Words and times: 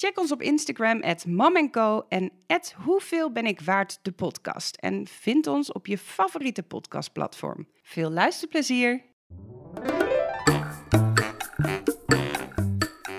Check 0.00 0.18
ons 0.18 0.32
op 0.32 0.42
Instagram, 0.42 1.02
at 1.02 1.24
en 2.08 2.30
at 2.46 2.74
Hoeveel 2.84 3.32
ben 3.32 3.46
ik 3.46 3.60
waard 3.60 3.98
de 4.02 4.12
podcast. 4.12 4.76
En 4.76 5.06
vind 5.06 5.46
ons 5.46 5.72
op 5.72 5.86
je 5.86 5.98
favoriete 5.98 6.62
podcastplatform. 6.62 7.66
Veel 7.82 8.10
luisterplezier! 8.10 9.02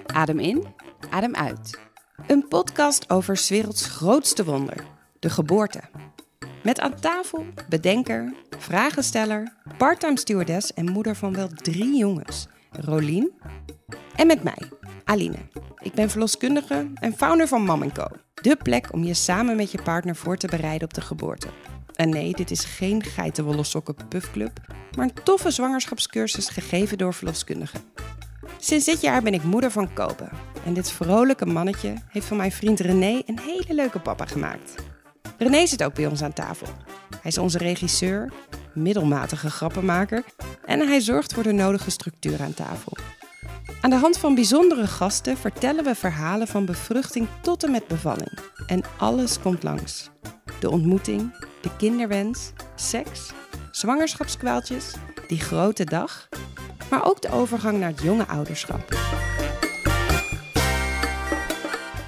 Adem 0.06 0.40
in, 0.40 0.66
adem 1.10 1.36
uit. 1.36 1.80
Een 2.28 2.48
podcast 2.48 3.10
over 3.10 3.38
's 3.38 3.50
werelds 3.50 3.86
grootste 3.86 4.44
wonder, 4.44 4.86
de 5.20 5.30
geboorte. 5.30 5.82
Met 6.64 6.80
aan 6.80 7.00
tafel 7.00 7.46
bedenker, 7.70 8.34
vragensteller, 8.58 9.54
parttime 9.78 10.18
stewardess 10.18 10.74
en 10.74 10.92
moeder 10.92 11.16
van 11.16 11.34
wel 11.34 11.48
drie 11.48 11.98
jongens, 11.98 12.48
Rolien. 12.72 13.32
En 14.16 14.28
met 14.28 14.44
mij, 14.44 14.62
Aline. 15.04 15.38
Ik 15.80 15.94
ben 15.94 16.10
verloskundige 16.10 16.88
en 16.94 17.14
founder 17.14 17.48
van 17.48 17.64
Mam 17.64 17.92
Co. 17.92 18.06
De 18.42 18.56
plek 18.56 18.94
om 18.94 19.04
je 19.04 19.14
samen 19.14 19.56
met 19.56 19.72
je 19.72 19.82
partner 19.82 20.16
voor 20.16 20.38
te 20.38 20.48
bereiden 20.48 20.88
op 20.88 20.94
de 20.94 21.02
geboorte. 21.02 21.48
En 21.96 22.10
nee, 22.10 22.34
dit 22.34 22.52
is 22.52 22.66
geen 22.66 23.04
geitenwolle 23.04 23.64
sokken 23.64 23.96
puffclub, 24.08 24.60
maar 24.96 25.06
een 25.06 25.24
toffe 25.24 25.52
zwangerschapscursus 25.52 26.50
gegeven 26.50 26.98
door 26.98 27.14
verloskundigen. 27.14 27.82
Sinds 28.58 28.86
dit 28.86 29.02
jaar 29.02 29.22
ben 29.22 29.34
ik 29.34 29.44
moeder 29.44 29.72
van 29.72 29.94
Kopen. 29.94 30.30
En 30.66 30.74
dit 30.74 30.92
vrolijke 30.92 31.46
mannetje 31.46 31.94
heeft 32.08 32.26
van 32.26 32.38
mijn 32.38 32.52
vriend 32.52 32.80
René 32.80 33.22
een 33.26 33.40
hele 33.40 33.74
leuke 33.74 34.00
papa 34.00 34.26
gemaakt. 34.26 34.76
René 35.38 35.66
zit 35.66 35.84
ook 35.84 35.94
bij 35.94 36.08
ons 36.08 36.22
aan 36.22 36.34
tafel. 36.34 36.68
Hij 37.10 37.32
is 37.32 37.38
onze 37.38 37.58
regisseur, 37.58 38.32
middelmatige 38.74 39.50
grappenmaker 39.50 40.24
en 40.66 40.80
hij 40.80 41.00
zorgt 41.00 41.34
voor 41.34 41.44
de 41.44 41.52
nodige 41.52 41.92
structuur 41.92 42.42
aan 42.42 42.54
tafel. 42.54 42.98
Aan 43.82 43.90
de 43.90 43.96
hand 43.96 44.18
van 44.18 44.36
bijzondere 44.36 44.88
gasten 44.88 45.38
vertellen 45.38 45.84
we 45.84 45.96
verhalen 45.96 46.48
van 46.48 46.66
bevruchting 46.66 47.28
tot 47.42 47.64
en 47.64 47.72
met 47.72 47.88
bevalling. 47.88 48.40
En 48.68 48.84
alles 48.98 49.40
komt 49.40 49.64
langs. 49.64 50.10
De 50.60 50.70
ontmoeting, 50.70 51.46
de 51.62 51.70
kinderwens, 51.78 52.52
seks, 52.76 53.32
zwangerschapskwaaltjes, 53.72 54.94
die 55.28 55.40
grote 55.40 55.84
dag, 55.84 56.30
maar 56.90 57.06
ook 57.06 57.22
de 57.22 57.32
overgang 57.32 57.80
naar 57.80 57.90
het 57.90 58.02
jonge 58.02 58.28
ouderschap. 58.28 58.96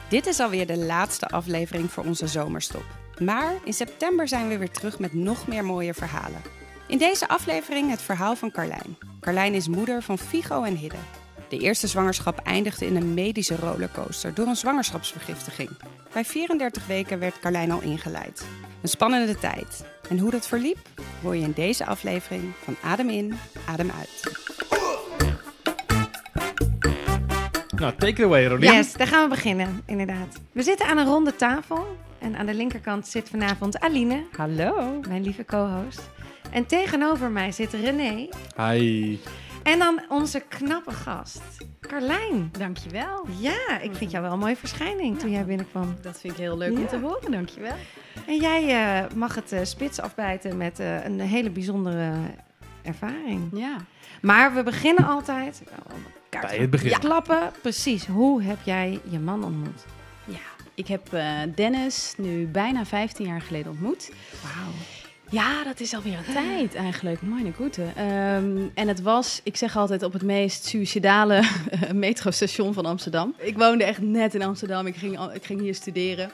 Dit 0.09 0.27
is 0.27 0.39
alweer 0.39 0.67
de 0.67 0.77
laatste 0.77 1.27
aflevering 1.27 1.91
voor 1.91 2.03
onze 2.05 2.27
zomerstop. 2.27 3.02
Maar 3.25 3.53
in 3.63 3.73
september 3.73 4.27
zijn 4.27 4.47
we 4.47 4.57
weer 4.57 4.71
terug 4.71 4.99
met 4.99 5.13
nog 5.13 5.47
meer 5.47 5.65
mooie 5.65 5.93
verhalen. 5.93 6.41
In 6.87 6.97
deze 6.97 7.27
aflevering 7.27 7.89
het 7.89 8.01
verhaal 8.01 8.35
van 8.35 8.51
Carlijn. 8.51 8.97
Carlijn 9.19 9.53
is 9.53 9.67
moeder 9.67 10.01
van 10.01 10.17
Figo 10.17 10.63
en 10.63 10.75
Hidde. 10.75 10.97
De 11.49 11.57
eerste 11.57 11.87
zwangerschap 11.87 12.39
eindigde 12.39 12.85
in 12.85 12.95
een 12.95 13.13
medische 13.13 13.55
rollercoaster 13.55 14.33
door 14.33 14.47
een 14.47 14.55
zwangerschapsvergiftiging. 14.55 15.69
Bij 16.13 16.25
34 16.25 16.87
weken 16.87 17.19
werd 17.19 17.39
Carlijn 17.39 17.71
al 17.71 17.81
ingeleid. 17.81 18.45
Een 18.81 18.89
spannende 18.89 19.39
tijd. 19.39 19.85
En 20.09 20.19
hoe 20.19 20.31
dat 20.31 20.47
verliep, 20.47 20.77
hoor 21.21 21.35
je 21.35 21.43
in 21.43 21.53
deze 21.55 21.85
aflevering 21.85 22.43
van 22.63 22.75
Adem 22.83 23.09
in, 23.09 23.33
Adem 23.67 23.91
uit. 23.99 24.41
Nou, 27.75 27.95
take 27.95 28.21
it 28.21 28.23
away, 28.23 28.45
Rolien. 28.45 28.73
Yes, 28.73 28.93
daar 28.93 29.07
gaan 29.07 29.23
we 29.23 29.35
beginnen, 29.35 29.81
inderdaad. 29.85 30.41
We 30.51 30.63
zitten 30.63 30.85
aan 30.85 30.97
een 30.97 31.05
ronde 31.05 31.35
tafel. 31.35 31.97
En 32.23 32.35
aan 32.35 32.45
de 32.45 32.53
linkerkant 32.53 33.07
zit 33.07 33.29
vanavond 33.29 33.79
Aline, 33.79 34.23
Hallo. 34.37 34.99
mijn 35.07 35.23
lieve 35.23 35.45
co-host. 35.45 36.09
En 36.51 36.65
tegenover 36.65 37.29
mij 37.31 37.51
zit 37.51 37.73
René. 37.73 38.29
Hi. 38.57 39.19
En 39.63 39.79
dan 39.79 40.01
onze 40.09 40.39
knappe 40.39 40.91
gast, 40.91 41.41
Carlijn. 41.79 42.49
Dankjewel. 42.57 43.25
Ja, 43.39 43.79
ik 43.81 43.95
vind 43.95 44.11
jou 44.11 44.23
wel 44.23 44.33
een 44.33 44.39
mooie 44.39 44.55
verschijning 44.55 45.19
toen 45.19 45.31
jij 45.31 45.45
binnenkwam. 45.45 45.95
Dat 46.01 46.19
vind 46.19 46.33
ik 46.33 46.39
heel 46.39 46.57
leuk 46.57 46.77
om 46.77 46.87
te 46.87 46.97
horen, 46.99 47.31
dankjewel. 47.31 47.75
En 48.27 48.37
jij 48.37 48.69
eh, 49.03 49.15
mag 49.15 49.35
het 49.35 49.51
eh, 49.51 49.59
spits 49.63 49.99
afbijten 49.99 50.57
met 50.57 50.79
eh, 50.79 51.05
een 51.05 51.19
hele 51.19 51.49
bijzondere 51.49 52.11
ervaring. 52.81 53.49
Ja. 53.53 53.75
Maar 54.21 54.53
we 54.53 54.63
beginnen 54.63 55.05
altijd... 55.05 55.63
oh, 55.91 56.41
Bij 56.41 56.57
het 56.57 56.69
begin. 56.69 56.89
Ja. 56.89 56.97
Klappen, 56.97 57.51
precies. 57.61 58.05
Hoe 58.05 58.43
heb 58.43 58.57
jij 58.63 58.99
je 59.09 59.19
man 59.19 59.43
ontmoet? 59.43 59.85
Ik 60.75 60.87
heb 60.87 61.13
eh, 61.13 61.39
Dennis 61.55 62.13
nu 62.17 62.47
bijna 62.47 62.85
15 62.85 63.25
jaar 63.25 63.41
geleden 63.41 63.71
ontmoet. 63.71 64.11
Wauw. 64.41 64.71
Ja, 65.29 65.63
dat 65.63 65.79
is 65.79 65.93
alweer 65.93 66.17
een 66.17 66.33
tijd 66.33 66.75
eigenlijk. 66.75 67.21
Mijn 67.21 67.53
goede. 67.53 67.83
Ehm 67.95 68.67
en 68.73 68.87
het 68.87 69.01
was, 69.01 69.41
ik 69.43 69.55
zeg 69.55 69.77
altijd, 69.77 70.03
op 70.03 70.13
het 70.13 70.21
meest 70.23 70.65
suïcidale 70.65 71.43
metrostation 71.93 72.73
van 72.73 72.85
Amsterdam. 72.85 73.35
Ik 73.37 73.57
woonde 73.57 73.83
echt 73.83 74.01
net 74.01 74.33
in 74.33 74.43
Amsterdam. 74.43 74.87
Ik 74.87 74.95
ging, 74.95 75.33
ik 75.33 75.45
ging 75.45 75.61
hier 75.61 75.75
studeren. 75.75 76.31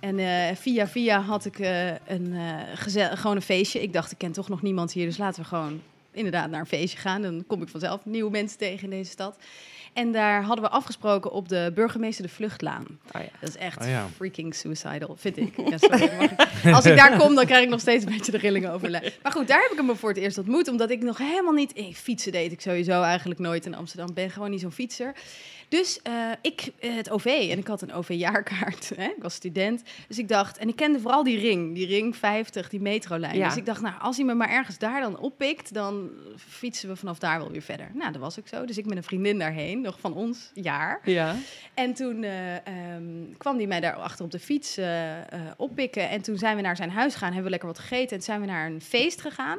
En 0.00 0.18
eh, 0.18 0.56
via 0.56 0.88
via 0.88 1.20
had 1.20 1.44
ik 1.44 1.58
eh, 1.58 1.88
een, 1.90 2.34
eh, 2.34 3.16
gewoon 3.18 3.36
een 3.36 3.42
feestje. 3.42 3.82
Ik 3.82 3.92
dacht, 3.92 4.12
ik 4.12 4.18
ken 4.18 4.32
toch 4.32 4.48
nog 4.48 4.62
niemand 4.62 4.92
hier, 4.92 5.06
dus 5.06 5.18
laten 5.18 5.42
we 5.42 5.48
gewoon 5.48 5.82
inderdaad 6.10 6.50
naar 6.50 6.60
een 6.60 6.66
feestje 6.66 6.98
gaan. 6.98 7.22
Dan 7.22 7.44
kom 7.46 7.62
ik 7.62 7.68
vanzelf 7.68 8.04
nieuwe 8.04 8.30
mensen 8.30 8.58
tegen 8.58 8.84
in 8.84 8.90
deze 8.90 9.10
stad. 9.10 9.36
En 9.98 10.12
daar 10.12 10.42
hadden 10.42 10.64
we 10.64 10.70
afgesproken 10.70 11.30
op 11.32 11.48
de 11.48 11.72
burgemeester 11.74 12.24
de 12.24 12.30
Vluchtlaan. 12.30 12.84
Oh 13.16 13.20
ja. 13.20 13.28
Dat 13.40 13.48
is 13.48 13.56
echt 13.56 13.80
Oh 13.82 13.88
ja. 13.88 14.06
freaking 14.16 14.54
suicidal, 14.54 15.16
vind 15.18 15.36
ik. 15.36 15.56
Ja, 15.70 15.78
sorry, 15.78 16.10
mag 16.18 16.30
ik- 16.30 16.74
Als 16.74 16.84
ik 16.86 16.96
daar 16.96 17.18
kom, 17.18 17.34
dan 17.34 17.46
krijg 17.46 17.62
ik 17.64 17.68
nog 17.68 17.80
steeds 17.80 18.04
een 18.04 18.12
beetje 18.12 18.32
de 18.32 18.38
rillingen 18.38 18.72
over. 18.72 18.90
Maar 19.22 19.32
goed, 19.32 19.48
daar 19.48 19.60
heb 19.62 19.70
ik 19.70 19.76
hem 19.86 19.96
voor 19.96 20.08
het 20.08 20.18
eerst 20.18 20.38
ontmoet. 20.38 20.68
Omdat 20.68 20.90
ik 20.90 21.02
nog 21.02 21.18
helemaal 21.18 21.52
niet... 21.52 21.70
Ik, 21.78 21.96
fietsen 21.96 22.32
deed 22.32 22.52
ik 22.52 22.60
sowieso 22.60 23.02
eigenlijk 23.02 23.40
nooit 23.40 23.66
in 23.66 23.74
Amsterdam. 23.74 24.14
Ben 24.14 24.30
gewoon 24.30 24.50
niet 24.50 24.60
zo'n 24.60 24.72
fietser. 24.72 25.12
Dus 25.68 26.02
eh, 26.02 26.30
ik, 26.42 26.72
eh, 26.78 26.94
het 26.94 27.10
OV, 27.10 27.24
en 27.24 27.58
ik 27.58 27.66
had 27.66 27.82
een 27.82 27.92
OV-jaarkaart. 27.92 28.88
hè, 28.96 29.04
Ik 29.04 29.22
was 29.22 29.34
student. 29.34 29.82
Dus 30.08 30.18
ik 30.18 30.28
dacht, 30.28 30.58
en 30.58 30.68
ik 30.68 30.76
kende 30.76 31.00
vooral 31.00 31.22
die 31.24 31.38
ring, 31.38 31.74
die 31.74 31.86
ring 31.86 32.16
50, 32.16 32.68
die 32.68 32.80
metrolijn. 32.80 33.36
Ja. 33.36 33.48
Dus 33.48 33.56
ik 33.56 33.66
dacht, 33.66 33.80
nou, 33.80 33.94
als 34.00 34.16
hij 34.16 34.26
me 34.26 34.34
maar 34.34 34.50
ergens 34.50 34.78
daar 34.78 35.00
dan 35.00 35.18
oppikt, 35.18 35.74
dan 35.74 36.10
fietsen 36.36 36.88
we 36.88 36.96
vanaf 36.96 37.18
daar 37.18 37.38
wel 37.38 37.50
weer 37.50 37.62
verder. 37.62 37.90
Nou, 37.94 38.12
dat 38.12 38.20
was 38.20 38.38
ook 38.38 38.48
zo. 38.48 38.64
Dus 38.64 38.78
ik 38.78 38.86
met 38.86 38.96
een 38.96 39.02
vriendin 39.02 39.38
daarheen, 39.38 39.80
nog 39.80 40.00
van 40.00 40.14
ons 40.14 40.50
jaar. 40.54 41.00
Ja. 41.04 41.36
En 41.74 41.94
toen 41.94 42.22
eh, 42.22 42.54
ehm, 42.54 43.04
kwam 43.36 43.56
hij 43.56 43.66
mij 43.66 43.80
daar 43.80 43.94
achter 43.94 44.24
op 44.24 44.30
de 44.30 44.38
fiets 44.38 44.78
oppikken. 45.56 46.08
En 46.08 46.22
toen 46.22 46.38
zijn 46.38 46.56
we 46.56 46.62
naar 46.62 46.76
zijn 46.76 46.90
huis 46.90 47.12
gegaan, 47.12 47.28
hebben 47.28 47.44
we 47.44 47.50
lekker 47.50 47.68
wat 47.68 47.78
gegeten. 47.78 48.08
En 48.08 48.16
toen 48.16 48.22
zijn 48.22 48.40
we 48.40 48.46
naar 48.46 48.66
een 48.66 48.80
feest 48.80 49.20
gegaan. 49.20 49.58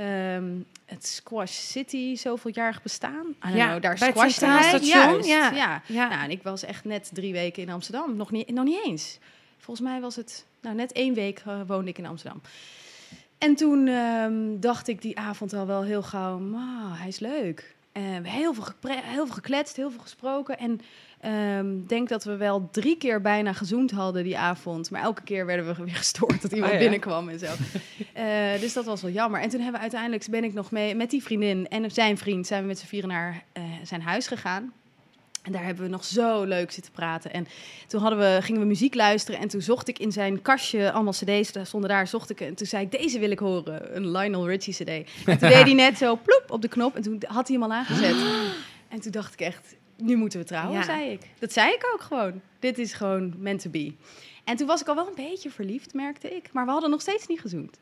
Ehm, 0.00 0.48
het 0.84 1.06
Squash 1.06 1.52
City, 1.52 2.16
zoveeljarig 2.16 2.82
bestaan. 2.82 3.26
I 3.26 3.34
don't 3.40 3.54
Ja, 3.54 3.68
know, 3.68 3.82
daar 3.82 3.98
hij. 4.50 4.62
Station, 4.62 4.88
Juist, 4.88 5.28
ja. 5.28 5.50
ja. 5.50 5.82
Ja. 5.86 6.08
Nou, 6.08 6.22
en 6.22 6.30
ik 6.30 6.42
was 6.42 6.64
echt 6.64 6.84
net 6.84 7.10
drie 7.12 7.32
weken 7.32 7.62
in 7.62 7.70
Amsterdam. 7.70 8.16
Nog 8.16 8.30
niet, 8.30 8.50
nog 8.50 8.64
niet 8.64 8.84
eens. 8.84 9.18
Volgens 9.58 9.88
mij 9.88 10.00
was 10.00 10.16
het, 10.16 10.46
nou 10.62 10.76
net 10.76 10.92
één 10.92 11.14
week 11.14 11.42
eh, 11.46 11.60
woonde 11.66 11.90
ik 11.90 11.98
in 11.98 12.06
Amsterdam. 12.06 12.40
En 13.38 13.54
toen 13.54 13.86
ehm, 13.88 14.60
dacht 14.60 14.88
ik 14.88 15.02
die 15.02 15.18
avond 15.18 15.52
al 15.52 15.66
wel 15.66 15.82
heel 15.82 16.02
gauw, 16.02 16.38
"Ma, 16.38 16.94
hij 16.96 17.08
is 17.08 17.18
leuk. 17.18 17.74
Eh, 17.92 18.02
hebben 18.02 18.30
heel 18.30 18.54
veel, 18.54 18.64
heel 18.88 19.26
veel 19.26 19.34
gekletst, 19.34 19.76
heel 19.76 19.90
veel 19.90 20.00
gesproken. 20.00 20.58
En 20.58 20.80
ik 21.20 21.88
denk 21.88 22.08
dat 22.08 22.24
we 22.24 22.36
wel 22.36 22.68
drie 22.70 22.96
keer 22.96 23.20
bijna 23.20 23.52
gezoend 23.52 23.90
hadden 23.90 24.24
die 24.24 24.38
avond. 24.38 24.90
Maar 24.90 25.02
elke 25.02 25.22
keer 25.22 25.46
werden 25.46 25.66
we 25.66 25.84
weer 25.84 25.94
gestoord 25.94 26.42
dat 26.42 26.52
iemand 26.52 26.72
Oh 26.72 26.78
ja. 26.78 26.82
binnenkwam 26.82 27.28
en 27.28 27.38
zo. 27.38 27.46
Eh, 28.12 28.60
dus 28.60 28.72
dat 28.72 28.84
was 28.84 29.02
wel 29.02 29.10
jammer. 29.10 29.40
En 29.40 29.48
toen 29.48 29.60
hebben 29.60 29.76
we 29.76 29.80
uiteindelijk, 29.80 30.26
ben 30.30 30.44
ik 30.44 30.54
nog 30.54 30.70
mee 30.70 30.94
met 30.94 31.10
die 31.10 31.22
vriendin 31.22 31.68
en 31.68 31.90
zijn 31.90 32.18
vriend... 32.18 32.46
zijn 32.46 32.62
we 32.62 32.66
met 32.66 32.78
z'n 32.78 32.86
vieren 32.86 33.08
naar 33.08 33.44
eh, 33.52 33.62
zijn 33.82 34.02
huis 34.02 34.26
gegaan. 34.26 34.72
En 35.42 35.52
daar 35.52 35.64
hebben 35.64 35.84
we 35.84 35.90
nog 35.90 36.04
zo 36.04 36.44
leuk 36.44 36.70
zitten 36.70 36.92
praten. 36.92 37.32
En 37.32 37.46
toen 37.86 38.00
hadden 38.00 38.18
we, 38.18 38.38
gingen 38.42 38.60
we 38.60 38.66
muziek 38.66 38.94
luisteren. 38.94 39.40
En 39.40 39.48
toen 39.48 39.60
zocht 39.60 39.88
ik 39.88 39.98
in 39.98 40.12
zijn 40.12 40.42
kastje 40.42 40.92
allemaal 40.92 41.12
cd's. 41.12 41.52
Daar 41.52 41.66
stonden 41.66 41.90
daar, 41.90 42.06
zocht 42.06 42.30
ik. 42.30 42.40
En 42.40 42.54
toen 42.54 42.66
zei 42.66 42.84
ik, 42.84 42.90
deze 42.90 43.18
wil 43.18 43.30
ik 43.30 43.38
horen. 43.38 43.96
Een 43.96 44.10
Lionel 44.10 44.48
Richie 44.48 44.74
cd. 44.74 44.88
En 44.88 45.38
toen 45.38 45.48
deed 45.54 45.64
hij 45.64 45.72
net 45.72 45.98
zo 45.98 46.18
ploep 46.22 46.44
op 46.48 46.62
de 46.62 46.68
knop. 46.68 46.96
En 46.96 47.02
toen 47.02 47.22
had 47.26 47.48
hij 47.48 47.56
hem 47.56 47.70
al 47.70 47.76
aangezet. 47.76 48.14
En 48.88 49.00
toen 49.00 49.12
dacht 49.12 49.32
ik 49.32 49.40
echt, 49.40 49.74
nu 50.02 50.16
moeten 50.16 50.38
we 50.38 50.44
trouwen, 50.44 50.78
Ja. 50.78 50.82
zei 50.84 51.10
ik. 51.10 51.20
Dat 51.38 51.52
zei 51.52 51.72
ik 51.72 51.90
ook 51.94 52.00
gewoon. 52.00 52.40
Dit 52.58 52.78
is 52.78 52.92
gewoon 52.92 53.34
meant 53.38 53.60
to 53.62 53.70
be. 53.70 53.92
En 54.44 54.56
toen 54.56 54.66
was 54.66 54.80
ik 54.80 54.88
al 54.88 54.94
wel 54.94 55.06
een 55.08 55.14
beetje 55.30 55.50
verliefd, 55.50 55.94
merkte 55.94 56.28
ik. 56.36 56.52
Maar 56.52 56.64
we 56.64 56.70
hadden 56.70 56.90
nog 56.90 57.00
steeds 57.00 57.26
niet 57.26 57.40
gezoend. 57.40 57.78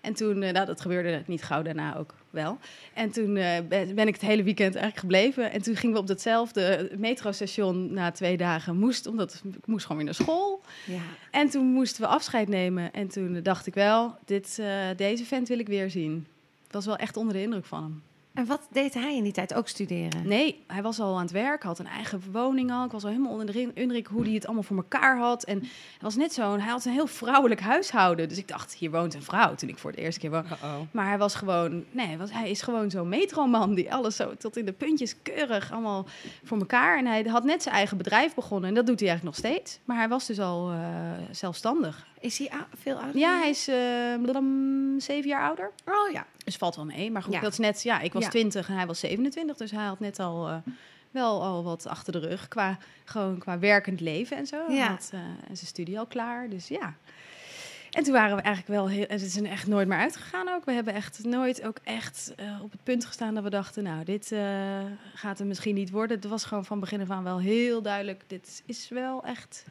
En 0.00 0.14
toen, 0.14 0.42
eh, 0.42 0.52
nou 0.52 0.66
dat 0.66 0.80
gebeurde 0.80 1.22
niet 1.26 1.42
gauw 1.42 1.62
daarna 1.62 1.96
ook 1.96 2.14
wel. 2.30 2.58
En 2.94 3.10
toen 3.10 3.36
eh, 3.36 3.58
ben 3.68 3.94
ben 3.94 4.06
ik 4.06 4.14
het 4.14 4.22
hele 4.22 4.42
weekend 4.42 4.74
eigenlijk 4.74 4.98
gebleven. 4.98 5.52
En 5.52 5.62
toen 5.62 5.76
gingen 5.76 5.94
we 5.94 6.00
op 6.00 6.06
datzelfde 6.06 6.90
metrostation 6.98 7.92
na 7.92 8.10
twee 8.10 8.36
dagen. 8.36 8.76
Moest, 8.76 9.06
omdat 9.06 9.42
ik 9.54 9.66
moest 9.66 9.82
gewoon 9.82 9.96
weer 9.96 10.06
naar 10.06 10.14
school. 10.26 10.60
Ja. 10.86 11.00
En 11.30 11.48
toen 11.50 11.66
moesten 11.66 12.02
we 12.02 12.08
afscheid 12.08 12.48
nemen. 12.48 12.92
En 12.92 13.08
toen 13.08 13.42
dacht 13.42 13.66
ik 13.66 13.74
wel, 13.74 14.16
dit, 14.24 14.58
eh, 14.60 14.86
deze 14.96 15.24
vent 15.24 15.48
wil 15.48 15.58
ik 15.58 15.66
weer 15.68 15.90
zien. 15.90 16.26
Ik 16.66 16.72
was 16.72 16.86
wel 16.86 16.96
echt 16.96 17.16
onder 17.16 17.34
de 17.34 17.42
indruk 17.42 17.64
van 17.64 17.82
hem. 17.82 18.02
En 18.38 18.46
wat 18.46 18.66
deed 18.70 18.94
hij 18.94 19.16
in 19.16 19.22
die 19.22 19.32
tijd? 19.32 19.54
Ook 19.54 19.68
studeren? 19.68 20.28
Nee, 20.28 20.64
hij 20.66 20.82
was 20.82 21.00
al 21.00 21.14
aan 21.14 21.22
het 21.22 21.30
werk, 21.30 21.62
had 21.62 21.78
een 21.78 21.86
eigen 21.86 22.22
woning 22.32 22.72
al. 22.72 22.84
Ik 22.84 22.90
was 22.90 23.04
al 23.04 23.10
helemaal 23.10 23.32
onder 23.32 23.52
de 23.52 23.70
indruk 23.74 24.06
hoe 24.06 24.24
hij 24.24 24.32
het 24.32 24.44
allemaal 24.46 24.62
voor 24.62 24.76
elkaar 24.76 25.18
had. 25.18 25.44
En 25.44 25.58
hij 25.58 25.68
was 26.00 26.16
net 26.16 26.32
zo'n, 26.32 26.60
hij 26.60 26.70
had 26.70 26.84
een 26.84 26.92
heel 26.92 27.06
vrouwelijk 27.06 27.60
huishouden. 27.60 28.28
Dus 28.28 28.38
ik 28.38 28.48
dacht, 28.48 28.74
hier 28.74 28.90
woont 28.90 29.14
een 29.14 29.22
vrouw 29.22 29.54
toen 29.54 29.68
ik 29.68 29.78
voor 29.78 29.90
het 29.90 29.98
eerste 29.98 30.20
keer 30.20 30.30
woonde. 30.30 30.56
Maar 30.90 31.06
hij 31.06 31.18
was 31.18 31.34
gewoon, 31.34 31.84
nee, 31.90 32.06
hij 32.06 32.18
was, 32.18 32.32
hij 32.32 32.50
is 32.50 32.62
gewoon 32.62 32.90
zo'n 32.90 33.08
metroman 33.08 33.74
die 33.74 33.92
alles 33.92 34.16
zo 34.16 34.34
tot 34.34 34.56
in 34.56 34.64
de 34.64 34.72
puntjes 34.72 35.14
keurig 35.22 35.72
allemaal 35.72 36.06
voor 36.44 36.58
elkaar. 36.58 36.98
En 36.98 37.06
hij 37.06 37.22
had 37.22 37.44
net 37.44 37.62
zijn 37.62 37.74
eigen 37.74 37.96
bedrijf 37.96 38.34
begonnen 38.34 38.68
en 38.68 38.74
dat 38.74 38.86
doet 38.86 39.00
hij 39.00 39.08
eigenlijk 39.08 39.38
nog 39.38 39.52
steeds. 39.52 39.78
Maar 39.84 39.96
hij 39.96 40.08
was 40.08 40.26
dus 40.26 40.40
al 40.40 40.70
eh, 40.70 40.78
zelfstandig. 41.30 42.06
Is 42.20 42.38
hij 42.38 42.50
veel 42.76 42.96
ouder? 42.96 43.20
Ja, 43.20 43.38
hij 43.38 43.48
is 43.48 43.68
eh, 43.68 44.22
bladam, 44.22 45.00
zeven 45.00 45.28
jaar 45.28 45.42
ouder. 45.42 45.70
Oh 45.84 46.12
ja. 46.12 46.26
Dus 46.48 46.56
valt 46.56 46.76
wel 46.76 46.84
mee. 46.84 47.10
Maar 47.10 47.22
goed, 47.22 47.32
Ja. 47.34 47.40
dat 47.40 47.52
is 47.52 47.58
net, 47.58 47.82
ja, 47.82 48.00
ik 48.00 48.12
was 48.12 48.22
Ja. 48.24 48.28
20 48.30 48.68
en 48.68 48.74
hij 48.76 48.86
was 48.86 48.98
27. 49.00 49.56
Dus 49.56 49.70
hij 49.70 49.84
had 49.84 50.00
net 50.00 50.18
al 50.18 50.48
eh, 50.48 50.56
wel 51.10 51.42
al 51.42 51.64
wat 51.64 51.86
achter 51.86 52.12
de 52.12 52.18
rug 52.18 52.48
qua, 52.48 52.78
gewoon 53.04 53.38
qua 53.38 53.58
werkend 53.58 54.00
leven 54.00 54.36
en 54.36 54.46
zo. 54.46 54.66
Hij 54.66 54.76
Ja. 54.76 54.88
had 54.88 55.10
eh, 55.12 55.20
en 55.20 55.56
zijn 55.56 55.66
studie 55.66 55.98
al 55.98 56.06
klaar, 56.06 56.48
dus 56.48 56.68
ja. 56.68 56.94
En 57.90 58.04
toen 58.04 58.12
waren 58.12 58.36
we 58.36 58.42
eigenlijk 58.42 58.74
wel 58.80 58.88
heel... 58.88 59.06
En 59.06 59.16
het 59.16 59.22
is 59.26 59.36
er 59.36 59.44
echt 59.46 59.66
nooit 59.66 59.88
meer 59.88 59.98
uitgegaan 59.98 60.48
ook. 60.48 60.64
We 60.64 60.72
hebben 60.72 60.94
echt 60.94 61.24
nooit 61.24 61.62
ook 61.66 61.78
echt 61.84 62.32
eh, 62.36 62.62
op 62.62 62.70
het 62.72 62.82
punt 62.82 63.04
gestaan 63.04 63.34
dat 63.34 63.42
we 63.42 63.50
dachten... 63.50 63.82
nou, 63.82 64.04
dit 64.04 64.32
eh, 64.32 64.78
gaat 65.14 65.38
er 65.38 65.46
misschien 65.46 65.74
niet 65.74 65.90
worden. 65.90 66.16
Het 66.16 66.26
was 66.28 66.44
gewoon 66.44 66.64
van 66.64 66.80
begin 66.80 67.00
af 67.00 67.10
aan 67.10 67.24
wel 67.24 67.40
heel 67.40 67.82
duidelijk... 67.82 68.22
dit 68.26 68.62
is 68.66 68.88
wel 68.88 69.24
echt 69.24 69.64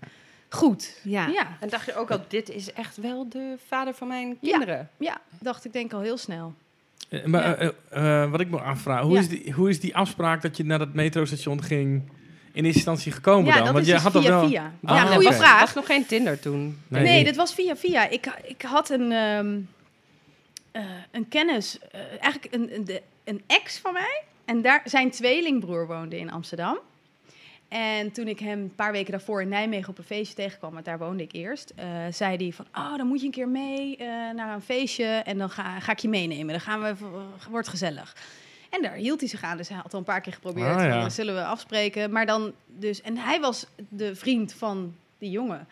goed. 0.49 0.99
Ja. 1.03 1.27
Ja, 1.27 1.47
En 1.59 1.69
dacht 1.69 1.85
je 1.85 1.95
ook 1.95 2.11
al, 2.11 2.19
dit 2.27 2.49
is 2.49 2.73
echt 2.73 2.97
wel 2.97 3.29
de 3.29 3.55
vader 3.67 3.93
van 3.93 4.07
mijn 4.07 4.27
Ja. 4.41 4.49
kinderen? 4.49 4.89
ja 4.97 5.17
dacht 5.39 5.65
ik 5.65 5.73
denk 5.73 5.93
al 5.93 6.01
heel 6.01 6.17
snel. 6.17 6.53
Eh, 7.09 7.25
maar 7.25 7.63
Ja. 7.63 7.71
eh, 7.89 8.23
eh, 8.23 8.31
wat 8.31 8.39
ik 8.39 8.49
me 8.49 8.59
afvraag, 8.59 9.01
hoe, 9.01 9.13
Ja. 9.13 9.19
is 9.19 9.29
die, 9.29 9.53
hoe 9.53 9.69
is 9.69 9.79
die 9.79 9.95
afspraak 9.95 10.41
dat 10.41 10.57
je 10.57 10.65
naar 10.65 10.79
dat 10.79 10.93
metrostation 10.93 11.63
ging 11.63 12.01
in 12.51 12.63
eerste 12.63 12.77
instantie 12.79 13.11
gekomen 13.11 13.45
ja, 13.45 13.53
dan? 13.53 13.63
dat 13.63 13.73
Want 13.73 13.85
is 13.85 13.91
je 13.91 13.93
dus 13.93 14.03
had 14.13 14.21
via 14.23 14.29
wel... 14.39 14.47
via. 14.47 14.73
Ah, 14.83 14.95
ja, 14.95 15.05
goede 15.05 15.27
Er 15.29 15.33
vraag. 15.35 15.59
was 15.59 15.73
nog 15.73 15.85
geen 15.85 16.05
Tinder 16.05 16.39
toen. 16.39 16.77
Nee, 16.87 17.23
dit 17.23 17.35
was 17.35 17.53
via 17.53 17.75
via. 17.75 18.09
Ik, 18.09 18.25
ik 18.43 18.61
had 18.61 18.89
een, 18.89 19.11
ehm, 19.11 19.57
eh, 20.71 20.81
een 21.11 21.27
kennis, 21.29 21.77
eigenlijk 22.19 22.53
een, 22.53 22.75
een, 22.75 22.85
de- 22.85 23.01
een 23.23 23.41
ex 23.47 23.77
van 23.79 23.93
mij. 23.93 24.21
En 24.45 24.61
daar, 24.61 24.81
zijn 24.85 25.11
tweelingbroer 25.11 25.87
woonde 25.87 26.17
in 26.19 26.31
Amsterdam. 26.31 26.77
En 27.67 28.11
toen 28.11 28.27
ik 28.27 28.39
hem 28.39 28.59
een 28.59 28.75
paar 28.75 28.91
weken 28.91 29.11
daarvoor 29.11 29.41
in 29.41 29.47
Nijmegen 29.49 29.89
op 29.89 29.97
een 29.97 30.03
feestje 30.03 30.35
tegenkwam, 30.35 30.73
want 30.73 30.85
daar 30.85 30.97
woonde 30.97 31.23
ik 31.23 31.31
eerst, 31.33 31.73
eh, 31.75 31.85
zei 32.11 32.35
hij 32.37 32.51
van, 32.51 32.65
oh, 32.75 32.97
dan 32.97 33.07
moet 33.07 33.19
je 33.19 33.25
een 33.25 33.31
keer 33.31 33.47
mee 33.49 33.97
eh, 33.97 34.07
naar 34.35 34.53
een 34.53 34.61
feestje 34.61 35.05
en 35.05 35.37
dan 35.37 35.49
ga, 35.49 35.79
ga 35.79 35.91
ik 35.91 35.99
je 35.99 36.09
meenemen. 36.09 36.47
Dan 36.47 36.59
gaan 36.61 36.81
we, 36.81 36.95
v- 36.95 37.45
wordt 37.49 37.67
gezellig. 37.67 38.15
En 38.69 38.81
daar 38.81 38.93
hield 38.93 39.19
hij 39.19 39.29
zich 39.29 39.41
aan, 39.43 39.57
dus 39.57 39.67
hij 39.69 39.77
had 39.77 39.93
al 39.93 39.99
een 39.99 40.05
paar 40.05 40.21
keer 40.21 40.33
geprobeerd, 40.33 40.75
Ah, 40.75 40.83
ja. 40.83 41.09
zullen 41.09 41.35
we 41.35 41.43
afspreken. 41.45 42.11
Maar 42.11 42.25
dan 42.25 42.51
dus, 42.67 43.01
en 43.01 43.17
hij 43.17 43.39
was 43.39 43.65
de 43.89 44.15
vriend 44.15 44.53
van 44.53 44.93
die 45.17 45.29
jongen. 45.31 45.67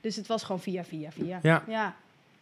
Dus 0.00 0.16
het 0.16 0.26
was 0.26 0.42
gewoon 0.42 0.60
via, 0.60 0.84
via, 0.84 1.10
via. 1.10 1.38
Ja. 1.42 1.62
Ja. 1.68 1.94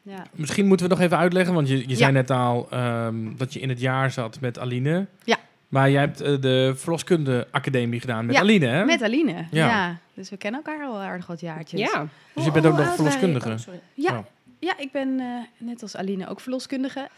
ja. 0.03 0.23
Misschien 0.33 0.67
moeten 0.67 0.87
we 0.89 0.95
nog 0.95 1.03
even 1.03 1.19
uitleggen, 1.19 1.55
want 1.55 1.69
je, 1.69 1.89
je 1.89 1.97
zei 1.97 2.13
net 2.13 2.31
al 2.31 2.67
ehm, 2.71 3.37
dat 3.37 3.53
je 3.53 3.61
in 3.61 3.69
het 3.69 3.81
jaar 3.81 4.11
zat 4.11 4.41
met 4.41 4.59
Aline. 4.59 5.07
Ja. 5.25 5.37
Maar 5.69 5.91
jij 5.91 6.01
hebt 6.01 6.21
eh, 6.21 6.41
de 6.41 6.73
verloskunde 6.77 7.47
academie 7.51 8.01
gedaan 8.01 8.27
met 8.27 8.35
Ja, 8.35 8.41
Aline, 8.41 8.67
hè? 8.67 8.85
Met 8.85 9.03
Aline. 9.03 9.33
Ja. 9.51 9.67
Ja. 9.67 9.97
Dus 10.15 10.31
we 10.31 10.37
kennen 10.37 10.63
elkaar 10.65 10.87
al 10.87 10.99
aardig 11.01 11.27
wat 11.27 11.41
jaartjes. 11.41 11.81
Ja. 11.81 12.07
Dus 12.33 12.45
je 12.45 12.51
bent 12.51 12.67
ook 12.67 12.77
nog 12.77 12.95
verloskundige. 12.95 13.51
oh. 13.51 13.75
Ja, 13.95 14.13
Oh. 14.19 14.25
ja 14.59 14.75
ik 14.79 14.93
ben 14.93 15.21
eh, 15.21 15.27
net 15.67 15.83
als 15.83 15.97
Aline 15.97 16.29
ook 16.29 16.41
verloskundige. 16.41 17.09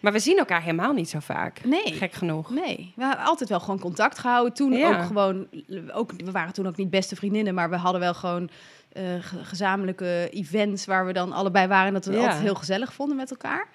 Maar 0.00 0.12
we 0.12 0.18
zien 0.18 0.38
elkaar 0.38 0.62
helemaal 0.62 0.92
niet 0.92 1.08
zo 1.08 1.18
vaak. 1.20 1.64
Nee. 1.64 1.92
Gek 1.92 2.12
genoeg. 2.12 2.50
Nee, 2.50 2.92
we 2.96 3.04
hebben 3.04 3.24
altijd 3.24 3.48
wel 3.48 3.60
gewoon 3.60 3.78
contact 3.80 4.18
gehouden. 4.18 4.54
Toen 4.54 4.72
Ja. 4.72 4.88
ook 4.98 5.06
gewoon, 5.06 5.46
ook, 5.92 6.12
we 6.24 6.30
waren 6.30 6.52
toen 6.52 6.66
ook 6.66 6.76
niet 6.76 6.90
beste 6.90 7.16
vriendinnen, 7.16 7.54
maar 7.54 7.70
we 7.70 7.76
hadden 7.76 8.00
wel 8.00 8.14
gewoon 8.14 8.48
eh, 8.92 9.02
ge- 9.20 9.44
gezamenlijke 9.44 10.28
events 10.32 10.86
waar 10.86 11.06
we 11.06 11.12
dan 11.12 11.32
allebei 11.32 11.66
waren. 11.66 11.86
En 11.86 11.92
dat 11.92 12.04
we 12.04 12.10
het 12.10 12.20
Ja. 12.20 12.26
altijd 12.26 12.44
heel 12.44 12.54
gezellig 12.54 12.92
vonden 12.94 13.16
met 13.16 13.30
elkaar. 13.30 13.68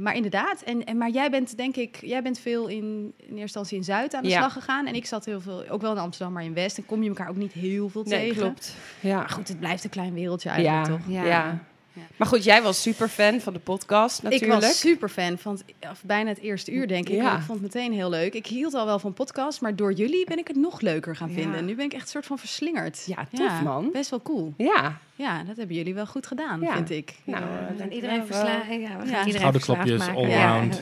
Eh, 0.00 0.04
maar 0.06 0.14
inderdaad, 0.14 0.62
en, 0.62 0.84
en, 0.84 0.96
maar 0.96 1.10
jij 1.10 1.30
bent 1.30 1.56
denk 1.56 1.76
ik, 1.76 1.98
jij 2.00 2.22
bent 2.22 2.38
veel 2.38 2.66
in, 2.68 2.76
in 3.16 3.24
eerste 3.26 3.40
instantie 3.40 3.76
in 3.76 3.84
Zuid 3.84 4.14
aan 4.14 4.22
de 4.22 4.28
Ja. 4.28 4.38
slag 4.38 4.52
gegaan. 4.52 4.86
En 4.86 4.94
ik 4.94 5.06
zat 5.06 5.24
heel 5.24 5.40
veel, 5.40 5.64
ook 5.68 5.80
wel 5.80 5.92
in 5.92 5.98
Amsterdam, 5.98 6.32
maar 6.34 6.44
in 6.44 6.54
West. 6.54 6.78
En 6.78 6.86
kom 6.86 7.02
je 7.02 7.08
elkaar 7.08 7.28
ook 7.28 7.36
niet 7.36 7.52
heel 7.52 7.88
veel 7.88 8.02
Nee, 8.02 8.28
tegen. 8.28 8.42
klopt. 8.42 8.74
Ja. 9.00 9.16
Maar 9.16 9.28
goed, 9.28 9.48
het 9.48 9.58
blijft 9.58 9.84
een 9.84 9.90
klein 9.90 10.14
wereldje 10.14 10.48
eigenlijk 10.48 10.86
ja. 10.86 10.92
toch? 10.96 11.00
Ja. 11.08 11.24
Ja. 11.24 11.60
Ja. 11.92 12.02
Maar 12.16 12.28
goed, 12.28 12.44
jij 12.44 12.62
was 12.62 12.82
super 12.82 13.08
fan 13.08 13.40
van 13.40 13.52
de 13.52 13.58
podcast 13.58 14.22
natuurlijk. 14.22 14.52
Ik 14.52 14.60
was 14.68 14.78
super 14.78 15.08
fan 15.08 15.38
van 15.38 15.52
het, 15.52 15.64
of 15.90 16.02
bijna 16.04 16.28
het 16.28 16.38
eerste 16.38 16.72
uur, 16.72 16.88
denk 16.88 17.08
ik. 17.08 17.22
Ik 17.22 17.28
vond 17.28 17.60
het 17.60 17.74
meteen 17.74 17.92
heel 17.92 18.10
leuk. 18.10 18.34
Ik 18.34 18.46
hield 18.46 18.74
al 18.74 18.86
wel 18.86 18.98
van 18.98 19.12
podcast, 19.12 19.60
maar 19.60 19.76
door 19.76 19.92
jullie 19.92 20.24
ben 20.26 20.38
ik 20.38 20.48
het 20.48 20.56
nog 20.56 20.80
leuker 20.80 21.16
gaan 21.16 21.30
vinden. 21.30 21.58
En 21.58 21.64
nu 21.64 21.74
ben 21.74 21.84
ik 21.84 21.92
echt 21.92 22.02
een 22.02 22.08
soort 22.08 22.26
van 22.26 22.38
verslingerd. 22.38 23.04
Ja, 23.06 23.26
tof, 23.32 23.62
man. 23.62 23.90
Best 23.92 24.10
wel 24.10 24.22
cool. 24.22 24.54
Ja. 24.56 24.98
Ja, 25.20 25.42
dat 25.44 25.56
hebben 25.56 25.76
jullie 25.76 25.94
wel 25.94 26.06
goed 26.06 26.26
gedaan, 26.26 26.60
Ja. 26.60 26.74
vind 26.74 26.90
ik. 26.90 27.14
Nou, 27.24 27.42
Ja, 27.44 27.48
eh, 27.50 27.56
we 27.58 27.66
gaan 27.66 27.76
dank 27.76 27.92
iedereen 27.92 28.26
verslaan. 28.26 28.46
Ja, 28.46 28.60
we 28.60 29.60
gaan 29.60 29.86
Ja. 29.86 29.96
maken. 29.98 30.14
allround. 30.14 30.80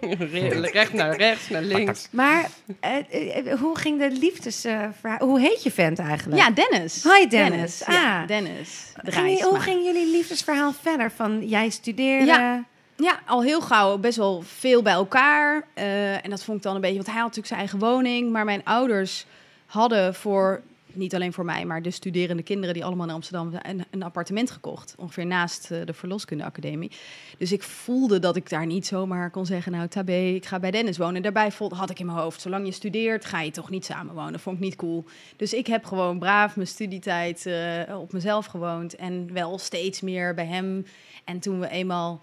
Ja. 0.00 0.60
Recht 0.80 0.92
naar 0.92 1.16
rechts, 1.16 1.48
naar 1.48 1.62
links. 1.62 2.08
Maar 2.10 2.48
eh, 2.80 3.36
eh, 3.36 3.58
hoe 3.60 3.78
ging 3.78 3.98
de 3.98 4.10
liefdesverhaal? 4.10 5.18
hoe 5.18 5.40
heet 5.40 5.62
je 5.62 5.70
vent 5.70 5.98
eigenlijk? 5.98 6.40
Ja, 6.42 6.50
Dennis. 6.50 7.04
Hi, 7.18 7.26
Dennis. 7.26 7.82
Ja, 7.86 8.20
Ah. 8.22 8.26
Dennis. 8.28 8.92
De 9.02 9.12
Ging 9.12 9.26
je- 9.26 9.30
Rijsma. 9.32 9.48
hoe 9.48 9.60
ging 9.60 9.84
jullie 9.84 10.10
liefdesverhaal 10.10 10.72
verder? 10.72 11.10
Van 11.10 11.48
jij 11.48 11.68
studeerde. 11.70 12.26
Ja. 12.26 12.64
Ja, 12.96 13.20
al 13.26 13.42
heel 13.42 13.60
gauw 13.60 13.98
best 13.98 14.16
wel 14.16 14.42
veel 14.46 14.82
bij 14.82 14.92
elkaar. 14.92 15.62
Eh, 15.74 16.24
en 16.24 16.30
dat 16.30 16.44
vond 16.44 16.56
ik 16.56 16.62
dan 16.62 16.74
een 16.74 16.80
beetje... 16.80 16.94
Want 16.96 17.06
hij 17.06 17.16
had 17.16 17.24
natuurlijk 17.24 17.48
zijn 17.54 17.60
eigen 17.60 17.78
woning. 17.78 18.32
Maar 18.32 18.44
mijn 18.44 18.60
ouders 18.64 19.26
hadden 19.66 20.14
voor... 20.14 20.62
Niet 20.96 21.14
alleen 21.14 21.32
voor 21.32 21.44
mij, 21.44 21.64
maar 21.64 21.82
de 21.82 21.90
studerende 21.90 22.42
kinderen... 22.42 22.74
die 22.74 22.84
allemaal 22.84 23.06
in 23.06 23.14
Amsterdam 23.14 23.52
een, 23.62 23.84
een 23.90 24.02
appartement 24.02 24.50
gekocht. 24.50 24.94
Ongeveer 24.98 25.26
naast 25.26 25.70
eh, 25.70 25.78
de 25.84 25.92
verloskundeacademie. 25.92 26.90
Dus 27.38 27.52
ik 27.52 27.62
voelde 27.62 28.18
dat 28.18 28.36
ik 28.36 28.48
daar 28.48 28.66
niet 28.66 28.86
zomaar 28.86 29.30
kon 29.30 29.46
zeggen... 29.46 29.72
nou, 29.72 29.88
tabé, 29.88 30.18
ik 30.18 30.46
ga 30.46 30.58
bij 30.58 30.70
Dennis 30.70 30.98
wonen. 30.98 31.16
En 31.16 31.22
daarbij 31.22 31.52
had 31.68 31.90
ik 31.90 31.98
in 31.98 32.06
mijn 32.06 32.18
hoofd... 32.18 32.40
zolang 32.40 32.66
je 32.66 32.72
studeert, 32.72 33.24
ga 33.24 33.40
je 33.40 33.50
toch 33.50 33.70
niet 33.70 33.84
samenwonen. 33.84 34.40
Vond 34.40 34.56
ik 34.56 34.62
niet 34.62 34.76
cool. 34.76 35.04
Dus 35.36 35.52
ik 35.54 35.66
heb 35.66 35.84
gewoon 35.84 36.18
braaf 36.18 36.56
mijn 36.56 36.68
studietijd 36.68 37.46
eh, 37.46 37.98
op 38.00 38.12
mezelf 38.12 38.46
gewoond. 38.46 38.96
En 38.96 39.32
wel 39.32 39.58
steeds 39.58 40.00
meer 40.00 40.34
bij 40.34 40.46
hem. 40.46 40.86
En 41.24 41.38
toen 41.38 41.60
we 41.60 41.68
eenmaal 41.68 42.22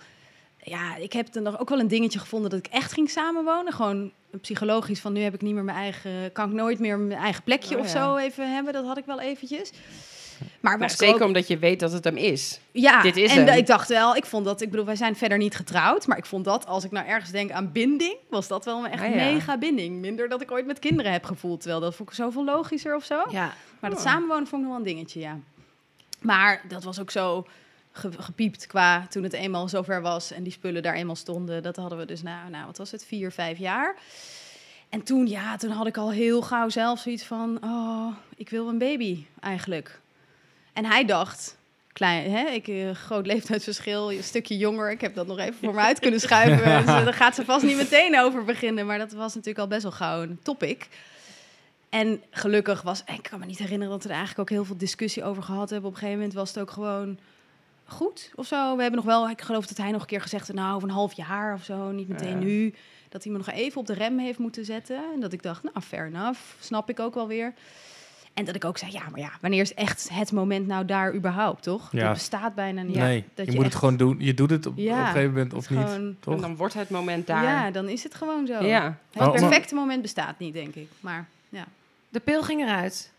ja, 0.63 0.95
ik 0.95 1.13
heb 1.13 1.35
er 1.35 1.41
nog 1.41 1.59
ook 1.59 1.69
wel 1.69 1.79
een 1.79 1.87
dingetje 1.87 2.19
gevonden 2.19 2.49
dat 2.49 2.59
ik 2.59 2.67
echt 2.67 2.91
ging 2.91 3.09
samenwonen. 3.09 3.73
Gewoon 3.73 4.11
psychologisch 4.41 4.99
van 4.99 5.13
nu 5.13 5.21
heb 5.21 5.33
ik 5.33 5.41
niet 5.41 5.53
meer 5.53 5.63
mijn 5.63 5.77
eigen, 5.77 6.31
kan 6.31 6.49
ik 6.49 6.55
nooit 6.55 6.79
meer 6.79 6.99
mijn 6.99 7.19
eigen 7.19 7.43
plekje 7.43 7.75
Oh, 7.75 7.81
of 7.81 7.93
ja. 7.93 8.03
zo 8.05 8.15
even 8.17 8.53
hebben. 8.53 8.73
Dat 8.73 8.85
had 8.85 8.97
ik 8.97 9.05
wel 9.05 9.19
eventjes. 9.19 9.71
Maar 10.59 10.81
ik 10.81 10.89
zeker 10.89 11.15
ook- 11.15 11.21
omdat 11.21 11.47
je 11.47 11.57
weet 11.57 11.79
dat 11.79 11.91
het 11.91 12.03
hem 12.03 12.17
is. 12.17 12.59
ja, 12.71 13.01
dit 13.01 13.17
is 13.17 13.31
en 13.35 13.45
hem. 13.47 13.57
ik 13.57 13.67
dacht 13.67 13.87
wel, 13.87 14.15
ik 14.15 14.25
vond 14.25 14.45
dat, 14.45 14.61
ik 14.61 14.69
bedoel, 14.69 14.85
wij 14.85 14.95
zijn 14.95 15.15
verder 15.15 15.37
niet 15.37 15.55
getrouwd, 15.55 16.07
maar 16.07 16.17
ik 16.17 16.25
vond 16.25 16.45
dat, 16.45 16.65
als 16.65 16.83
ik 16.83 16.91
nou 16.91 17.07
ergens 17.07 17.31
denk 17.31 17.51
aan 17.51 17.71
binding, 17.71 18.15
was 18.29 18.47
dat 18.47 18.65
wel 18.65 18.85
een 18.85 18.91
echt 18.91 19.03
Ah, 19.03 19.09
ja. 19.15 19.15
mega 19.15 19.57
binding. 19.57 19.99
Minder 19.99 20.29
dat 20.29 20.41
ik 20.41 20.51
ooit 20.51 20.65
met 20.65 20.79
kinderen 20.79 21.11
heb 21.11 21.23
gevoeld, 21.23 21.59
terwijl 21.61 21.81
dat 21.81 21.95
vond 21.95 22.09
ik 22.09 22.15
zoveel 22.15 22.43
logischer 22.45 22.95
of 22.95 23.03
zo. 23.05 23.23
Ja. 23.29 23.53
Maar 23.79 23.89
dat 23.89 23.99
Oh. 23.99 24.05
samenwonen 24.05 24.47
vond 24.47 24.61
ik 24.61 24.67
nog 24.67 24.77
wel 24.77 24.87
een 24.87 24.93
dingetje, 24.93 25.19
ja. 25.19 25.37
Maar 26.21 26.61
dat 26.67 26.83
was 26.83 26.99
ook 26.99 27.11
zo 27.11 27.47
gepiept 27.91 28.67
qua 28.67 29.07
toen 29.09 29.23
het 29.23 29.33
eenmaal 29.33 29.67
zover 29.67 30.01
was 30.01 30.31
en 30.31 30.43
die 30.43 30.51
spullen 30.51 30.83
daar 30.83 30.93
eenmaal 30.93 31.15
stonden. 31.15 31.63
Dat 31.63 31.75
hadden 31.75 31.97
we 31.97 32.05
dus, 32.05 32.21
nou, 32.21 32.49
nou 32.49 32.65
wat 32.65 32.77
was 32.77 32.91
het, 32.91 33.05
vier, 33.05 33.31
vijf 33.31 33.57
jaar. 33.57 33.95
En 34.89 35.03
toen, 35.03 35.27
ja, 35.27 35.57
toen 35.57 35.71
had 35.71 35.87
ik 35.87 35.97
al 35.97 36.11
heel 36.11 36.41
gauw 36.41 36.69
zelf 36.69 36.99
zoiets 36.99 37.23
van, 37.23 37.57
oh, 37.63 38.15
ik 38.35 38.49
wil 38.49 38.67
een 38.67 38.77
baby 38.77 39.25
eigenlijk. 39.39 39.99
En 40.73 40.85
hij 40.85 41.05
dacht, 41.05 41.57
klein, 41.93 42.31
hè, 42.31 42.45
ik, 42.45 42.67
eh, 42.67 42.91
groot 42.91 43.25
leeftijdsverschil, 43.25 44.11
een 44.11 44.23
stukje 44.23 44.57
jonger. 44.57 44.91
Ik 44.91 45.01
heb 45.01 45.15
dat 45.15 45.27
nog 45.27 45.37
even 45.37 45.53
voor 45.53 45.73
me 45.73 45.79
uit 45.79 45.99
kunnen 45.99 46.19
schuiven. 46.19 46.57
Dus, 46.81 46.95
eh, 46.95 47.03
daar 47.03 47.13
gaat 47.13 47.35
ze 47.35 47.45
vast 47.45 47.65
niet 47.65 47.75
meteen 47.75 48.19
over 48.19 48.43
beginnen. 48.43 48.85
Maar 48.85 48.97
dat 48.97 49.11
was 49.11 49.33
natuurlijk 49.33 49.59
al 49.59 49.67
best 49.67 49.83
wel 49.83 49.91
gauw 49.91 50.21
een 50.21 50.39
topic. 50.43 50.87
En 51.89 52.23
gelukkig 52.29 52.81
was, 52.81 53.03
ik 53.05 53.23
kan 53.23 53.39
me 53.39 53.45
niet 53.45 53.57
herinneren 53.57 53.93
dat 53.93 54.03
we 54.03 54.09
er 54.09 54.15
eigenlijk 54.15 54.49
ook 54.49 54.57
heel 54.57 54.65
veel 54.65 54.77
discussie 54.77 55.23
over 55.23 55.43
gehad 55.43 55.69
hebben. 55.69 55.89
Op 55.89 55.95
een 55.95 55.99
gegeven 55.99 56.19
moment 56.19 56.37
was 56.37 56.49
het 56.49 56.59
ook 56.59 56.71
gewoon 56.71 57.19
goed 57.91 58.31
of 58.35 58.45
zo. 58.47 58.75
We 58.75 58.81
hebben 58.81 59.03
nog 59.03 59.09
wel, 59.13 59.29
ik 59.29 59.41
geloof 59.41 59.65
dat 59.67 59.77
hij 59.77 59.91
nog 59.91 60.01
een 60.01 60.07
keer 60.07 60.21
gezegd 60.21 60.47
heeft, 60.47 60.59
nou, 60.59 60.75
over 60.75 60.87
een 60.87 60.93
half 60.93 61.13
jaar 61.13 61.53
of 61.53 61.63
zo, 61.63 61.91
niet 61.91 62.07
meteen 62.07 62.29
Ja. 62.39 62.45
nu. 62.45 62.73
Dat 63.09 63.23
hij 63.23 63.31
me 63.31 63.37
nog 63.37 63.49
even 63.49 63.79
op 63.79 63.87
de 63.87 63.93
rem 63.93 64.19
heeft 64.19 64.37
moeten 64.39 64.65
zetten. 64.65 65.03
En 65.13 65.19
dat 65.19 65.33
ik 65.33 65.43
dacht, 65.43 65.63
nou, 65.63 65.81
fair 65.81 66.05
enough, 66.05 66.39
snap 66.59 66.89
ik 66.89 66.99
ook 66.99 67.13
wel 67.13 67.27
weer. 67.27 67.53
En 68.33 68.45
dat 68.45 68.55
ik 68.55 68.65
ook 68.65 68.77
zei, 68.77 68.91
ja, 68.91 69.01
maar 69.11 69.19
ja, 69.19 69.31
wanneer 69.41 69.61
is 69.61 69.73
echt 69.73 70.09
het 70.13 70.31
moment 70.31 70.67
nou 70.67 70.85
daar 70.85 71.13
überhaupt, 71.15 71.63
toch? 71.63 71.91
Ja. 71.91 72.03
Dat 72.03 72.13
bestaat 72.13 72.55
bijna 72.55 72.81
niet. 72.81 72.95
nee, 72.95 73.23
dat 73.33 73.45
je, 73.45 73.51
je 73.51 73.57
moet 73.57 73.65
echt- 73.65 73.73
het 73.73 73.83
gewoon 73.83 73.97
doen. 73.97 74.15
Je 74.19 74.33
doet 74.33 74.49
het 74.49 74.65
op, 74.65 74.73
Ja, 74.77 74.91
op 74.93 74.99
een 74.99 75.05
gegeven 75.05 75.29
moment 75.33 75.53
of 75.53 75.69
niet. 75.69 75.79
gewoon- 75.79 76.15
Toch? 76.19 76.33
En 76.35 76.41
dan 76.41 76.55
wordt 76.55 76.73
het 76.73 76.89
moment 76.89 77.27
daar. 77.27 77.43
Ja, 77.43 77.71
dan 77.71 77.87
is 77.89 78.03
het 78.03 78.15
gewoon 78.15 78.47
zo. 78.47 78.63
Ja. 78.63 78.97
Het 79.11 79.19
maar- 79.21 79.31
perfecte 79.31 79.75
moment 79.75 80.01
bestaat 80.01 80.39
niet, 80.39 80.53
denk 80.53 80.75
ik. 80.75 80.87
Maar 80.99 81.27
ja. 81.49 81.65
De 82.09 82.19
pil 82.19 82.43
ging 82.43 82.61
eruit. 82.61 83.11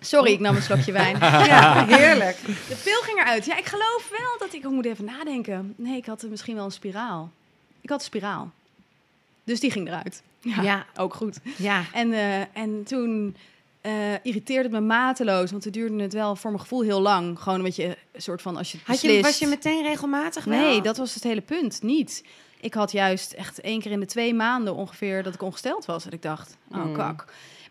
Sorry, 0.00 0.32
ik 0.32 0.40
nam 0.40 0.56
een 0.56 0.62
slokje 0.62 0.92
wijn. 0.92 1.16
Ja, 1.46 1.84
heerlijk. 1.86 2.36
De 2.46 2.80
pil 2.84 3.00
ging 3.02 3.18
eruit. 3.18 3.44
Ja, 3.44 3.56
ik 3.58 3.64
geloof 3.66 4.08
wel 4.10 4.38
dat 4.38 4.54
ik... 4.54 4.64
Ik 4.64 4.70
moet 4.70 4.84
even 4.84 5.04
nadenken. 5.04 5.74
Nee, 5.76 5.96
ik 5.96 6.06
had 6.06 6.22
er 6.22 6.28
misschien 6.28 6.54
wel 6.54 6.64
een 6.64 6.70
spiraal. 6.72 7.30
Ik 7.80 7.88
had 7.88 7.98
een 7.98 8.04
spiraal. 8.04 8.50
Dus 9.44 9.60
die 9.60 9.70
ging 9.70 9.88
eruit. 9.88 10.22
Ja, 10.40 10.62
Ja. 10.62 10.86
ook 10.96 11.14
goed. 11.14 11.38
Ja. 11.56 11.84
En, 11.92 12.12
eh, 12.12 12.40
en 12.40 12.84
toen 12.84 13.36
eh, 13.80 13.92
irriteerde 14.22 14.62
het 14.62 14.72
me 14.72 14.80
mateloos. 14.80 15.50
Want 15.50 15.64
het 15.64 15.72
duurde 15.72 16.02
het 16.02 16.12
wel 16.12 16.36
voor 16.36 16.50
mijn 16.50 16.62
gevoel 16.62 16.82
heel 16.82 17.00
lang. 17.00 17.38
Gewoon 17.38 17.58
een 17.58 17.64
beetje 17.64 17.96
een 18.12 18.22
soort 18.22 18.42
van 18.42 18.56
als 18.56 18.72
je 18.72 18.78
het 18.78 18.86
Had 18.86 19.00
je, 19.00 19.22
was 19.22 19.38
je 19.38 19.46
meteen 19.46 19.82
regelmatig 19.82 20.44
wel? 20.44 20.58
Nee, 20.58 20.82
dat 20.82 20.96
was 20.96 21.14
het 21.14 21.22
hele 21.22 21.40
punt. 21.40 21.82
Niet. 21.82 22.24
Ik 22.60 22.74
had 22.74 22.92
juist 22.92 23.32
echt 23.32 23.60
één 23.60 23.80
keer 23.80 23.90
in 23.90 24.00
de 24.00 24.06
twee 24.06 24.34
maanden 24.34 24.74
ongeveer 24.74 25.22
dat 25.22 25.34
ik 25.34 25.42
ongesteld 25.42 25.84
was. 25.84 26.04
Dat 26.04 26.12
ik 26.12 26.22
dacht, 26.22 26.56
oh 26.72 26.84
Mm. 26.84 26.94
kak. 26.96 27.24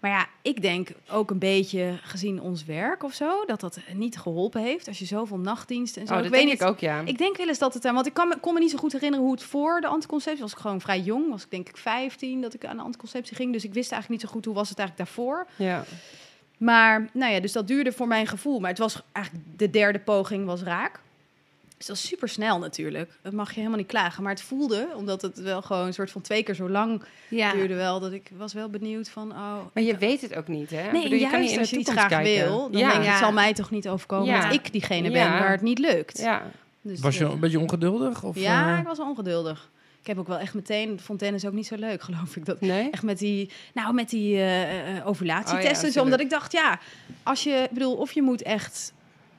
Maar 0.03 0.11
ja, 0.11 0.27
ik 0.41 0.61
denk 0.61 0.89
ook 1.11 1.31
een 1.31 1.39
beetje 1.39 1.99
gezien 2.01 2.41
ons 2.41 2.65
werk 2.65 3.03
of 3.03 3.13
zo, 3.13 3.45
dat 3.45 3.59
dat 3.59 3.79
niet 3.93 4.17
geholpen 4.17 4.61
heeft. 4.61 4.87
Als 4.87 4.99
je 4.99 5.05
zoveel 5.05 5.37
nachtdiensten 5.37 6.01
en 6.01 6.07
zo. 6.07 6.13
Oh, 6.13 6.19
ik 6.19 6.23
dat 6.25 6.33
weet 6.33 6.41
denk 6.47 6.59
niet. 6.59 6.69
ik 6.69 6.73
ook, 6.73 6.79
ja. 6.79 7.01
Ik 7.05 7.17
denk 7.17 7.37
wel 7.37 7.47
eens 7.47 7.59
dat 7.59 7.73
het 7.73 7.85
aan, 7.85 7.93
want 7.93 8.05
ik 8.05 8.13
kan 8.13 8.27
me, 8.27 8.39
kon 8.39 8.53
me 8.53 8.59
niet 8.59 8.71
zo 8.71 8.77
goed 8.77 8.91
herinneren 8.91 9.25
hoe 9.25 9.33
het 9.33 9.43
voor 9.43 9.81
de 9.81 9.87
anticonceptie 9.87 10.41
was. 10.41 10.51
Ik 10.51 10.57
gewoon 10.57 10.81
vrij 10.81 10.99
jong, 10.99 11.29
was 11.29 11.43
ik 11.43 11.51
denk 11.51 11.69
ik 11.69 11.77
15 11.77 12.41
dat 12.41 12.53
ik 12.53 12.65
aan 12.65 12.77
de 12.77 12.83
anticonceptie 12.83 13.35
ging. 13.35 13.53
Dus 13.53 13.63
ik 13.63 13.73
wist 13.73 13.91
eigenlijk 13.91 14.21
niet 14.21 14.29
zo 14.29 14.35
goed 14.35 14.45
hoe 14.45 14.55
was 14.55 14.69
het 14.69 14.79
eigenlijk 14.79 15.09
daarvoor. 15.09 15.47
ja. 15.55 15.83
Maar 16.57 17.09
nou 17.13 17.33
ja, 17.33 17.39
dus 17.39 17.51
dat 17.51 17.67
duurde 17.67 17.91
voor 17.91 18.07
mijn 18.07 18.27
gevoel. 18.27 18.59
Maar 18.59 18.69
het 18.69 18.79
was 18.79 19.01
eigenlijk 19.11 19.45
de 19.57 19.69
derde 19.69 19.99
poging 19.99 20.45
was 20.45 20.61
raak. 20.61 20.99
Dus 21.77 21.87
dat 21.87 21.95
is 21.95 22.07
super 22.07 22.29
snel 22.29 22.59
natuurlijk. 22.59 23.11
Dat 23.21 23.33
mag 23.33 23.49
je 23.49 23.55
helemaal 23.57 23.77
niet 23.77 23.87
klagen. 23.87 24.23
Maar 24.23 24.31
het 24.31 24.41
voelde, 24.41 24.87
omdat 24.95 25.21
het 25.21 25.41
wel 25.41 25.61
gewoon 25.61 25.85
een 25.87 25.93
soort 25.93 26.11
van 26.11 26.21
twee 26.21 26.43
keer 26.43 26.55
zo 26.55 26.69
lang 26.69 27.03
Ja. 27.29 27.51
duurde 27.53 27.75
wel, 27.75 27.99
dat 27.99 28.11
ik 28.11 28.29
was 28.37 28.53
wel 28.53 28.69
benieuwd 28.69 29.09
van, 29.09 29.31
oh... 29.31 29.57
Maar 29.73 29.83
je 29.83 29.97
weet 29.97 30.21
het 30.21 30.35
ook 30.35 30.47
niet, 30.47 30.69
hè? 30.69 30.85
Ik 30.85 30.91
Nee, 30.91 31.03
bedoel, 31.03 31.19
je 31.19 31.29
kan 31.29 31.39
niet 31.41 31.51
in 31.51 31.59
als 31.59 31.69
je 31.69 31.77
iets 31.77 31.91
graag 31.91 32.07
kijken. 32.09 32.45
wil, 32.47 32.69
dan 32.71 32.81
ja. 32.81 32.89
denk 32.91 33.03
ik, 33.03 33.09
het 33.09 33.17
zal 33.19 33.31
mij 33.31 33.53
toch 33.53 33.71
niet 33.71 33.87
overkomen 33.89 34.25
Ja. 34.27 34.43
dat 34.45 34.53
ik 34.53 34.71
diegene 34.71 35.11
ben 35.11 35.21
Ja. 35.21 35.39
waar 35.39 35.51
het 35.51 35.61
niet 35.61 35.79
lukt. 35.79 36.17
Ja. 36.17 36.41
Dus, 36.81 36.99
Was 36.99 37.17
je 37.17 37.25
eh, 37.25 37.31
een 37.31 37.39
beetje 37.39 37.59
ongeduldig? 37.59 38.23
Of, 38.23 38.37
ja, 38.39 38.73
eh, 38.73 38.79
ik 38.79 38.85
was 38.85 38.97
wel 38.97 39.07
ongeduldig. 39.07 39.69
Ik 40.01 40.07
heb 40.07 40.17
ook 40.17 40.27
wel 40.27 40.37
echt 40.37 40.53
meteen, 40.53 40.99
vond 40.99 41.19
tennis 41.19 41.45
ook 41.45 41.53
niet 41.53 41.67
zo 41.67 41.75
leuk, 41.75 42.01
geloof 42.09 42.35
ik. 42.35 42.45
Dat, 42.45 42.61
Nee? 42.61 42.89
Echt 42.89 43.03
met 43.03 43.19
die, 43.19 43.49
nou, 43.73 43.93
met 43.93 44.09
die 44.09 44.41
ovulatietesten. 45.03 45.69
Oh 45.75 45.81
ja, 45.81 45.81
dus 45.81 45.97
omdat 45.97 46.19
ik 46.19 46.29
dacht, 46.29 46.51
ja, 46.51 46.79
als 47.23 47.43
je, 47.43 47.49
ik 47.51 47.69
bedoel, 47.71 47.95
of 47.95 48.11
je 48.11 48.21
moet 48.21 48.41
echt 48.41 48.93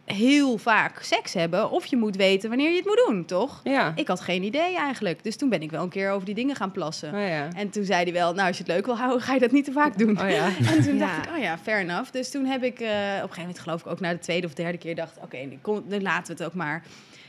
heel 0.04 0.58
vaak 0.58 1.02
seks 1.02 1.32
hebben, 1.34 1.70
of 1.70 1.86
je 1.86 1.96
moet 1.96 2.16
weten 2.16 2.48
wanneer 2.48 2.70
je 2.70 2.76
het 2.76 2.84
moet 2.84 3.02
doen, 3.06 3.24
toch? 3.24 3.60
Ja. 3.64 3.92
Ik 3.96 4.08
had 4.08 4.20
geen 4.20 4.42
idee 4.42 4.76
eigenlijk. 4.76 5.22
Dus 5.24 5.36
toen 5.36 5.48
ben 5.48 5.62
ik 5.62 5.70
wel 5.70 5.82
een 5.82 5.88
keer 5.88 6.10
over 6.10 6.26
die 6.26 6.34
dingen 6.34 6.56
gaan 6.56 6.70
plassen. 6.72 7.14
Oh 7.14 7.20
ja. 7.28 7.48
En 7.56 7.70
toen 7.70 7.84
zei 7.84 8.02
hij 8.02 8.12
wel, 8.12 8.34
nou, 8.34 8.48
als 8.48 8.56
je 8.56 8.62
het 8.62 8.72
leuk 8.72 8.86
wil 8.86 8.96
houden, 8.96 9.20
ga 9.22 9.34
je 9.34 9.40
dat 9.40 9.50
niet 9.50 9.64
te 9.64 9.72
vaak 9.72 9.98
doen. 9.98 10.20
Oh 10.20 10.30
ja. 10.30 10.48
En 10.74 10.82
toen 10.82 10.96
Ja. 10.96 11.06
dacht 11.06 11.26
ik, 11.26 11.32
oh 11.32 11.38
ja, 11.42 11.58
fair 11.58 11.78
enough. 11.80 12.10
Dus 12.12 12.30
toen 12.30 12.44
heb 12.44 12.62
ik 12.62 12.80
eh, 12.80 12.88
op 12.88 12.92
een 12.96 13.18
gegeven 13.20 13.38
moment, 13.40 13.58
geloof 13.58 13.80
ik, 13.80 13.86
ook 13.86 14.00
na 14.00 14.10
de 14.12 14.18
tweede 14.18 14.46
of 14.46 14.54
derde 14.54 14.78
keer 14.78 14.94
dacht, 14.94 15.16
oké, 15.22 15.38
kom- 15.62 15.84
nu 15.88 16.00
laten 16.00 16.36
we 16.36 16.42
het 16.42 16.52
ook 16.52 16.58
maar. 16.58 16.82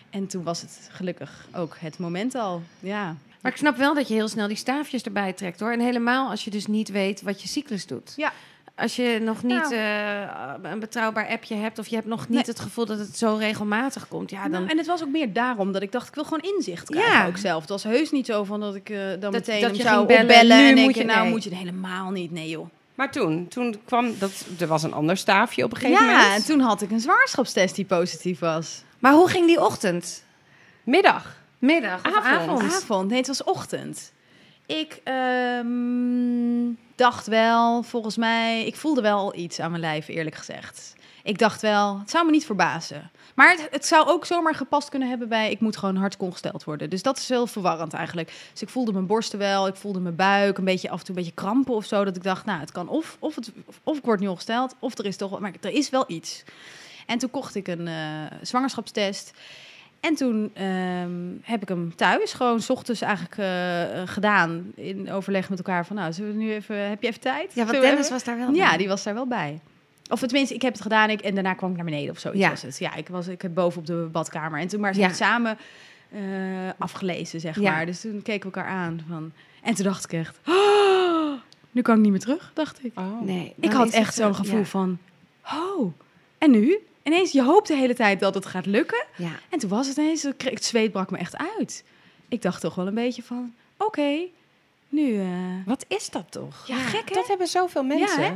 En 0.09 0.27
toen 0.27 0.43
was 0.43 0.61
het 0.61 0.89
gelukkig 0.91 1.47
ook 1.55 1.75
het 1.79 1.97
moment 1.99 2.35
al. 2.35 2.61
Ja. 2.79 3.15
Maar 3.41 3.51
ik 3.51 3.57
snap 3.57 3.77
wel 3.77 3.93
dat 3.93 4.07
je 4.07 4.13
heel 4.13 4.27
snel 4.27 4.47
die 4.47 4.57
staafjes 4.57 5.03
erbij 5.03 5.33
trekt, 5.33 5.59
hoor. 5.59 5.71
En 5.71 5.79
helemaal 5.79 6.29
als 6.29 6.43
je 6.43 6.49
dus 6.51 6.67
niet 6.67 6.89
weet 6.89 7.21
wat 7.21 7.41
je 7.41 7.47
cyclus 7.47 7.87
doet. 7.87 8.13
Ja. 8.15 8.31
Als 8.75 8.95
je 8.95 9.19
nog 9.21 9.43
niet 9.43 9.69
Nou. 9.69 9.73
eh, 9.75 10.71
een 10.71 10.79
betrouwbaar 10.79 11.27
appje 11.27 11.55
hebt... 11.55 11.79
of 11.79 11.87
je 11.87 11.95
hebt 11.95 12.07
nog 12.07 12.19
niet 12.19 12.29
Nee. 12.29 12.43
het 12.45 12.59
gevoel 12.59 12.85
dat 12.85 12.99
het 12.99 13.17
zo 13.17 13.35
regelmatig 13.35 14.07
komt... 14.07 14.29
ja, 14.29 14.41
dan... 14.41 14.51
Nou, 14.51 14.67
en 14.67 14.77
het 14.77 14.87
was 14.87 15.03
ook 15.03 15.09
meer 15.09 15.33
daarom 15.33 15.71
dat 15.71 15.81
ik 15.81 15.91
dacht, 15.91 16.07
ik 16.07 16.15
wil 16.15 16.23
gewoon 16.23 16.53
inzicht 16.55 16.89
krijgen 16.89 17.11
Ja. 17.13 17.27
ook 17.27 17.37
zelf. 17.37 17.61
Het 17.61 17.69
was 17.69 17.83
heus 17.83 18.11
niet 18.11 18.25
zo 18.25 18.43
van 18.43 18.59
dat 18.59 18.75
ik 18.75 18.89
eh, 18.89 18.97
dan 19.19 19.31
meteen 19.31 19.61
dat 19.61 19.69
hem 19.69 19.77
je 19.79 19.83
zou 19.85 20.05
bellen, 20.05 20.21
opbellen 20.21 20.57
nu 20.75 20.83
en 20.85 20.93
je- 20.93 21.03
nou 21.03 21.21
nee. 21.21 21.29
moet 21.31 21.43
je 21.43 21.49
het 21.49 21.59
helemaal 21.59 22.09
niet. 22.11 22.31
Nee 22.31 22.49
joh. 22.49 22.67
Maar 22.95 23.11
toen, 23.11 23.47
toen 23.47 23.75
kwam 23.85 24.13
dat, 24.19 24.45
er 24.59 24.67
was 24.67 24.83
een 24.83 24.93
ander 24.93 25.17
staafje 25.17 25.63
op 25.63 25.71
een 25.71 25.77
gegeven 25.77 26.05
Ja, 26.05 26.11
moment. 26.21 26.35
en 26.35 26.45
toen 26.45 26.59
had 26.59 26.81
ik 26.81 26.91
een 26.91 26.99
zwangerschapstest 26.99 27.75
die 27.75 27.85
positief 27.85 28.39
was. 28.39 28.83
Maar 28.99 29.13
hoe 29.13 29.29
ging 29.29 29.47
die 29.47 29.61
ochtend? 29.61 30.23
Middag. 30.83 31.35
Middag 31.59 31.99
of 32.05 32.15
Avond. 32.15 32.25
avond? 32.59 32.73
Avond, 32.73 33.09
nee, 33.09 33.17
het 33.17 33.27
was 33.27 33.43
ochtend. 33.43 34.11
Ik 34.65 35.01
ehm, 35.03 36.73
dacht 36.95 37.27
wel, 37.27 37.83
volgens 37.83 38.17
mij, 38.17 38.65
ik 38.65 38.75
voelde 38.75 39.01
wel 39.01 39.35
iets 39.35 39.59
aan 39.59 39.69
mijn 39.69 39.81
lijf, 39.81 40.07
eerlijk 40.07 40.35
gezegd. 40.35 40.93
Ik 41.23 41.37
dacht 41.37 41.61
wel, 41.61 41.99
het 41.99 42.09
zou 42.09 42.25
me 42.25 42.31
niet 42.31 42.45
verbazen. 42.45 43.11
Maar 43.35 43.49
het, 43.49 43.67
het 43.71 43.85
zou 43.85 44.07
ook 44.07 44.25
zomaar 44.25 44.55
gepast 44.55 44.89
kunnen 44.89 45.09
hebben 45.09 45.29
bij, 45.29 45.51
ik 45.51 45.59
moet 45.59 45.77
gewoon 45.77 45.95
hard 45.95 46.17
ongesteld 46.17 46.63
worden. 46.63 46.89
Dus 46.89 47.01
dat 47.01 47.17
is 47.17 47.29
heel 47.29 47.47
verwarrend 47.47 47.93
eigenlijk. 47.93 48.33
Dus 48.51 48.61
ik 48.61 48.69
voelde 48.69 48.93
mijn 48.93 49.07
borsten 49.07 49.39
wel, 49.39 49.67
ik 49.67 49.75
voelde 49.75 49.99
mijn 49.99 50.15
buik, 50.15 50.57
een 50.57 50.63
beetje 50.63 50.89
af 50.89 50.99
en 50.99 51.05
toe 51.05 51.15
een 51.15 51.21
beetje 51.21 51.41
krampen 51.41 51.73
of 51.73 51.85
zo. 51.85 52.03
Dat 52.03 52.15
ik 52.15 52.23
dacht, 52.23 52.45
nou, 52.45 52.59
het 52.59 52.71
kan 52.71 52.87
of, 52.87 53.17
of, 53.19 53.35
het, 53.35 53.51
of 53.83 53.97
ik 53.97 54.05
word 54.05 54.19
nu 54.19 54.27
ongesteld, 54.27 54.75
of 54.79 54.97
er 54.97 55.05
is 55.05 55.17
toch, 55.17 55.39
maar 55.39 55.53
er 55.61 55.71
is 55.71 55.89
wel 55.89 56.03
iets. 56.07 56.43
En 57.05 57.17
toen 57.17 57.29
kocht 57.29 57.55
ik 57.55 57.67
een 57.67 57.87
eh, 57.87 58.25
zwangerschapstest. 58.41 59.31
En 59.99 60.15
toen 60.15 60.51
ehm, 60.53 61.11
heb 61.41 61.61
ik 61.61 61.67
hem 61.67 61.95
thuis 61.95 62.33
gewoon 62.33 62.61
's 62.61 62.69
ochtends 62.69 63.01
eigenlijk 63.01 63.37
eh, 63.37 64.01
eh, 64.01 64.07
gedaan. 64.07 64.71
In 64.75 65.11
overleg 65.11 65.49
met 65.49 65.57
elkaar 65.57 65.85
van, 65.85 65.95
nou, 65.95 66.13
zullen 66.13 66.31
we 66.31 66.37
nu 66.43 66.51
even, 66.53 66.89
heb 66.89 67.01
je 67.01 67.07
even 67.07 67.21
tijd? 67.21 67.51
Ja, 67.55 67.65
want 67.65 67.81
Dennis 67.81 68.09
was 68.09 68.23
daar 68.23 68.37
wel 68.37 68.53
Ja, 68.53 68.67
bij. 68.69 68.77
die 68.77 68.87
was 68.87 69.03
daar 69.03 69.13
wel 69.13 69.27
bij. 69.27 69.59
Of 70.09 70.19
tenminste, 70.19 70.53
ik 70.55 70.61
heb 70.61 70.73
het 70.73 70.81
gedaan 70.81 71.09
ik, 71.09 71.21
en 71.21 71.33
daarna 71.33 71.53
kwam 71.53 71.69
ik 71.69 71.75
naar 71.75 71.85
beneden 71.85 72.09
of 72.11 72.19
zoiets 72.19 72.41
Ja. 72.41 72.49
was 72.49 72.61
het. 72.61 72.77
Ja, 72.79 72.95
ik 72.95 73.07
was 73.07 73.27
ik 73.27 73.41
heb 73.41 73.53
boven 73.53 73.79
op 73.79 73.85
de 73.87 74.07
badkamer. 74.11 74.59
En 74.59 74.67
toen 74.67 74.79
maar 74.79 74.93
ze 74.93 74.99
Ja. 74.99 75.05
hebben 75.05 75.25
samen 75.25 75.57
eh, 76.11 76.19
afgelezen, 76.77 77.39
zeg 77.39 77.59
Ja. 77.59 77.71
maar. 77.71 77.85
Dus 77.85 78.01
toen 78.01 78.21
keken 78.21 78.49
we 78.49 78.55
elkaar 78.55 78.71
aan. 78.71 79.01
Van, 79.09 79.31
en 79.63 79.75
toen 79.75 79.85
dacht 79.85 80.03
ik 80.03 80.13
echt, 80.13 80.39
"Oh, 80.47 81.31
nu 81.71 81.81
kan 81.81 81.95
ik 81.95 82.01
niet 82.01 82.11
meer 82.11 82.19
terug, 82.19 82.51
dacht 82.53 82.83
ik. 82.85 82.99
Oh. 82.99 83.21
Nee, 83.21 83.53
Ik 83.59 83.71
had 83.71 83.89
echt 83.89 84.13
zo, 84.15 84.21
zo'n 84.23 84.35
gevoel 84.35 84.59
ja. 84.59 84.65
van, 84.65 84.97
oh, 85.53 85.93
en 86.37 86.51
nu? 86.51 86.77
Ineens, 87.05 87.31
je 87.31 87.43
hoopt 87.43 87.67
de 87.67 87.75
hele 87.75 87.93
tijd 87.93 88.19
dat 88.19 88.33
het 88.35 88.45
gaat 88.45 88.65
lukken. 88.65 89.05
Ja. 89.17 89.31
En 89.49 89.59
toen 89.59 89.69
was 89.69 89.87
het 89.87 89.97
ineens, 89.97 90.23
het 90.23 90.65
zweet 90.65 90.91
brak 90.91 91.11
me 91.11 91.17
echt 91.17 91.37
uit. 91.57 91.83
Ik 92.29 92.41
dacht 92.41 92.61
toch 92.61 92.75
wel 92.75 92.87
een 92.87 92.93
beetje 92.93 93.23
van, 93.23 93.53
oké, 93.77 94.17
nu... 94.89 95.19
eh, 95.19 95.27
Wat 95.65 95.85
is 95.87 96.09
dat 96.09 96.31
toch? 96.31 96.67
Ja, 96.67 96.77
gek, 96.77 97.09
hè? 97.09 97.15
Dat 97.15 97.27
hebben 97.27 97.47
zoveel 97.47 97.83
mensen. 97.83 98.23
hè? 98.23 98.33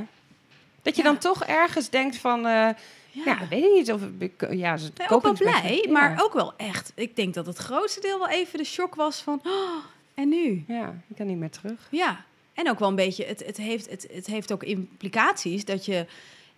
Dat 0.82 0.96
je 0.96 1.02
Ja. 1.04 1.08
dan 1.10 1.18
toch 1.18 1.44
ergens 1.44 1.90
denkt 1.90 2.18
van... 2.18 2.46
eh, 2.46 2.70
ja. 3.12 3.38
weet 3.50 3.64
ik 3.64 3.72
niet 3.74 3.92
of... 3.94 4.02
ik- 4.20 4.48
Ja, 4.52 4.78
ze 4.78 4.92
Nee, 4.98 5.10
ook 5.10 5.22
wel 5.22 5.34
blij, 5.34 5.82
Ja. 5.86 5.92
maar 5.92 6.24
ook 6.24 6.34
wel 6.34 6.54
echt. 6.58 6.92
Ik 6.96 7.16
denk 7.16 7.34
dat 7.34 7.46
het 7.46 7.58
grootste 7.58 8.02
deel 8.02 8.18
wel 8.18 8.30
even 8.30 8.58
de 8.58 8.64
shock 8.66 8.96
was 8.96 9.22
van, 9.22 9.42
oh, 9.46 9.84
en 10.14 10.30
nu? 10.30 10.64
Ja, 10.68 11.02
ik 11.08 11.16
kan 11.16 11.28
niet 11.28 11.38
meer 11.38 11.50
terug. 11.52 11.88
Ja, 11.92 12.26
en 12.54 12.70
ook 12.70 12.80
wel 12.80 12.88
een 12.90 12.96
beetje, 12.96 13.26
het, 13.26 13.46
het, 13.46 13.58
heeft, 13.58 13.90
het, 13.90 14.08
het 14.12 14.26
heeft 14.26 14.52
ook 14.52 14.64
implicaties 14.64 15.66
dat 15.66 15.86
je... 15.86 16.06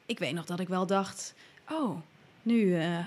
Ik 0.05 0.19
weet 0.19 0.33
nog 0.33 0.45
dat 0.45 0.59
ik 0.59 0.67
wel 0.67 0.85
dacht, 0.85 1.33
oh, 1.71 1.97
nu... 2.41 2.75
eh, 2.75 2.97
eh, 2.97 3.05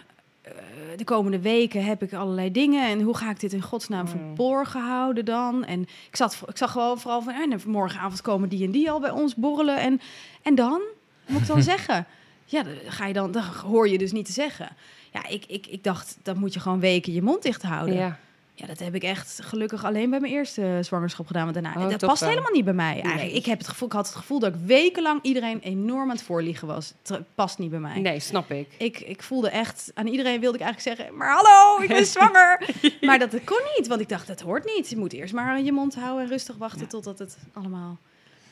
de 0.97 1.05
komende 1.05 1.41
weken 1.41 1.85
heb 1.85 2.03
ik 2.03 2.13
allerlei 2.13 2.51
dingen. 2.53 2.89
En 2.89 3.01
hoe 3.01 3.17
ga 3.17 3.31
ik 3.31 3.41
dit 3.41 3.53
in 3.53 3.63
godsnaam 3.63 4.05
Mm. 4.05 4.11
verborgen 4.11 4.81
houden 4.81 5.25
dan? 5.25 5.65
En 5.65 5.81
ik, 5.83 6.17
zat, 6.17 6.43
ik 6.49 6.57
zag 6.57 6.71
gewoon 6.73 6.99
vooral 7.01 7.23
van... 7.23 7.33
En 7.35 7.61
morgenavond 7.67 8.21
komen 8.23 8.49
die 8.49 8.65
en 8.65 8.71
die 8.71 8.91
al 8.91 9.01
bij 9.01 9.11
ons 9.11 9.35
borrelen. 9.35 9.81
En, 9.81 10.01
en 10.43 10.55
dan? 10.55 10.81
Wat 11.25 11.33
moet 11.33 11.41
ik 11.41 11.47
dan 11.47 11.63
zeggen? 11.75 12.07
Ja, 12.45 12.63
dan, 12.63 12.73
ga 12.87 13.07
je 13.07 13.13
dan, 13.13 13.33
dan 13.33 13.43
hoor 13.43 13.89
je 13.89 13.99
dus 13.99 14.13
niet 14.13 14.27
te 14.27 14.33
zeggen. 14.33 14.69
Ja, 15.13 15.27
ik, 15.29 15.45
ik, 15.47 15.67
ik 15.67 15.85
dacht, 15.85 16.17
dan 16.23 16.39
moet 16.39 16.55
je 16.55 16.61
gewoon 16.61 16.81
weken 16.81 17.13
je 17.13 17.23
mond 17.23 17.43
dicht 17.43 17.63
houden. 17.63 17.95
Ja. 17.95 18.19
Ja. 18.57 18.67
dat 18.67 18.79
heb 18.79 18.95
ik 18.95 19.03
echt 19.03 19.39
gelukkig 19.43 19.85
alleen 19.85 20.11
bij 20.11 20.21
mijn 20.21 20.33
eerste 20.33 20.79
zwangerschap 20.81 21.27
gedaan. 21.27 21.43
Want 21.43 21.55
daarna, 21.55 21.85
Oh, 21.85 21.91
dat 21.91 22.01
past 22.01 22.21
wel. 22.21 22.29
helemaal 22.29 22.53
niet 22.53 22.65
bij 22.65 22.75
mij. 22.75 22.93
Eigenlijk. 22.93 23.17
Nee. 23.21 23.33
Ik, 23.33 23.47
heb 23.47 23.59
het 23.59 23.69
gevoel, 23.69 23.89
ik 23.89 23.95
had 23.95 24.07
het 24.07 24.17
gevoel 24.17 24.39
dat 24.39 24.55
ik 24.55 24.61
wekenlang 24.67 25.19
iedereen 25.23 25.61
enorm 25.61 26.03
aan 26.03 26.17
het 26.17 26.23
voorliegen 26.23 26.67
was. 26.67 26.95
Het 27.07 27.35
past 27.35 27.59
niet 27.59 27.71
bij 27.71 27.79
mij. 27.79 28.01
Nee, 28.01 28.21
snap 28.21 28.51
ik. 28.51 28.69
Ik, 28.79 29.01
ik 29.01 29.23
voelde 29.23 29.49
echt, 29.49 29.91
aan 29.95 30.07
iedereen 30.07 30.41
wilde 30.41 30.59
ik 30.59 30.65
eigenlijk 30.65 30.97
zeggen, 30.99 31.17
maar 31.17 31.33
hallo, 31.33 31.83
ik 31.83 31.89
ben 31.89 32.07
zwanger. 32.17 32.69
maar 33.01 33.19
dat 33.19 33.45
kon 33.45 33.61
niet, 33.77 33.87
want 33.87 34.01
ik 34.01 34.09
dacht, 34.09 34.27
dat 34.27 34.41
hoort 34.41 34.65
niet. 34.77 34.89
Je 34.91 34.97
moet 34.97 35.13
eerst 35.13 35.35
maar 35.35 35.61
je 35.61 35.73
mond 35.73 35.95
houden 35.95 36.23
en 36.25 36.31
rustig 36.31 36.57
wachten 36.57 36.89
totdat 36.89 37.19
het 37.19 37.37
allemaal... 37.53 37.99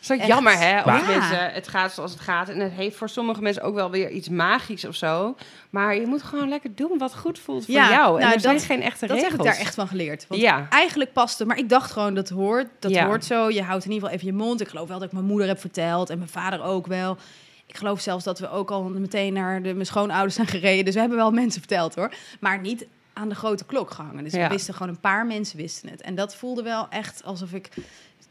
Zo 0.02 0.12
Echt. 0.14 0.26
jammer, 0.26 0.58
hè? 0.58 0.78
Of 0.82 1.06
mensen, 1.06 1.52
het 1.52 1.68
gaat 1.68 1.92
zoals 1.92 2.10
het 2.12 2.20
gaat. 2.20 2.48
En 2.48 2.60
het 2.60 2.72
heeft 2.72 2.96
voor 2.96 3.08
sommige 3.08 3.42
mensen 3.42 3.62
ook 3.62 3.74
wel 3.74 3.90
weer 3.90 4.10
iets 4.10 4.28
magisch 4.28 4.84
of 4.84 4.94
zo. 4.94 5.36
Maar 5.70 5.94
je 5.96 6.06
moet 6.06 6.22
gewoon 6.22 6.48
lekker 6.48 6.74
doen 6.74 6.98
wat 6.98 7.16
goed 7.16 7.38
voelt 7.38 7.64
voor 7.64 7.74
Ja, 7.74 7.90
jou. 7.90 8.14
En 8.14 8.20
nou, 8.22 8.34
er 8.34 8.40
zijn 8.40 8.56
dat- 8.56 8.64
geen 8.64 8.82
echte 8.82 9.06
Dat 9.06 9.16
regels. 9.16 9.30
heb 9.32 9.40
ik 9.40 9.46
daar 9.46 9.58
echt 9.58 9.74
van 9.74 9.88
geleerd. 9.88 10.24
Want 10.28 10.40
Ja. 10.40 10.66
eigenlijk 10.70 11.12
paste, 11.12 11.44
maar 11.46 11.58
ik 11.58 11.68
dacht 11.68 11.90
gewoon, 11.90 12.14
dat 12.14 12.28
hoort, 12.28 12.68
dat 12.78 12.90
Ja. 12.90 13.06
hoort 13.06 13.24
zo. 13.24 13.48
Je 13.50 13.62
houdt 13.62 13.84
in 13.84 13.90
ieder 13.92 14.08
geval 14.08 14.22
even 14.24 14.36
je 14.38 14.44
mond. 14.44 14.60
Ik 14.60 14.68
geloof 14.68 14.88
wel 14.88 14.98
dat 14.98 15.06
ik 15.06 15.12
mijn 15.12 15.24
moeder 15.24 15.46
heb 15.46 15.60
verteld 15.60 16.10
en 16.10 16.18
mijn 16.18 16.30
vader 16.30 16.62
ook 16.62 16.86
wel. 16.86 17.16
Ik 17.66 17.76
geloof 17.76 18.00
zelfs 18.00 18.24
dat 18.24 18.38
we 18.38 18.50
ook 18.50 18.70
al 18.70 18.82
meteen 18.82 19.32
naar 19.32 19.62
de, 19.62 19.72
mijn 19.74 19.86
schoonouders 19.86 20.34
zijn 20.34 20.46
gereden. 20.46 20.84
Dus 20.84 20.94
we 20.94 21.00
hebben 21.00 21.18
wel 21.18 21.30
mensen 21.30 21.60
verteld 21.60 21.94
hoor. 21.94 22.14
Maar 22.40 22.60
niet 22.60 22.86
aan 23.12 23.28
de 23.28 23.34
grote 23.34 23.64
klok 23.64 23.90
gehangen. 23.90 24.24
Dus 24.24 24.32
Ja. 24.32 24.42
we 24.42 24.54
wisten 24.54 24.74
gewoon, 24.74 24.88
een 24.88 25.00
paar 25.00 25.26
mensen 25.26 25.56
wisten 25.56 25.88
het. 25.88 26.00
En 26.02 26.14
dat 26.14 26.34
voelde 26.36 26.62
wel 26.62 26.86
echt 26.90 27.24
alsof 27.24 27.52
ik 27.52 27.68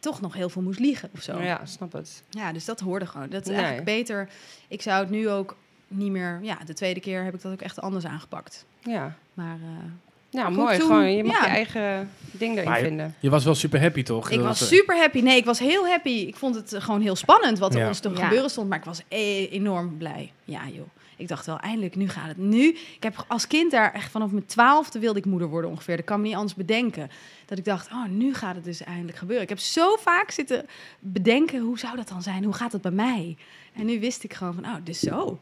toch 0.02 0.22
nog 0.22 0.34
heel 0.34 0.50
veel 0.50 0.62
moest 0.62 0.80
liegen 0.80 1.10
of 1.14 1.22
zo. 1.22 1.42
Ja, 1.42 1.66
snap 1.66 1.92
het. 1.92 2.24
Ja, 2.30 2.52
dus 2.54 2.66
dat 2.66 2.80
hoorde 2.80 3.06
gewoon. 3.06 3.30
Dat 3.30 3.42
is 3.42 3.48
Nee. 3.48 3.56
eigenlijk 3.56 3.86
beter. 3.86 4.30
Ik 4.68 4.82
zou 4.82 5.00
het 5.02 5.10
nu 5.10 5.30
ook 5.30 5.56
niet 5.88 6.12
meer... 6.12 6.40
Ja, 6.42 6.58
de 6.66 6.74
tweede 6.74 7.00
keer 7.00 7.24
heb 7.24 7.34
ik 7.34 7.42
dat 7.42 7.52
ook 7.52 7.62
echt 7.62 7.82
anders 7.82 8.06
aangepakt. 8.06 8.66
Ja. 8.80 9.16
Maar 9.34 9.56
eh, 9.56 9.84
Nou, 10.32 10.48
Goed, 10.48 10.56
mooi. 10.56 10.78
toen- 10.78 10.88
Gewoon, 10.88 11.12
je 11.16 11.24
mag 11.24 11.38
ja. 11.40 11.46
je 11.46 11.50
eigen 11.52 12.10
ding 12.32 12.58
erin 12.58 12.72
je- 12.74 12.80
vinden. 12.80 13.16
Je 13.20 13.30
was 13.30 13.44
wel 13.44 13.56
super 13.56 13.82
happy, 13.82 14.04
toch? 14.04 14.30
ik 14.30 14.36
Dat 14.38 14.46
was 14.46 14.60
het, 14.60 14.70
super 14.70 14.98
happy. 14.98 15.20
Nee, 15.22 15.38
ik 15.38 15.46
was 15.46 15.60
heel 15.60 15.88
happy. 15.88 16.10
Ik 16.10 16.36
vond 16.36 16.56
het 16.56 16.74
eh, 16.74 16.82
gewoon 16.82 17.02
heel 17.02 17.16
spannend 17.16 17.60
wat 17.60 17.74
er 17.74 17.80
Ja. 17.80 17.88
ons 17.88 18.00
te 18.00 18.10
Ja. 18.10 18.16
gebeuren 18.24 18.50
stond. 18.50 18.70
Maar 18.70 18.78
ik 18.78 18.86
was 18.86 19.02
e- 19.08 19.46
enorm 19.48 19.98
blij. 19.98 20.32
Ja, 20.46 20.62
joh. 20.68 20.88
Ik 21.22 21.28
dacht 21.28 21.46
wel, 21.46 21.60
eindelijk, 21.60 21.96
nu 21.96 22.10
gaat 22.10 22.28
het. 22.28 22.38
Nu, 22.38 22.68
ik 22.70 23.04
heb 23.04 23.26
als 23.28 23.48
kind 23.48 23.72
daar 23.72 23.94
echt 23.94 24.12
vanaf 24.12 24.32
mijn 24.32 24.46
twaalfde 24.46 25.00
wilde 25.00 25.20
ik 25.20 25.26
moeder 25.26 25.48
worden 25.48 25.70
ongeveer. 25.70 25.96
Dat 25.96 26.06
kan 26.06 26.22
me 26.22 26.28
niet 26.28 26.36
anders 26.36 26.56
bedenken. 26.56 27.10
Dat 27.46 27.58
ik 27.58 27.66
dacht, 27.66 27.92
oh, 27.92 28.06
nu 28.06 28.34
gaat 28.34 28.56
het 28.56 28.64
dus 28.64 28.84
eindelijk 28.84 29.18
gebeuren. 29.18 29.44
Ik 29.44 29.50
heb 29.50 29.60
zo 29.60 29.96
vaak 29.96 30.32
zitten 30.32 30.66
bedenken, 31.00 31.60
hoe 31.60 31.80
zou 31.80 31.96
dat 31.96 32.08
dan 32.08 32.22
zijn? 32.22 32.44
Hoe 32.44 32.54
gaat 32.54 32.72
het 32.72 32.82
bij 32.82 32.92
mij? 32.92 33.38
En 33.74 33.86
nu 33.86 34.00
wist 34.00 34.24
ik 34.24 34.34
gewoon 34.34 34.54
van, 34.54 34.66
oh, 34.66 34.76
dus 34.84 35.00
zo. 35.00 35.40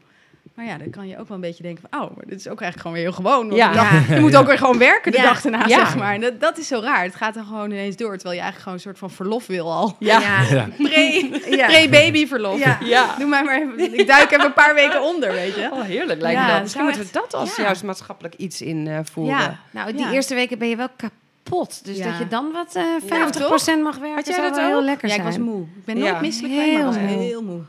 Maar 0.54 0.64
ja, 0.68 0.78
dan 0.78 0.90
kan 0.90 1.08
je 1.08 1.18
ook 1.18 1.28
wel 1.28 1.36
een 1.36 1.42
beetje 1.42 1.62
denken 1.62 1.84
van, 1.90 2.00
oh, 2.00 2.16
maar 2.16 2.24
dit 2.26 2.38
is 2.38 2.48
ook 2.48 2.60
eigenlijk 2.60 2.80
gewoon 2.80 2.92
weer 2.92 3.02
heel 3.02 3.12
gewoon. 3.12 3.46
Want 3.48 3.56
Ja. 3.74 4.02
je 4.14 4.20
moet 4.20 4.36
ook 4.36 4.46
weer 4.46 4.58
gewoon 4.58 4.78
werken 4.78 5.12
de 5.12 5.18
Ja. 5.18 5.24
dag 5.24 5.44
erna, 5.44 5.58
Ja. 5.66 5.78
zeg 5.78 5.96
maar. 5.96 6.14
En 6.14 6.20
dat, 6.20 6.40
dat 6.40 6.58
is 6.58 6.66
zo 6.66 6.80
raar. 6.80 7.02
Het 7.02 7.14
gaat 7.14 7.36
er 7.36 7.42
gewoon 7.44 7.70
ineens 7.70 7.96
door, 7.96 8.12
terwijl 8.14 8.34
je 8.34 8.40
eigenlijk 8.42 8.58
gewoon 8.62 8.74
een 8.74 8.80
soort 8.84 8.98
van 8.98 9.10
verlof 9.10 9.46
wil 9.46 9.72
al. 9.72 9.96
Ja. 9.98 10.20
Ja. 10.50 10.68
Pre- 10.76 11.56
Ja. 11.56 11.66
Pre-babyverlof. 11.66 12.58
Ja. 12.58 12.78
Ja. 12.84 13.14
Doe 13.18 13.28
mij 13.28 13.42
maar 13.44 13.60
even, 13.62 13.98
ik 13.98 14.06
duik 14.06 14.30
even 14.30 14.44
een 14.44 14.52
paar 14.52 14.74
weken 14.74 15.02
onder, 15.02 15.32
weet 15.32 15.54
je. 15.54 15.68
Oh, 15.72 15.82
heerlijk 15.82 16.20
lijkt 16.20 16.38
Ja, 16.40 16.46
me 16.46 16.52
dat. 16.52 16.62
Misschien 16.62 16.84
moeten 16.84 17.02
we 17.02 17.08
dat 17.12 17.34
als 17.34 17.56
ja. 17.56 17.62
juist 17.62 17.82
maatschappelijk 17.82 18.34
iets 18.34 18.62
invoeren. 18.62 19.38
Ja. 19.38 19.58
Nou, 19.70 19.92
die 19.92 20.00
Ja. 20.00 20.12
eerste 20.12 20.34
weken 20.34 20.58
ben 20.58 20.68
je 20.68 20.76
wel 20.76 20.88
kapot. 20.96 21.84
Dus 21.84 21.96
Ja. 21.96 22.04
dat 22.08 22.18
je 22.18 22.28
dan 22.28 22.50
wat 22.52 22.74
eh 22.74 22.82
Ja, 22.82 23.00
50% 23.06 23.82
mag 23.82 23.96
werken, 23.98 24.14
Had 24.14 24.26
jij 24.26 24.40
dat 24.40 24.56
wel 24.56 24.66
heel 24.66 24.82
lekker 24.82 25.08
Ja, 25.08 25.14
ik 25.14 25.20
zijn. 25.22 25.34
was 25.36 25.44
moe. 25.52 25.62
Ik 25.62 25.84
ben 25.84 25.98
nooit 25.98 26.10
Ja. 26.12 26.20
misselijk 26.20 26.54
geweest, 26.54 26.72
maar 26.72 26.80
ik 26.80 26.86
was 26.86 26.96
Heel 26.96 27.16
moe. 27.16 27.24
heel 27.24 27.42
moe. 27.42 27.60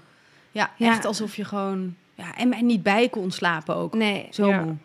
Ja, 0.51 0.69
Ja. 0.75 0.89
echt 0.89 1.05
alsof 1.05 1.35
je 1.35 1.45
gewoon... 1.45 1.95
Ja, 2.21 2.35
en 2.35 2.49
mij 2.49 2.61
niet 2.61 2.83
bij 2.83 3.09
kon 3.09 3.31
slapen 3.31 3.75
ook. 3.75 3.93
Nee. 3.93 4.27
Zo 4.31 4.47
Ja. 4.47 4.61
moe. 4.63 4.75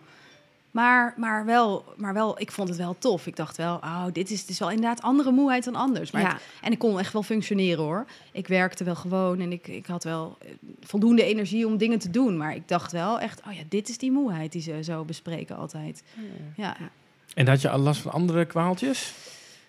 Maar, 0.71 1.15
maar, 1.17 1.45
wel, 1.45 1.85
maar 1.97 2.15
wel, 2.15 2.41
ik 2.41 2.51
vond 2.53 2.69
het 2.69 2.79
wel 2.79 2.97
tof. 2.99 3.27
Ik 3.27 3.37
dacht 3.37 3.57
wel, 3.57 3.75
oh, 3.75 4.05
dit 4.13 4.31
is, 4.31 4.41
dit 4.41 4.49
is 4.51 4.59
wel 4.59 4.71
inderdaad 4.71 5.03
andere 5.03 5.31
moeheid 5.31 5.65
dan 5.65 5.75
anders. 5.75 6.11
Maar 6.11 6.23
Ja. 6.23 6.29
het- 6.33 6.43
en 6.63 6.73
ik 6.73 6.79
kon 6.79 6.99
echt 6.99 7.13
wel 7.13 7.23
functioneren 7.23 7.85
hoor. 7.85 8.05
Ik 8.33 8.49
werkte 8.49 8.85
wel 8.85 8.95
gewoon 8.95 9.41
en 9.41 9.53
ik, 9.53 9.69
ik 9.69 9.87
had 9.87 10.05
wel 10.05 10.37
eh, 10.41 10.49
voldoende 10.81 11.23
energie 11.25 11.67
om 11.67 11.77
dingen 11.77 11.99
te 11.99 12.11
doen. 12.11 12.37
Maar 12.37 12.55
ik 12.55 12.69
dacht 12.69 12.93
wel 12.93 13.21
echt, 13.21 13.41
oh 13.49 13.53
ja, 13.53 13.63
dit 13.69 13.89
is 13.89 13.99
die 13.99 14.13
moeheid 14.13 14.53
die 14.53 14.63
ze 14.63 14.83
zo 14.83 15.05
bespreken 15.05 15.57
altijd. 15.57 16.03
Ja. 16.57 16.77
En 17.35 17.49
had 17.49 17.61
je 17.61 17.71
al 17.71 17.79
last 17.79 18.01
van 18.01 18.13
andere 18.13 18.45
kwaaltjes? 18.45 19.15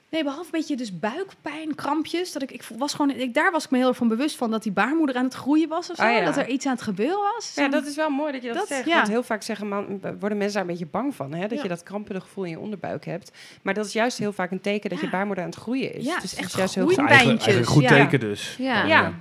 Nee, 0.10 0.24
behalve 0.24 0.46
een 0.46 0.60
beetje 0.60 0.76
dus 0.76 1.00
buikpijn, 1.00 1.76
krampjes. 1.76 2.32
Dat 2.32 2.42
ik, 2.42 2.52
ik 2.52 2.64
was 2.78 2.94
gewoon, 2.94 3.10
ik, 3.12 3.34
daar 3.34 3.52
was 3.52 3.64
ik 3.66 3.72
me 3.72 3.78
heel 3.78 3.88
erg 3.88 3.98
van 3.98 4.08
bewust 4.08 4.36
van 4.36 4.52
dat 4.52 4.64
die 4.64 4.72
baarmoeder 4.72 5.16
aan 5.16 5.24
het 5.24 5.34
groeien 5.34 5.70
was 5.70 5.90
of 5.90 5.96
zo. 5.96 6.02
Ah, 6.02 6.12
ja. 6.12 6.26
Dat 6.26 6.38
er 6.38 6.48
iets 6.48 6.66
aan 6.66 6.72
het 6.74 6.82
gebeuren 6.82 7.20
was. 7.36 7.52
Ja, 7.56 7.68
dat 7.68 7.86
is 7.86 7.96
wel 7.96 8.10
mooi 8.10 8.32
dat 8.32 8.42
je 8.42 8.48
dat, 8.48 8.58
Dat- 8.58 8.68
zegt. 8.68 8.86
ja. 8.86 8.96
Want 8.96 9.08
heel 9.08 9.24
vaak 9.24 9.42
zeggen 9.44 9.68
man, 9.68 10.00
worden 10.20 10.38
mensen 10.38 10.52
daar 10.54 10.62
een 10.62 10.68
beetje 10.68 10.86
bang 10.86 11.16
van. 11.16 11.34
Hè? 11.34 11.42
Dat 11.48 11.58
Ja. 11.58 11.64
je 11.64 11.70
dat 11.70 11.84
krampende 11.84 12.22
gevoel 12.22 12.44
in 12.44 12.50
je 12.50 12.60
onderbuik 12.60 13.06
hebt. 13.06 13.32
Maar 13.62 13.74
dat 13.74 13.86
is 13.86 13.94
juist 13.94 14.18
heel 14.18 14.34
vaak 14.34 14.52
een 14.52 14.62
teken 14.62 14.90
dat 14.90 15.00
je 15.00 15.10
baarmoeder 15.10 15.44
aan 15.44 15.50
het 15.50 15.60
groeien 15.60 15.94
is. 15.94 16.06
Ja, 16.06 16.14
dus 16.14 16.14
het 16.16 16.24
is 16.24 16.32
het 16.32 16.40
echt 16.40 16.54
juist 16.54 16.76
heel 16.76 16.84
een 16.84 17.66
goed 17.66 17.84
ja. 17.84 17.90
teken 17.90 18.20
dus. 18.20 18.56
Ja. 18.58 19.14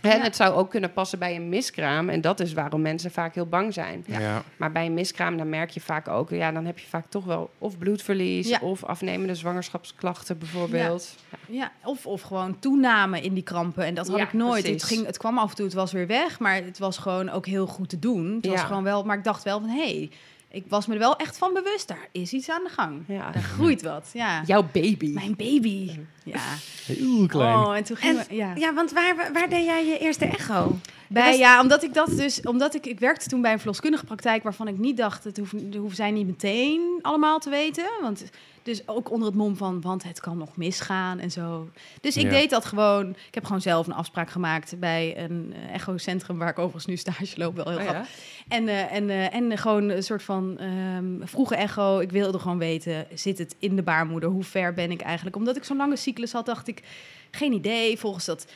Hè, 0.00 0.08
En 0.10 0.16
Ja. 0.18 0.22
het 0.22 0.36
zou 0.36 0.54
ook 0.54 0.70
kunnen 0.70 0.92
passen 0.92 1.18
bij 1.18 1.36
een 1.36 1.48
miskraam. 1.48 2.08
En 2.08 2.20
dat 2.20 2.40
is 2.40 2.52
waarom 2.52 2.80
mensen 2.82 3.10
vaak 3.10 3.34
heel 3.34 3.46
bang 3.46 3.72
zijn. 3.72 4.04
Ja. 4.06 4.20
Ja. 4.20 4.42
Maar 4.56 4.72
bij 4.72 4.86
een 4.86 4.94
miskraam, 4.94 5.36
dan 5.36 5.48
merk 5.48 5.70
je 5.70 5.80
vaak 5.80 6.08
ook... 6.08 6.30
Ja, 6.30 6.52
dan 6.52 6.64
heb 6.64 6.78
je 6.78 6.86
vaak 6.86 7.06
toch 7.08 7.24
wel 7.24 7.50
of 7.58 7.78
bloedverlies... 7.78 8.48
Ja. 8.48 8.58
of 8.62 8.84
afnemende 8.84 9.34
zwangerschapsklachten 9.34 10.38
bijvoorbeeld. 10.38 11.14
Ja, 11.48 11.72
of, 11.84 12.06
of 12.06 12.20
gewoon 12.22 12.58
toename 12.58 13.20
in 13.20 13.34
die 13.34 13.42
krampen. 13.42 13.84
En 13.84 13.94
dat 13.94 14.08
had 14.08 14.18
Ja, 14.18 14.24
ik 14.24 14.32
nooit. 14.32 14.66
Het, 14.66 14.82
ging, 14.82 15.06
het 15.06 15.18
kwam 15.18 15.38
af 15.38 15.50
en 15.50 15.56
toe, 15.56 15.64
het 15.64 15.74
was 15.74 15.92
weer 15.92 16.06
weg. 16.06 16.38
Maar 16.38 16.54
het 16.54 16.78
was 16.78 16.98
gewoon 16.98 17.30
ook 17.30 17.46
heel 17.46 17.66
goed 17.66 17.88
te 17.88 17.98
doen. 17.98 18.34
Het 18.34 18.46
was 18.46 18.60
Ja. 18.60 18.66
gewoon 18.66 18.82
wel, 18.82 19.04
maar 19.04 19.16
ik 19.18 19.24
dacht 19.24 19.42
wel 19.42 19.60
van, 19.60 19.68
hé, 19.68 19.76
hey, 19.82 20.10
ik 20.50 20.64
was 20.68 20.86
me 20.86 20.92
er 20.92 20.98
wel 20.98 21.16
echt 21.16 21.38
van 21.38 21.52
bewust. 21.54 21.88
Daar 21.88 22.08
is 22.12 22.32
iets 22.32 22.50
aan 22.50 22.62
de 22.64 22.70
gang. 22.70 23.02
Ja. 23.06 23.30
Daar 23.30 23.42
groeit 23.42 23.82
wat. 23.82 24.10
Ja. 24.12 24.42
Jouw 24.46 24.62
baby. 24.72 25.12
Mijn 25.12 25.36
baby. 25.36 25.90
Ja. 26.28 26.94
Heel 26.94 27.26
klein. 27.26 27.56
Oh, 27.56 27.76
en 27.76 27.84
toen 27.84 27.96
gingen 27.96 28.24
we, 28.28 28.34
ja. 28.34 28.54
Ja, 28.54 28.74
want 28.74 28.92
waar, 28.92 29.30
waar 29.32 29.48
deed 29.48 29.64
jij 29.64 29.86
je 29.86 29.98
eerste 29.98 30.24
echo? 30.24 30.76
Bij, 31.08 31.28
was- 31.30 31.38
ja, 31.38 31.60
omdat 31.60 31.82
ik 31.82 31.94
dat 31.94 32.08
dus, 32.16 32.40
omdat 32.40 32.74
ik, 32.74 32.86
ik 32.86 32.98
werkte 32.98 33.28
toen 33.28 33.42
bij 33.42 33.52
een 33.52 33.58
verloskundige 33.58 34.04
praktijk 34.04 34.42
waarvan 34.42 34.68
ik 34.68 34.78
niet 34.78 34.96
dacht, 34.96 35.24
het 35.24 35.36
hoeven, 35.36 35.70
dat 35.70 35.80
hoeven 35.80 35.96
zij 35.96 36.10
niet 36.10 36.26
meteen 36.26 36.98
allemaal 37.02 37.38
te 37.38 37.50
weten. 37.50 37.84
Want 38.02 38.24
dus 38.62 38.88
ook 38.88 39.10
onder 39.10 39.28
het 39.28 39.36
mom 39.36 39.56
van, 39.56 39.80
want 39.80 40.02
het 40.02 40.20
kan 40.20 40.38
nog 40.38 40.56
misgaan 40.56 41.18
en 41.18 41.30
zo. 41.30 41.68
Dus 42.00 42.16
ik 42.16 42.22
Ja. 42.22 42.30
deed 42.30 42.50
dat 42.50 42.64
gewoon. 42.64 43.08
Ik 43.10 43.34
heb 43.34 43.44
gewoon 43.44 43.60
zelf 43.60 43.86
een 43.86 43.92
afspraak 43.94 44.30
gemaakt 44.30 44.78
bij 44.78 45.18
een 45.18 45.54
eh, 45.68 45.74
echocentrum 45.74 46.38
waar 46.38 46.48
ik 46.48 46.58
overigens 46.58 46.86
nu 46.86 46.96
stage 46.96 47.38
loop, 47.38 47.56
wel 47.56 47.68
heel 47.68 47.76
Oh, 47.78 47.82
grappig. 47.84 48.08
ja? 48.08 48.56
En, 48.56 48.68
eh, 48.68 48.92
en, 48.92 49.10
eh, 49.10 49.34
en 49.34 49.58
gewoon 49.58 49.88
een 49.88 50.02
soort 50.02 50.22
van 50.22 50.58
ehm, 50.58 51.26
vroege 51.26 51.54
echo. 51.56 51.98
Ik 51.98 52.10
wilde 52.10 52.38
gewoon 52.38 52.58
weten, 52.58 53.06
zit 53.14 53.38
het 53.38 53.54
in 53.58 53.76
de 53.76 53.82
baarmoeder? 53.82 54.28
Hoe 54.28 54.44
ver 54.44 54.74
ben 54.74 54.90
ik 54.90 55.00
eigenlijk? 55.00 55.36
Omdat 55.36 55.56
ik 55.56 55.64
zo'n 55.64 55.76
lange 55.76 55.96
cyclus 56.18 56.32
had, 56.32 56.46
dacht 56.46 56.68
ik, 56.68 56.82
geen 57.30 57.52
idee. 57.52 57.98
Volgens 57.98 58.24
dat 58.24 58.46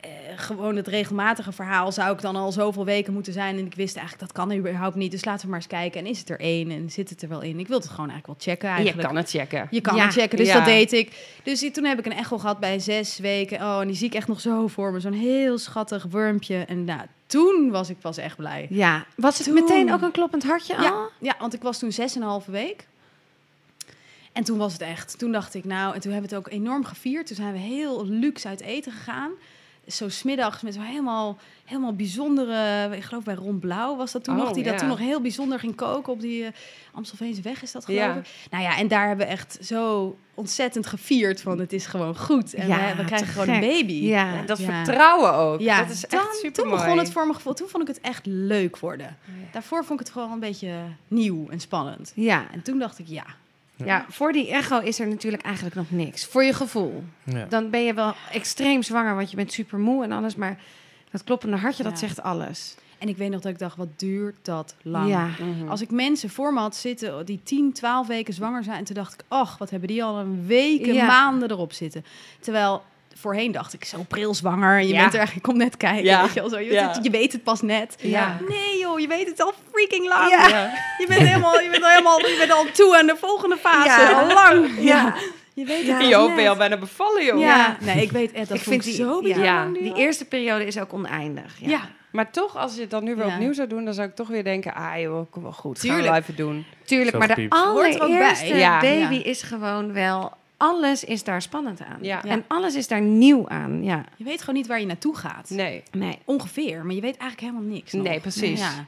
eh, 0.00 0.10
gewoon 0.36 0.76
het 0.76 0.86
regelmatige 0.86 1.52
verhaal 1.52 1.92
zou 1.92 2.12
ik 2.14 2.20
dan 2.20 2.36
al 2.36 2.52
zoveel 2.52 2.84
weken 2.84 3.12
moeten 3.12 3.32
zijn. 3.32 3.58
En 3.58 3.66
ik 3.66 3.74
wist 3.74 3.96
eigenlijk, 3.96 4.26
dat 4.32 4.46
kan 4.46 4.56
überhaupt 4.58 4.94
niet. 4.96 5.10
Dus 5.10 5.24
laten 5.24 5.44
we 5.44 5.50
maar 5.50 5.58
eens 5.60 5.68
kijken. 5.68 6.00
En 6.00 6.06
is 6.06 6.18
het 6.18 6.30
er 6.30 6.40
één? 6.40 6.70
En 6.70 6.90
zit 6.90 7.10
het 7.10 7.22
er 7.22 7.28
wel 7.28 7.40
in? 7.42 7.58
Ik 7.58 7.68
wilde 7.68 7.84
het 7.84 7.94
gewoon 7.94 8.10
eigenlijk 8.10 8.26
wel 8.40 8.54
checken 8.54 8.68
Je 8.68 8.74
eigenlijk. 8.74 9.08
kan 9.08 9.16
het 9.16 9.30
checken. 9.30 9.66
Je 9.70 9.80
kan 9.80 9.96
Ja. 9.96 10.04
het 10.04 10.12
checken, 10.12 10.38
dus 10.38 10.46
Ja. 10.46 10.54
dat 10.54 10.64
deed 10.64 10.92
ik. 10.92 11.38
Dus 11.42 11.70
toen 11.72 11.84
heb 11.84 11.98
ik 11.98 12.06
een 12.06 12.12
echo 12.12 12.38
gehad 12.38 12.60
bij 12.60 12.78
zes 12.78 13.18
weken. 13.18 13.60
Oh, 13.60 13.80
en 13.80 13.86
die 13.86 13.96
zie 13.96 14.06
ik 14.06 14.14
echt 14.14 14.28
nog 14.28 14.40
zo 14.40 14.66
voor 14.66 14.92
me. 14.92 15.00
Zo'n 15.00 15.12
heel 15.12 15.58
schattig 15.58 16.06
wormpje. 16.10 16.56
En 16.64 16.84
nou, 16.84 17.00
toen 17.26 17.70
was 17.70 17.90
ik 17.90 17.98
pas 17.98 18.16
echt 18.16 18.36
blij. 18.36 18.66
Ja. 18.70 19.06
Was 19.16 19.36
het 19.38 19.46
Toen- 19.46 19.54
meteen 19.54 19.92
ook 19.92 20.02
een 20.02 20.10
kloppend 20.10 20.44
hartje 20.44 20.76
al? 20.76 20.82
Ja, 20.82 21.08
ja, 21.20 21.34
want 21.38 21.54
ik 21.54 21.62
was 21.62 21.78
toen 21.78 21.92
zes 21.92 22.14
en 22.16 22.22
een 22.22 22.28
halve 22.28 22.50
week. 22.50 22.86
En 24.36 24.44
toen 24.44 24.58
was 24.58 24.72
het 24.72 24.82
echt. 24.82 25.18
Toen 25.18 25.32
dacht 25.32 25.54
ik, 25.54 25.64
nou, 25.64 25.94
en 25.94 26.00
toen 26.00 26.12
hebben 26.12 26.30
we 26.30 26.36
het 26.36 26.46
ook 26.46 26.52
enorm 26.52 26.84
gevierd. 26.84 27.26
Toen 27.26 27.36
zijn 27.36 27.52
we 27.52 27.58
heel 27.58 28.06
luxe 28.06 28.48
uit 28.48 28.60
eten 28.60 28.92
gegaan. 28.92 29.30
Zo 29.86 30.08
smiddags 30.08 30.62
met 30.62 30.74
zo'n 30.74 30.82
helemaal, 30.82 31.38
helemaal 31.64 31.94
bijzondere... 31.94 32.88
Ik 32.96 33.02
geloof 33.02 33.24
bij 33.24 33.34
Ron 33.34 33.58
Blauw 33.58 33.96
was 33.96 34.12
dat 34.12 34.24
toen 34.24 34.36
Oh, 34.38 34.42
nog. 34.44 34.52
Die 34.52 34.64
dat 34.64 34.78
toen 34.78 34.88
nog 34.88 34.98
heel 34.98 35.20
bijzonder 35.20 35.58
ging 35.58 35.74
koken 35.74 36.12
op 36.12 36.20
die 36.20 36.42
uh, 36.42 36.48
Amstelveense 36.92 37.42
weg 37.42 37.62
is 37.62 37.72
dat 37.72 37.84
geloof 37.84 38.00
Ja. 38.00 38.14
ik. 38.14 38.28
Nou 38.50 38.62
ja, 38.62 38.76
en 38.78 38.88
daar 38.88 39.06
hebben 39.08 39.26
we 39.26 39.32
echt 39.32 39.58
zo 39.60 40.16
ontzettend 40.34 40.86
gevierd 40.86 41.40
van 41.40 41.58
het 41.58 41.72
is 41.72 41.86
gewoon 41.86 42.16
goed. 42.16 42.54
En 42.54 42.66
Ja, 42.68 42.90
we, 42.90 42.96
we 42.96 43.04
krijgen 43.04 43.26
gewoon 43.28 43.48
een 43.48 43.60
baby. 43.60 43.92
Ja. 43.92 44.42
Dat 44.42 44.58
Ja. 44.58 44.84
vertrouwen 44.84 45.32
ook. 45.34 45.60
Ja, 45.60 45.78
dat 45.82 45.90
is 45.90 46.00
dan- 46.00 46.20
echt 46.20 46.36
super 46.36 46.62
Toen 46.62 46.70
begon 46.70 46.98
het 46.98 47.10
voor 47.12 47.22
mijn 47.22 47.34
gevoel. 47.34 47.54
Toen 47.54 47.68
vond 47.68 47.88
ik 47.88 47.94
het 47.94 48.04
echt 48.04 48.26
leuk 48.26 48.78
worden. 48.78 49.16
Daarvoor 49.52 49.84
vond 49.84 50.00
ik 50.00 50.06
het 50.06 50.14
gewoon 50.14 50.32
een 50.32 50.40
beetje 50.40 50.72
nieuw 51.08 51.48
en 51.48 51.60
spannend. 51.60 52.12
Ja. 52.14 52.46
En 52.52 52.62
toen 52.62 52.78
dacht 52.78 52.98
ik, 52.98 53.06
ja, 53.08 53.24
ja, 53.84 54.04
voor 54.08 54.32
die 54.32 54.50
echo 54.50 54.78
is 54.80 55.00
er 55.00 55.08
natuurlijk 55.08 55.42
eigenlijk 55.42 55.74
nog 55.76 55.90
niks. 55.90 56.26
Voor 56.26 56.44
je 56.44 56.52
gevoel. 56.52 57.04
Ja. 57.24 57.46
Dan 57.48 57.70
ben 57.70 57.84
je 57.84 57.94
wel 57.94 58.14
extreem 58.32 58.82
zwanger, 58.82 59.14
want 59.14 59.30
je 59.30 59.36
bent 59.36 59.52
super 59.52 59.78
moe 59.78 60.04
en 60.04 60.12
alles. 60.12 60.34
Maar 60.34 60.60
dat 61.10 61.24
kloppende 61.24 61.56
hartje, 61.56 61.82
dat 61.82 61.98
zegt 61.98 62.22
alles. 62.22 62.76
En 62.98 63.08
ik 63.08 63.16
weet 63.16 63.30
nog 63.30 63.40
dat 63.40 63.52
ik 63.52 63.58
dacht, 63.58 63.76
wat 63.76 63.98
duurt 63.98 64.36
dat 64.42 64.74
lang? 64.82 65.08
Ja. 65.08 65.26
Mhm. 65.26 65.68
Als 65.68 65.80
ik 65.80 65.90
mensen 65.90 66.30
voor 66.30 66.52
me 66.52 66.60
had 66.60 66.76
zitten 66.76 67.26
die 67.26 67.40
10, 67.42 67.72
12 67.72 68.06
weken 68.06 68.34
zwanger 68.34 68.64
zijn... 68.64 68.78
en 68.78 68.84
toen 68.84 68.94
dacht 68.94 69.12
ik, 69.14 69.20
ach, 69.28 69.58
wat 69.58 69.70
hebben 69.70 69.88
die 69.88 70.04
al 70.04 70.18
een 70.18 70.46
weken, 70.46 70.94
Ja. 70.94 71.06
maanden 71.06 71.50
erop 71.50 71.72
zitten. 71.72 72.04
Terwijl 72.40 72.82
voorheen 73.16 73.52
dacht 73.52 73.72
ik, 73.72 73.84
zo 73.84 74.04
pril 74.08 74.34
zwanger. 74.34 74.80
Je 74.80 74.86
Ja. 74.88 75.00
bent 75.00 75.14
er, 75.14 75.30
je 75.34 75.40
komt 75.40 75.56
net 75.56 75.76
kijken, 75.76 76.04
Ja. 76.04 76.22
weet 76.22 76.34
je 76.34 76.40
wel. 76.40 76.48
Zo. 76.48 76.58
Je, 76.58 76.72
Ja. 76.72 76.88
het, 76.92 77.04
je 77.04 77.10
weet 77.10 77.32
het 77.32 77.42
pas 77.42 77.62
net. 77.62 77.96
Ja. 78.00 78.38
Nee 78.48 78.78
joh, 78.78 79.00
je 79.00 79.06
weet 79.08 79.26
het 79.26 79.40
al 79.42 79.52
freaking 79.72 80.08
lang. 80.08 80.30
Ja. 80.30 80.48
Ja. 80.48 80.70
Je 80.98 81.06
bent 81.08 81.20
helemaal, 81.20 81.60
je 81.60 81.70
bent 81.70 81.82
al 81.82 81.88
helemaal, 81.90 82.18
je 82.20 82.36
bent 82.38 82.52
al 82.52 82.64
toe 82.72 82.98
aan 82.98 83.06
de 83.06 83.16
volgende 83.16 83.56
fase. 83.56 84.00
Ja. 84.00 84.20
Al 84.20 84.34
lang. 84.34 84.70
Ja. 84.78 85.14
Je 85.54 85.64
weet 85.64 85.76
het 85.78 85.86
Ja. 85.86 86.26
Ben 86.34 86.42
je 86.42 86.48
al 86.48 86.56
bijna 86.56 86.76
bevallen, 86.78 87.24
joh. 87.24 87.38
Ja, 87.40 87.76
nee, 87.80 88.02
ik 88.02 88.10
weet 88.12 88.32
echt, 88.32 88.48
dat 88.48 88.56
ik 88.56 88.62
vind 88.62 88.82
die, 88.84 88.94
zo 88.94 89.20
ja, 89.24 89.66
die 89.72 89.94
eerste 89.94 90.24
periode 90.24 90.64
is 90.66 90.78
ook 90.78 90.92
oneindig. 90.92 91.54
Ja. 91.60 91.68
Ja. 91.68 91.80
Maar 92.10 92.30
toch, 92.30 92.56
als 92.56 92.74
je 92.74 92.80
het 92.80 92.90
dan 92.90 93.04
nu 93.04 93.14
weer 93.16 93.26
Ja. 93.26 93.32
opnieuw 93.32 93.52
zou 93.52 93.68
doen, 93.68 93.84
dan 93.84 93.94
zou 93.94 94.08
ik 94.08 94.14
toch 94.14 94.28
weer 94.28 94.44
denken, 94.44 94.74
ah 94.74 95.00
joh, 95.00 95.30
kom 95.30 95.42
wel 95.42 95.52
goed. 95.52 95.78
Gaan 95.80 95.88
we 95.88 95.94
Tuurlijk. 95.94 96.08
wel 96.08 96.22
even 96.22 96.36
doen. 96.36 96.66
Tuurlijk, 96.84 97.18
maar 97.18 97.28
de 97.28 97.34
er 97.42 97.48
allereerste 97.48 98.46
Ja. 98.56 98.80
baby 98.80 99.14
Ja. 99.14 99.24
is 99.24 99.42
gewoon 99.42 99.92
wel... 99.92 100.32
Alles 100.56 101.04
is 101.04 101.24
daar 101.24 101.42
spannend 101.42 101.80
aan. 101.82 101.98
Ja. 102.00 102.24
En 102.24 102.44
alles 102.46 102.74
is 102.74 102.88
daar 102.88 103.00
nieuw 103.00 103.48
aan. 103.48 103.84
Ja. 103.84 104.04
Je 104.16 104.24
weet 104.24 104.40
gewoon 104.40 104.54
niet 104.54 104.66
waar 104.66 104.80
je 104.80 104.86
naartoe 104.86 105.16
gaat. 105.16 105.50
Nee. 105.50 105.82
Nee. 105.92 106.18
Ongeveer, 106.24 106.84
maar 106.84 106.94
je 106.94 107.00
weet 107.00 107.16
eigenlijk 107.16 107.40
helemaal 107.40 107.74
niks. 107.74 107.92
nog. 107.92 108.04
Nee, 108.04 108.20
precies. 108.20 108.60
Ja. 108.60 108.86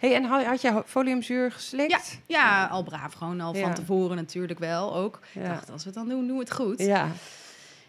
Hey, 0.00 0.14
en 0.14 0.24
had, 0.24 0.44
had 0.44 0.60
je 0.60 0.82
foliumzuur 0.86 1.52
geslikt? 1.52 2.20
Ja, 2.26 2.38
ja, 2.38 2.66
al 2.66 2.82
braaf. 2.82 3.12
Gewoon 3.12 3.40
al 3.40 3.54
van 3.54 3.74
tevoren 3.74 4.16
natuurlijk 4.16 4.58
wel 4.58 4.94
ook. 4.94 5.20
Ik 5.32 5.44
dacht, 5.44 5.70
als 5.70 5.82
we 5.84 5.88
het 5.88 5.98
dan 5.98 6.08
doen, 6.08 6.26
doen 6.26 6.36
we 6.36 6.42
het 6.42 6.52
goed. 6.52 6.78
Ja. 6.78 7.08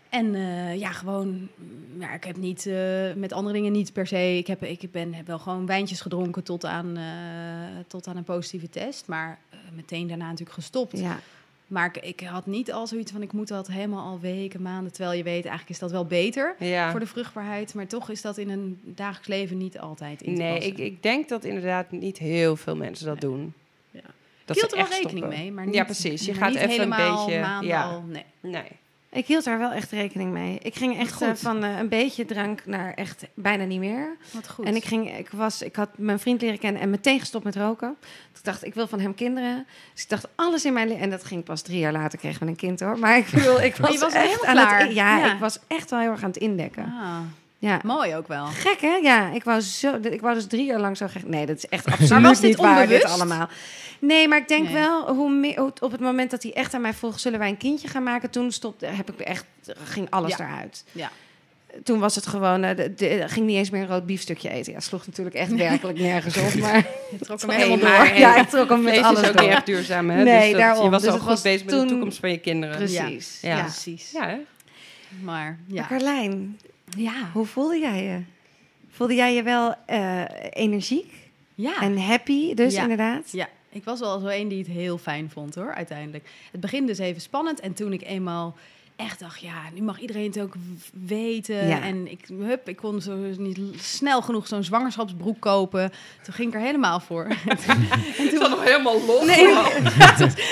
En 0.09 0.36
eh, 0.36 0.75
ja, 0.75 0.91
gewoon... 0.91 1.49
Ja, 1.99 2.13
ik 2.13 2.23
heb 2.23 2.38
niet... 2.38 2.65
eh, 2.65 3.13
met 3.15 3.33
andere 3.33 3.55
dingen 3.55 3.71
niet 3.71 3.93
per 3.93 4.07
se... 4.07 4.38
Ik 4.38 4.47
heb, 4.47 4.63
ik 4.63 4.91
ben, 4.91 5.13
heb 5.13 5.27
wel 5.27 5.39
gewoon 5.39 5.65
wijntjes 5.65 6.01
gedronken 6.01 6.43
tot 6.43 6.65
aan, 6.65 6.97
eh, 6.97 7.03
tot 7.88 8.07
aan 8.07 8.17
een 8.17 8.23
positieve 8.23 8.69
test. 8.69 9.07
Maar 9.07 9.39
meteen 9.75 10.07
daarna 10.07 10.25
natuurlijk 10.25 10.51
gestopt. 10.55 10.99
Ja. 10.99 11.19
Maar 11.73 11.86
ik, 11.86 11.97
ik 11.97 12.19
had 12.27 12.45
niet 12.45 12.71
al 12.71 12.88
zoiets 12.88 13.12
van, 13.12 13.21
ik 13.21 13.31
moet 13.33 13.47
dat 13.47 13.67
helemaal 13.67 14.05
al 14.05 14.19
weken, 14.19 14.62
maanden. 14.62 14.91
Terwijl 14.91 15.17
je 15.17 15.23
weet, 15.23 15.41
eigenlijk 15.45 15.69
is 15.69 15.79
dat 15.79 15.91
wel 15.91 16.05
beter 16.05 16.55
Ja. 16.59 16.91
voor 16.91 16.99
de 16.99 17.05
vruchtbaarheid. 17.05 17.73
Maar 17.73 17.88
toch 17.88 18.09
is 18.09 18.21
dat 18.21 18.38
in 18.38 18.49
een 18.49 18.81
dagelijks 18.83 19.27
leven 19.27 19.57
niet 19.57 19.79
altijd 19.79 20.21
in 20.21 20.33
Nee, 20.33 20.59
ik, 20.59 20.77
ik 20.77 21.03
denk 21.03 21.29
dat 21.29 21.43
inderdaad 21.43 21.91
niet 21.91 22.17
heel 22.17 22.55
veel 22.55 22.75
mensen 22.75 23.05
dat 23.05 23.21
doen. 23.21 23.53
Ja. 23.91 24.01
Dat 24.45 24.55
hield 24.55 24.71
er 24.71 24.77
wel 24.77 24.88
rekening 24.88 25.17
stoppen. 25.17 25.39
mee, 25.39 25.51
maar 25.51 25.65
niet, 25.65 25.75
ja, 25.75 25.83
precies. 25.83 26.25
Je 26.25 26.33
gaat 26.33 26.55
even 26.55 26.69
helemaal 26.69 27.19
een 27.19 27.25
beetje... 27.25 27.39
maanden 27.41 27.67
ja. 27.67 27.83
al, 27.83 28.03
nee. 28.07 28.25
Nee. 28.39 28.67
Ik 29.13 29.26
hield 29.28 29.43
daar 29.43 29.60
wel 29.60 29.71
echt 29.71 29.91
rekening 29.91 30.32
mee. 30.32 30.58
Ik 30.62 30.76
ging 30.76 30.99
echt 30.99 31.21
eh, 31.21 31.30
van 31.34 31.63
eh, 31.63 31.78
een 31.78 31.89
beetje 31.89 32.26
drank 32.26 32.65
naar 32.65 32.93
echt 32.93 33.26
bijna 33.34 33.63
niet 33.63 33.80
meer. 33.80 34.15
Wat 34.32 34.49
goed. 34.49 34.65
En 34.65 34.76
ik, 34.76 34.84
ging, 34.86 35.17
ik, 35.17 35.30
was, 35.30 35.62
ik 35.62 35.76
had 35.76 35.89
mijn 35.97 36.19
vriend 36.19 36.41
leren 36.41 36.60
kennen 36.60 36.82
en 36.82 36.89
meteen 36.89 37.19
gestopt 37.19 37.43
met 37.43 37.56
roken. 37.56 37.95
Dus 38.02 38.39
ik 38.39 38.43
dacht, 38.45 38.65
ik 38.65 38.73
wil 38.73 38.88
van 38.88 38.99
hem 38.99 39.15
kinderen. 39.15 39.65
Dus 39.93 40.04
ik 40.04 40.10
dacht, 40.10 40.28
alles 40.36 40.65
in 40.65 40.73
mijn 40.73 40.88
leven... 40.88 41.04
En 41.04 41.10
dat 41.10 41.23
ging 41.23 41.43
pas 41.43 41.62
drie 41.62 41.80
jaar 41.80 41.91
later, 41.91 42.19
kregen 42.19 42.39
we 42.43 42.47
een 42.47 42.56
kind 42.56 42.80
hoor. 42.80 42.99
Maar 42.99 43.17
ik 43.17 43.30
bedoel, 43.34 43.62
ik 43.62 43.76
was, 43.76 43.99
was 43.99 44.13
echt 44.13 44.45
aan 44.45 44.54
klaar. 44.54 44.80
het... 44.80 44.93
Ja, 44.93 45.17
Ja. 45.17 45.34
ik 45.34 45.39
was 45.39 45.60
echt 45.67 45.89
wel 45.89 45.99
heel 45.99 46.12
erg 46.12 46.23
aan 46.23 46.30
het 46.30 46.38
indekken. 46.38 46.84
Ah, 46.84 47.19
Ja. 47.65 47.80
mooi 47.84 48.15
ook 48.15 48.28
wel. 48.28 48.45
Gek 48.45 48.82
hè? 48.82 48.95
Ja, 48.95 49.32
ik 49.32 49.43
wou, 49.43 49.62
zo, 49.62 49.95
ik 50.02 50.21
wou 50.21 50.34
dus 50.36 50.47
drie 50.47 50.65
jaar 50.65 50.80
lang 50.80 50.97
zo 50.97 51.06
gek. 51.10 51.28
Nee, 51.28 51.45
dat 51.45 51.58
is 51.58 51.67
echt 51.67 51.86
Maar 51.86 51.97
absoluut 51.99 52.21
was 52.23 52.39
dit 52.39 52.49
niet 52.49 52.60
waar, 52.60 52.88
dit 52.88 53.04
allemaal. 53.04 53.47
Nee, 53.99 54.28
maar 54.28 54.38
ik 54.38 54.47
denk 54.47 54.63
Nee. 54.63 54.73
wel, 54.73 55.13
hoe 55.15 55.32
meer, 55.32 55.62
op 55.63 55.91
het 55.91 55.99
moment 55.99 56.32
dat 56.32 56.43
hij 56.43 56.54
echt 56.54 56.73
aan 56.73 56.82
mij 56.82 56.93
vroeg... 56.93 57.19
zullen 57.19 57.39
wij 57.39 57.49
een 57.49 57.58
kindje 57.58 57.88
gaan 57.88 58.04
maken? 58.04 58.30
Toen 58.30 58.52
stopte, 58.52 58.86
heb 58.86 59.12
ik 59.12 59.19
echt, 59.19 59.45
ging 59.84 60.08
alles 60.10 60.36
Ja. 60.38 60.45
eruit. 60.45 60.84
Ja. 60.91 61.12
Toen 61.84 61.99
was 61.99 62.15
het 62.15 62.28
gewoon, 62.28 62.63
eh, 62.63 62.76
de, 62.76 62.93
de- 62.93 63.23
ging 63.28 63.45
niet 63.45 63.56
eens 63.58 63.69
meer 63.69 63.82
een 63.82 63.88
rood 63.88 64.06
biefstukje 64.06 64.49
eten. 64.49 64.73
Ja, 64.73 64.80
sloeg 64.80 65.06
natuurlijk 65.06 65.36
echt 65.36 65.56
werkelijk 65.56 65.99
nergens 65.99 66.38
op. 66.38 66.54
Maar 66.62 66.86
Je 67.12 67.17
trok 67.19 67.41
hem 67.41 67.49
helemaal 67.49 67.78
maar- 67.97 68.08
door. 68.08 68.17
ja, 68.17 68.36
ik 68.36 68.49
trok 68.49 68.69
hem 68.69 68.82
met 68.82 68.97
alles 69.02 69.21
is 69.21 69.28
ook 69.28 69.34
door. 69.38 69.45
niet 69.45 69.56
echt 69.56 69.65
duurzaam, 69.65 70.10
hè? 70.10 70.23
Nee, 70.23 70.39
dus 70.41 70.52
dat, 70.52 70.60
daarom. 70.60 70.84
Je 70.84 70.89
was 70.89 70.99
Dus 71.02 71.10
al 71.10 71.15
het 71.15 71.23
goed 71.23 71.34
was 71.34 71.41
bezig 71.41 71.65
met 71.65 71.80
de 71.80 71.86
toekomst 71.86 72.19
van 72.19 72.30
je 72.32 72.38
kinderen. 72.38 72.76
Precies. 72.78 73.38
Ja. 73.41 73.62
Precies. 73.62 74.12
Ja, 74.12 74.28
hè? 74.28 74.36
Maar 75.21 75.23
Maar 75.23 75.58
ja. 75.67 75.86
Carlijn, 75.88 76.60
Ja. 76.97 77.29
hoe 77.34 77.45
voelde 77.45 77.77
jij 77.79 78.03
je? 78.03 78.19
Voelde 78.89 79.15
jij 79.15 79.34
je 79.36 79.43
wel 79.43 79.75
eh, 79.86 80.21
energiek 80.49 81.13
ja. 81.56 81.82
en 81.82 81.97
happy 81.97 82.53
dus 82.53 82.73
Ja. 82.73 82.82
inderdaad? 82.82 83.32
Ja, 83.32 83.47
ik 83.69 83.84
was 83.84 83.99
wel 83.99 84.19
zo 84.19 84.27
een 84.27 84.47
die 84.47 84.58
het 84.58 84.67
heel 84.67 84.97
fijn 84.97 85.29
vond 85.29 85.56
hoor, 85.56 85.73
uiteindelijk. 85.73 86.29
Het 86.51 86.62
begint 86.62 86.88
dus 86.88 86.97
even 86.97 87.21
spannend 87.21 87.60
en 87.60 87.73
toen 87.73 87.93
ik 87.93 88.01
eenmaal 88.03 88.56
echt 88.95 89.19
dacht, 89.19 89.41
ja, 89.41 89.62
nu 89.73 89.82
mag 89.82 89.99
iedereen 89.99 90.25
het 90.25 90.39
ook 90.39 90.53
weten. 91.06 91.67
Ja. 91.67 91.82
En 91.82 92.12
ik, 92.12 92.27
hup, 92.39 92.69
ik 92.69 92.75
kon 92.75 93.01
zo 93.01 93.15
niet 93.38 93.60
snel 93.82 94.21
genoeg 94.21 94.47
zo'n 94.47 94.63
zwangerschapsbroek 94.63 95.39
kopen. 95.39 95.91
Toen 96.23 96.34
ging 96.34 96.47
ik 96.47 96.53
er 96.53 96.65
helemaal 96.65 96.99
voor. 96.99 97.23
en 97.47 97.58
toen, 97.58 97.88
en 98.17 98.29
toen 98.29 98.49
nog 98.49 98.63
helemaal 98.63 99.06
los. 99.06 99.25
Nee, 99.25 99.47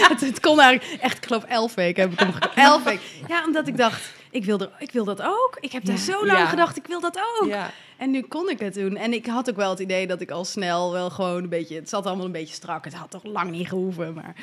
het, 0.10 0.22
het 0.22 0.40
kon 0.40 0.60
eigenlijk 0.60 1.02
echt, 1.02 1.18
ik 1.18 1.26
geloof 1.26 1.44
elf 1.44 1.74
weken 1.74 2.04
heb 2.04 2.12
ik 2.12 2.20
hem 2.20 2.32
gekocht. 2.34 2.58
Elf 2.58 2.84
weken. 2.84 3.02
Ja, 3.28 3.46
omdat 3.46 3.68
ik 3.68 3.78
dacht, 3.78 4.14
ik 4.32 4.46
wil, 4.46 4.60
er, 4.60 4.70
ik 4.80 4.92
wil 4.92 5.04
dat 5.06 5.22
ook. 5.22 5.58
Ik 5.60 5.72
heb 5.72 5.86
daar 5.86 5.96
Ja. 5.96 6.02
zo 6.02 6.26
lang 6.26 6.40
Ja. 6.40 6.46
gedacht, 6.46 6.78
ik 6.78 6.88
wil 6.88 7.00
dat 7.00 7.18
ook. 7.42 7.48
Ja. 7.48 7.72
En 7.98 8.12
nu 8.12 8.22
kon 8.22 8.50
ik 8.50 8.60
het 8.60 8.74
doen. 8.74 8.96
En 8.98 9.14
ik 9.14 9.26
had 9.26 9.50
ook 9.50 9.56
wel 9.56 9.70
het 9.70 9.80
idee 9.80 10.08
dat 10.08 10.22
ik 10.22 10.32
al 10.32 10.46
snel 10.46 10.92
wel 10.92 11.10
gewoon 11.10 11.44
een 11.44 11.50
beetje... 11.50 11.76
Het 11.76 11.90
zat 11.90 12.06
allemaal 12.06 12.26
een 12.26 12.32
beetje 12.32 12.54
strak. 12.56 12.86
Het 12.86 12.94
had 12.94 13.12
toch 13.12 13.24
lang 13.24 13.52
niet 13.52 13.68
gehoeven, 13.68 14.14
maar... 14.14 14.36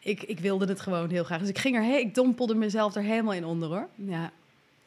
Ik, 0.00 0.22
ik 0.22 0.40
wilde 0.40 0.66
het 0.66 0.80
gewoon 0.80 1.10
heel 1.10 1.24
graag. 1.24 1.38
Dus 1.40 1.48
ik 1.48 1.58
ging 1.58 1.76
er, 1.76 1.82
he- 1.82 1.96
ik 1.96 2.14
dompelde 2.14 2.54
mezelf 2.54 2.94
er 2.94 3.02
helemaal 3.02 3.32
in 3.32 3.44
onder, 3.44 3.68
hoor. 3.68 3.88
Ja. 3.94 4.30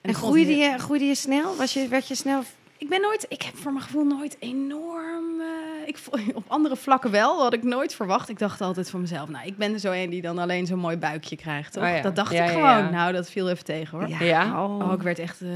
En 0.02 0.14
groeide 0.14 0.56
je, 0.56 0.78
groeide 0.78 1.06
je 1.06 1.16
snel? 1.16 1.56
Was 1.56 1.74
je, 1.74 1.88
werd 1.88 2.08
je 2.08 2.16
snel... 2.16 2.42
Ik 2.78 2.90
ben 2.90 3.02
nooit, 3.02 3.26
ik 3.30 3.42
heb 3.42 3.56
voor 3.58 3.72
mijn 3.72 3.84
gevoel 3.84 4.04
nooit 4.04 4.36
enorm. 4.40 5.40
eh, 5.42 5.48
ik, 5.86 6.00
op 6.34 6.44
andere 6.48 6.76
vlakken 6.76 7.12
wel, 7.12 7.42
had 7.42 7.54
ik 7.54 7.64
nooit 7.64 7.96
verwacht. 7.96 8.30
Ik 8.30 8.40
dacht 8.40 8.62
altijd 8.62 8.90
van 8.90 9.02
mezelf, 9.02 9.30
nou, 9.30 9.46
ik 9.46 9.58
ben 9.58 9.74
er 9.74 9.80
zo 9.80 9.92
een 9.92 10.10
die 10.10 10.22
dan 10.22 10.38
alleen 10.38 10.66
zo'n 10.66 10.80
mooi 10.80 10.98
buikje 10.98 11.36
krijgt. 11.36 11.74
Toch? 11.74 11.84
Oh 11.84 11.90
ja. 11.90 12.02
Dat 12.02 12.16
dacht 12.16 12.34
Ja, 12.34 12.44
ik 12.44 12.50
gewoon. 12.50 12.64
ja. 12.64 12.90
Nou, 12.90 13.12
dat 13.14 13.30
viel 13.30 13.50
even 13.50 13.66
tegen 13.66 14.00
hoor. 14.00 14.08
Ja? 14.24 14.64
Oh. 14.66 14.88
Oh, 14.88 14.94
ik 14.94 15.02
werd 15.02 15.20
echt 15.20 15.42
eh, 15.42 15.50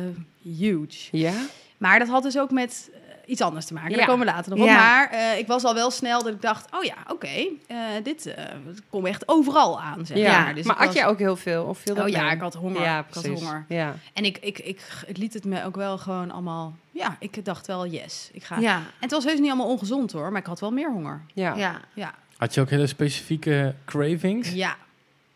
huge. 0.58 1.18
Ja? 1.18 1.34
Maar 1.78 2.00
dat 2.00 2.08
had 2.08 2.24
dus 2.24 2.38
ook 2.40 2.52
met 2.52 2.90
iets 3.26 3.42
anders 3.42 3.66
te 3.66 3.74
maken. 3.74 3.90
Ja. 3.92 3.98
Daar 3.98 4.06
komen 4.06 4.26
we 4.26 4.32
later 4.34 4.52
nog 4.52 4.60
op. 4.60 4.66
Ja. 4.66 4.76
Maar 4.78 5.10
eh, 5.10 5.38
ik 5.38 5.48
was 5.48 5.64
al 5.64 5.74
wel 5.74 5.92
snel 5.92 6.24
dat 6.24 6.34
ik 6.34 6.42
dacht, 6.42 6.72
oh 6.76 6.84
ja, 6.84 6.96
oké, 7.08 7.28
eh, 7.68 7.78
dit 8.04 8.26
eh 8.26 8.44
komt 8.90 9.06
echt 9.06 9.28
overal 9.28 9.82
aan. 9.82 10.06
Zeg 10.06 10.18
Ja. 10.18 10.42
maar. 10.44 10.56
Dus 10.56 10.66
maar 10.66 10.76
at 10.76 10.86
was- 10.86 10.96
jij 10.96 11.06
ook 11.06 11.20
heel 11.20 11.36
veel? 11.36 11.64
Of 11.64 11.84
dat 11.84 12.00
Oh 12.00 12.08
ja, 12.08 12.24
mee? 12.24 12.36
ik 12.36 12.42
had 12.42 12.54
honger. 12.54 12.82
Ja, 12.82 13.00
ik 13.00 13.06
had 13.14 13.24
precies. 13.24 13.42
honger. 13.44 13.66
Ja. 13.70 13.96
En 14.14 14.26
ik, 14.26 14.38
ik, 14.38 14.60
ik, 14.60 14.82
ik 15.06 15.18
liet 15.18 15.34
het 15.34 15.46
me 15.46 15.64
ook 15.64 15.76
wel 15.76 15.98
gewoon 15.98 16.32
allemaal... 16.32 16.76
Ja, 16.92 17.16
ik 17.20 17.46
dacht 17.46 17.68
wel, 17.68 17.88
yes, 17.88 18.30
ik 18.34 18.44
ga. 18.44 18.58
Ja, 18.60 18.76
En 18.76 18.84
het 19.00 19.12
was 19.12 19.24
heus 19.24 19.40
niet 19.40 19.48
allemaal 19.50 19.68
ongezond 19.70 20.12
hoor, 20.12 20.32
maar 20.32 20.42
ik 20.42 20.48
had 20.48 20.60
wel 20.60 20.72
meer 20.72 20.92
honger. 20.92 21.22
Ja. 21.34 21.56
ja. 21.56 21.80
Ja, 21.94 22.14
Had 22.38 22.54
je 22.54 22.62
ook 22.62 22.70
hele 22.70 22.88
specifieke 22.88 23.76
cravings? 23.86 24.52
ja, 24.52 24.76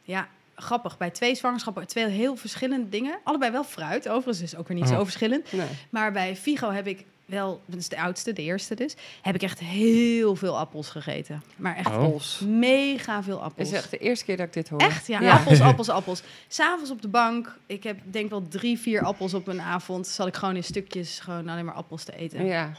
ja. 0.04 0.28
Grappig, 0.56 0.98
bij 0.98 1.10
twee 1.10 1.36
zwangerschappen, 1.36 1.88
twee 1.88 2.06
heel 2.08 2.36
verschillende 2.36 2.90
dingen. 2.90 3.18
Allebei 3.24 3.52
wel 3.52 3.64
fruit, 3.64 4.10
overigens 4.10 4.42
is 4.42 4.56
ook 4.56 4.68
weer 4.68 4.78
niet 4.78 4.86
Oh. 4.90 4.96
zo 4.98 5.04
verschillend. 5.04 5.52
Nee. 5.52 5.68
Maar 5.90 6.12
bij 6.12 6.36
Figo 6.36 6.72
heb 6.72 6.88
ik 6.88 7.06
wel, 7.30 7.62
dat 7.66 7.80
is 7.80 7.90
de 7.90 8.00
oudste, 8.02 8.34
de 8.34 8.42
eerste 8.42 8.76
dus, 8.76 8.96
heb 9.22 9.36
ik 9.36 9.42
echt 9.42 9.60
heel 9.60 10.36
veel 10.36 10.58
appels 10.58 10.90
gegeten. 10.90 11.44
Maar 11.56 11.76
echt 11.76 11.88
Oh. 11.88 11.94
Appels. 11.94 12.40
mega 12.48 13.24
veel 13.24 13.36
Het 13.36 13.44
appels. 13.44 13.68
is 13.72 13.74
echt 13.78 13.92
de 13.92 13.98
eerste 13.98 14.26
keer 14.26 14.38
dat 14.38 14.46
ik 14.46 14.54
dit 14.54 14.70
hoor. 14.70 14.80
Echt? 14.80 15.08
Ja, 15.08 15.22
Ja. 15.22 15.34
appels, 15.38 15.62
appels, 15.70 15.90
appels. 15.90 16.22
S'avonds 16.48 16.92
op 16.92 17.02
de 17.02 17.08
bank, 17.08 17.58
ik 17.66 17.84
heb 17.84 17.98
denk 18.04 18.30
wel 18.30 18.48
drie, 18.48 18.80
vier 18.80 19.04
appels 19.04 19.34
op 19.34 19.48
een 19.48 19.62
avond. 19.62 20.08
Zat 20.08 20.28
ik 20.28 20.36
gewoon 20.36 20.56
in 20.56 20.64
stukjes 20.64 21.20
gewoon 21.20 21.50
alleen 21.50 21.66
maar 21.66 21.74
appels 21.76 22.04
te 22.04 22.16
eten. 22.16 22.46
Ja. 22.46 22.72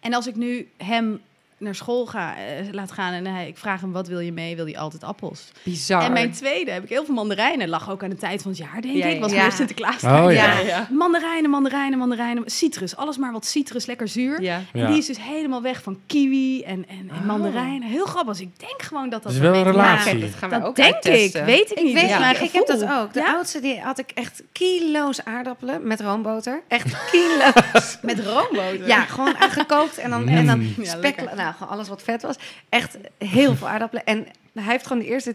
En 0.00 0.14
als 0.14 0.26
ik 0.26 0.36
nu 0.36 0.68
hem 0.76 1.20
naar 1.58 1.74
school 1.74 2.06
ga, 2.06 2.34
eh, 2.36 2.42
laat 2.72 2.92
gaan 2.92 3.12
en 3.12 3.26
hij, 3.26 3.48
ik 3.48 3.56
vraag 3.58 3.80
hem 3.80 3.92
wat 3.92 4.08
wil 4.08 4.20
je 4.20 4.32
mee, 4.32 4.56
wil 4.56 4.64
hij 4.64 4.78
altijd 4.78 5.04
appels. 5.04 5.52
Bizar. 5.62 6.02
En 6.02 6.12
mijn 6.12 6.32
tweede 6.32 6.70
heb 6.70 6.82
ik 6.82 6.88
heel 6.88 7.04
veel 7.04 7.14
mandarijnen. 7.14 7.68
Lag 7.68 7.90
ook 7.90 8.02
aan 8.02 8.10
de 8.10 8.16
tijd 8.16 8.42
van 8.42 8.50
het 8.50 8.60
jaar, 8.60 8.80
denk 8.80 8.94
Ja, 8.96 9.06
ik. 9.06 9.20
Was 9.20 9.32
ja. 9.32 9.42
meer 9.42 9.52
Sinterklaas. 9.52 10.02
Oh 10.04 10.32
ja. 10.32 10.58
Ja. 10.58 10.88
Mandarijnen, 10.90 11.50
mandarijnen, 11.50 11.98
mandarijnen. 11.98 12.42
Citrus, 12.46 12.96
alles 12.96 13.16
maar 13.16 13.32
wat 13.32 13.46
citrus, 13.46 13.86
lekker 13.86 14.08
zuur. 14.08 14.42
Ja. 14.42 14.60
En 14.72 14.80
Ja. 14.80 14.86
die 14.86 14.98
is 14.98 15.06
dus 15.06 15.20
helemaal 15.20 15.62
weg 15.62 15.82
van 15.82 15.98
kiwi 16.06 16.62
en, 16.62 16.84
en, 16.88 17.10
en 17.10 17.16
Oh. 17.18 17.24
mandarijnen. 17.24 17.88
Heel 17.88 18.04
grappig. 18.06 18.36
Dus 18.36 18.42
ik 18.46 18.58
denk 18.58 18.82
gewoon 18.82 19.08
dat 19.08 19.22
dat... 19.22 19.32
Het 19.32 19.42
is 19.42 19.48
wel 19.48 19.58
een 19.58 19.64
relatie. 19.64 20.18
Dat 20.18 20.34
gaan 20.34 20.50
wij 20.50 20.58
Dat 20.58 20.68
ook 20.68 20.76
denk 20.76 20.94
uittesten. 20.94 21.40
ik. 21.40 21.46
Weet 21.46 21.70
ik, 21.70 21.78
Ik 21.78 21.84
niet. 21.84 21.94
weet 21.94 22.08
Ja. 22.08 22.18
maar 22.18 22.42
ik 22.42 22.50
heb 22.52 22.66
dat 22.66 22.82
ook. 22.82 23.12
De 23.12 23.20
Ja? 23.20 23.34
oudste 23.34 23.60
die 23.60 23.80
had 23.80 23.98
ik 23.98 24.10
echt 24.14 24.42
kilo's 24.52 25.24
aardappelen 25.24 25.86
met 25.86 26.00
roomboter. 26.00 26.62
Echt 26.68 26.96
kilo's. 27.10 27.98
Met 28.02 28.20
roomboter. 28.26 28.86
ja, 28.86 29.00
gewoon 29.04 29.34
gekookt 29.38 29.98
en 29.98 30.10
dan, 30.10 30.28
en 30.28 30.46
dan 30.46 30.58
Mm. 30.58 30.74
Ja, 30.82 30.90
spek. 30.90 31.20
Nou, 31.46 31.58
gewoon 31.58 31.72
alles 31.72 31.88
wat 31.88 32.02
vet 32.02 32.22
was. 32.22 32.36
Echt 32.68 32.96
heel 33.18 33.56
veel 33.56 33.68
aardappelen. 33.68 34.04
En 34.04 34.26
hij 34.54 34.62
heeft 34.72 34.86
gewoon 34.86 35.02
de 35.02 35.08
eerste, 35.08 35.34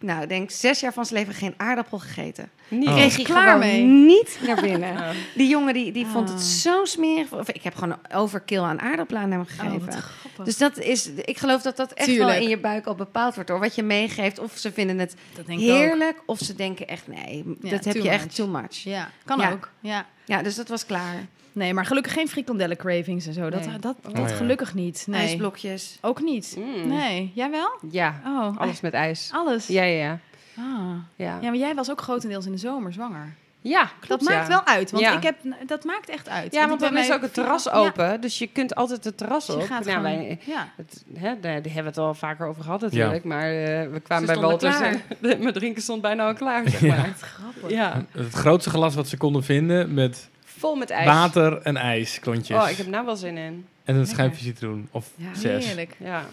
nou, 0.00 0.22
ik 0.22 0.28
denk 0.28 0.50
zes 0.50 0.80
jaar 0.80 0.92
van 0.92 1.06
zijn 1.06 1.18
leven 1.20 1.34
geen 1.34 1.54
aardappel 1.56 1.98
gegeten. 1.98 2.50
Niet. 2.68 2.88
Oh. 2.88 2.94
Kreeg 2.94 3.14
hij 3.16 3.24
Klaar 3.24 3.58
mee. 3.58 3.82
niet 3.82 4.38
naar 4.46 4.60
binnen. 4.60 4.96
Oh. 4.98 5.10
Die 5.34 5.48
jongen 5.48 5.74
die, 5.74 5.92
die 5.92 6.06
vond 6.06 6.28
het 6.28 6.38
Ah. 6.38 6.44
zo 6.44 6.84
smerig. 6.84 7.32
Of, 7.32 7.48
ik 7.50 7.62
heb 7.62 7.74
gewoon 7.74 7.90
een 8.02 8.14
overkill 8.16 8.60
aan 8.62 8.80
aardappelen 8.80 9.22
aan 9.22 9.30
hem 9.30 9.40
Oh, 9.40 9.46
gegeven. 9.48 10.02
dus 10.44 10.58
dat 10.58 10.78
is, 10.78 11.10
ik 11.24 11.38
geloof 11.38 11.62
dat 11.62 11.76
dat 11.76 11.92
echt 11.92 12.16
wel 12.16 12.30
in 12.32 12.48
je 12.48 12.58
buik 12.58 12.86
al 12.86 12.94
bepaald 12.94 13.34
wordt 13.34 13.48
door 13.50 13.58
wat 13.60 13.74
je 13.74 13.82
meegeeft. 13.82 14.38
Of 14.38 14.52
ze 14.58 14.72
vinden 14.72 14.98
het 14.98 15.14
heerlijk, 15.46 16.22
of 16.26 16.38
ze 16.38 16.54
denken 16.54 16.88
echt 16.88 17.06
nee, 17.06 17.44
Ja, 17.62 17.70
dat 17.70 17.84
heb 17.84 17.94
je 17.96 18.08
echt 18.08 18.34
too 18.34 18.46
much. 18.46 18.76
Ja. 18.76 18.90
Ja, 18.92 19.08
kan 19.24 19.38
Ja. 19.38 19.50
ook. 19.50 19.70
Ja. 20.24 20.42
dus 20.42 20.54
dat 20.54 20.68
was 20.68 20.86
klaar. 20.86 21.14
Nee, 21.58 21.74
maar 21.74 21.86
gelukkig 21.86 22.12
geen 22.12 22.28
frikandellen 22.28 22.76
cravings 22.76 23.26
en 23.26 23.32
zo. 23.32 23.50
Dat, 23.50 23.66
Nee. 23.66 23.78
dat, 23.78 23.96
Oh, 24.08 24.14
dat 24.14 24.30
ja. 24.30 24.36
gelukkig 24.36 24.74
niet. 24.74 25.04
Nee. 25.06 25.20
IJsblokjes. 25.20 25.98
Ook 26.00 26.20
niet. 26.22 26.56
Mm. 26.58 26.88
Nee. 26.88 27.32
Jij 27.34 27.50
wel? 27.50 27.78
Ja, 27.90 28.20
Oh, 28.26 28.56
alles 28.58 28.80
met 28.80 28.92
ijs. 28.92 29.30
alles. 29.34 29.66
Ja, 29.66 29.82
ja, 29.82 30.02
ja. 30.04 30.18
Ah. 30.58 30.64
Ja, 31.16 31.38
Ja, 31.40 31.48
maar 31.48 31.56
jij 31.56 31.74
was 31.74 31.90
ook 31.90 32.00
grotendeels 32.00 32.46
in 32.46 32.52
de 32.52 32.58
zomer 32.58 32.92
zwanger. 32.92 33.34
ja 33.60 33.80
Dat 33.80 33.90
klopt, 34.00 34.22
maakt 34.22 34.48
ja. 34.48 34.48
wel 34.48 34.64
uit, 34.66 34.90
want 34.90 35.02
Ja. 35.02 35.16
ik 35.16 35.22
heb, 35.22 35.36
dat 35.66 35.84
maakt 35.84 36.08
echt 36.08 36.28
uit. 36.28 36.52
Ja, 36.54 36.68
want 36.68 36.80
dan 36.80 36.96
is 36.96 37.12
ook 37.12 37.20
het 37.20 37.34
terras 37.34 37.64
Ja, 37.64 37.70
open, 37.72 38.20
dus 38.20 38.38
je 38.38 38.46
kunt 38.46 38.74
altijd 38.74 39.04
het 39.04 39.16
terras 39.18 39.46
dus 39.46 39.54
je 39.54 39.60
op. 39.60 39.66
gaat 39.66 39.84
nou, 39.84 39.96
gewoon- 39.96 40.02
wij, 40.18 40.38
ja. 40.46 40.68
het, 40.76 41.04
hè, 41.14 41.40
daar 41.40 41.52
hebben 41.52 41.72
we 41.74 41.80
het 41.88 41.98
al 41.98 42.14
vaker 42.14 42.46
over 42.46 42.62
gehad 42.62 42.80
natuurlijk, 42.80 43.24
maar 43.24 43.50
eh, 43.50 43.90
we 43.90 44.00
kwamen 44.02 44.26
Ze 44.28 44.32
bij 44.32 44.42
Walters 44.42 44.80
en 44.80 45.02
mijn 45.20 45.52
drinken 45.52 45.82
stond 45.82 46.02
bijna 46.02 46.26
al 46.26 46.34
klaar, 46.34 46.68
zeg 46.70 46.80
maar. 46.80 47.14
Grappig. 47.20 47.70
Ja, 47.70 48.04
Het 48.12 48.32
grootste 48.34 48.70
glas 48.70 48.94
wat 48.94 49.08
ze 49.08 49.16
konden 49.16 49.44
vinden 49.44 49.94
met 49.94 50.28
vol 50.58 50.74
met 50.74 50.90
ijs. 50.90 51.06
water 51.06 51.60
en 51.62 51.76
ijs, 51.76 52.18
klontjes. 52.20 52.62
Oh, 52.62 52.70
ik 52.70 52.76
heb 52.76 52.86
nou 52.86 53.04
wel 53.04 53.16
zin 53.16 53.36
in. 53.36 53.66
En 53.84 53.94
een 53.96 54.06
schijfje 54.06 54.44
citroen. 54.44 54.88
Of 54.90 55.10
Ja. 55.16 55.34
zes. 55.34 55.66
Heerlijk. 55.66 55.96
Ja. 55.98 56.24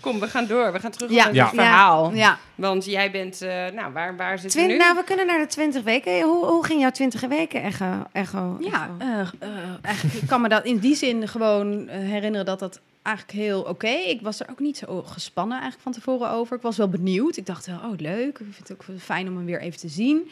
Kom, 0.00 0.20
we 0.20 0.28
gaan 0.28 0.46
door. 0.46 0.72
We 0.72 0.80
gaan 0.80 0.90
terug 0.90 1.10
Ja. 1.10 1.24
naar 1.24 1.34
Ja. 1.34 1.44
het 1.44 1.54
verhaal. 1.54 2.12
Ja. 2.14 2.38
Want 2.54 2.84
jij 2.84 3.10
bent, 3.10 3.42
eh, 3.42 3.48
nou, 3.74 3.92
waar, 3.92 4.16
waar 4.16 4.38
zitten 4.38 4.60
we 4.60 4.66
nu? 4.66 4.76
nou, 4.76 4.96
we 4.96 5.04
kunnen 5.04 5.26
naar 5.26 5.38
de 5.38 5.46
20 5.46 5.82
weken. 5.82 6.22
Hoe, 6.22 6.44
hoe 6.46 6.64
ging 6.64 6.80
jouw 6.80 6.90
20 6.90 7.20
weken 7.20 7.62
echo? 7.62 8.06
echo 8.12 8.56
Ja, 8.60 8.90
echo? 8.98 9.08
eh, 9.10 9.20
eh, 9.38 9.58
eigenlijk 9.82 10.14
ik 10.22 10.28
kan 10.28 10.40
me 10.40 10.48
dat 10.48 10.64
in 10.64 10.78
die 10.78 10.94
zin 10.94 11.28
gewoon 11.28 11.88
herinneren 11.88 12.46
dat 12.46 12.58
dat 12.58 12.80
eigenlijk 13.02 13.38
heel 13.38 13.60
oké. 13.62 13.88
Ik 13.88 14.20
was 14.22 14.40
er 14.40 14.46
ook 14.50 14.58
niet 14.60 14.76
zo 14.78 15.02
gespannen 15.02 15.60
eigenlijk 15.60 15.82
van 15.82 15.92
tevoren 15.92 16.30
over. 16.30 16.56
Ik 16.56 16.62
was 16.62 16.76
wel 16.76 16.88
benieuwd. 16.88 17.36
Ik 17.36 17.46
dacht, 17.46 17.66
wel, 17.66 17.76
oh 17.78 17.96
leuk. 17.96 18.38
Ik 18.38 18.46
vind 18.54 18.68
het 18.68 18.72
ook 18.72 18.84
fijn 19.00 19.28
om 19.28 19.36
hem 19.36 19.44
weer 19.44 19.60
even 19.60 19.78
te 19.80 19.88
zien. 19.88 20.30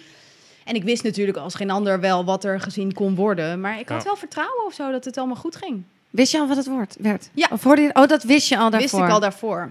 En 0.66 0.74
ik 0.74 0.82
wist 0.82 1.02
natuurlijk 1.02 1.38
als 1.38 1.54
geen 1.54 1.70
ander 1.70 2.00
wel 2.00 2.24
wat 2.24 2.44
er 2.44 2.60
gezien 2.60 2.92
kon 2.92 3.14
worden. 3.14 3.60
Maar 3.60 3.78
ik 3.78 3.88
had 3.88 3.98
Ja. 3.98 4.04
wel 4.04 4.16
vertrouwen 4.16 4.64
of 4.66 4.72
zo 4.74 4.90
dat 4.90 5.04
het 5.04 5.16
allemaal 5.18 5.36
goed 5.36 5.56
ging. 5.56 5.82
Wist 6.10 6.32
je 6.32 6.38
al 6.38 6.48
wat 6.48 6.56
het 6.56 6.66
woord 6.66 6.96
werd? 6.98 7.28
Ja. 7.34 7.46
Of 7.50 7.62
hoorde 7.62 7.82
je, 7.82 7.90
oh, 7.94 8.06
dat 8.06 8.22
wist 8.22 8.48
je 8.48 8.56
al 8.58 8.70
daarvoor. 8.70 8.90
Wist 8.98 9.08
ik 9.08 9.14
al 9.14 9.20
daarvoor. 9.20 9.70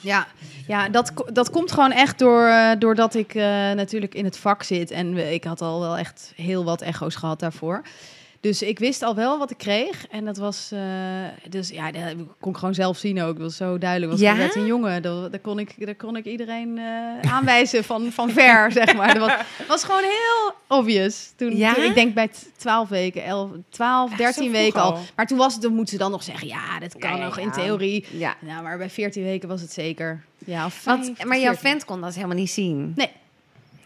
Ja, 0.00 0.26
ja 0.66 0.88
dat, 0.88 1.12
dat 1.32 1.50
komt 1.50 1.72
gewoon 1.72 1.92
echt 1.92 2.18
door, 2.18 2.46
eh, 2.46 2.70
doordat 2.78 3.14
ik 3.14 3.34
eh, 3.34 3.42
natuurlijk 3.72 4.14
in 4.14 4.24
het 4.24 4.36
vak 4.38 4.62
zit. 4.62 4.90
En 4.90 5.32
ik 5.32 5.44
had 5.44 5.60
al 5.60 5.80
wel 5.80 5.96
echt 5.96 6.32
heel 6.36 6.64
wat 6.64 6.80
echo's 6.82 7.14
gehad 7.14 7.40
daarvoor. 7.40 7.82
Dus 8.40 8.62
ik 8.62 8.78
wist 8.78 9.02
al 9.02 9.14
wel 9.14 9.38
wat 9.38 9.50
ik 9.50 9.58
kreeg. 9.58 10.06
En 10.10 10.24
dat 10.24 10.36
was, 10.36 10.70
eh, 10.72 10.80
dus 11.48 11.68
ja, 11.68 11.90
dat 11.92 12.02
kon 12.40 12.52
ik 12.52 12.58
gewoon 12.58 12.74
zelf 12.74 12.98
zien 12.98 13.22
ook. 13.22 13.32
Dat 13.34 13.42
was 13.46 13.56
zo 13.56 13.78
duidelijk. 13.78 14.10
Was, 14.12 14.20
Ja? 14.20 14.36
werd 14.36 14.54
een 14.54 14.66
jongen. 14.66 15.02
Dat, 15.02 15.32
dat, 15.32 15.40
kon 15.40 15.58
ik, 15.58 15.86
dat 15.86 15.96
kon 15.96 16.16
ik 16.16 16.24
iedereen 16.24 16.78
eh, 16.78 17.32
aanwijzen 17.32 17.84
van, 17.84 18.12
van 18.12 18.30
ver, 18.30 18.72
zeg 18.80 18.94
maar. 18.96 19.14
Dat 19.18 19.26
was, 19.28 19.36
was 19.68 19.84
gewoon 19.84 20.02
heel 20.02 20.52
obvious. 20.78 21.32
Toen, 21.36 21.56
Ja? 21.56 21.74
toen- 21.74 21.84
ik 21.84 21.94
denk 21.94 22.14
bij 22.14 22.28
t- 22.28 22.48
12 22.56 22.88
weken, 22.88 23.24
11, 23.24 23.50
12, 23.68 24.08
Echt 24.10 24.18
13 24.18 24.44
zo 24.44 24.50
weken 24.50 24.80
al. 24.80 24.92
al? 24.92 25.00
Maar 25.16 25.26
toen 25.26 25.38
was 25.38 25.52
het, 25.52 25.62
dan 25.62 25.72
moeten 25.74 25.92
ze 25.92 25.98
dan 25.98 26.10
nog 26.10 26.22
zeggen, 26.22 26.48
ja, 26.48 26.78
dat 26.78 26.96
kan 26.98 27.20
nog 27.20 27.38
in 27.38 27.50
theorie. 27.50 28.06
Ja. 28.10 28.34
Nou, 28.40 28.62
maar 28.62 28.78
bij 28.78 28.90
14 28.90 29.22
weken 29.22 29.48
was 29.48 29.60
het 29.60 29.72
zeker. 29.72 30.24
Ja, 30.38 30.64
of 30.66 30.84
Want, 30.84 31.04
15, 31.04 31.28
maar 31.28 31.38
jouw 31.38 31.52
14. 31.52 31.70
vent 31.70 31.84
kon 31.84 32.00
dat 32.00 32.14
helemaal 32.14 32.36
niet 32.36 32.50
zien. 32.50 32.92
Nee. 32.96 33.10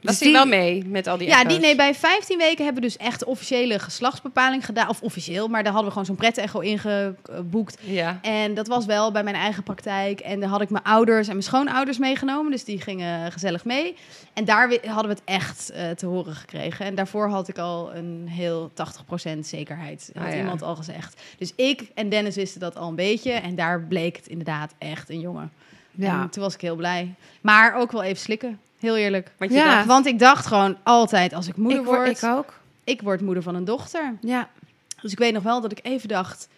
Was 0.03 0.19
Dus 0.19 0.23
die- 0.27 0.33
wel 0.33 0.47
mee 0.47 0.85
met 0.87 1.07
al 1.07 1.17
die 1.19 1.27
Ja, 1.29 1.38
die, 1.38 1.47
echo's? 1.47 1.61
nee, 1.62 1.77
bij 1.77 1.95
15 1.95 2.38
weken 2.38 2.65
hebben 2.65 2.83
we 2.83 2.88
dus 2.88 2.97
echt 2.97 3.19
de 3.19 3.27
officiële 3.27 3.79
geslachtsbepaling 3.79 4.65
gedaan. 4.65 4.88
Of 4.88 5.03
officieel, 5.03 5.49
maar 5.49 5.62
daar 5.62 5.73
hadden 5.73 5.85
we 5.85 5.99
gewoon 5.99 6.07
zo'n 6.07 6.17
pret-echo 6.17 6.61
ingeboekt. 6.61 7.79
Ja. 7.81 8.19
En 8.23 8.55
dat 8.55 8.67
was 8.67 8.87
wel 8.87 9.12
bij 9.12 9.23
mijn 9.23 9.37
eigen 9.37 9.62
praktijk. 9.62 10.21
En 10.21 10.41
daar 10.41 10.49
had 10.49 10.61
ik 10.61 10.71
mijn 10.71 10.85
ouders 10.85 11.27
en 11.27 11.33
mijn 11.33 11.43
schoonouders 11.47 11.99
meegenomen. 11.99 12.51
Dus 12.51 12.65
die 12.65 12.81
gingen 12.81 13.33
gezellig 13.33 13.65
mee. 13.65 13.97
En 14.33 14.45
daar 14.45 14.79
hadden 14.87 15.09
we 15.15 15.21
het 15.21 15.23
echt 15.25 15.71
eh, 15.71 15.91
te 15.91 16.07
horen 16.07 16.35
gekregen. 16.35 16.87
En 16.87 16.95
daarvoor 16.95 17.29
had 17.29 17.49
ik 17.49 17.59
al 17.59 17.95
een 17.95 18.27
heel 18.31 18.71
80% 18.75 19.47
zekerheid. 19.47 20.11
Had 20.15 20.25
Ah, 20.25 20.31
ja. 20.33 20.37
iemand 20.38 20.62
al 20.62 20.77
gezegd. 20.77 21.21
Dus 21.38 21.53
ik 21.57 21.83
en 21.95 22.09
Dennis 22.09 22.35
wisten 22.35 22.61
dat 22.61 22.77
al 22.77 22.88
een 22.88 22.95
beetje. 22.95 23.33
En 23.33 23.55
daar 23.55 23.81
bleek 23.81 24.17
het 24.17 24.27
inderdaad 24.27 24.75
echt 24.79 25.11
een 25.11 25.21
jongen. 25.21 25.53
Ja. 25.95 26.21
En 26.23 26.31
toen 26.31 26.43
was 26.43 26.55
ik 26.55 26.61
heel 26.61 26.77
blij. 26.77 27.15
Maar 27.41 27.75
ook 27.77 27.93
wel 27.93 28.03
even 28.03 28.19
slikken. 28.23 28.61
Heel 28.83 28.97
eerlijk. 28.97 29.31
Want 29.38 29.51
je 29.51 29.57
Ja. 29.57 29.75
dacht, 29.75 29.87
Want 29.87 30.07
ik 30.07 30.18
dacht 30.18 30.47
gewoon 30.47 30.77
altijd, 30.83 31.33
als 31.33 31.49
ik 31.49 31.57
moeder 31.57 31.79
ik, 31.79 31.85
word- 31.85 31.99
word, 31.99 32.23
ik 32.23 32.29
ook. 32.29 32.53
ik 32.85 33.03
word 33.03 33.21
moeder 33.21 33.42
van 33.42 33.55
een 33.55 33.64
dochter. 33.64 34.14
Ja. 34.21 34.49
Dus 35.03 35.12
ik 35.12 35.18
weet 35.18 35.33
nog 35.33 35.42
wel 35.42 35.61
dat 35.61 35.73
ik 35.73 35.79
even 35.83 36.09
dacht, 36.09 36.49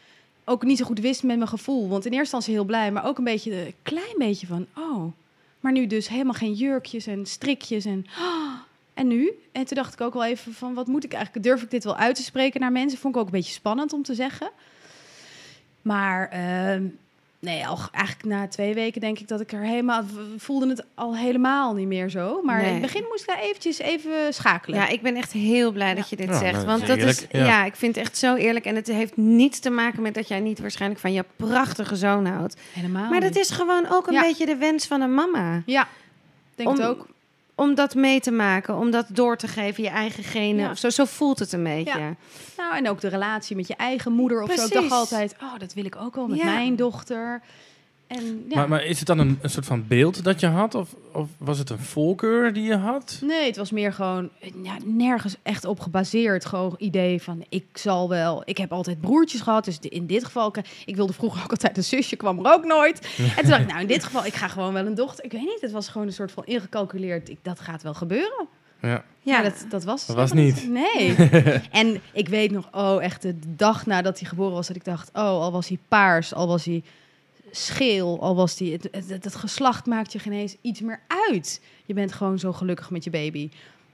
ook 0.44 0.62
niet 0.62 0.78
zo 0.78 0.84
goed 0.84 0.98
wist 1.00 1.22
met 1.22 1.36
mijn 1.36 1.48
gevoel. 1.48 1.88
Want 1.88 2.04
in 2.06 2.12
eerste 2.12 2.18
instantie 2.36 2.52
heel 2.54 2.64
blij, 2.64 2.92
maar 2.92 3.04
ook 3.06 3.18
een 3.18 3.24
beetje, 3.24 3.66
een 3.66 3.74
klein 3.82 4.14
beetje 4.18 4.46
van, 4.46 4.66
oh, 4.76 5.12
maar 5.60 5.72
nu 5.72 5.86
dus 5.86 6.08
helemaal 6.08 6.32
geen 6.32 6.52
jurkjes 6.52 7.06
en 7.06 7.26
strikjes 7.26 7.84
en, 7.84 8.06
oh, 8.18 8.52
en 8.94 9.06
nu? 9.08 9.30
En 9.52 9.64
toen 9.64 9.76
dacht 9.76 9.92
ik 9.92 10.00
ook 10.00 10.12
wel 10.14 10.24
even 10.24 10.52
van, 10.54 10.74
wat 10.74 10.86
moet 10.86 11.04
ik 11.04 11.12
eigenlijk, 11.12 11.44
durf 11.44 11.62
ik 11.62 11.70
dit 11.70 11.84
wel 11.84 11.96
uit 11.96 12.14
te 12.16 12.22
spreken 12.22 12.60
naar 12.60 12.72
mensen? 12.72 12.98
Vond 12.98 13.14
ik 13.14 13.20
ook 13.20 13.26
een 13.26 13.32
beetje 13.32 13.52
spannend 13.52 13.92
om 13.92 14.02
te 14.02 14.14
zeggen. 14.14 14.50
Maar 15.82 16.28
ehm, 16.28 16.84
nee, 17.44 17.66
al, 17.66 17.78
eigenlijk 17.92 18.26
na 18.28 18.48
twee 18.48 18.74
weken 18.74 19.00
denk 19.00 19.18
ik 19.18 19.28
dat 19.28 19.40
ik 19.40 19.52
er 19.52 19.60
helemaal, 19.60 20.02
voelde 20.36 20.68
het 20.68 20.84
al 20.94 21.16
helemaal 21.16 21.74
niet 21.74 21.86
meer 21.86 22.08
zo. 22.08 22.42
Maar 22.42 22.56
Nee. 22.56 22.66
in 22.66 22.72
het 22.72 22.82
begin 22.82 23.04
moest 23.08 23.20
ik 23.20 23.26
daar 23.26 23.38
eventjes 23.38 23.78
even 23.78 24.12
schakelen. 24.34 24.78
Ja, 24.78 24.88
ik 24.88 25.02
ben 25.02 25.16
echt 25.16 25.32
heel 25.32 25.72
blij 25.72 25.94
dat 25.94 26.08
je 26.08 26.16
dit 26.16 26.28
Ja, 26.28 26.38
zegt. 26.38 26.64
Want 26.64 26.86
dat 26.86 26.96
is 26.98 27.26
ja. 27.30 27.44
ja. 27.44 27.64
ik 27.64 27.74
vind 27.76 27.94
het 27.96 28.04
echt 28.04 28.18
zo 28.18 28.34
eerlijk. 28.34 28.64
En 28.64 28.74
het 28.76 28.86
heeft 28.86 29.16
niets 29.16 29.58
te 29.58 29.70
maken 29.70 30.02
met 30.02 30.14
dat 30.14 30.28
jij 30.28 30.40
niet 30.40 30.58
waarschijnlijk 30.60 31.00
van 31.00 31.12
je 31.12 31.24
prachtige 31.36 31.96
zoon 31.96 32.26
houdt. 32.26 32.56
helemaal 32.72 33.10
Maar 33.10 33.20
dat 33.20 33.28
niet. 33.34 33.38
is 33.38 33.50
gewoon 33.50 33.86
ook 33.90 34.06
een 34.06 34.12
Ja. 34.12 34.20
beetje 34.20 34.46
de 34.46 34.56
wens 34.56 34.86
van 34.86 35.00
een 35.00 35.14
mama. 35.14 35.62
Ja, 35.66 35.88
denk 36.54 36.68
Om- 36.68 36.74
het 36.78 36.86
ook. 36.86 37.06
Om 37.54 37.74
dat 37.74 37.94
mee 37.94 38.20
te 38.20 38.30
maken, 38.30 38.76
om 38.76 38.90
dat 38.90 39.06
door 39.08 39.36
te 39.36 39.48
geven, 39.48 39.82
je 39.82 39.88
eigen 39.88 40.24
genen. 40.24 40.64
Ja. 40.64 40.70
Of 40.70 40.78
zo, 40.78 40.90
zo 40.90 41.04
voelt 41.04 41.38
het 41.38 41.52
een 41.52 41.62
beetje. 41.62 41.98
Ja. 41.98 42.14
Nou, 42.56 42.76
en 42.76 42.88
ook 42.88 43.00
de 43.00 43.08
relatie 43.08 43.56
met 43.56 43.66
je 43.66 43.76
eigen 43.76 44.12
moeder 44.12 44.42
of 44.42 44.46
zo. 44.46 44.62
Ik 44.62 44.68
Precies. 44.68 44.88
dacht 44.88 45.00
altijd, 45.00 45.34
oh, 45.42 45.58
dat 45.58 45.74
wil 45.74 45.84
ik 45.84 45.96
ook 45.96 46.14
wel 46.14 46.26
met 46.26 46.44
mijn 46.44 46.76
dochter. 46.76 47.42
En 48.06 48.44
ja, 48.48 48.56
Maar, 48.56 48.68
maar 48.68 48.84
is 48.84 48.98
het 48.98 49.06
dan 49.06 49.18
een, 49.18 49.38
een 49.42 49.50
soort 49.50 49.66
van 49.66 49.86
beeld 49.86 50.24
dat 50.24 50.40
je 50.40 50.46
had? 50.46 50.74
Of, 50.74 50.94
of 51.12 51.28
was 51.38 51.58
het 51.58 51.70
een 51.70 51.78
voorkeur 51.78 52.52
die 52.52 52.62
je 52.62 52.76
had? 52.76 53.18
nee, 53.22 53.46
het 53.46 53.56
was 53.56 53.70
meer 53.70 53.92
gewoon 53.92 54.30
ja, 54.62 54.76
nergens 54.84 55.36
echt 55.42 55.64
op 55.64 55.80
gebaseerd. 55.80 56.44
Gewoon 56.44 56.74
idee 56.78 57.22
van, 57.22 57.44
ik 57.48 57.66
zal 57.72 58.08
wel. 58.08 58.42
Ik 58.44 58.58
heb 58.58 58.72
altijd 58.72 59.00
broertjes 59.00 59.40
gehad, 59.40 59.64
dus 59.64 59.78
in 59.80 60.06
dit 60.06 60.24
geval, 60.24 60.52
ik 60.84 60.96
wilde 60.96 61.12
vroeger 61.12 61.42
ook 61.42 61.50
altijd 61.50 61.76
een 61.76 61.84
zusje, 61.84 62.16
kwam 62.16 62.38
er 62.38 62.52
ook 62.52 62.64
nooit. 62.64 63.08
En 63.18 63.40
toen 63.40 63.50
dacht 63.50 63.62
ik, 63.62 63.68
nou, 63.68 63.80
in 63.80 63.86
dit 63.86 64.04
geval, 64.04 64.26
ik 64.26 64.34
ga 64.34 64.48
gewoon 64.48 64.72
wel 64.72 64.86
een 64.86 64.94
dochter. 64.94 65.24
Ik 65.24 65.32
weet 65.32 65.40
niet, 65.40 65.60
het 65.60 65.72
was 65.72 65.88
gewoon 65.88 66.06
een 66.06 66.12
soort 66.12 66.32
van 66.32 66.44
ingecalculeerd. 66.46 67.28
Ik, 67.28 67.38
dat 67.42 67.60
gaat 67.60 67.82
wel 67.82 67.94
gebeuren. 67.94 68.48
Ja. 68.80 69.04
Ja. 69.20 69.42
Dat, 69.42 69.66
dat 69.68 69.84
was 69.84 70.06
Dat 70.06 70.16
was 70.16 70.32
niet. 70.32 70.68
Nee. 70.68 71.14
en 71.70 72.00
ik 72.12 72.28
weet 72.28 72.50
nog, 72.50 72.68
oh, 72.72 73.02
echt 73.02 73.22
de 73.22 73.38
dag 73.46 73.86
nadat 73.86 74.18
hij 74.18 74.28
geboren 74.28 74.52
was, 74.52 74.66
dat 74.66 74.76
ik 74.76 74.84
dacht, 74.84 75.10
oh, 75.12 75.22
al 75.22 75.52
was 75.52 75.68
hij 75.68 75.78
paars, 75.88 76.34
al 76.34 76.46
was 76.46 76.64
hij 76.64 76.82
scheel, 77.56 78.20
al 78.20 78.34
was 78.34 78.58
hij... 78.58 78.68
Het, 78.90 79.08
het, 79.24 79.36
geslacht 79.36 79.86
maakt 79.86 80.12
je 80.12 80.18
geen 80.18 80.32
eens 80.32 80.56
iets 80.60 80.80
meer 80.80 81.00
uit. 81.28 81.60
Je 81.86 81.94
bent 81.94 82.12
gewoon 82.12 82.38
zo 82.38 82.52
gelukkig 82.52 82.90
met 82.90 83.04
je 83.04 83.10
baby. 83.10 83.50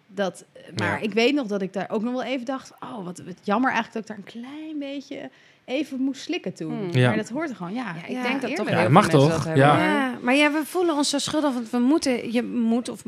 Dat, 0.07 0.44
maar 0.77 0.99
Ja. 0.99 1.05
ik 1.05 1.12
weet 1.12 1.35
nog 1.35 1.46
dat 1.46 1.62
ik 1.62 1.73
daar 1.73 1.90
ook 1.90 2.03
nog 2.03 2.12
wel 2.12 2.23
even 2.23 2.46
dacht, 2.46 2.73
oh, 2.81 3.05
wat, 3.05 3.18
wat 3.18 3.35
jammer 3.42 3.73
eigenlijk 3.73 4.07
dat 4.07 4.16
ik 4.18 4.25
daar 4.33 4.42
een 4.42 4.42
klein 4.42 4.79
beetje 4.79 5.31
even 5.64 6.01
moest 6.01 6.23
slikken 6.23 6.55
toen. 6.55 6.73
Hmm. 6.79 6.90
Ja. 6.92 7.09
Maar 7.09 7.16
dat 7.16 7.29
hoort 7.29 7.51
er 7.51 7.57
gewoon, 7.57 7.75
ja. 7.75 7.94
Ja, 7.94 8.03
ik 8.07 8.09
Ja, 8.11 8.23
denk 8.23 8.40
dat 8.40 8.57
toch 8.57 8.70
Ja, 8.70 8.88
mag 8.88 9.09
toch? 9.09 9.44
Ja. 9.44 9.73
maar- 9.75 9.85
Ja, 9.85 10.18
maar 10.23 10.35
ja, 10.35 10.53
we 10.53 10.62
voelen 10.64 10.94
ons 10.94 11.09
zo 11.11 11.18
schuldig, 11.18 11.53
want 11.53 11.70
we 11.70 11.79
moeten, 11.79 12.33
je 12.33 12.42
moet 12.42 12.88
of 12.88 13.03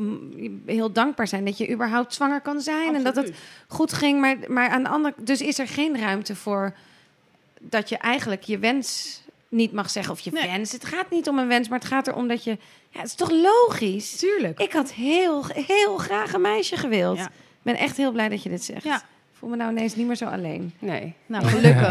heel 0.65 0.91
dankbaar 0.91 1.27
zijn 1.27 1.45
dat 1.45 1.57
je 1.57 1.71
überhaupt 1.71 2.13
zwanger 2.13 2.41
kan 2.41 2.61
zijn 2.61 2.95
en 2.95 3.03
dat 3.03 3.15
het 3.15 3.31
goed 3.67 3.93
ging. 3.93 4.19
Maar, 4.19 4.35
maar 4.47 4.69
aan 4.69 4.83
de 4.83 4.89
andere, 4.89 5.13
dus 5.23 5.41
is 5.41 5.59
er 5.59 5.67
geen 5.67 5.99
ruimte 5.99 6.35
voor 6.35 6.73
dat 7.59 7.89
je 7.89 7.97
eigenlijk 7.97 8.43
je 8.43 8.59
wens 8.59 9.21
niet 9.53 9.71
mag 9.71 9.89
zeggen 9.89 10.13
of 10.13 10.19
je 10.19 10.31
Nee. 10.31 10.47
wens. 10.51 10.71
Het 10.71 10.85
gaat 10.85 11.09
niet 11.09 11.27
om 11.29 11.37
een 11.39 11.47
wens, 11.47 11.67
maar 11.69 11.79
het 11.79 11.87
gaat 11.87 12.07
erom 12.07 12.27
dat 12.27 12.43
je, 12.43 12.57
ja, 12.89 12.99
het 12.99 13.07
is 13.07 13.15
toch 13.15 13.31
logisch. 13.31 14.15
Tuurlijk. 14.15 14.59
Ik 14.59 14.71
had 14.73 14.91
heel, 14.91 15.45
heel 15.53 15.97
graag 15.97 16.33
een 16.33 16.41
meisje 16.41 16.77
gewild. 16.77 17.17
Ja. 17.17 17.25
Ik 17.25 17.31
ben 17.71 17.75
echt 17.75 17.97
heel 17.97 18.11
blij 18.11 18.29
dat 18.29 18.43
je 18.43 18.49
dit 18.49 18.63
zegt. 18.63 18.83
Ja. 18.83 19.01
Voel 19.39 19.49
me 19.49 19.55
nou 19.55 19.71
ineens 19.71 19.95
niet 19.95 20.07
meer 20.07 20.15
zo 20.15 20.25
alleen. 20.25 20.73
Nee. 20.79 21.13
Nou, 21.25 21.45
gelukkig. 21.45 21.87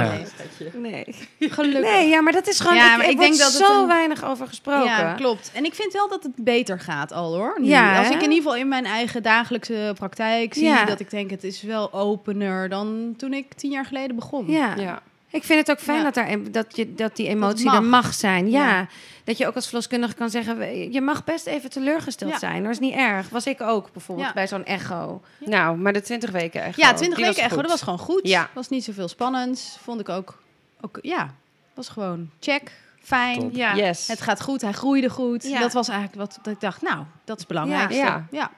Nee. 0.74 1.04
gelukkig. 1.38 1.80
Nee, 1.92 2.08
ja, 2.08 2.20
maar 2.20 2.32
dat 2.32 2.46
is 2.46 2.60
gewoon. 2.60 2.76
Ja, 2.76 2.90
ik, 2.92 2.96
maar 2.96 3.06
ik 3.06 3.12
ik 3.12 3.18
denk 3.18 3.38
dat 3.38 3.50
zo 3.52 3.80
een- 3.80 3.86
weinig 3.86 4.24
over 4.24 4.46
gesproken. 4.46 4.84
Ja, 4.84 5.12
klopt. 5.14 5.50
En 5.54 5.64
ik 5.64 5.74
vind 5.74 5.92
wel 5.92 6.08
dat 6.08 6.22
het 6.22 6.32
beter 6.36 6.80
gaat 6.80 7.12
al 7.12 7.34
hoor. 7.34 7.56
Nu. 7.60 7.66
Ja, 7.68 7.98
Als 7.98 8.06
ik 8.08 8.14
in 8.14 8.20
ieder 8.20 8.36
geval 8.36 8.56
in 8.56 8.68
mijn 8.68 8.84
eigen 8.84 9.22
dagelijkse 9.22 9.92
praktijk 9.94 10.54
zie 10.54 10.64
Ja. 10.64 10.84
dat 10.84 11.00
ik 11.00 11.10
denk 11.10 11.30
het 11.30 11.44
is 11.44 11.62
wel 11.62 11.92
opener 11.92 12.68
dan 12.68 13.14
toen 13.16 13.32
ik 13.32 13.54
tien 13.54 13.70
jaar 13.70 13.86
geleden 13.86 14.16
begon. 14.16 14.50
Ja. 14.50 14.74
Ja. 14.76 15.02
Ik 15.32 15.44
vind 15.44 15.58
het 15.58 15.70
ook 15.70 15.78
fijn 15.84 15.98
Ja. 15.98 16.04
dat, 16.04 16.14
daar, 16.14 16.50
dat, 16.50 16.76
je, 16.76 16.94
dat 16.94 17.16
die 17.16 17.28
emotie 17.28 17.64
mag. 17.64 17.74
er 17.74 17.82
mag 17.82 18.14
zijn. 18.14 18.50
Ja. 18.50 18.68
Ja. 18.68 18.86
Dat 19.24 19.38
je 19.38 19.46
ook 19.46 19.54
als 19.54 19.64
verloskundige 19.66 20.14
kan 20.14 20.30
zeggen... 20.30 20.92
je 20.92 21.00
mag 21.00 21.24
best 21.24 21.46
even 21.46 21.70
teleurgesteld 21.70 22.30
Ja. 22.32 22.38
zijn. 22.38 22.62
Dat 22.62 22.72
is 22.72 22.78
niet 22.78 22.94
erg. 22.94 23.28
Was 23.28 23.46
ik 23.46 23.60
ook 23.60 23.92
bijvoorbeeld 23.92 24.26
Ja. 24.28 24.34
bij 24.34 24.48
zo'n 24.48 24.64
echo. 24.64 25.22
Nou, 25.38 25.76
maar 25.76 25.92
de 25.92 26.00
20 26.00 26.30
weken 26.30 26.62
echt. 26.62 26.76
Ja, 26.76 26.92
20 26.94 27.18
weken 27.18 27.42
echo, 27.42 27.56
dat 27.62 27.70
was 27.70 27.82
gewoon 27.82 27.98
goed. 27.98 28.20
Ja. 28.28 28.48
Was 28.54 28.68
niet 28.68 28.84
zoveel 28.84 29.08
spannends. 29.08 29.78
Vond 29.82 30.00
ik 30.00 30.08
ook, 30.08 30.42
ook 30.80 30.98
ja, 31.02 31.34
was 31.74 31.88
gewoon 31.88 32.30
check, 32.40 32.72
fijn. 33.02 33.38
Top. 33.38 33.54
Ja. 33.54 33.74
Yes. 33.76 34.06
Het 34.08 34.20
gaat 34.20 34.40
goed, 34.42 34.60
hij 34.60 34.72
groeide 34.72 35.08
goed. 35.10 35.42
Ja. 35.44 35.60
Dat 35.60 35.72
was 35.72 35.88
eigenlijk 35.88 36.18
wat 36.18 36.38
dat 36.42 36.52
ik 36.54 36.60
dacht, 36.60 36.82
nou, 36.82 36.96
dat 37.24 37.36
is 37.36 37.42
het 37.42 37.48
belangrijkste. 37.52 37.96
Ja. 38.02 38.26
Ja. 38.30 38.50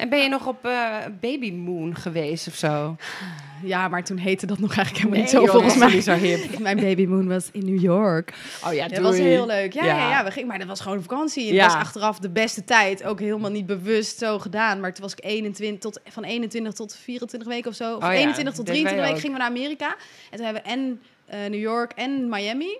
Ja. 0.00 0.06
En 0.06 0.08
ben 0.08 0.18
je 0.22 0.28
nog 0.28 0.46
op 0.46 0.64
eh, 0.64 0.96
Baby 1.20 1.52
Moon 1.52 1.96
geweest 1.96 2.46
of 2.46 2.54
zo? 2.54 2.96
maar 3.90 4.04
toen 4.04 4.16
heette 4.16 4.46
dat 4.46 4.58
nog 4.58 4.76
eigenlijk 4.76 5.04
helemaal 5.04 5.20
niet 5.20 5.30
zo 5.30 5.46
volgens 5.46 5.76
mij. 5.76 6.00
zo 6.00 6.12
hip. 6.12 6.58
Mijn 6.58 6.76
babymoon 6.80 7.28
was 7.28 7.48
in 7.52 7.64
New 7.64 7.80
York. 7.80 8.34
Oh 8.66 8.72
ja, 8.72 8.88
Dat 8.88 8.98
was 8.98 9.16
heel 9.16 9.46
leuk. 9.46 9.72
Ja, 9.72 9.84
Ja. 9.84 9.96
ja. 9.96 10.10
Ja, 10.10 10.24
we 10.24 10.30
gingen, 10.30 10.48
maar 10.48 10.58
dat 10.58 10.66
was 10.68 10.80
gewoon 10.80 11.02
vakantie. 11.02 11.46
Het 11.46 11.54
Ja. 11.54 11.64
was 11.64 11.74
achteraf 11.74 12.18
de 12.18 12.30
beste 12.30 12.64
tijd. 12.64 13.04
Ook 13.04 13.20
helemaal 13.20 13.50
niet 13.50 13.66
bewust 13.66 14.18
zo 14.18 14.38
gedaan. 14.38 14.80
Maar 14.80 14.92
toen 14.94 15.02
was 15.02 15.12
ik 15.12 15.24
21 15.24 15.80
tot, 15.80 16.00
van 16.04 16.24
21 16.24 16.72
tot 16.72 16.96
24 16.96 17.48
weken 17.48 17.70
of 17.70 17.76
zo. 17.76 17.96
Of 17.96 18.02
Oh 18.04 18.08
ja, 18.12 18.14
21 18.14 18.54
tot 18.54 18.66
dat 18.66 18.74
deden 18.74 18.90
23 18.90 18.96
wij 18.96 19.06
weken 19.06 19.20
gingen 19.20 19.36
we 19.36 19.42
naar 19.42 19.50
Amerika. 19.50 19.96
En 20.30 20.36
toen 20.36 20.44
hebben 20.44 20.62
we 20.62 20.68
en 20.68 21.00
eh, 21.26 21.50
New 21.50 21.60
York 21.60 21.92
en 21.92 22.28
Miami. 22.28 22.78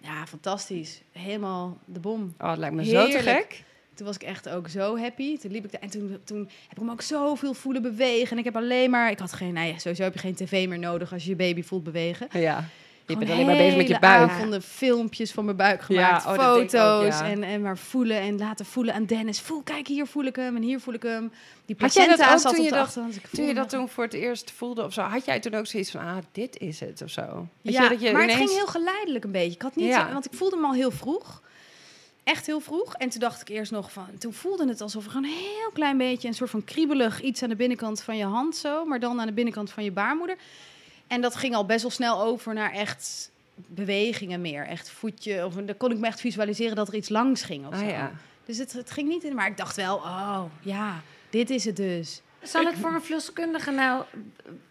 Ja, 0.00 0.26
fantastisch. 0.26 1.02
Helemaal 1.12 1.78
de 1.84 2.00
bom. 2.00 2.34
Oh, 2.38 2.50
het 2.50 2.58
lijkt 2.58 2.74
me 2.74 2.84
zo 2.84 3.08
te 3.08 3.18
gek. 3.18 3.64
Toen 3.96 4.06
was 4.06 4.14
ik 4.14 4.22
echt 4.22 4.48
ook 4.48 4.68
zo 4.68 4.98
happy. 4.98 5.38
Toen 5.38 5.50
liep 5.50 5.64
ik 5.64 5.72
daar 5.72 5.80
en 5.80 5.90
toen, 5.90 6.18
toen 6.24 6.38
heb 6.38 6.72
ik 6.72 6.78
hem 6.78 6.90
ook 6.90 7.02
zoveel 7.02 7.54
voelen 7.54 7.82
bewegen. 7.82 8.30
En 8.30 8.38
ik 8.38 8.44
heb 8.44 8.56
alleen 8.56 8.90
maar... 8.90 9.10
Ik 9.10 9.18
had 9.18 9.32
geen... 9.32 9.52
Nou 9.52 9.66
ja, 9.66 9.78
sowieso 9.78 10.02
heb 10.02 10.12
je 10.12 10.18
geen 10.18 10.34
tv 10.34 10.68
meer 10.68 10.78
nodig 10.78 11.12
als 11.12 11.22
je 11.24 11.30
je 11.30 11.36
baby 11.36 11.62
voelt 11.62 11.84
bewegen. 11.84 12.28
Ja. 12.32 12.64
Je 13.08 13.12
Gewoon 13.12 13.26
bent 13.26 13.38
alleen 13.40 13.46
maar 13.56 13.64
bezig 13.64 13.76
met 13.76 13.88
je 13.88 13.98
buik. 13.98 14.30
avonden 14.30 14.62
filmpjes 14.62 15.32
van 15.32 15.44
mijn 15.44 15.56
buik 15.56 15.80
gemaakt, 15.82 16.24
Ja, 16.24 16.32
oh, 16.32 16.38
ook, 16.38 16.40
foto's 16.70 17.18
ja. 17.18 17.28
en, 17.30 17.42
en 17.42 17.62
maar 17.62 17.78
voelen 17.78 18.20
en 18.20 18.38
laten 18.38 18.66
voelen 18.66 18.94
aan 18.94 19.04
Dennis. 19.04 19.40
Voel, 19.40 19.62
kijk 19.62 19.86
hier 19.86 20.06
voel 20.06 20.24
ik 20.24 20.36
hem 20.36 20.56
en 20.56 20.62
hier 20.62 20.80
voel 20.80 20.94
ik 20.94 21.02
hem. 21.02 21.32
Die 21.66 21.76
Had 21.78 21.94
jij 21.94 22.06
dat 22.06 22.16
placenta 22.16 22.38
zat 22.42 22.50
toen 22.50 22.60
op 22.60 22.64
je 22.64 22.70
de 22.70 22.76
dat- 22.76 22.86
achterhand. 22.86 23.16
Ik 23.16 23.26
Toen 23.32 23.46
je 23.46 23.54
dat 23.54 23.68
toen 23.68 23.88
voor 23.88 24.04
het 24.04 24.12
eerst 24.14 24.50
voelde 24.50 24.84
of 24.84 24.92
zo, 24.92 25.02
had 25.02 25.24
jij 25.24 25.40
toen 25.40 25.54
ook 25.54 25.66
zoiets 25.66 25.90
van, 25.90 26.00
ah, 26.00 26.16
dit 26.32 26.58
is 26.58 26.80
het 26.80 27.02
of 27.02 27.10
zo? 27.10 27.46
Weet 27.62 27.72
Ja, 27.74 27.82
je, 27.82 27.88
dat 27.88 28.00
je 28.00 28.12
maar 28.12 28.22
ineens... 28.22 28.38
het 28.38 28.48
ging 28.48 28.58
heel 28.60 28.70
geleidelijk 28.72 29.24
een 29.24 29.32
beetje. 29.32 29.54
Ik 29.54 29.62
had 29.62 29.76
niet, 29.76 29.86
Ja. 29.86 30.12
want 30.12 30.24
ik 30.26 30.32
voelde 30.34 30.56
hem 30.56 30.64
al 30.64 30.74
heel 30.74 30.90
vroeg. 30.90 31.42
Echt 32.26 32.46
heel 32.46 32.60
vroeg. 32.60 32.94
En 32.94 33.08
toen 33.08 33.20
dacht 33.20 33.40
ik 33.40 33.48
eerst 33.48 33.72
nog 33.72 33.92
van... 33.92 34.06
Toen 34.18 34.32
voelde 34.32 34.68
het 34.68 34.80
alsof 34.80 35.04
er 35.04 35.10
gewoon 35.10 35.26
een 35.26 35.36
heel 35.36 35.70
klein 35.72 35.96
beetje... 35.96 36.28
een 36.28 36.34
soort 36.34 36.50
van 36.50 36.64
kriebelig 36.64 37.20
iets 37.20 37.42
aan 37.42 37.48
de 37.48 37.56
binnenkant 37.56 38.02
van 38.02 38.16
je 38.16 38.24
hand 38.24 38.56
zo. 38.56 38.84
Maar 38.84 39.00
dan 39.00 39.20
aan 39.20 39.26
de 39.26 39.32
binnenkant 39.32 39.70
van 39.70 39.84
je 39.84 39.90
baarmoeder. 39.90 40.36
En 41.06 41.20
dat 41.20 41.36
ging 41.36 41.54
al 41.54 41.66
best 41.66 41.82
wel 41.82 41.90
snel 41.90 42.22
over 42.22 42.54
naar 42.54 42.72
echt 42.72 43.30
bewegingen 43.54 44.40
meer. 44.40 44.66
Echt 44.66 44.90
voetje. 44.90 45.44
Of 45.44 45.54
dan 45.54 45.76
kon 45.76 45.90
ik 45.90 45.98
me 45.98 46.06
echt 46.06 46.20
visualiseren 46.20 46.76
dat 46.76 46.88
er 46.88 46.94
iets 46.94 47.08
langs 47.08 47.42
ging. 47.42 47.66
Of 47.66 47.72
Ah 47.72 47.80
zo. 47.80 47.86
ja. 47.86 48.12
Dus 48.44 48.58
het, 48.58 48.72
het 48.72 48.90
ging 48.90 49.08
niet 49.08 49.24
in. 49.24 49.34
Maar 49.34 49.46
ik 49.46 49.56
dacht 49.56 49.76
wel, 49.76 49.96
oh 49.96 50.42
ja, 50.60 51.00
dit 51.30 51.50
is 51.50 51.64
het 51.64 51.76
dus. 51.76 52.20
Zal 52.42 52.64
het 52.64 52.74
voor 52.74 52.94
een 52.94 53.02
verloskundige 53.02 53.70
nou 53.70 54.04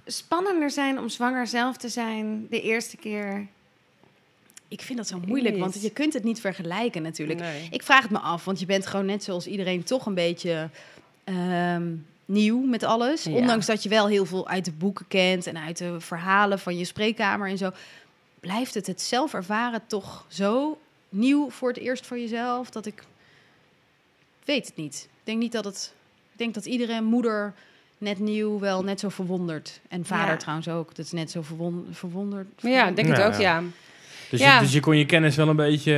spannender 0.05 0.71
zijn 0.71 0.99
om 0.99 1.09
zwanger 1.09 1.47
zelf 1.47 1.77
te 1.77 1.89
zijn 1.89 2.47
de 2.49 2.61
eerste 2.61 2.97
keer? 2.97 3.47
Ik 4.67 4.81
vind 4.81 4.97
dat 4.97 5.07
zo 5.07 5.19
moeilijk, 5.25 5.57
want 5.57 5.81
je 5.81 5.89
kunt 5.89 6.13
het 6.13 6.23
niet 6.23 6.39
vergelijken 6.41 7.01
natuurlijk. 7.01 7.39
Nee. 7.39 7.67
Ik 7.71 7.83
vraag 7.83 8.01
het 8.01 8.11
me 8.11 8.19
af, 8.19 8.45
want 8.45 8.59
je 8.59 8.65
bent 8.65 8.85
gewoon 8.87 9.05
net 9.05 9.23
zoals 9.23 9.47
iedereen 9.47 9.83
toch 9.83 10.05
een 10.05 10.13
beetje 10.13 10.69
ehm, 11.23 11.93
nieuw 12.25 12.59
met 12.59 12.83
alles. 12.83 13.23
Ja. 13.23 13.31
Ondanks 13.31 13.65
dat 13.65 13.83
je 13.83 13.89
wel 13.89 14.07
heel 14.07 14.25
veel 14.25 14.47
uit 14.47 14.65
de 14.65 14.71
boeken 14.71 15.07
kent 15.07 15.47
en 15.47 15.57
uit 15.57 15.77
de 15.77 15.99
verhalen 15.99 16.59
van 16.59 16.77
je 16.77 16.85
spreekkamer 16.85 17.49
en 17.49 17.57
zo. 17.57 17.71
Blijft 18.39 18.73
het 18.73 18.87
het 18.87 19.01
zelf 19.01 19.33
ervaren 19.33 19.81
toch 19.87 20.25
zo 20.27 20.77
nieuw 21.09 21.49
voor 21.49 21.67
het 21.69 21.77
eerst 21.77 22.05
voor 22.05 22.19
jezelf 22.19 22.69
dat 22.69 22.85
ik 22.85 23.03
weet 24.45 24.65
het 24.67 24.75
niet. 24.75 24.95
Ik 25.11 25.19
denk 25.23 25.39
niet 25.39 25.51
dat 25.51 25.65
het. 25.65 25.93
Ik 26.31 26.37
denk 26.37 26.53
dat 26.53 26.65
iedere 26.65 27.01
moeder 27.01 27.53
net 27.97 28.19
nieuw 28.19 28.59
wel 28.59 28.83
net 28.83 28.99
zo 28.99 29.09
verwonderd 29.09 29.79
en 29.87 30.05
vader 30.05 30.31
Ja. 30.31 30.37
trouwens 30.37 30.67
ook. 30.67 30.95
Dat 30.95 31.05
is 31.05 31.11
net 31.11 31.31
zo 31.31 31.41
verwon- 31.41 31.87
verwonderd. 31.91 32.47
Maar 32.63 32.71
ja, 32.71 32.87
ik 32.87 32.95
denk 32.95 33.07
het 33.07 33.17
Ja, 33.17 33.25
ook, 33.27 33.33
ja. 33.33 33.39
ja. 33.39 33.63
Dus, 34.29 34.39
Ja. 34.39 34.55
je, 34.55 34.61
dus 34.61 34.73
je 34.73 34.79
kon 34.79 34.97
je 34.97 35.05
kennis 35.05 35.35
wel 35.35 35.47
een 35.47 35.55
beetje 35.55 35.93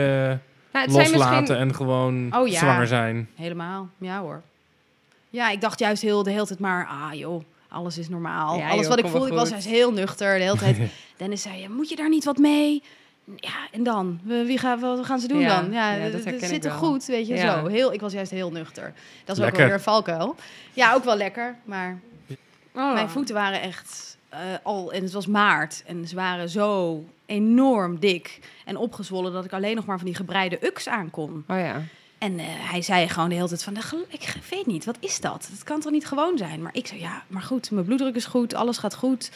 Nou, 0.72 0.86
het 0.86 0.94
zijn 0.94 1.10
loslaten 1.12 1.38
misschien... 1.40 1.58
en 1.58 1.76
gewoon 1.76 2.36
Oh, 2.36 2.48
ja. 2.48 2.58
zwanger 2.60 2.88
zijn. 2.88 3.30
Helemaal, 3.36 3.90
ja 3.98 4.20
hoor. 4.22 4.42
Ja, 5.30 5.50
ik 5.50 5.62
dacht 5.62 5.80
juist 5.80 6.02
heel 6.02 6.24
de 6.24 6.32
hele 6.32 6.46
tijd 6.46 6.60
maar, 6.60 6.88
ah 6.88 7.14
joh, 7.14 7.44
alles 7.70 7.98
is 7.98 8.10
normaal. 8.10 8.58
Ja, 8.58 8.68
alles 8.70 8.80
joh, 8.80 8.90
wat 8.90 9.00
ik 9.00 9.08
voelde, 9.08 9.28
ik 9.28 9.34
was 9.34 9.50
juist 9.50 9.68
heel 9.68 9.92
nuchter 9.92 10.38
de 10.38 10.44
hele 10.44 10.58
tijd. 10.58 10.78
Dennis 11.18 11.42
zei, 11.42 11.60
ja, 11.62 11.70
moet 11.70 11.90
je 11.90 11.96
daar 11.96 12.10
niet 12.10 12.24
wat 12.26 12.38
mee? 12.38 12.84
Ja, 13.36 13.52
en 13.72 13.84
dan? 13.84 14.20
We- 14.24 14.44
Wie 14.46 14.58
gaan, 14.58 14.80
wat 14.80 15.06
gaan 15.06 15.20
ze 15.20 15.28
doen 15.28 15.40
Ja, 15.40 15.62
dan? 15.62 15.72
Ja, 15.72 15.94
ja, 15.94 16.10
dat 16.10 16.22
zit 16.40 16.66
er 16.66 16.72
goed, 16.72 17.06
weet 17.06 17.28
je, 17.28 17.36
Ja. 17.36 17.60
zo. 17.60 17.68
Heel, 17.68 17.94
ik 17.94 18.02
was 18.02 18.14
juist 18.14 18.32
heel 18.32 18.52
nuchter. 18.52 18.94
Dat 19.26 19.38
is 19.38 19.44
ook 19.44 19.56
wel 19.56 19.68
weer 19.68 19.82
valkuil. 19.82 20.36
Ja, 20.74 20.94
ook 20.94 21.04
wel 21.04 21.16
lekker, 21.18 21.56
maar 21.66 22.00
Oh. 22.74 22.94
mijn 22.94 23.10
voeten 23.10 23.36
waren 23.36 23.62
echt 23.62 24.18
eh, 24.30 24.40
al, 24.64 24.92
en 24.92 25.04
het 25.04 25.12
was 25.12 25.28
maart, 25.28 25.84
en 25.86 26.08
ze 26.08 26.16
waren 26.16 26.50
zo 26.50 27.04
enorm 27.28 28.00
dik 28.00 28.40
en 28.66 28.78
opgezwollen 28.78 29.34
dat 29.34 29.46
ik 29.46 29.54
alleen 29.54 29.76
nog 29.76 29.86
maar 29.86 29.98
van 29.98 30.06
die 30.06 30.16
gebreide 30.16 30.66
uks 30.66 30.88
aan 30.88 31.10
kon. 31.10 31.44
Oh 31.48 31.58
ja. 31.58 31.82
En 32.18 32.40
eh, 32.40 32.46
hij 32.48 32.82
zei 32.82 33.08
gewoon 33.08 33.30
de 33.30 33.36
hele 33.36 33.48
tijd 33.48 33.64
van, 33.64 33.74
"Nou, 33.74 34.06
ik 34.10 34.36
weet 34.50 34.66
niet, 34.66 34.86
wat 34.86 34.98
is 35.00 35.20
dat? 35.20 35.48
Dat 35.52 35.64
kan 35.64 35.80
toch 35.80 35.92
niet 35.92 36.06
gewoon 36.06 36.38
zijn? 36.38 36.62
Maar 36.62 36.76
ik 36.76 36.88
zei, 36.88 37.00
ja, 37.00 37.24
maar 37.28 37.42
goed, 37.42 37.72
mijn 37.72 37.86
bloeddruk 37.86 38.16
is 38.16 38.26
goed, 38.26 38.54
alles 38.54 38.78
gaat 38.78 38.96
goed. 38.96 39.32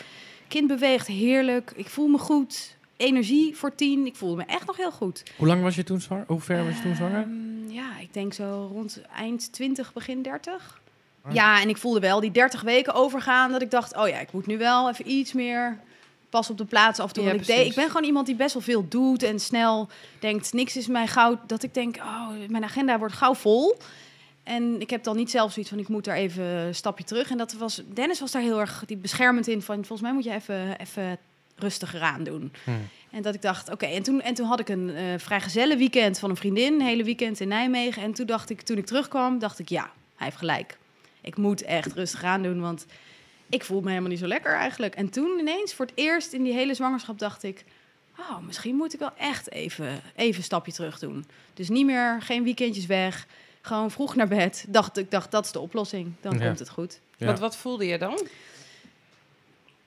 Kind 0.48 0.68
beweegt 0.68 1.08
heerlijk, 1.08 1.72
ik 1.76 1.88
voel 1.90 2.08
me 2.08 2.18
goed. 2.18 2.76
Energie 2.98 3.56
voor 3.58 3.76
tien, 3.76 4.06
ik 4.06 4.16
voelde 4.16 4.36
me 4.36 4.44
echt 4.46 4.66
nog 4.68 4.78
heel 4.78 4.92
goed. 4.92 5.24
Hoe 5.38 5.48
lang 5.48 5.62
was 5.62 5.76
je 5.76 5.84
toen 5.84 6.02
zwanger? 6.02 6.24
Hoe 6.28 6.40
ver 6.40 6.66
was 6.66 6.76
je 6.76 6.82
toen 6.82 6.96
zwanger? 6.96 7.22
Ehm, 7.22 7.70
ja, 7.72 8.00
ik 8.00 8.14
denk 8.14 8.34
zo 8.34 8.70
rond 8.72 9.02
eind 9.16 9.54
20, 9.54 9.94
begin 9.94 10.22
30. 10.22 10.82
Ah. 11.22 11.34
Ja, 11.34 11.62
en 11.62 11.70
ik 11.70 11.78
voelde 11.78 12.00
wel 12.00 12.20
die 12.20 12.32
30 12.32 12.62
weken 12.62 12.94
overgaan 12.94 13.52
dat 13.52 13.62
ik 13.62 13.72
dacht, 13.72 13.96
oh 13.98 14.08
ja, 14.08 14.20
ik 14.20 14.32
moet 14.32 14.46
nu 14.48 14.58
wel 14.58 14.90
even 14.90 15.10
iets 15.12 15.34
meer 15.34 15.80
pas 16.32 16.50
op 16.50 16.58
de 16.58 16.66
plaats 16.66 17.00
af 17.00 17.08
en 17.08 17.14
toe. 17.14 17.24
Ja, 17.24 17.32
ik, 17.32 17.46
deed, 17.46 17.66
ik 17.66 17.76
ben 17.76 17.88
gewoon 17.88 18.04
iemand 18.04 18.26
die 18.26 18.36
best 18.36 18.54
wel 18.54 18.62
veel 18.62 18.86
doet 18.88 19.24
en 19.24 19.40
snel 19.40 19.90
denkt, 20.20 20.54
niks 20.54 20.78
is 20.78 20.88
mij 20.88 21.08
gauw. 21.08 21.40
Dat 21.48 21.64
ik 21.64 21.74
denk, 21.74 21.96
oh, 21.96 22.30
mijn 22.48 22.64
agenda 22.64 23.00
wordt 23.00 23.14
gauw 23.14 23.34
vol. 23.34 23.78
En 24.44 24.82
ik 24.82 24.90
heb 24.90 25.04
dan 25.04 25.16
niet 25.16 25.32
zelf 25.32 25.52
zoiets 25.52 25.72
van, 25.72 25.80
ik 25.80 25.88
moet 25.88 26.04
daar 26.04 26.16
even 26.16 26.44
een 26.44 26.76
stapje 26.76 27.04
terug. 27.04 27.32
En 27.32 27.38
dat 27.38 27.54
was, 27.54 27.82
Dennis 27.94 28.20
was 28.20 28.32
daar 28.32 28.42
heel 28.42 28.60
erg 28.60 28.84
die 28.86 28.98
beschermend 28.98 29.48
in 29.48 29.62
van, 29.62 29.76
volgens 29.76 30.02
mij 30.02 30.14
moet 30.14 30.24
je 30.24 30.34
even, 30.34 30.80
even 30.80 31.18
rustiger 31.56 32.02
aan 32.02 32.24
doen. 32.24 32.52
Hmm. 32.64 32.88
En 33.12 33.22
dat 33.22 33.36
ik 33.36 33.42
dacht, 33.42 33.72
oké, 33.72 33.86
en, 33.86 34.04
toen, 34.04 34.22
en 34.22 34.34
toen 34.34 34.46
had 34.46 34.60
ik 34.60 34.70
een 34.70 34.90
eh 34.90 35.04
vrijgezellen 35.18 35.78
weekend 35.78 36.20
van 36.20 36.30
een 36.30 36.36
vriendin, 36.36 36.74
een 36.74 36.82
hele 36.82 37.04
weekend 37.04 37.40
in 37.40 37.48
Nijmegen. 37.48 38.04
En 38.04 38.14
toen 38.14 38.26
dacht 38.26 38.50
ik, 38.50 38.62
toen 38.62 38.78
ik 38.78 38.86
terugkwam, 38.86 39.40
dacht 39.40 39.60
ik, 39.60 39.70
ja, 39.70 39.92
hij 40.16 40.26
heeft 40.26 40.38
gelijk. 40.38 40.78
Ik 41.22 41.38
moet 41.38 41.64
echt 41.64 41.94
rustig 41.94 42.24
aan 42.24 42.44
doen, 42.44 42.62
want 42.62 42.86
ik 43.52 43.64
voel 43.64 43.82
me 43.82 43.90
helemaal 43.90 44.10
niet 44.10 44.20
zo 44.20 44.28
lekker 44.28 44.54
eigenlijk. 44.54 44.96
En 44.96 45.10
toen 45.10 45.40
ineens, 45.40 45.74
voor 45.74 45.86
het 45.86 45.96
eerst 45.98 46.34
in 46.34 46.44
die 46.44 46.54
hele 46.54 46.74
zwangerschap, 46.74 47.20
dacht 47.20 47.44
ik, 47.44 47.64
oh, 48.20 48.38
misschien 48.46 48.76
moet 48.76 48.94
ik 48.94 49.00
wel 49.00 49.12
echt 49.18 49.52
even, 49.52 50.02
even 50.16 50.38
een 50.38 50.44
stapje 50.44 50.72
terug 50.72 51.00
doen. 51.00 51.26
Dus 51.54 51.70
niet 51.70 51.86
meer, 51.86 52.22
geen 52.22 52.44
weekendjes 52.44 52.86
weg, 52.86 53.28
gewoon 53.62 53.92
vroeg 53.92 54.16
naar 54.16 54.28
bed. 54.28 54.66
Dacht, 54.68 54.98
ik 54.98 55.12
dacht, 55.12 55.32
dat 55.32 55.46
is 55.46 55.52
de 55.52 55.60
oplossing, 55.60 56.14
dan 56.22 56.38
Ja. 56.40 56.46
komt 56.46 56.60
het 56.60 56.70
goed. 56.70 57.00
Ja. 57.18 57.26
Want 57.26 57.40
wat 57.40 57.58
voelde 57.58 57.86
je 57.86 57.98
dan? 57.98 58.20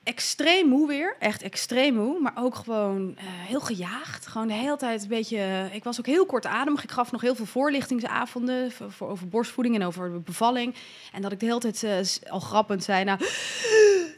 Extreem 0.05 0.67
moe 0.67 0.87
weer. 0.87 1.15
Echt 1.19 1.41
extreem 1.41 1.93
moe. 1.95 2.19
Maar 2.19 2.33
ook 2.37 2.55
gewoon 2.55 3.13
eh, 3.17 3.23
heel 3.27 3.59
gejaagd. 3.59 4.27
Gewoon 4.27 4.47
de 4.47 4.53
hele 4.53 4.77
tijd 4.77 5.01
een 5.01 5.07
beetje... 5.07 5.69
Ik 5.71 5.83
was 5.83 5.99
ook 5.99 6.05
heel 6.05 6.25
kortademig. 6.25 6.83
Ik 6.83 6.91
gaf 6.91 7.11
nog 7.11 7.21
heel 7.21 7.35
veel 7.35 7.45
voorlichtingsavonden... 7.45 8.71
Voor, 8.71 9.09
over 9.09 9.27
borstvoeding 9.27 9.75
en 9.75 9.83
over 9.83 10.21
bevalling. 10.21 10.75
En 11.13 11.21
dat 11.21 11.31
ik 11.31 11.39
de 11.39 11.45
hele 11.45 11.59
tijd 11.59 11.83
eh, 11.83 12.31
al 12.31 12.39
grappend 12.39 12.83
zei... 12.83 13.03
Nou, 13.03 13.19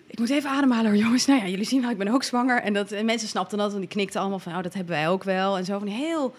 ik 0.07 0.19
moet 0.19 0.29
even 0.29 0.49
ademhalen 0.49 0.91
hoor, 0.91 0.99
jongens. 0.99 1.25
Nou 1.25 1.39
ja, 1.41 1.47
jullie 1.47 1.65
zien 1.65 1.81
wel, 1.81 1.89
ik 1.89 1.97
ben 1.97 2.07
ook 2.07 2.23
zwanger. 2.23 2.61
En, 2.61 2.73
dat, 2.73 2.91
en 2.91 3.05
mensen 3.05 3.27
snapten 3.27 3.57
dat 3.57 3.73
en 3.73 3.79
die 3.79 3.87
knikten 3.87 4.19
allemaal 4.19 4.39
van... 4.39 4.55
Oh, 4.55 4.63
dat 4.63 4.73
hebben 4.73 4.95
wij 4.95 5.09
ook 5.09 5.23
wel. 5.23 5.57
En 5.57 5.65
zo 5.65 5.79
van 5.79 5.87
heel... 5.87 6.35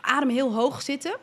Adem 0.00 0.28
heel 0.28 0.54
hoog 0.54 0.82
zitten. 0.82 1.16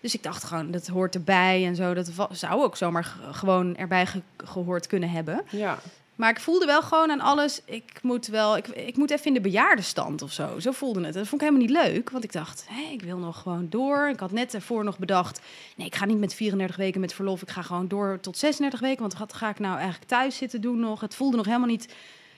Dus 0.00 0.14
ik 0.14 0.22
dacht 0.22 0.44
gewoon, 0.44 0.70
dat 0.70 0.86
hoort 0.86 1.14
erbij 1.14 1.66
en 1.66 1.76
zo. 1.76 1.94
Dat 1.94 2.10
zou 2.30 2.62
ook 2.62 2.76
zomaar 2.76 3.16
gewoon 3.30 3.76
erbij 3.76 4.06
ge- 4.06 4.22
gehoord 4.36 4.86
kunnen 4.86 5.10
hebben. 5.10 5.42
Ja. 5.50 5.78
Maar 6.14 6.30
ik 6.30 6.40
voelde 6.40 6.66
wel 6.66 6.82
gewoon 6.82 7.10
aan 7.10 7.20
alles. 7.20 7.60
Ik 7.64 7.98
moet 8.02 8.26
wel, 8.26 8.56
ik, 8.56 8.68
ik 8.68 8.96
moet 8.96 9.10
even 9.10 9.26
in 9.26 9.34
de 9.34 9.40
bejaardenstand 9.40 10.22
of 10.22 10.32
zo. 10.32 10.58
Zo 10.58 10.72
voelde 10.72 11.04
het. 11.04 11.14
Dat 11.14 11.28
vond 11.28 11.42
ik 11.42 11.48
helemaal 11.48 11.66
niet 11.66 11.84
leuk. 11.84 12.10
Want 12.10 12.24
ik 12.24 12.32
dacht, 12.32 12.66
hé, 12.68 12.92
ik 12.92 13.02
wil 13.02 13.18
nog 13.18 13.40
gewoon 13.40 13.66
door. 13.70 14.08
Ik 14.08 14.20
had 14.20 14.30
net 14.30 14.52
daarvoor 14.52 14.84
nog 14.84 14.98
bedacht. 14.98 15.40
Nee, 15.76 15.86
ik 15.86 15.94
ga 15.94 16.04
niet 16.04 16.18
met 16.18 16.34
34 16.34 16.76
weken 16.76 17.00
met 17.00 17.14
verlof. 17.14 17.42
Ik 17.42 17.50
ga 17.50 17.62
gewoon 17.62 17.88
door 17.88 18.18
tot 18.20 18.38
36 18.38 18.80
weken. 18.80 19.00
Want 19.00 19.18
wat 19.18 19.32
ga 19.32 19.48
ik 19.48 19.58
nou 19.58 19.76
eigenlijk 19.78 20.08
thuis 20.08 20.36
zitten 20.36 20.60
doen 20.60 20.80
nog? 20.80 21.00
Het 21.00 21.14
voelde 21.14 21.36
nog 21.36 21.46
helemaal 21.46 21.68
niet 21.68 21.94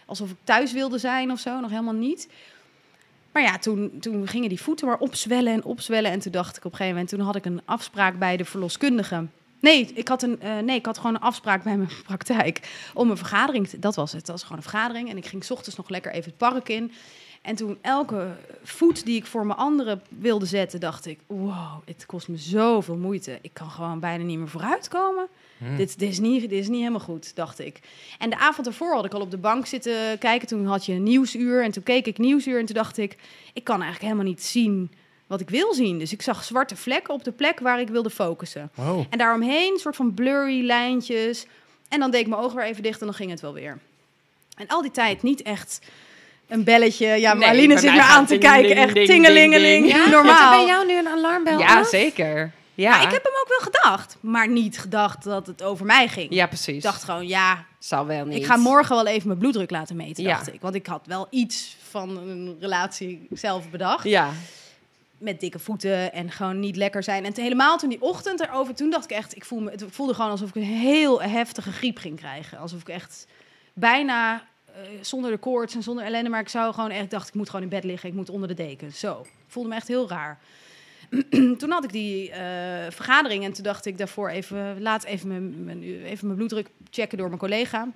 alsof 0.07 0.31
ik 0.31 0.37
thuis 0.45 0.73
wilde 0.73 0.99
zijn 0.99 1.31
of 1.31 1.39
zo. 1.39 1.61
Nog 1.61 1.71
helemaal 1.71 1.93
niet. 1.95 2.29
Maar 3.33 3.43
ja, 3.43 3.59
toen, 3.59 3.99
toen 4.01 4.29
gingen 4.29 4.49
die 4.49 4.61
voeten 4.61 4.87
maar 4.87 4.99
opzwellen 4.99 5.53
en 5.53 5.65
opzwellen. 5.65 6.11
En 6.11 6.19
toen 6.19 6.33
dacht 6.33 6.57
ik 6.57 6.65
op 6.65 6.71
een 6.71 6.77
gegeven 6.77 6.93
moment, 6.93 7.09
toen 7.09 7.21
had 7.21 7.37
ik 7.37 7.45
een 7.45 7.61
afspraak 7.65 8.19
bij 8.19 8.37
de 8.37 8.45
verloskundige. 8.45 9.27
Nee, 9.67 9.91
ik 9.95 10.09
had, 10.09 10.23
een, 10.23 10.41
eh, 10.41 10.59
nee, 10.59 10.77
ik 10.77 10.87
had 10.87 10.97
gewoon 10.97 11.15
een 11.15 11.21
afspraak 11.21 11.63
bij 11.63 11.77
mijn 11.77 11.91
praktijk 12.07 12.61
om 12.95 13.11
een 13.11 13.17
vergadering. 13.17 13.69
te- 13.69 13.79
dat 13.79 13.95
was 13.95 14.13
het, 14.13 14.21
dat 14.21 14.35
was 14.35 14.43
gewoon 14.43 14.57
een 14.59 14.71
vergadering. 14.71 15.11
En 15.11 15.17
ik 15.17 15.27
ging 15.27 15.45
's 15.45 15.51
ochtends 15.51 15.77
nog 15.77 15.89
lekker 15.89 16.13
even 16.13 16.31
het 16.31 16.37
park 16.39 16.69
in. 16.69 16.93
En 17.43 17.55
toen 17.57 17.79
elke 17.81 18.37
voet 18.63 19.05
die 19.05 19.17
ik 19.17 19.27
voor 19.27 19.47
mijn 19.47 19.59
anderen 19.59 20.03
wilde 20.09 20.47
zetten, 20.47 20.81
dacht 20.81 21.07
ik: 21.07 21.19
wow, 21.27 21.83
het 21.85 22.07
kost 22.07 22.29
me 22.29 22.37
zoveel 22.37 22.97
moeite. 22.97 23.39
Ik 23.43 23.51
kan 23.53 23.71
gewoon 23.71 24.01
bijna 24.01 24.25
niet 24.25 24.39
meer 24.39 24.49
vooruitkomen. 24.49 25.27
Hmm. 25.59 25.77
Dit, 25.77 25.99
dit, 25.99 26.11
is 26.11 26.19
niet, 26.19 26.41
dit 26.41 26.53
is 26.53 26.69
niet 26.69 26.79
helemaal 26.79 27.01
goed, 27.01 27.37
dacht 27.37 27.59
ik. 27.59 27.81
En 28.19 28.31
de 28.31 28.39
avond 28.39 28.67
ervoor 28.67 28.95
had 28.95 29.05
ik 29.05 29.15
al 29.15 29.21
op 29.21 29.31
de 29.31 29.37
bank 29.39 29.67
zitten 29.67 30.19
kijken. 30.19 30.49
Toen 30.49 30.67
had 30.67 30.87
je 30.87 30.93
een 30.93 31.03
nieuwsuur 31.03 31.63
en 31.65 31.71
toen 31.71 31.83
keek 31.83 32.07
ik 32.07 32.19
nieuwsuur. 32.19 32.59
En 32.59 32.67
toen 32.67 32.75
dacht 32.75 32.99
ik, 32.99 33.17
ik 33.53 33.65
kan 33.65 33.83
eigenlijk 33.83 34.03
helemaal 34.13 34.33
niet 34.33 34.43
zien 34.43 34.91
wat 35.27 35.41
ik 35.41 35.51
wil 35.51 35.75
zien. 35.75 35.99
Dus 35.99 36.13
ik 36.13 36.23
zag 36.23 36.45
zwarte 36.45 36.77
vlekken 36.77 37.15
op 37.15 37.25
de 37.25 37.33
plek 37.33 37.61
waar 37.61 37.81
ik 37.81 37.89
wilde 37.89 38.11
focussen. 38.11 38.71
Oh. 38.75 39.05
En 39.11 39.19
daaromheen 39.19 39.73
een 39.73 39.79
soort 39.79 39.97
van 39.97 40.15
blurry 40.15 40.65
lijntjes. 40.65 41.47
En 41.89 42.01
dan 42.01 42.11
deed 42.11 42.21
ik 42.21 42.27
mijn 42.27 42.41
ogen 42.41 42.57
weer 42.57 42.65
even 42.67 42.83
dicht 42.83 43.01
en 43.01 43.07
dan 43.07 43.15
ging 43.15 43.31
het 43.31 43.41
wel 43.41 43.53
weer. 43.53 43.79
En 44.57 44.67
al 44.69 44.83
die 44.83 44.91
tijd 44.91 45.23
niet 45.23 45.43
echt 45.43 45.81
een 46.49 46.65
belletje. 46.65 47.07
Ja, 47.07 47.35
Nee, 47.35 47.67
bij 47.67 47.77
zit 47.79 47.93
me 47.93 48.03
aan 48.03 48.27
te 48.27 48.31
ding, 48.39 48.43
kijken. 48.43 48.75
ding, 48.77 48.97
Echt 48.97 49.07
tingelingeling. 49.07 49.83
ding, 49.85 49.93
ding. 49.95 50.05
Ja? 50.05 50.11
Normaal. 50.11 50.53
Er 50.53 50.59
bij 50.59 50.67
jou 50.67 50.87
nu 50.87 50.99
een 50.99 51.09
alarmbel 51.09 51.59
Ja, 51.59 51.79
af? 51.79 51.89
zeker. 51.89 52.53
Ja. 52.75 52.89
Ja, 52.89 52.97
ik 53.07 53.11
heb 53.13 53.23
hem 53.25 53.33
ook 53.43 53.49
wel 53.49 53.59
gedacht. 53.73 54.17
Maar 54.21 54.49
niet 54.49 54.79
gedacht 54.79 55.25
dat 55.25 55.47
het 55.47 55.63
over 55.63 55.87
mij 55.87 56.09
ging. 56.09 56.27
Ja, 56.35 56.47
precies. 56.47 56.77
Ik 56.77 56.83
dacht 56.83 57.05
gewoon, 57.05 57.27
ja, 57.27 57.65
Zal 57.79 58.07
wel 58.07 58.25
niet. 58.25 58.37
Ik 58.37 58.47
ga 58.47 58.57
morgen 58.57 58.97
wel 58.97 59.07
even 59.07 59.27
mijn 59.29 59.39
bloeddruk 59.39 59.71
laten 59.71 59.97
meten, 59.97 60.23
Ja. 60.25 60.31
dacht 60.31 60.53
ik. 60.53 60.61
Want 60.61 60.75
ik 60.75 60.87
had 60.87 61.07
wel 61.07 61.27
iets 61.31 61.77
van 61.89 62.17
een 62.17 62.57
relatie 62.61 63.27
zelf 63.31 63.71
bedacht. 63.71 64.05
Ja. 64.05 64.31
Met 65.19 65.41
dikke 65.41 65.59
voeten 65.59 66.13
en 66.13 66.31
gewoon 66.31 66.61
niet 66.61 66.77
lekker 66.77 67.03
zijn. 67.03 67.25
En 67.25 67.33
helemaal 67.35 67.79
toen 67.79 67.89
die 67.89 68.03
ochtend 68.03 68.41
erover, 68.41 68.75
toen 68.75 68.91
dacht 68.91 69.05
ik 69.05 69.17
echt... 69.17 69.37
Ik 69.37 69.45
voel 69.45 69.61
me, 69.61 69.71
het 69.71 69.85
voelde 69.89 70.15
gewoon 70.15 70.31
alsof 70.31 70.49
ik 70.49 70.55
een 70.55 70.63
heel 70.63 71.23
heftige 71.23 71.73
griep 71.73 71.99
ging 71.99 72.17
krijgen. 72.17 72.59
Alsof 72.59 72.81
ik 72.81 72.89
echt 72.89 73.27
bijna 73.73 74.47
eh, 74.67 74.83
zonder 75.01 75.31
de 75.31 75.37
koorts 75.37 75.75
en 75.75 75.83
zonder 75.83 76.05
ellende... 76.05 76.31
maar 76.31 76.41
ik 76.41 76.49
zou 76.49 76.75
gewoon 76.75 76.91
echt 76.91 77.11
dacht, 77.11 77.29
ik 77.29 77.35
moet 77.35 77.47
gewoon 77.51 77.65
in 77.65 77.69
bed 77.71 77.85
liggen. 77.85 78.09
Ik 78.09 78.15
moet 78.15 78.31
onder 78.31 78.49
de 78.49 78.55
deken. 78.55 78.93
Zo. 78.93 79.27
Voelde 79.47 79.69
me 79.69 79.75
echt 79.75 79.89
heel 79.89 80.09
raar. 80.09 80.39
toen 81.59 81.71
had 81.71 81.85
ik 81.85 81.93
die 81.93 82.31
eh, 82.31 82.91
vergadering 82.91 83.45
en 83.45 83.53
toen 83.53 83.65
dacht 83.65 83.87
ik 83.87 83.99
daarvoor 83.99 84.29
even... 84.29 84.83
laat 84.83 85.05
even 85.05 85.65
mijn, 85.65 85.83
even 85.83 86.27
mijn 86.27 86.39
bloeddruk 86.39 86.69
checken 86.91 87.19
door 87.19 87.29
mijn 87.29 87.41
collega. 87.41 87.89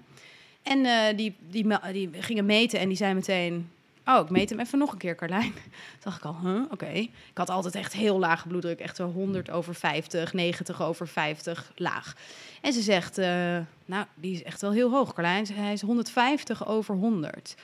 En 0.62 0.84
eh, 0.84 1.16
die, 1.16 1.36
die, 1.48 1.66
me- 1.66 1.92
die 1.92 2.10
gingen 2.12 2.46
meten 2.46 2.78
en 2.80 2.88
die 2.88 2.96
zei 2.96 3.14
meteen... 3.14 3.70
Oh, 4.10 4.24
ik 4.24 4.30
meet 4.30 4.50
hem 4.50 4.60
even 4.60 4.78
nog 4.78 4.92
een 4.92 4.98
keer, 4.98 5.14
Carlijn. 5.14 5.52
Toen 6.00 6.02
dacht 6.02 6.16
ik 6.16 6.24
al, 6.24 6.36
huh, 6.42 6.62
oké. 6.70 6.86
Ik 6.86 7.10
had 7.34 7.50
altijd 7.50 7.74
echt 7.74 7.92
heel 7.92 8.18
lage 8.18 8.48
bloeddruk. 8.48 8.80
Echt 8.80 8.96
zo 8.96 9.10
100 9.10 9.50
over 9.50 9.74
50, 9.74 10.32
90 10.32 10.82
over 10.82 11.08
50, 11.08 11.72
laag. 11.76 12.16
En 12.60 12.72
ze 12.72 12.80
zegt, 12.80 13.18
eh, 13.18 13.58
nou, 13.84 14.06
die 14.14 14.32
is 14.32 14.42
echt 14.42 14.60
wel 14.60 14.72
heel 14.72 14.90
hoog, 14.90 15.12
Carlijn. 15.12 15.46
Hij 15.52 15.72
is 15.72 15.80
150 15.80 16.66
over 16.66 16.94
100. 16.94 17.54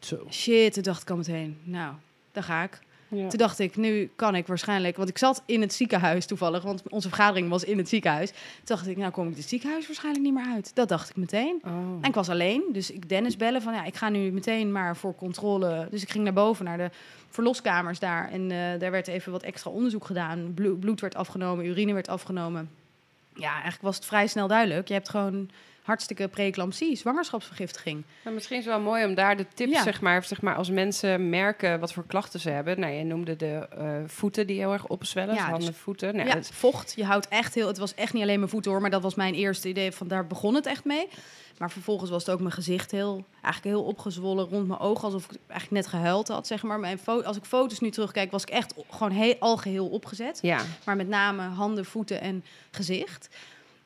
Zo. 0.00 0.26
Shit, 0.30 0.72
toen 0.72 0.82
dacht 0.82 1.02
ik 1.02 1.10
al 1.10 1.16
meteen, 1.16 1.58
nou, 1.62 1.94
daar 2.32 2.42
ga 2.44 2.62
ik. 2.62 2.78
Ja. 3.10 3.28
Toen 3.28 3.38
dacht 3.38 3.58
ik, 3.58 3.76
nu 3.76 4.10
kan 4.16 4.34
ik 4.34 4.46
waarschijnlijk... 4.46 4.96
Want 4.96 5.08
ik 5.08 5.18
zat 5.18 5.42
in 5.46 5.60
het 5.60 5.72
ziekenhuis 5.72 6.26
toevallig, 6.26 6.62
want 6.62 6.82
onze 6.88 7.08
vergadering 7.08 7.48
was 7.48 7.64
in 7.64 7.78
het 7.78 7.88
ziekenhuis. 7.88 8.30
Toen 8.30 8.40
dacht 8.64 8.86
ik, 8.86 8.96
nou 8.96 9.10
kom 9.10 9.28
ik 9.28 9.36
het 9.36 9.48
ziekenhuis 9.48 9.86
waarschijnlijk 9.86 10.24
niet 10.24 10.34
meer 10.34 10.52
uit. 10.54 10.74
Dat 10.74 10.88
dacht 10.88 11.10
ik 11.10 11.16
meteen. 11.16 11.60
Oh. 11.64 11.72
En 12.00 12.08
ik 12.08 12.14
was 12.14 12.28
alleen, 12.28 12.62
dus 12.72 12.90
ik 12.90 13.08
Dennis 13.08 13.36
bellen 13.36 13.62
van 13.62 13.74
ja, 13.74 13.84
ik 13.84 13.96
ga 13.96 14.08
nu 14.08 14.30
meteen 14.30 14.72
maar 14.72 14.96
voor 14.96 15.14
controle. 15.14 15.88
Dus 15.90 16.02
ik 16.02 16.10
ging 16.10 16.24
naar 16.24 16.32
boven 16.32 16.64
naar 16.64 16.78
de 16.78 16.90
verloskamers 17.28 17.98
daar. 17.98 18.30
En 18.30 18.50
eh, 18.50 18.80
daar 18.80 18.90
werd 18.90 19.08
even 19.08 19.32
wat 19.32 19.42
extra 19.42 19.70
onderzoek 19.70 20.04
gedaan. 20.04 20.54
Blo- 20.54 20.74
bloed 20.74 21.00
werd 21.00 21.14
afgenomen, 21.14 21.66
urine 21.66 21.92
werd 21.92 22.08
afgenomen. 22.08 22.70
Ja, 23.34 23.52
eigenlijk 23.52 23.82
was 23.82 23.96
het 23.96 24.04
vrij 24.04 24.26
snel 24.26 24.48
duidelijk. 24.48 24.88
Je 24.88 24.94
hebt 24.94 25.08
gewoon 25.08 25.50
hartstikke 25.90 26.28
preeclampsie, 26.28 26.96
zwangerschapsvergiftiging. 26.96 28.04
Misschien 28.34 28.58
is 28.58 28.64
het 28.64 28.74
wel 28.74 28.82
mooi 28.82 29.04
om 29.04 29.14
daar 29.14 29.36
de 29.36 29.46
tips, 29.54 29.72
Ja. 29.72 29.82
zeg, 29.82 30.00
maar, 30.00 30.24
zeg 30.24 30.42
maar, 30.42 30.54
als 30.54 30.70
mensen 30.70 31.28
merken 31.28 31.80
wat 31.80 31.92
voor 31.92 32.04
klachten 32.06 32.40
ze 32.40 32.50
hebben. 32.50 32.80
Nou, 32.80 32.92
je 32.92 33.04
noemde 33.04 33.36
de 33.36 33.66
eh, 33.78 33.86
voeten 34.06 34.46
die 34.46 34.58
heel 34.58 34.72
erg 34.72 34.86
opzwellen, 34.86 35.34
Ja, 35.34 35.40
dus 35.40 35.48
dus- 35.50 35.56
handen, 35.56 35.74
voeten. 35.74 36.16
Nou, 36.16 36.28
ja, 36.28 36.34
het- 36.34 36.50
vocht. 36.52 36.92
Je 36.96 37.04
houdt 37.04 37.28
echt 37.28 37.54
heel... 37.54 37.66
Het 37.66 37.78
was 37.78 37.94
echt 37.94 38.12
niet 38.12 38.22
alleen 38.22 38.38
mijn 38.38 38.50
voeten 38.50 38.70
hoor, 38.70 38.80
maar 38.80 38.90
dat 38.90 39.02
was 39.02 39.14
mijn 39.14 39.34
eerste 39.34 39.68
idee. 39.68 39.92
Van 39.92 40.08
daar 40.08 40.26
begon 40.26 40.54
het 40.54 40.66
echt 40.66 40.84
mee. 40.84 41.08
Maar 41.58 41.70
vervolgens 41.70 42.10
was 42.10 42.24
het 42.24 42.34
ook 42.34 42.40
mijn 42.40 42.52
gezicht 42.52 42.90
heel, 42.90 43.24
eigenlijk 43.42 43.76
heel 43.76 43.84
opgezwollen 43.84 44.44
rond 44.48 44.66
mijn 44.68 44.80
ogen. 44.80 45.04
Alsof 45.04 45.24
ik 45.24 45.38
eigenlijk 45.48 45.70
net 45.70 45.86
gehuild 45.86 46.28
had, 46.28 46.46
zeg 46.46 46.62
maar. 46.62 46.80
Mijn 46.80 46.98
als 47.04 47.36
ik 47.36 47.44
foto's 47.44 47.80
nu 47.80 47.90
terugkijk, 47.90 48.30
was 48.30 48.42
ik 48.42 48.50
echt 48.50 48.74
gewoon 48.90 49.10
heel, 49.12 49.34
al 49.38 49.56
geheel 49.56 49.88
opgezet. 49.88 50.38
ja. 50.42 50.58
Maar 50.84 50.96
met 50.96 51.08
name 51.08 51.42
handen, 51.42 51.84
voeten 51.84 52.20
en 52.20 52.44
gezicht. 52.70 53.28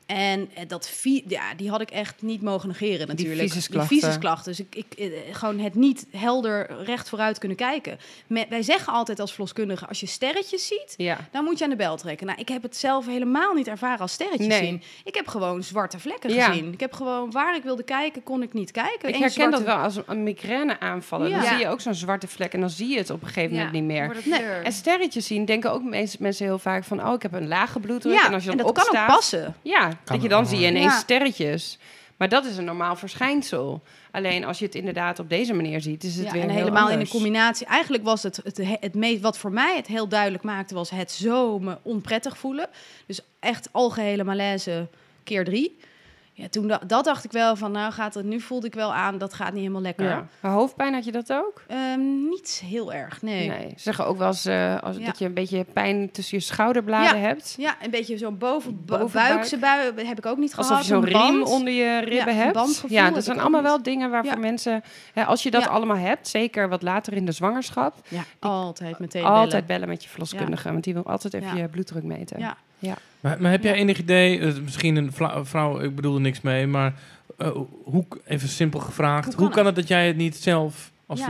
En 0.05 0.49
eh, 0.53 0.63
dat 0.67 1.03
ja, 1.27 1.53
die 1.55 1.69
had 1.69 1.81
ik 1.81 1.89
echt 1.91 2.21
niet 2.21 2.41
mogen 2.41 2.67
negeren 2.67 3.07
natuurlijk. 3.07 3.41
visusklachten. 3.41 3.97
visusklachten. 3.97 4.51
Dus 4.51 4.59
ik, 4.59 4.75
ik 4.75 4.99
eh, 4.99 5.07
gewoon 5.31 5.59
het 5.59 5.75
niet 5.75 6.05
helder 6.11 6.83
recht 6.83 7.09
vooruit 7.09 7.37
kunnen 7.37 7.57
kijken. 7.57 7.99
Wij 8.27 8.61
zeggen 8.63 8.93
altijd 8.93 9.19
als 9.19 9.31
verloskundige, 9.31 9.87
als 9.87 9.99
je 9.99 10.05
sterretjes 10.05 10.67
ziet, 10.67 10.93
ja. 10.97 11.17
dan 11.31 11.43
moet 11.43 11.57
je 11.57 11.63
aan 11.63 11.69
de 11.69 11.75
bel 11.75 11.97
trekken. 11.97 12.27
Nou, 12.27 12.39
ik 12.39 12.47
heb 12.49 12.61
het 12.61 12.77
zelf 12.77 13.05
helemaal 13.05 13.53
niet 13.53 13.67
ervaren 13.67 13.99
als 13.99 14.11
sterretjes 14.11 14.47
Nee. 14.47 14.63
zien. 14.65 14.83
Ik 15.03 15.15
heb 15.15 15.27
gewoon 15.27 15.63
zwarte 15.63 15.99
vlekken 15.99 16.33
Ja. 16.33 16.47
gezien. 16.47 16.73
Ik 16.73 16.79
heb 16.79 16.93
gewoon 16.93 17.31
waar 17.31 17.55
ik 17.55 17.63
wilde 17.63 17.83
kijken, 17.83 18.23
kon 18.23 18.41
ik 18.41 18.53
niet 18.53 18.71
kijken. 18.71 19.09
Ik 19.09 19.15
Eén 19.15 19.21
herken 19.21 19.51
dat 19.51 19.63
wel 19.63 19.75
als 19.75 19.99
een, 20.05 20.23
migraine 20.23 20.79
aanvallen. 20.79 21.31
Dan 21.31 21.43
zie 21.43 21.57
je 21.57 21.67
ook 21.67 21.81
zo'n 21.81 21.93
zwarte 21.93 22.27
vlek 22.27 22.53
en 22.53 22.59
dan 22.59 22.69
zie 22.69 22.87
je 22.87 22.97
het 22.97 23.09
op 23.09 23.21
een 23.21 23.27
gegeven 23.27 23.55
moment 23.55 23.71
niet 23.71 23.83
meer. 23.83 24.17
Nee. 24.23 24.41
En 24.41 24.71
sterretjes 24.71 25.25
zien 25.27 25.45
denken 25.45 25.71
ook 25.71 25.83
mensen, 25.83 26.45
heel 26.45 26.59
vaak 26.59 26.83
van... 26.83 27.07
oh, 27.07 27.13
ik 27.13 27.21
heb 27.21 27.33
een 27.33 27.47
lage 27.47 27.79
bloeddruk. 27.79 28.13
Ja, 28.13 28.27
en 28.27 28.33
als 28.33 28.43
je 28.43 28.49
dan 28.49 28.57
dat 28.57 28.67
opstaat, 28.67 28.91
kan 28.91 29.01
ook 29.01 29.07
passen. 29.07 29.55
Ja, 29.61 29.94
dat 30.03 30.21
je 30.21 30.29
dan 30.29 30.45
zie 30.47 30.59
je 30.59 30.67
ineens 30.67 30.93
Ja. 30.93 30.99
sterretjes. 30.99 31.77
Maar 32.17 32.29
dat 32.29 32.45
is 32.45 32.57
een 32.57 32.65
normaal 32.65 32.95
verschijnsel. 32.95 33.83
Alleen 34.11 34.45
als 34.45 34.59
je 34.59 34.65
het 34.65 34.75
inderdaad 34.75 35.19
op 35.19 35.29
deze 35.29 35.53
manier 35.53 35.81
ziet, 35.81 36.03
is 36.03 36.15
het 36.15 36.25
Ja, 36.25 36.31
weer 36.31 36.41
en 36.41 36.49
heel 36.49 36.57
helemaal 36.57 36.89
in 36.89 36.99
de 36.99 37.07
combinatie. 37.07 37.67
Eigenlijk 37.67 38.03
was 38.03 38.23
het 38.23 38.39
het, 38.43 38.59
het 38.79 38.93
meest 38.93 39.21
wat 39.21 39.37
voor 39.37 39.51
mij 39.51 39.75
het 39.75 39.87
heel 39.87 40.07
duidelijk 40.07 40.43
maakte, 40.43 40.73
was 40.73 40.89
het 40.89 41.11
zo 41.11 41.59
me 41.59 41.77
onprettig 41.81 42.37
voelen. 42.37 42.67
Dus 43.05 43.19
echt 43.39 43.69
algehele 43.71 44.23
malaise 44.23 44.87
keer 45.23 45.43
drie. 45.45 45.77
Ja, 46.37 46.47
toen 46.49 46.67
da- 46.67 46.81
dat 46.87 47.03
dacht 47.05 47.23
ik 47.23 47.31
wel 47.31 47.55
van, 47.55 47.71
nou 47.71 47.91
gaat 47.91 48.13
het, 48.13 48.25
nu 48.25 48.39
voelde 48.39 48.67
ik 48.67 48.73
wel 48.73 48.93
aan, 48.93 49.17
dat 49.17 49.33
gaat 49.33 49.51
niet 49.51 49.59
helemaal 49.61 49.81
lekker. 49.81 50.05
Ja. 50.05 50.27
Maar 50.39 50.51
hoofdpijn 50.51 50.93
had 50.93 51.05
je 51.05 51.11
dat 51.11 51.31
ook? 51.33 51.63
Ehm, 51.67 52.27
niet 52.29 52.61
heel 52.65 52.93
erg, 52.93 53.21
nee. 53.21 53.47
Nee. 53.49 53.69
Ze 53.69 53.81
zeggen 53.81 54.05
ook 54.05 54.17
wel 54.17 54.27
eens 54.27 54.45
eh, 54.45 54.81
als, 54.81 54.97
Ja. 54.97 55.05
dat 55.05 55.19
je 55.19 55.25
een 55.25 55.33
beetje 55.33 55.65
pijn 55.73 56.11
tussen 56.11 56.37
je 56.37 56.43
schouderbladen 56.43 57.21
hebt. 57.21 57.55
Ja, 57.57 57.75
een 57.83 57.89
beetje 57.91 58.17
zo'n 58.17 58.37
boven, 58.37 58.71
Bovenbuik. 58.85 59.01
bovenbuikse 59.01 59.57
bui 59.57 60.05
heb 60.07 60.17
ik 60.17 60.25
ook 60.25 60.37
niet 60.37 60.53
gehad. 60.53 60.69
Alsof 60.69 60.85
je 60.87 60.93
zo'n 60.93 61.05
riem 61.05 61.43
onder 61.43 61.73
je 61.73 61.99
ribben 61.99 62.35
hebt. 62.35 62.83
ja, 62.87 63.09
dat 63.11 63.23
zijn 63.23 63.39
allemaal 63.39 63.61
wel 63.61 63.83
dingen 63.83 64.09
waarvoor 64.11 64.39
mensen... 64.39 64.83
Hè, 65.13 65.25
als 65.25 65.43
je 65.43 65.51
dat 65.51 65.67
allemaal 65.67 65.97
hebt, 65.97 66.27
zeker 66.27 66.69
wat 66.69 66.81
later 66.81 67.13
in 67.13 67.25
de 67.25 67.31
zwangerschap... 67.31 67.95
Ja, 68.07 68.23
altijd 68.39 68.99
meteen 68.99 69.23
altijd 69.23 69.49
bellen. 69.49 69.65
bellen 69.67 69.87
met 69.87 70.03
je 70.03 70.09
verloskundige. 70.09 70.71
Want 70.71 70.83
die 70.83 70.93
wil 70.93 71.05
altijd 71.05 71.33
even 71.33 71.57
je 71.57 71.67
bloeddruk 71.67 72.03
meten. 72.03 72.39
Ja. 72.39 72.57
Maar, 73.25 73.41
maar 73.41 73.51
heb 73.51 73.63
jij 73.63 73.73
enig 73.73 73.97
idee, 73.97 74.39
eh, 74.39 74.53
misschien 74.63 74.95
een 74.95 75.11
vrouw, 75.45 75.79
ik 75.79 75.95
bedoel 75.95 76.15
er 76.15 76.21
niks 76.21 76.41
mee, 76.41 76.67
maar 76.67 76.93
eh, 77.37 77.49
hoe, 77.83 78.05
even 78.25 78.49
simpel 78.49 78.79
gevraagd, 78.79 79.33
Hoe 79.33 79.43
hoe 79.43 79.53
kan 79.53 79.65
het 79.65 79.75
dat 79.75 79.87
jij 79.87 80.07
het 80.07 80.15
niet 80.15 80.35
zelf 80.35 80.91
als 81.05 81.19
Ja. 81.19 81.27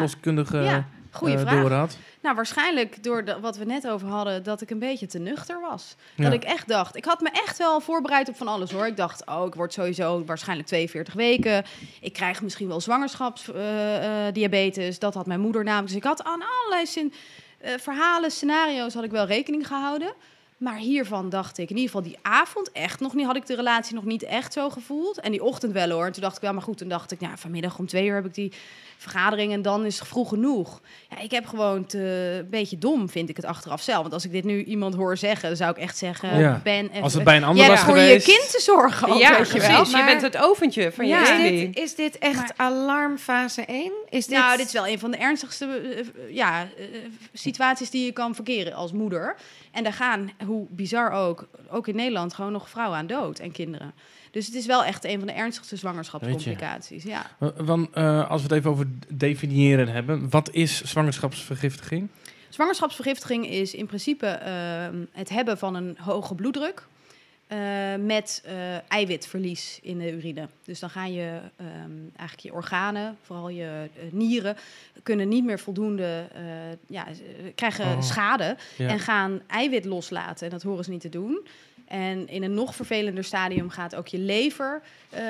goeie 1.12 1.36
eh, 1.36 1.42
vraag. 1.42 1.62
door 1.62 1.72
had? 1.72 1.98
Nou, 2.22 2.36
waarschijnlijk 2.36 3.04
door 3.04 3.26
de, 3.26 3.40
wat 3.40 3.58
we 3.58 3.66
net 3.66 3.88
over 3.88 4.08
hadden, 4.08 4.44
dat 4.44 4.62
ik 4.62 4.70
een 4.70 4.80
beetje 4.80 5.08
te 5.08 5.20
nuchter 5.20 5.62
was. 5.62 5.96
Ja. 6.16 6.24
Dat 6.24 6.34
ik 6.34 6.44
echt 6.44 6.68
dacht, 6.68 6.96
ik 6.96 7.06
had 7.06 7.22
me 7.22 7.30
echt 7.30 7.58
wel 7.58 7.82
voorbereid 7.82 8.30
op 8.30 8.36
van 8.36 8.48
alles 8.48 8.72
hoor. 8.72 8.88
Ik 8.88 8.98
dacht, 8.98 9.26
oh, 9.26 9.46
ik 9.46 9.56
word 9.56 9.74
sowieso 9.74 10.26
waarschijnlijk 10.26 10.68
42 10.68 11.14
weken. 11.14 11.64
Ik 12.02 12.14
krijg 12.14 12.42
misschien 12.42 12.68
wel 12.68 12.82
zwangerschapsdiabetes. 12.82 15.00
dat 15.00 15.14
had 15.14 15.26
mijn 15.26 15.40
moeder 15.40 15.64
namelijk. 15.64 15.88
Dus 15.88 15.98
ik 15.98 16.04
had 16.04 16.24
aan 16.24 16.44
allerlei 16.44 16.86
zin, 16.86 17.14
verhalen, 17.78 18.32
scenario's 18.32 18.94
had 18.94 19.04
ik 19.04 19.12
wel 19.12 19.26
rekening 19.26 19.68
gehouden. 19.68 20.14
Maar 20.58 20.78
hiervan 20.78 21.30
dacht 21.30 21.58
ik, 21.58 21.70
in 21.70 21.76
ieder 21.76 21.92
geval 21.92 22.10
die 22.10 22.18
avond 22.22 22.72
echt 22.72 23.00
nog 23.00 23.14
niet, 23.14 23.26
had 23.26 23.36
ik 23.36 23.46
de 23.46 23.56
relatie 23.56 23.96
nog 23.96 24.06
niet 24.06 24.24
echt 24.24 24.54
zo 24.54 24.70
gevoeld. 24.70 25.20
En 25.20 25.32
die 25.32 25.44
ochtend 25.44 25.74
wel 25.74 25.90
hoor. 25.90 26.06
En 26.06 26.12
toen 26.12 26.22
dacht 26.22 26.36
ik 26.36 26.42
wel, 26.42 26.54
maar 26.54 26.62
goed, 26.62 26.78
toen 26.78 26.88
dacht 26.88 27.12
ik, 27.12 27.20
nou, 27.20 27.38
vanmiddag 27.38 27.80
om 27.80 27.88
twee 27.88 28.08
uur 28.08 28.16
heb 28.16 28.26
ik 28.26 28.34
die 28.34 28.54
vergadering 28.98 29.52
en 29.54 29.62
dan 29.62 29.86
is 29.86 30.00
het 30.00 30.08
vroeg 30.08 30.30
genoeg. 30.30 30.82
Ja, 31.10 31.20
ik 31.20 31.32
heb 31.32 31.46
gewoon 31.46 31.86
te, 31.86 32.38
een 32.44 32.50
beetje 32.50 32.78
dom, 32.78 33.10
vind 33.10 33.30
ik 33.30 33.36
het 33.36 33.46
achteraf 33.46 33.82
zelf. 33.82 34.02
Want 34.02 34.14
als 34.14 34.26
ik 34.26 34.32
dit 34.32 34.44
nu 34.44 34.64
iemand 34.64 34.96
hoor 34.96 35.18
zeggen, 35.18 35.48
dan 35.48 35.58
zou 35.58 35.72
ik 35.72 35.78
echt 35.78 35.98
zeggen, 35.98 36.40
Ja. 36.40 36.62
Ben, 36.64 36.90
even, 36.90 37.02
Als 37.02 37.14
het 37.14 37.24
bij 37.24 37.38
een 37.38 37.44
ander 37.44 37.68
was 37.68 37.76
hebt 37.76 37.90
voor 37.90 37.98
geweest... 37.98 38.26
je 38.26 38.32
kind 38.38 38.52
te 38.52 38.62
zorgen, 38.62 39.08
ook, 39.10 39.20
ja, 39.20 39.30
weet 39.38 39.38
je 39.52 39.58
precies. 39.58 39.68
wel. 39.70 39.86
Je 39.86 39.92
Maar- 39.92 40.06
bent 40.06 40.22
het 40.22 40.38
oventje 40.38 40.92
van 40.92 41.06
je 41.08 41.12
Ja. 41.14 41.22
Is 41.22 41.30
baby. 41.30 41.66
dit, 41.66 41.78
is 41.84 41.96
dit 41.96 42.18
echt 42.18 42.54
alarmfase 42.58 43.62
1? 43.66 43.92
Is 44.10 44.28
dit... 44.28 44.38
Nou, 44.38 44.58
dit 44.58 44.66
is 44.66 44.74
wel 44.74 44.88
een 44.88 45.00
van 45.00 45.12
de 45.12 45.18
ernstigste 45.18 45.66
eh, 45.66 46.00
eh, 46.00 46.06
ja, 46.30 46.62
eh, 46.78 46.86
situaties 47.34 47.90
die 47.90 48.06
je 48.06 48.12
kan 48.12 48.36
verkeren 48.36 48.74
als 48.74 48.92
moeder. 48.92 49.36
En 49.72 49.84
daar 49.84 49.94
gaan, 49.94 50.32
hoe 50.46 50.66
bizar 50.70 51.12
ook, 51.12 51.48
ook 51.70 51.88
in 51.88 51.96
Nederland 51.96 52.34
gewoon 52.34 52.52
nog 52.52 52.70
vrouwen 52.70 52.98
aan 52.98 53.08
dood 53.08 53.40
en 53.40 53.52
kinderen. 53.52 53.94
Dus 54.36 54.46
het 54.46 54.56
is 54.56 54.66
wel 54.66 54.84
echt 54.84 55.04
een 55.06 55.18
van 55.18 55.28
de 55.28 55.34
ernstigste 55.34 55.76
zwangerschapscomplicaties. 55.76 57.04
Ja. 57.04 57.26
Want 57.58 57.90
eh, 57.94 58.30
als 58.30 58.42
we 58.42 58.48
het 58.48 58.58
even 58.58 58.72
over 58.72 58.88
definiëren 59.08 59.88
hebben, 59.88 60.30
wat 60.30 60.50
is 60.52 60.84
zwangerschapsvergiftiging? 60.84 62.08
Zwangerschapsvergiftiging 62.50 63.48
is 63.48 63.74
in 63.74 63.86
principe 63.86 64.26
ehm, 64.28 64.96
het 65.12 65.30
hebben 65.30 65.58
van 65.58 65.76
een 65.76 65.98
hoge 66.00 66.36
bloeddruk. 66.36 66.88
eh, 67.48 67.58
met 68.00 68.42
eh, 68.46 68.54
eiwitverlies 68.92 69.80
in 69.82 69.98
de 69.98 70.12
urine. 70.12 70.48
Dus 70.64 70.80
dan 70.80 70.90
gaan 70.90 71.14
je 71.14 71.40
ehm, 71.56 71.92
eigenlijk 72.16 72.40
je 72.40 72.54
organen, 72.54 73.18
vooral 73.22 73.50
je 73.50 73.90
nieren, 74.12 74.58
kunnen 75.04 75.28
niet 75.28 75.46
meer 75.46 75.60
voldoende, 75.60 76.28
ja, 76.88 77.06
krijgen 77.56 77.86
Oh. 77.86 78.02
schade 78.02 78.58
Ja. 78.78 78.88
en 78.90 79.00
gaan 79.00 79.42
eiwit 79.48 79.86
loslaten. 79.86 80.46
En 80.46 80.52
dat 80.52 80.64
horen 80.64 80.84
ze 80.84 80.90
niet 80.92 81.02
te 81.02 81.10
doen. 81.10 81.48
En 81.88 82.28
in 82.28 82.44
een 82.44 82.54
nog 82.54 82.76
vervelender 82.76 83.24
stadium 83.24 83.70
gaat 83.70 83.96
ook 83.96 84.08
je 84.08 84.18
lever 84.20 84.82
eh, 85.10 85.24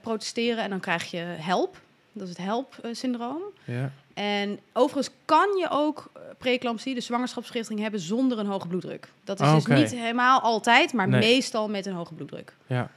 protesteren 0.00 0.64
en 0.64 0.70
dan 0.70 0.80
krijg 0.80 1.10
je 1.10 1.18
HELP. 1.18 1.76
Dat 2.12 2.22
is 2.22 2.28
het 2.28 2.38
HELP-syndroom. 2.46 3.42
Ja. 3.64 3.90
En 4.14 4.58
overigens 4.72 5.14
kan 5.24 5.48
je 5.58 5.66
ook 5.70 6.10
eh, 6.14 6.22
preeclampsie, 6.38 6.94
de 6.94 7.00
zwangerschapsvergiftiging, 7.00 7.80
hebben 7.82 8.00
zonder 8.00 8.38
een 8.38 8.46
hoge 8.46 8.66
bloeddruk. 8.66 9.08
Dat 9.24 9.40
is 9.40 9.46
Ah, 9.46 9.54
dus 9.54 9.62
oké. 9.64 9.74
niet 9.74 9.90
helemaal 9.90 10.40
altijd, 10.40 10.92
maar 10.92 11.08
Nee. 11.08 11.20
meestal 11.20 11.68
met 11.68 11.86
een 11.86 11.92
hoge 11.94 12.14
bloeddruk. 12.14 12.52
ja. 12.66 12.90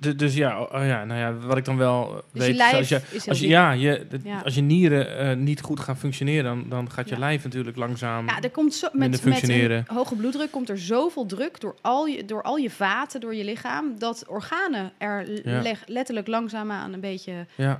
Du- 0.00 0.16
dus 0.16 0.34
ja, 0.34 0.60
oh, 0.62 0.86
ja, 0.86 1.04
nou 1.04 1.20
ja, 1.20 1.34
wat 1.46 1.56
ik 1.56 1.64
dan 1.64 1.76
wel 1.76 2.24
Dus 2.32 2.42
weet... 2.42 2.50
je 2.50 2.54
lijf 2.56 2.72
als 2.76 2.88
je, 2.88 3.00
als 3.28 3.40
je, 3.40 3.48
ja, 3.48 3.70
je, 3.72 4.06
Ja. 4.24 4.40
als 4.44 4.54
je 4.54 4.60
nieren 4.60 5.18
eh, 5.18 5.36
niet 5.36 5.60
goed 5.60 5.80
gaan 5.80 5.96
functioneren, 5.96 6.44
dan, 6.44 6.64
dan 6.68 6.90
gaat 6.90 7.08
je 7.08 7.14
Ja. 7.14 7.20
lijf 7.20 7.44
natuurlijk 7.44 7.76
langzaam... 7.76 8.26
Ja, 8.26 8.40
er 8.40 8.50
komt 8.50 8.74
zo, 8.74 8.88
met, 8.92 9.10
met 9.10 9.20
functioneren. 9.20 9.84
een 9.88 9.96
hoge 9.96 10.14
bloeddruk 10.16 10.50
komt 10.50 10.68
er 10.68 10.78
zoveel 10.78 11.26
druk 11.26 11.60
door 11.60 11.74
al 11.80 12.06
je, 12.06 12.24
door 12.24 12.42
al 12.42 12.56
je 12.56 12.70
vaten, 12.70 13.20
door 13.20 13.34
je 13.34 13.44
lichaam, 13.44 13.98
dat 13.98 14.24
organen 14.28 14.92
er 14.98 15.24
l- 15.28 15.48
Ja. 15.48 15.62
leg- 15.62 15.82
letterlijk 15.86 16.26
langzaamaan 16.26 16.92
een 16.92 17.00
beetje 17.00 17.46
eh, 17.56 17.72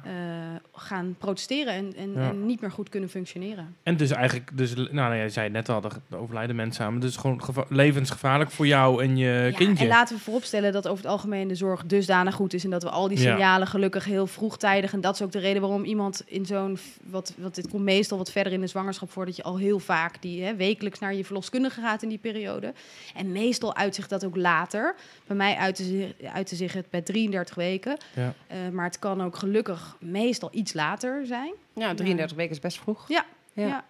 gaan 0.74 1.14
protesteren 1.18 1.72
en, 1.74 1.92
en, 1.96 2.16
en 2.16 2.46
niet 2.46 2.60
meer 2.60 2.70
goed 2.70 2.88
kunnen 2.88 3.08
functioneren. 3.08 3.74
En 3.82 3.96
dus 3.96 4.10
eigenlijk, 4.10 4.50
dus, 4.54 4.74
nou, 4.74 4.92
nou, 4.92 5.14
jij 5.16 5.28
zei 5.28 5.44
het 5.44 5.54
net 5.54 5.68
al, 5.68 5.82
er 6.10 6.18
overlijden 6.18 6.56
mensen 6.56 6.84
aan. 6.84 6.92
maar 6.92 7.00
Dus 7.00 7.16
gewoon 7.16 7.42
geva- 7.44 7.64
levensgevaarlijk 7.68 8.50
voor 8.50 8.66
jou 8.66 9.02
en 9.02 9.16
je 9.16 9.52
kindje. 9.56 9.84
en 9.84 9.90
laten 9.90 10.16
we 10.16 10.22
vooropstellen 10.22 10.72
dat 10.72 10.88
over 10.88 11.02
het 11.02 11.12
algemeen 11.12 11.48
de 11.48 11.54
zorg 11.54 11.82
dusdanig 12.10 12.34
goed 12.34 12.52
is 12.54 12.64
en 12.64 12.70
dat 12.70 12.82
we 12.82 12.90
al 12.90 13.08
die 13.08 13.18
Ja. 13.18 13.30
signalen 13.30 13.66
gelukkig 13.66 14.04
heel 14.04 14.26
vroegtijdig 14.26 14.92
en 14.92 15.00
dat 15.00 15.14
is 15.14 15.22
ook 15.22 15.32
de 15.32 15.38
reden 15.38 15.60
waarom 15.62 15.84
iemand 15.84 16.22
in 16.26 16.46
zo'n 16.46 16.78
wat 17.10 17.34
wat 17.36 17.54
dit 17.54 17.68
komt 17.68 17.82
meestal 17.82 18.18
wat 18.18 18.30
verder 18.30 18.52
in 18.52 18.60
de 18.60 18.66
zwangerschap 18.66 19.10
voor 19.10 19.26
dat 19.26 19.36
je 19.36 19.42
al 19.42 19.58
heel 19.58 19.78
vaak 19.78 20.22
die 20.22 20.42
hè, 20.44 20.54
wekelijks 20.56 20.98
naar 20.98 21.14
je 21.14 21.24
verloskundige 21.24 21.80
gaat 21.80 22.02
in 22.02 22.08
die 22.08 22.18
periode 22.18 22.72
en 23.14 23.32
meestal 23.32 23.76
uitzicht 23.76 24.10
dat 24.10 24.24
ook 24.24 24.36
later. 24.36 24.94
Bij 25.26 25.36
mij 25.36 25.56
uitte 25.56 25.84
zich, 25.84 26.12
uitte 26.32 26.56
zich 26.56 26.72
het 26.72 26.90
bij 26.90 27.00
33 27.02 27.54
weken, 27.54 27.96
Ja. 28.14 28.34
Eh, 28.46 28.56
maar 28.72 28.84
het 28.84 28.98
kan 28.98 29.22
ook 29.22 29.36
gelukkig 29.36 29.96
meestal 30.00 30.48
iets 30.52 30.72
later 30.72 31.26
zijn. 31.26 31.52
Ja, 31.74 31.94
33 31.94 32.36
weken 32.36 32.52
is 32.52 32.60
best 32.60 32.78
vroeg. 32.78 33.08
Ja. 33.08 33.24
Ja. 33.52 33.66
Ja. 33.66 33.84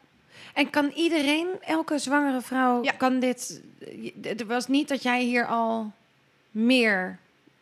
En 0.54 0.70
kan 0.70 0.90
iedereen, 0.94 1.46
elke 1.60 1.98
zwangere 1.98 2.40
vrouw, 2.40 2.82
Ja. 2.84 2.92
kan 2.92 3.20
dit... 3.20 3.62
Er 4.38 4.46
was 4.46 4.66
niet 4.68 4.88
dat 4.88 5.02
jij 5.02 5.22
hier 5.22 5.46
al 5.46 5.92
meer 6.50 7.18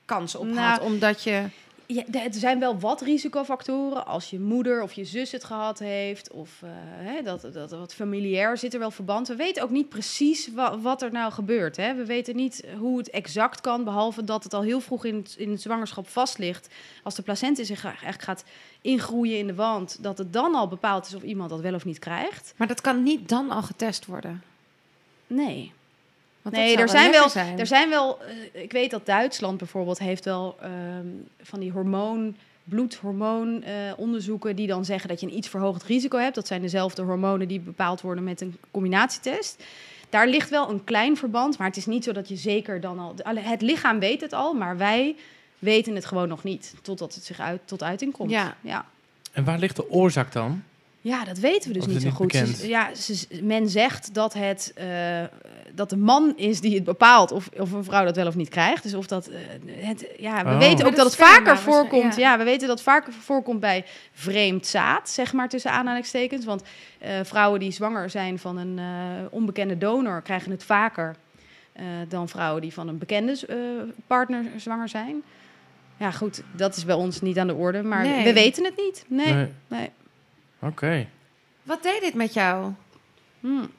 kans 0.08 0.34
op 0.34 0.46
Nou, 0.46 0.58
had, 0.58 0.80
omdat 0.80 1.22
je... 1.22 1.44
ja, 1.86 2.02
er 2.12 2.34
zijn 2.34 2.58
wel 2.58 2.78
wat 2.78 3.00
risicofactoren. 3.00 4.06
Als 4.06 4.30
je 4.30 4.40
moeder 4.40 4.82
of 4.82 4.92
je 4.92 5.04
zus 5.04 5.32
het 5.32 5.44
gehad 5.44 5.78
heeft, 5.78 6.30
of 6.30 6.50
eh, 6.62 6.68
hè, 7.06 7.22
dat, 7.22 7.48
dat 7.52 7.70
wat 7.70 7.94
familiair 7.94 8.58
zit 8.58 8.72
er 8.74 8.78
wel 8.78 8.90
verband. 8.90 9.28
We 9.28 9.36
weten 9.36 9.62
ook 9.62 9.70
niet 9.70 9.88
precies 9.88 10.52
wa- 10.52 10.78
wat 10.78 11.02
er 11.02 11.12
nou 11.12 11.32
gebeurt. 11.32 11.76
Hè. 11.76 11.94
We 11.94 12.04
weten 12.04 12.36
niet 12.36 12.64
hoe 12.78 12.98
het 12.98 13.10
exact 13.10 13.60
kan, 13.60 13.84
behalve 13.84 14.24
dat 14.24 14.44
het 14.44 14.54
al 14.54 14.62
heel 14.62 14.80
vroeg 14.80 15.04
in 15.04 15.14
het, 15.16 15.34
in 15.38 15.50
het 15.50 15.62
zwangerschap 15.62 16.08
vast 16.08 16.38
ligt. 16.38 16.68
Als 17.02 17.14
de 17.14 17.22
placenta 17.22 17.64
zich 17.64 17.84
echt 18.04 18.22
gaat 18.22 18.44
ingroeien 18.80 19.38
in 19.38 19.46
de 19.46 19.54
wand, 19.54 20.02
dat 20.02 20.18
het 20.18 20.32
dan 20.32 20.54
al 20.54 20.68
bepaald 20.68 21.06
is 21.06 21.14
of 21.14 21.22
iemand 21.22 21.50
dat 21.50 21.60
wel 21.60 21.74
of 21.74 21.84
niet 21.84 21.98
krijgt. 21.98 22.54
Maar 22.56 22.66
dat 22.68 22.80
kan 22.80 23.02
niet 23.02 23.28
dan 23.28 23.50
al 23.50 23.62
getest 23.62 24.06
worden. 24.06 24.42
Nee. 25.26 25.72
Want 26.50 26.62
Nee, 26.62 26.76
er 26.76 26.88
zijn 26.88 27.10
wel, 27.10 27.28
zijn. 27.28 27.58
er 27.58 27.66
zijn 27.66 27.88
wel 27.88 28.18
eh, 28.52 28.62
ik 28.62 28.72
weet 28.72 28.90
dat 28.90 29.06
Duitsland 29.06 29.58
bijvoorbeeld 29.58 29.98
heeft 29.98 30.24
wel 30.24 30.56
ehm, 30.60 31.06
van 31.42 31.60
die 31.60 31.70
hormoon, 31.70 32.36
bloedhormoon 32.64 33.62
eh, 33.62 33.72
onderzoeken 33.96 34.56
die 34.56 34.66
dan 34.66 34.84
zeggen 34.84 35.08
dat 35.08 35.20
je 35.20 35.26
een 35.26 35.36
iets 35.36 35.48
verhoogd 35.48 35.82
risico 35.82 36.18
hebt. 36.18 36.34
Dat 36.34 36.46
zijn 36.46 36.60
dezelfde 36.60 37.02
hormonen 37.02 37.48
die 37.48 37.60
bepaald 37.60 38.00
worden 38.00 38.24
met 38.24 38.40
een 38.40 38.56
combinatietest. 38.70 39.62
Daar 40.10 40.28
ligt 40.28 40.50
wel 40.50 40.70
een 40.70 40.84
klein 40.84 41.16
verband, 41.16 41.58
maar 41.58 41.66
het 41.66 41.76
is 41.76 41.86
niet 41.86 42.04
zo 42.04 42.12
dat 42.12 42.28
je 42.28 42.36
zeker 42.36 42.80
dan 42.80 42.98
al... 42.98 43.14
Het 43.24 43.62
lichaam 43.62 43.98
weet 43.98 44.20
het 44.20 44.32
al, 44.32 44.52
maar 44.54 44.76
wij 44.76 45.16
weten 45.58 45.94
het 45.94 46.04
gewoon 46.06 46.28
nog 46.28 46.42
niet, 46.44 46.74
totdat 46.82 47.14
het 47.14 47.24
zich 47.24 47.40
uit, 47.40 47.60
tot 47.64 47.82
uiting 47.82 48.12
komt. 48.12 48.30
Ja. 48.30 48.56
ja. 48.60 48.84
En 49.32 49.44
waar 49.44 49.58
ligt 49.58 49.76
de 49.76 49.90
oorzaak 49.90 50.32
dan? 50.32 50.62
Ja, 51.00 51.24
dat 51.24 51.38
weten 51.38 51.68
we 51.72 51.78
dus 51.78 51.86
niet 51.86 52.00
zo 52.00 52.06
het 52.06 52.16
goed. 52.16 52.32
niet 52.32 52.42
Ze- 52.46 52.52
bekend? 52.52 52.68
ja, 52.68 52.94
ze- 52.94 53.42
men 53.42 53.68
zegt 53.68 54.14
dat 54.14 54.34
het 54.34 54.72
eh, 54.74 54.86
dat 55.78 55.90
de 55.90 55.96
man 55.96 56.32
is 56.36 56.60
die 56.60 56.74
het 56.74 56.84
bepaalt 56.84 57.32
of, 57.32 57.48
of 57.58 57.72
een 57.72 57.84
vrouw 57.84 58.04
dat 58.04 58.16
wel 58.16 58.26
of 58.26 58.34
niet 58.34 58.48
krijgt. 58.48 58.82
Dus 58.82 58.94
of 58.94 59.06
dat 59.06 59.26
eh, 59.28 59.38
het, 59.86 60.06
ja, 60.18 60.44
we 60.44 60.50
Oh. 60.50 60.58
weten 60.58 60.86
ook 60.86 60.96
dat 60.96 61.04
het 61.06 61.16
vaker 61.16 61.58
voorkomt. 61.58 62.16
ja. 62.16 62.30
Ja. 62.30 62.38
we 62.38 62.44
weten 62.44 62.68
dat 62.68 62.76
het 62.76 62.86
vaker 62.86 63.12
voorkomt 63.12 63.60
bij 63.60 63.84
vreemd 64.12 64.66
zaad, 64.66 65.08
zeg 65.10 65.32
maar 65.32 65.48
tussen 65.48 65.70
aanhalingstekens. 65.70 66.44
Want 66.44 66.62
eh, 66.98 67.10
vrouwen 67.22 67.60
die 67.60 67.70
zwanger 67.70 68.10
zijn 68.10 68.38
van 68.38 68.56
een 68.56 68.78
eh, 68.78 68.84
onbekende 69.30 69.78
donor 69.78 70.22
krijgen 70.22 70.50
het 70.50 70.64
vaker 70.64 71.16
eh, 71.72 71.84
dan 72.08 72.28
vrouwen 72.28 72.62
die 72.62 72.72
van 72.72 72.88
een 72.88 72.98
bekende 72.98 73.38
eh, 73.48 73.56
partner 74.06 74.44
zwanger 74.56 74.88
zijn. 74.88 75.22
Ja, 75.96 76.10
goed, 76.10 76.42
dat 76.52 76.76
is 76.76 76.84
bij 76.84 76.94
ons 76.94 77.20
niet 77.20 77.38
aan 77.38 77.46
de 77.46 77.54
orde, 77.54 77.82
maar 77.82 78.02
Nee. 78.02 78.24
we 78.24 78.32
weten 78.32 78.64
het 78.64 78.76
niet. 78.76 79.04
Nee, 79.08 79.32
Nee. 79.34 79.48
nee. 79.68 79.90
Oké. 80.58 81.06
Wat 81.62 81.82
deed 81.82 82.00
dit 82.00 82.14
met 82.14 82.34
jou? 82.34 82.72
Hmm. 83.40 83.70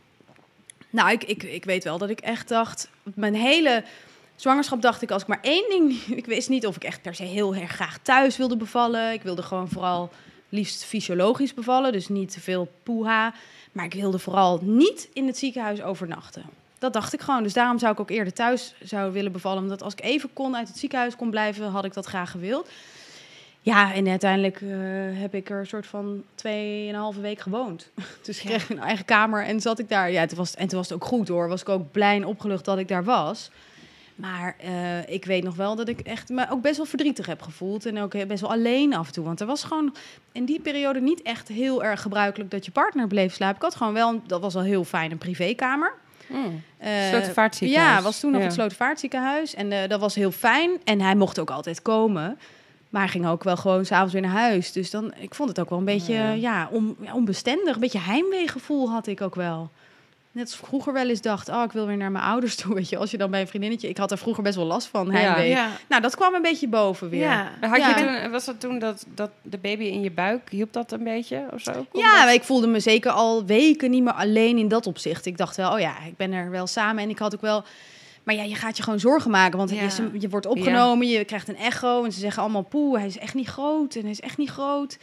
Nou, 0.89 1.11
ik, 1.11 1.23
ik, 1.23 1.43
ik 1.43 1.65
weet 1.65 1.83
wel 1.83 1.97
dat 1.97 2.09
ik 2.09 2.19
echt 2.19 2.47
dacht... 2.47 2.89
Mijn 3.15 3.35
hele 3.35 3.83
zwangerschap 4.35 4.81
dacht 4.81 5.01
ik, 5.01 5.11
als 5.11 5.21
ik 5.21 5.27
maar 5.27 5.41
één 5.41 5.69
ding... 5.69 6.01
Ik 6.19 6.25
wist 6.25 6.49
niet 6.49 6.67
of 6.67 6.75
ik 6.75 6.83
echt 6.83 7.01
per 7.01 7.15
se 7.15 7.23
heel 7.23 7.55
erg 7.55 7.71
graag 7.71 7.97
thuis 7.97 8.37
wilde 8.37 8.57
bevallen. 8.57 9.13
Ik 9.13 9.21
wilde 9.21 9.43
gewoon 9.43 9.69
vooral 9.69 10.11
liefst 10.49 10.85
fysiologisch 10.85 11.53
bevallen. 11.53 11.91
Dus 11.91 12.07
niet 12.07 12.31
te 12.31 12.39
veel 12.39 12.71
poeha. 12.83 13.33
Maar 13.71 13.85
ik 13.85 13.93
wilde 13.93 14.19
vooral 14.19 14.59
niet 14.63 15.09
in 15.13 15.27
het 15.27 15.37
ziekenhuis 15.37 15.81
overnachten. 15.81 16.43
Dat 16.79 16.93
dacht 16.93 17.13
ik 17.13 17.21
gewoon. 17.21 17.43
Dus 17.43 17.53
daarom 17.53 17.79
zou 17.79 17.91
ik 17.91 17.99
ook 17.99 18.09
eerder 18.09 18.33
thuis 18.33 18.73
zou 18.83 19.11
willen 19.11 19.31
bevallen. 19.31 19.63
Omdat 19.63 19.83
als 19.83 19.93
ik 19.93 20.01
even 20.01 20.33
kon 20.33 20.55
uit 20.55 20.67
het 20.67 20.77
ziekenhuis 20.77 21.15
kon 21.15 21.29
blijven, 21.29 21.67
had 21.69 21.85
ik 21.85 21.93
dat 21.93 22.05
graag 22.05 22.31
gewild. 22.31 22.69
Ja, 23.61 23.93
en 23.93 24.07
uiteindelijk 24.07 24.61
eh, 24.61 24.69
heb 25.21 25.33
ik 25.35 25.49
er 25.49 25.59
een 25.59 25.67
soort 25.67 25.87
van 25.87 26.23
tweeënhalve 26.35 27.21
week 27.21 27.39
gewoond. 27.39 27.89
Dus 28.25 28.39
ik 28.39 28.45
kreeg 28.45 28.69
een 28.69 28.79
eigen 28.79 29.05
kamer 29.05 29.43
en 29.45 29.61
zat 29.61 29.79
ik 29.79 29.89
daar. 29.89 30.11
Ja, 30.11 30.19
het 30.21 30.33
was, 30.33 30.55
en 30.55 30.67
toen 30.67 30.77
was 30.77 30.89
het 30.89 31.01
ook 31.01 31.07
goed 31.07 31.27
hoor. 31.27 31.47
Was 31.47 31.61
ik 31.61 31.69
ook 31.69 31.91
blij 31.91 32.15
en 32.15 32.25
opgelucht 32.25 32.65
dat 32.65 32.77
ik 32.77 32.87
daar 32.87 33.03
was. 33.03 33.51
Maar 34.15 34.55
eh, 34.59 35.09
ik 35.09 35.25
weet 35.25 35.43
nog 35.43 35.55
wel 35.55 35.75
dat 35.75 35.87
ik 35.87 35.99
echt 35.99 36.29
me 36.29 36.45
ook 36.49 36.61
best 36.61 36.77
wel 36.77 36.85
verdrietig 36.85 37.25
heb 37.25 37.41
gevoeld. 37.41 37.85
En 37.85 37.99
ook 37.99 38.27
best 38.27 38.41
wel 38.41 38.51
alleen 38.51 38.93
af 38.93 39.07
en 39.07 39.13
toe. 39.13 39.25
Want 39.25 39.39
er 39.39 39.47
was 39.47 39.63
gewoon 39.63 39.95
in 40.31 40.45
die 40.45 40.59
periode 40.59 41.01
niet 41.01 41.21
echt 41.21 41.47
heel 41.47 41.83
erg 41.83 42.01
gebruikelijk 42.01 42.51
dat 42.51 42.65
je 42.65 42.71
partner 42.71 43.07
bleef 43.07 43.33
slapen. 43.33 43.55
Ik 43.55 43.61
had 43.61 43.75
gewoon 43.75 43.93
wel, 43.93 44.21
dat 44.27 44.41
was 44.41 44.53
wel 44.53 44.63
heel 44.63 44.83
fijn, 44.83 45.11
een 45.11 45.17
privékamer. 45.17 45.93
Mm. 46.27 46.61
Ja, 47.59 48.01
was 48.01 48.19
toen 48.19 48.31
nog 48.31 48.39
Ja. 48.39 48.45
het 48.45 48.55
Slotervaartziekenhuis. 48.55 49.55
En 49.55 49.89
dat 49.89 49.99
was 49.99 50.15
heel 50.15 50.31
fijn. 50.31 50.71
En 50.83 51.01
hij 51.01 51.15
mocht 51.15 51.39
ook 51.39 51.49
altijd 51.49 51.81
komen. 51.81 52.39
Maar 52.89 53.01
hij 53.01 53.11
ging 53.11 53.27
ook 53.27 53.43
wel 53.43 53.57
gewoon 53.57 53.85
s'avonds 53.85 54.13
weer 54.13 54.21
naar 54.21 54.31
huis. 54.31 54.71
Dus 54.71 54.89
dan, 54.91 55.13
ik 55.19 55.35
vond 55.35 55.49
het 55.49 55.59
ook 55.59 55.69
wel 55.69 55.79
een 55.79 55.85
beetje 55.85 56.13
Ja. 56.13 56.31
ja. 56.31 56.67
on- 56.71 56.97
ja, 57.01 57.13
onbestendig. 57.13 57.73
Een 57.73 57.79
beetje 57.81 57.99
heimweegevoel 57.99 58.89
had 58.91 59.07
ik 59.07 59.21
ook 59.21 59.35
wel. 59.35 59.69
Net 60.31 60.45
als 60.45 60.55
vroeger 60.55 60.93
wel 60.93 61.09
eens 61.09 61.21
dacht, 61.21 61.49
oh, 61.49 61.63
ik 61.65 61.71
wil 61.71 61.85
weer 61.87 61.97
naar 61.97 62.11
mijn 62.11 62.23
ouders 62.23 62.55
toe. 62.55 62.73
Weet 62.75 62.89
je, 62.89 62.97
als 62.97 63.11
je 63.11 63.17
dan 63.17 63.31
bij 63.31 63.41
een 63.41 63.47
vriendinnetje... 63.47 63.89
Ik 63.89 63.97
had 63.97 64.11
er 64.11 64.17
vroeger 64.17 64.43
best 64.43 64.55
wel 64.55 64.65
last 64.65 64.87
van, 64.87 65.11
heimwee. 65.11 65.49
Ja. 65.49 65.69
Nou, 65.89 66.01
dat 66.01 66.15
kwam 66.15 66.33
een 66.33 66.41
beetje 66.41 66.67
boven 66.67 67.09
weer. 67.09 67.19
Ja. 67.19 67.51
Had 67.61 67.77
Ja. 67.77 67.97
je 67.97 68.21
toen, 68.21 68.31
was 68.31 68.45
dat 68.45 68.59
toen 68.59 68.79
dat, 68.79 69.05
dat 69.15 69.29
de 69.41 69.57
baby 69.57 69.83
in 69.83 70.01
je 70.01 70.11
buik, 70.11 70.49
hielp 70.49 70.73
dat 70.73 70.91
een 70.91 71.03
beetje 71.03 71.45
of 71.53 71.61
zo? 71.61 71.85
Ja, 71.93 72.25
dat? 72.25 72.33
ik 72.33 72.43
voelde 72.43 72.67
me 72.67 72.79
zeker 72.79 73.11
al 73.11 73.45
weken 73.45 73.89
niet 73.91 74.03
meer 74.03 74.13
alleen 74.13 74.57
in 74.57 74.67
dat 74.67 74.87
opzicht. 74.87 75.25
Ik 75.25 75.37
dacht 75.37 75.55
wel, 75.55 75.71
oh 75.73 75.79
ja, 75.79 75.93
ik 76.07 76.17
ben 76.17 76.31
er 76.33 76.49
wel 76.49 76.67
samen. 76.67 77.03
En 77.03 77.09
ik 77.09 77.19
had 77.19 77.33
ook 77.35 77.41
wel... 77.41 77.63
Maar 78.29 78.37
ja, 78.37 78.43
je 78.43 78.55
gaat 78.55 78.77
je 78.77 78.83
gewoon 78.83 78.99
zorgen 78.99 79.31
maken. 79.31 79.57
Want 79.57 79.69
Ja. 79.69 79.81
je, 79.81 80.09
je 80.19 80.29
wordt 80.29 80.45
opgenomen, 80.45 81.07
je 81.07 81.25
krijgt 81.25 81.47
een 81.47 81.55
echo. 81.57 82.03
En 82.03 82.11
ze 82.11 82.19
zeggen 82.19 82.41
allemaal, 82.41 82.61
poeh, 82.61 82.97
hij 82.97 83.07
is 83.07 83.17
echt 83.17 83.33
niet 83.33 83.47
groot. 83.47 83.95
En 83.95 84.01
hij 84.01 84.09
is 84.11 84.19
echt 84.19 84.37
niet 84.37 84.49
groot. 84.49 84.97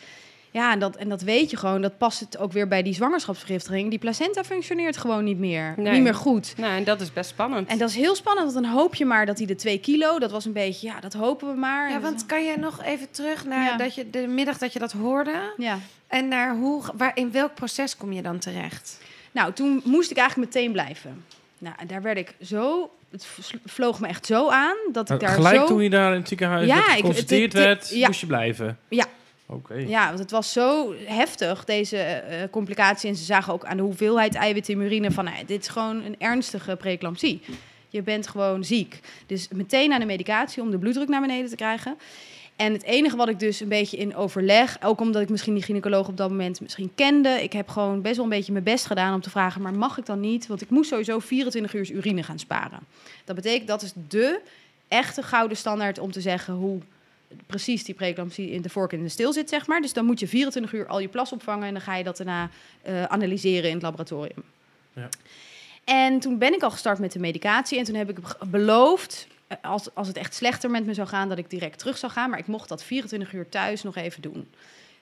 Ja, 0.51 0.73
en 0.73 0.79
dat, 0.79 0.97
en 0.97 1.09
dat 1.09 1.23
weet 1.23 1.51
je 1.51 1.57
gewoon. 1.57 1.81
Dat 1.83 1.99
past 1.99 2.21
het 2.21 2.39
ook 2.39 2.53
weer 2.53 2.69
bij 2.69 2.83
die 2.83 2.95
zwangerschapsvergiftiging. 2.95 3.91
Die 3.91 3.99
placenta 3.99 4.45
functioneert 4.45 4.97
gewoon 4.97 5.25
niet 5.25 5.39
meer. 5.39 5.75
Nee. 5.77 5.93
Niet 5.93 6.03
meer 6.03 6.15
goed. 6.15 6.55
Nou, 6.57 6.77
en 6.77 6.85
dat 6.85 7.01
is 7.01 7.13
best 7.13 7.31
spannend. 7.31 7.69
En 7.69 7.79
dat 7.79 7.89
is 7.89 7.95
heel 7.95 8.15
spannend, 8.15 8.53
want 8.53 8.65
dan 8.65 8.75
hoop 8.75 8.95
je 8.95 9.05
maar 9.05 9.27
dat 9.27 9.39
hij 9.39 9.47
de 9.47 9.55
twee 9.55 9.79
kilo... 9.79 10.19
Dat 10.19 10.31
was 10.31 10.45
een 10.45 10.53
beetje, 10.53 10.87
ja, 10.87 11.01
dat 11.01 11.13
hopen 11.13 11.49
we 11.49 11.59
maar. 11.59 11.91
Ja, 11.91 12.01
want 12.01 12.27
kan 12.27 12.45
je 12.45 12.57
nog 12.57 12.83
even 12.83 13.11
terug 13.11 13.45
naar 13.45 13.65
Ja. 13.65 13.77
dat 13.77 13.95
je, 13.95 14.11
de 14.11 14.27
middag 14.27 14.59
dat 14.59 14.73
je 14.73 14.79
dat 14.79 14.93
hoorde? 14.93 15.53
Ja. 15.57 15.79
En 16.07 16.29
naar 16.29 16.57
hoe, 16.57 16.83
waar, 16.95 17.13
in 17.17 17.33
welk 17.33 17.55
proces 17.55 17.97
kom 17.97 18.13
je 18.13 18.23
dan 18.23 18.39
terecht? 18.39 18.99
Nou, 19.33 19.53
toen 19.53 19.81
moest 19.85 20.11
ik 20.11 20.17
eigenlijk 20.17 20.55
meteen 20.55 20.73
blijven. 20.73 21.25
Nou, 21.59 21.75
en 21.79 21.87
daar 21.87 22.03
werd 22.03 22.19
ik 22.19 22.35
zo... 22.43 22.91
Het 23.23 23.55
vloog 23.65 24.01
me 24.01 24.07
echt 24.07 24.27
zo 24.27 24.49
aan 24.49 24.77
dat 24.93 25.11
ik 25.11 25.21
daar 25.21 25.31
Nou, 25.31 25.43
Gelijk 25.43 25.61
zo... 25.61 25.67
toen 25.67 25.83
je 25.83 25.91
daar 25.91 26.13
in 26.13 26.19
het 26.19 26.29
ziekenhuis 26.29 26.67
Ja, 26.67 26.83
geconstateerd 26.83 27.53
werd, 27.53 27.91
ja. 27.91 28.07
moest 28.07 28.21
je 28.21 28.27
blijven? 28.27 28.79
Ja. 28.89 29.05
Oké. 29.49 29.75
Ja, 29.75 30.07
want 30.07 30.19
het 30.19 30.31
was 30.31 30.53
zo 30.53 30.95
heftig, 31.05 31.65
deze 31.65 31.97
eh, 31.97 32.43
complicatie. 32.51 33.09
En 33.09 33.17
ze 33.17 33.25
zagen 33.25 33.53
ook 33.53 33.65
aan 33.65 33.77
de 33.77 33.83
hoeveelheid 33.83 34.35
eiwitten 34.35 34.75
in 34.75 34.81
urine 34.81 35.11
van... 35.11 35.25
Nou, 35.25 35.45
dit 35.47 35.63
is 35.63 35.69
gewoon 35.69 36.05
een 36.05 36.17
ernstige 36.19 36.77
preeclampsie. 36.77 37.43
Je 37.89 38.03
bent 38.03 38.29
gewoon 38.29 38.65
ziek. 38.65 39.01
Dus 39.27 39.49
meteen 39.53 39.93
aan 39.93 40.01
de 40.01 40.07
medicatie 40.07 40.63
om 40.63 40.71
de 40.71 40.79
bloeddruk 40.79 41.09
naar 41.09 41.21
beneden 41.21 41.51
te 41.51 41.57
krijgen. 41.57 41.97
En 42.57 42.73
het 42.73 42.83
enige 42.83 43.17
wat 43.17 43.29
ik 43.29 43.39
dus 43.39 43.61
een 43.61 43.69
beetje 43.69 43.97
in 43.97 44.17
overleg... 44.17 44.77
ook 44.83 45.01
omdat 45.01 45.23
ik 45.23 45.29
misschien 45.29 45.55
die 45.55 45.63
gynaecoloog 45.63 46.09
op 46.09 46.17
dat 46.17 46.31
moment 46.31 46.61
misschien 46.61 46.93
kende... 46.95 47.43
ik 47.43 47.53
heb 47.53 47.69
gewoon 47.69 48.03
best 48.03 48.17
wel 48.17 48.25
een 48.25 48.31
beetje 48.31 48.53
mijn 48.53 48.65
best 48.65 48.87
gedaan 48.87 49.15
om 49.15 49.21
te 49.21 49.31
vragen... 49.31 49.63
maar 49.63 49.75
mag 49.75 49.99
ik 49.99 50.07
dan 50.07 50.21
niet? 50.21 50.47
Want 50.47 50.63
ik 50.63 50.71
moest 50.71 50.89
sowieso 50.89 51.19
24 51.19 51.75
uur 51.75 51.91
urine 51.91 52.23
gaan 52.23 52.39
sparen. 52.39 52.79
Dat 53.25 53.37
betekent, 53.37 53.69
dat 53.69 53.83
is 53.83 53.93
de 54.09 54.41
echte 54.89 55.23
gouden 55.23 55.57
standaard 55.57 55.99
om 55.99 56.13
te 56.13 56.21
zeggen... 56.21 56.55
hoe 56.55 56.81
precies 57.47 57.85
die 57.85 57.95
preeclampsie 57.95 58.51
in 58.51 58.63
de 58.63 58.69
vork 58.69 58.93
in 58.93 59.03
de 59.03 59.09
stil 59.09 59.33
zit, 59.33 59.49
zeg 59.49 59.67
maar. 59.67 59.81
Dus 59.81 59.93
dan 59.93 60.05
moet 60.05 60.21
je 60.21 60.29
24 60.29 60.73
uur 60.73 60.87
al 60.87 61.01
je 61.01 61.09
plas 61.09 61.33
opvangen... 61.33 61.67
en 61.67 61.73
dan 61.73 61.83
ga 61.83 61.97
je 61.97 62.05
dat 62.05 62.17
daarna 62.17 62.51
eh, 62.83 63.05
analyseren 63.05 63.69
in 63.69 63.75
het 63.75 63.83
laboratorium. 63.83 64.43
Ja. 64.93 65.09
En 65.85 66.21
toen 66.21 66.39
ben 66.39 66.55
ik 66.55 66.63
al 66.63 66.71
gestart 66.71 66.99
met 66.99 67.13
de 67.13 67.19
medicatie. 67.19 67.79
En 67.79 67.85
toen 67.85 67.95
heb 67.95 68.11
ik 68.11 68.19
beloofd, 68.47 69.27
als, 69.63 69.95
als 69.95 70.09
het 70.09 70.17
echt 70.17 70.35
slechter 70.35 70.71
met 70.71 70.87
me 70.87 70.95
zou 70.95 71.09
gaan, 71.09 71.29
dat 71.29 71.39
ik 71.39 71.51
direct 71.51 71.79
terug 71.79 71.99
zou 71.99 72.13
gaan. 72.13 72.31
Maar 72.31 72.39
ik 72.39 72.47
mocht 72.47 72.69
dat 72.69 72.85
24 72.85 73.33
uur 73.33 73.49
thuis 73.49 73.83
nog 73.83 73.97
even 73.97 74.23
doen. 74.23 74.49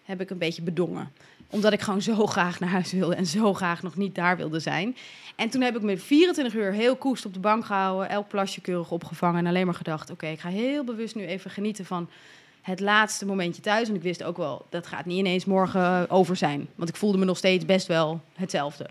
Heb 0.04 0.20
ik 0.20 0.30
een 0.30 0.38
beetje 0.38 0.62
bedongen. 0.62 1.12
Omdat 1.50 1.72
ik 1.72 1.80
gewoon 1.80 2.02
zo 2.02 2.26
graag 2.36 2.60
naar 2.60 2.68
huis 2.70 2.92
wilde 2.92 3.14
en 3.14 3.26
zo 3.26 3.54
graag 3.54 3.82
nog 3.82 3.96
niet 3.96 4.14
daar 4.14 4.36
wilde 4.36 4.58
zijn. 4.58 4.96
En 5.36 5.50
toen 5.50 5.60
heb 5.60 5.76
ik 5.76 5.82
me 5.82 5.98
24 5.98 6.54
uur 6.54 6.72
heel 6.72 6.96
koest 6.96 7.24
op 7.24 7.34
de 7.34 7.40
bank 7.40 7.64
gehouden. 7.64 8.08
Elk 8.08 8.28
plasje 8.28 8.60
keurig 8.60 8.90
opgevangen. 8.90 9.38
En 9.38 9.46
alleen 9.46 9.66
maar 9.66 9.74
gedacht, 9.74 10.10
oké, 10.10 10.26
ik 10.26 10.40
ga 10.40 10.48
heel 10.48 10.84
bewust 10.84 11.14
nu 11.14 11.26
even 11.26 11.50
genieten 11.50 11.84
van 11.84 12.08
het 12.62 12.80
laatste 12.80 13.26
momentje 13.26 13.62
thuis. 13.62 13.84
Want 13.84 13.96
ik 13.96 14.02
wist 14.02 14.22
ook 14.22 14.36
wel, 14.36 14.66
dat 14.68 14.86
gaat 14.86 15.04
niet 15.04 15.18
ineens 15.18 15.44
morgen 15.44 16.10
over 16.10 16.36
zijn. 16.36 16.68
Want 16.74 16.88
ik 16.88 16.96
voelde 16.96 17.18
me 17.18 17.24
nog 17.24 17.36
steeds 17.36 17.64
best 17.64 17.86
wel 17.86 18.20
hetzelfde. 18.34 18.86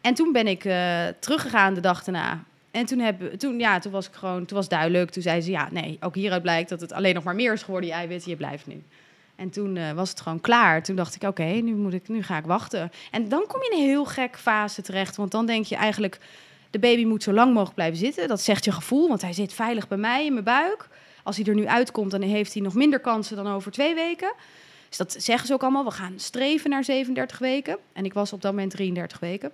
En 0.00 0.14
toen 0.14 0.32
ben 0.32 0.46
ik 0.46 0.64
eh, 0.64 1.06
teruggegaan 1.18 1.74
de 1.74 1.80
dag 1.80 2.04
daarna. 2.04 2.44
En 2.70 2.86
toen, 2.86 3.16
toen, 3.38 3.58
ja, 3.58 3.78
toen 3.78 3.92
was 3.92 4.08
ik 4.08 4.14
gewoon, 4.14 4.44
toen 4.44 4.56
was 4.56 4.68
duidelijk. 4.68 5.10
Toen 5.10 5.22
zei 5.22 5.40
ze, 5.40 5.50
ja, 5.50 5.68
nee, 5.70 5.96
ook 6.00 6.14
hieruit 6.14 6.42
blijkt 6.42 6.68
dat 6.68 6.80
het 6.80 6.92
alleen 6.92 7.14
nog 7.14 7.24
maar 7.24 7.34
meer 7.34 7.52
is 7.52 7.62
geworden, 7.62 7.88
die 7.88 7.98
eiwitten. 7.98 8.30
Je 8.30 8.36
blijft 8.36 8.66
nu. 8.66 8.82
En 9.36 9.50
toen 9.50 9.76
eh, 9.76 9.92
was 9.92 10.10
het 10.10 10.20
gewoon 10.20 10.40
klaar. 10.40 10.82
Toen 10.82 10.96
dacht 10.96 11.14
ik, 11.14 11.22
oké, 11.22 11.42
nu 11.42 11.74
moet 11.74 11.92
ik, 11.92 12.08
nu 12.08 12.22
ga 12.22 12.38
ik 12.38 12.44
wachten. 12.44 12.92
En 13.10 13.28
dan 13.28 13.44
kom 13.46 13.62
je 13.62 13.70
in 13.70 13.78
een 13.78 13.88
heel 13.88 14.04
gek 14.04 14.38
fase 14.38 14.82
terecht. 14.82 15.16
Want 15.16 15.30
dan 15.30 15.46
denk 15.46 15.64
je 15.64 15.76
eigenlijk, 15.76 16.18
de 16.70 16.78
baby 16.78 17.04
moet 17.04 17.22
zo 17.22 17.32
lang 17.32 17.52
mogelijk 17.52 17.74
blijven 17.74 17.98
zitten. 17.98 18.28
Dat 18.28 18.40
zegt 18.40 18.64
je 18.64 18.72
gevoel, 18.72 19.08
want 19.08 19.22
hij 19.22 19.32
zit 19.32 19.52
veilig 19.52 19.88
bij 19.88 19.98
mij 19.98 20.26
in 20.26 20.32
mijn 20.32 20.44
buik. 20.44 20.88
Als 21.22 21.36
hij 21.36 21.46
er 21.46 21.54
nu 21.54 21.66
uitkomt, 21.66 22.10
dan 22.10 22.22
heeft 22.22 22.52
hij 22.52 22.62
nog 22.62 22.74
minder 22.74 23.00
kansen 23.00 23.36
dan 23.36 23.46
over 23.46 23.72
twee 23.72 23.94
weken. 23.94 24.32
Dus 24.88 24.96
dat 24.96 25.16
zeggen 25.18 25.46
ze 25.46 25.52
ook 25.52 25.62
allemaal. 25.62 25.84
We 25.84 25.90
gaan 25.90 26.14
streven 26.16 26.70
naar 26.70 26.84
37 26.84 27.38
weken. 27.38 27.78
En 27.92 28.04
ik 28.04 28.12
was 28.12 28.32
op 28.32 28.42
dat 28.42 28.52
moment 28.52 28.70
33 28.70 29.18
weken. 29.18 29.52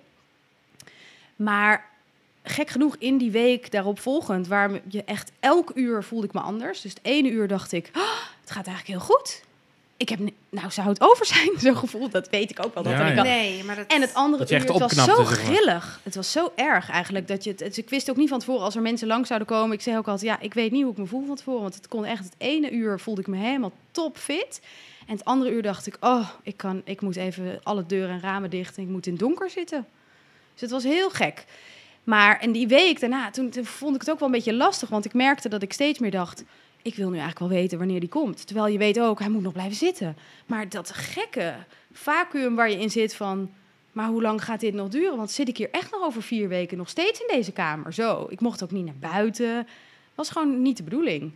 Maar 1.35 1.89
gek 2.45 2.69
genoeg 2.69 2.95
in 2.99 3.17
die 3.17 3.31
week 3.31 3.71
daarop 3.71 3.99
volgend, 3.99 4.47
waar 4.47 4.71
je 4.87 5.03
echt 5.03 5.31
elk 5.39 5.71
uur 5.75 6.03
voelde 6.03 6.25
ik 6.27 6.33
me 6.33 6.39
anders. 6.39 6.81
Dus 6.81 6.91
het 6.93 6.99
ene 7.03 7.29
uur 7.29 7.47
dacht 7.47 7.71
ik, 7.71 7.89
"Ah, 7.93 8.01
het 8.41 8.51
gaat 8.51 8.67
eigenlijk 8.67 8.87
heel 8.87 9.15
goed. 9.15 9.43
Ik 9.97 10.09
heb, 10.09 10.19
nou 10.49 10.71
zou 10.71 10.87
het 10.87 11.01
over 11.01 11.25
zijn, 11.25 11.49
zo'n 11.59 11.77
gevoel. 11.77 12.09
Dat 12.09 12.29
weet 12.29 12.49
ik 12.51 12.65
ook 12.65 12.73
wel. 12.73 12.83
Dat 12.83 12.91
Ja, 12.91 13.07
ja. 13.07 13.17
al- 13.17 13.23
Nee, 13.23 13.63
maar 13.63 13.75
dat... 13.75 13.87
en 13.87 14.01
het 14.01 14.13
andere 14.13 14.43
uur, 14.51 14.59
het 14.59 14.69
was 14.79 14.93
zo 14.93 15.03
zeg 15.03 15.15
maar. 15.17 15.25
grillig. 15.25 15.99
Het 16.03 16.15
was 16.15 16.31
zo 16.31 16.51
erg 16.55 16.89
eigenlijk. 16.89 17.27
Dat 17.27 17.43
je 17.43 17.49
het, 17.51 17.59
het- 17.59 17.77
ik 17.77 17.89
wist 17.89 18.09
ook 18.09 18.15
niet 18.17 18.29
van 18.29 18.39
tevoren 18.39 18.63
als 18.63 18.75
er 18.75 18.81
mensen 18.81 19.07
lang 19.07 19.27
zouden 19.27 19.47
komen. 19.47 19.75
Ik 19.75 19.81
zei 19.81 19.97
ook 19.97 20.07
altijd, 20.07 20.29
ja, 20.31 20.39
ik 20.45 20.53
weet 20.53 20.71
niet 20.71 20.83
hoe 20.83 20.91
ik 20.91 20.97
me 20.97 21.05
voel 21.05 21.25
van 21.25 21.35
tevoren. 21.35 21.61
Want 21.61 21.75
het 21.75 21.87
kon 21.87 22.05
echt, 22.05 22.23
het 22.23 22.35
ene 22.37 22.71
uur 22.71 22.99
voelde 22.99 23.21
ik 23.21 23.27
me 23.27 23.37
helemaal 23.37 23.71
topfit. 23.91 24.61
En 25.07 25.13
het 25.15 25.25
andere 25.25 25.51
uur 25.51 25.61
dacht 25.61 25.87
ik, 25.87 25.97
oh, 25.99 26.29
ik, 26.43 26.57
kan, 26.57 26.81
ik 26.85 27.01
moet 27.01 27.15
even 27.15 27.59
alle 27.63 27.85
deuren 27.85 28.09
en 28.15 28.21
ramen 28.21 28.49
dicht. 28.49 28.77
En 28.77 28.83
ik 28.83 28.89
moet 28.89 29.05
in 29.05 29.11
het 29.13 29.21
donker 29.21 29.49
zitten. 29.49 29.85
Dus 30.53 30.61
het 30.61 30.71
was 30.71 30.83
heel 30.83 31.09
gek. 31.09 31.45
Maar 32.05 32.39
en 32.39 32.51
die 32.51 32.67
week 32.67 32.99
daarna, 32.99 33.31
toen, 33.31 33.53
vond 33.63 33.95
ik 33.95 34.01
het 34.01 34.11
ook 34.11 34.19
wel 34.19 34.27
een 34.27 34.33
beetje 34.33 34.53
lastig. 34.53 34.89
Want 34.89 35.05
ik 35.05 35.13
merkte 35.13 35.49
dat 35.49 35.61
ik 35.61 35.73
steeds 35.73 35.99
meer 35.99 36.11
dacht... 36.11 36.43
ik 36.81 36.95
wil 36.95 37.09
nu 37.09 37.17
eigenlijk 37.17 37.39
wel 37.39 37.59
weten 37.59 37.77
wanneer 37.77 37.99
die 37.99 38.09
komt. 38.09 38.45
Terwijl 38.45 38.67
je 38.67 38.77
weet 38.77 38.99
ook, 38.99 39.19
hij 39.19 39.29
moet 39.29 39.41
nog 39.41 39.53
blijven 39.53 39.75
zitten. 39.75 40.17
Maar 40.45 40.69
dat 40.69 40.91
gekke 40.93 41.55
vacuüm 41.91 42.55
waar 42.55 42.69
je 42.69 42.79
in 42.79 42.91
zit 42.91 43.15
van... 43.15 43.51
maar 43.91 44.07
hoe 44.07 44.21
lang 44.21 44.43
gaat 44.43 44.59
dit 44.59 44.73
nog 44.73 44.89
duren? 44.89 45.17
Want 45.17 45.31
zit 45.31 45.47
ik 45.47 45.57
hier 45.57 45.71
echt 45.71 45.91
nog 45.91 46.01
over 46.01 46.21
vier 46.21 46.47
weken 46.47 46.77
nog 46.77 46.89
steeds 46.89 47.19
in 47.19 47.27
deze 47.27 47.51
kamer? 47.51 47.93
Zo, 47.93 48.27
ik 48.29 48.41
mocht 48.41 48.63
ook 48.63 48.71
niet 48.71 48.85
naar 48.85 49.11
buiten. 49.11 49.67
was 50.15 50.29
gewoon 50.29 50.61
niet 50.61 50.77
de 50.77 50.83
bedoeling. 50.83 51.31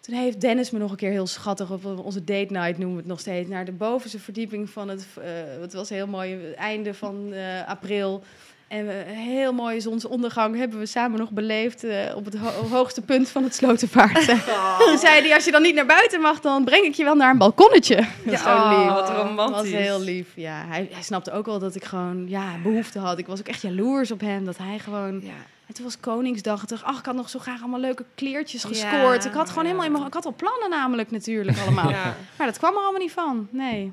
Toen 0.00 0.14
heeft 0.14 0.40
Dennis 0.40 0.70
me 0.70 0.78
nog 0.78 0.90
een 0.90 0.96
keer 0.96 1.10
heel 1.10 1.26
schattig, 1.26 1.70
op 1.70 1.84
onze 1.84 2.24
date 2.24 2.52
night 2.52 2.78
noemen 2.78 2.94
we 2.94 3.00
het 3.00 3.06
nog 3.06 3.20
steeds, 3.20 3.48
naar 3.48 3.64
de 3.64 3.72
bovenste 3.72 4.18
verdieping 4.18 4.70
van 4.70 4.88
het, 4.88 5.06
eh, 5.18 5.24
het 5.60 5.72
was 5.72 5.88
heel 5.88 6.06
mooi, 6.06 6.52
einde 6.52 6.94
van 6.94 7.32
eh, 7.32 7.68
april. 7.68 8.22
En 8.68 8.86
we, 8.86 9.04
een 9.08 9.14
heel 9.14 9.52
mooie 9.52 9.80
zonsondergang 9.80 10.56
hebben 10.56 10.78
we 10.78 10.86
samen 10.86 11.18
nog 11.18 11.30
beleefd 11.30 11.84
eh, 11.84 12.16
op 12.16 12.24
het 12.24 12.36
ho- 12.36 12.68
hoogste 12.68 13.02
punt 13.02 13.28
van 13.28 13.42
het 13.44 13.54
Slotenvaart. 13.54 14.26
Toen 14.86 14.98
zei 14.98 15.20
hij, 15.20 15.34
als 15.34 15.44
je 15.44 15.50
dan 15.50 15.62
niet 15.62 15.74
naar 15.74 15.86
buiten 15.86 16.20
mag, 16.20 16.40
dan 16.40 16.64
breng 16.64 16.84
ik 16.84 16.94
je 16.94 17.04
wel 17.04 17.14
naar 17.14 17.30
een 17.30 17.38
balkonnetje. 17.38 17.96
Dat 18.24 18.34
is 18.34 18.40
zo 18.42 18.48
oh, 18.48 18.76
lief. 18.78 18.92
wat 18.92 19.10
romantisch. 19.10 19.56
was 19.72 19.80
heel 19.80 20.00
lief, 20.00 20.28
ja. 20.34 20.64
Hij, 20.66 20.88
hij 20.92 21.02
snapte 21.02 21.32
ook 21.32 21.46
wel 21.46 21.58
dat 21.58 21.74
ik 21.74 21.84
gewoon 21.84 22.28
ja, 22.28 22.44
behoefte 22.62 22.98
had. 22.98 23.18
Ik 23.18 23.26
was 23.26 23.38
ook 23.38 23.48
echt 23.48 23.62
jaloers 23.62 24.10
op 24.10 24.20
hem, 24.20 24.44
dat 24.44 24.58
hij 24.58 24.78
gewoon... 24.78 25.20
Ja. 25.22 25.32
En 25.66 25.74
toen 25.74 25.84
was 25.84 26.00
Koningsdag. 26.00 26.62
Ik 26.62 26.68
dacht, 26.68 26.82
ach, 26.84 26.98
ik 26.98 27.04
had 27.04 27.14
nog 27.14 27.28
zo 27.28 27.38
graag 27.38 27.60
allemaal 27.60 27.80
leuke 27.80 28.04
kleertjes 28.14 28.62
Ja, 28.62 28.68
gescoord. 28.68 29.24
ik 29.24 29.32
had 29.32 29.48
gewoon 29.48 29.66
ja. 29.66 29.80
helemaal. 29.80 30.06
Ik 30.06 30.14
had 30.14 30.24
al 30.26 30.34
plannen 30.36 30.70
namelijk 30.70 31.10
natuurlijk 31.10 31.58
allemaal. 31.58 31.90
Ja. 31.90 32.16
Maar 32.36 32.46
dat 32.46 32.58
kwam 32.58 32.72
er 32.74 32.80
allemaal 32.80 33.00
niet 33.00 33.12
van, 33.12 33.48
nee. 33.50 33.92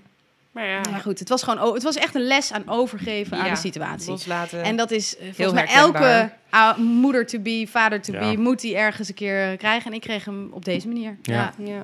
Maar 0.53 0.65
ja, 0.67 0.81
Maar 0.91 0.99
goed, 1.01 1.19
het 1.19 1.29
was 1.29 1.43
gewoon... 1.43 1.73
Het 1.73 1.83
was 1.83 1.95
echt 1.95 2.15
een 2.15 2.21
les 2.27 2.51
aan 2.53 2.63
overgeven 2.69 3.37
aan 3.37 3.49
de 3.49 3.55
situatie. 3.55 4.09
loslaten. 4.09 4.63
En 4.63 4.75
dat 4.75 4.91
is 4.91 5.15
eh, 5.17 5.21
Heel 5.23 5.33
volgens 5.33 5.53
mij 5.57 5.65
herkenbaar. 5.73 6.37
elke 6.49 6.81
moeder 6.81 7.25
to 7.25 7.39
be, 7.39 7.65
vader 7.69 8.01
to 8.01 8.13
Ja. 8.13 8.19
be, 8.19 8.37
moet 8.37 8.61
die 8.61 8.75
ergens 8.77 9.07
een 9.07 9.13
keer 9.13 9.51
eh, 9.51 9.57
krijgen. 9.57 9.91
En 9.91 9.93
ik 9.97 10.01
kreeg 10.01 10.25
hem 10.25 10.49
op 10.51 10.65
deze 10.65 10.87
manier. 10.87 11.17
Ja. 11.21 11.53
Ja, 11.57 11.83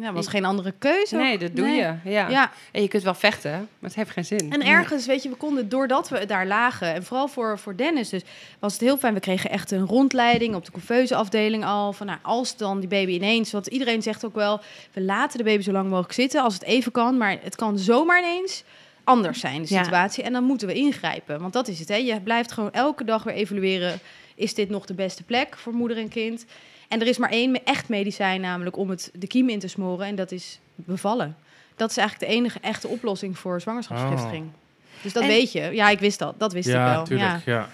ja. 0.00 0.12
was 0.12 0.26
geen 0.28 0.44
andere 0.44 0.74
keuze. 0.78 1.16
ook. 1.16 1.22
Nee, 1.22 1.38
dat 1.38 1.56
doe 1.56 1.66
Nee. 1.66 1.76
je. 1.76 1.94
Ja. 2.04 2.28
Ja, 2.28 2.50
En 2.72 2.82
je 2.82 2.88
kunt 2.88 3.02
wel 3.02 3.14
vechten, 3.14 3.50
maar 3.50 3.90
het 3.90 3.94
heeft 3.94 4.10
geen 4.10 4.24
zin. 4.24 4.52
En 4.52 4.62
ergens, 4.62 5.06
weet 5.06 5.22
je, 5.22 5.28
we 5.28 5.34
konden, 5.36 5.68
doordat 5.68 6.08
we 6.08 6.26
daar 6.26 6.46
lagen, 6.46 6.94
en 6.94 7.04
vooral 7.04 7.28
voor, 7.28 7.58
voor 7.58 7.76
Dennis 7.76 8.08
dus, 8.08 8.22
was 8.58 8.72
het 8.72 8.80
heel 8.82 8.96
fijn. 8.98 9.14
We 9.14 9.20
kregen 9.20 9.50
echt 9.50 9.70
een 9.70 9.86
rondleiding 9.86 10.54
op 10.54 10.64
de 10.64 10.70
couveuse 10.72 11.14
afdeling 11.14 11.64
al. 11.64 11.92
Van 11.92 12.06
nou, 12.06 12.18
als 12.22 12.56
dan 12.56 12.78
die 12.80 12.88
baby 12.88 13.12
ineens, 13.12 13.52
want 13.52 13.66
iedereen 13.66 14.02
zegt 14.02 14.24
ook 14.24 14.34
wel, 14.34 14.60
we 14.92 15.00
laten 15.00 15.38
de 15.38 15.44
baby 15.44 15.62
zo 15.62 15.72
lang 15.72 15.88
mogelijk 15.88 16.12
zitten 16.12 16.42
als 16.42 16.54
het 16.54 16.62
even 16.62 16.92
kan. 16.92 17.16
Maar 17.16 17.36
het 17.42 17.56
kan 17.56 17.78
zomaar 17.78 18.18
ineens 18.22 18.64
anders 19.04 19.40
zijn, 19.40 19.62
de 19.62 19.74
Ja. 19.74 19.82
situatie. 19.82 20.24
En 20.24 20.32
dan 20.32 20.44
moeten 20.44 20.66
we 20.68 20.74
ingrijpen. 20.74 21.40
Want 21.40 21.52
dat 21.52 21.68
is 21.68 21.78
het, 21.78 21.88
hè. 21.88 21.96
Je 21.96 22.20
blijft 22.20 22.52
gewoon 22.52 22.72
elke 22.72 23.04
dag 23.04 23.22
weer 23.22 23.34
evalueren, 23.34 23.98
is 24.38 24.54
dit 24.54 24.68
nog 24.68 24.86
de 24.86 24.94
beste 24.94 25.22
plek 25.22 25.56
voor 25.56 25.72
moeder 25.72 25.96
en 25.96 26.08
kind? 26.08 26.44
En 26.88 27.00
er 27.00 27.06
is 27.06 27.18
maar 27.18 27.30
één 27.30 27.64
echt 27.64 27.88
medicijn, 27.88 28.40
namelijk 28.40 28.76
om 28.76 28.90
het 28.90 29.10
de 29.14 29.26
kiem 29.26 29.48
in 29.48 29.58
te 29.58 29.68
smoren. 29.68 30.06
En 30.06 30.14
dat 30.14 30.32
is 30.32 30.58
bevallen. 30.74 31.36
Dat 31.76 31.90
is 31.90 31.96
eigenlijk 31.96 32.30
de 32.30 32.36
enige 32.38 32.58
echte 32.60 32.88
oplossing 32.88 33.38
voor 33.38 33.60
zwangerschapsvergiftiging. 33.60 34.50
Dus 35.02 35.12
dat 35.12 35.22
En- 35.22 35.28
weet 35.28 35.52
je. 35.52 35.60
Ja, 35.60 35.88
ik 35.88 35.98
wist 35.98 36.18
dat. 36.18 36.34
Dat 36.38 36.52
wist 36.52 36.68
ik 36.68 36.74
wel. 36.74 37.04
tuurlijk. 37.04 37.44
Ja. 37.44 37.52
Ja. 37.52 37.68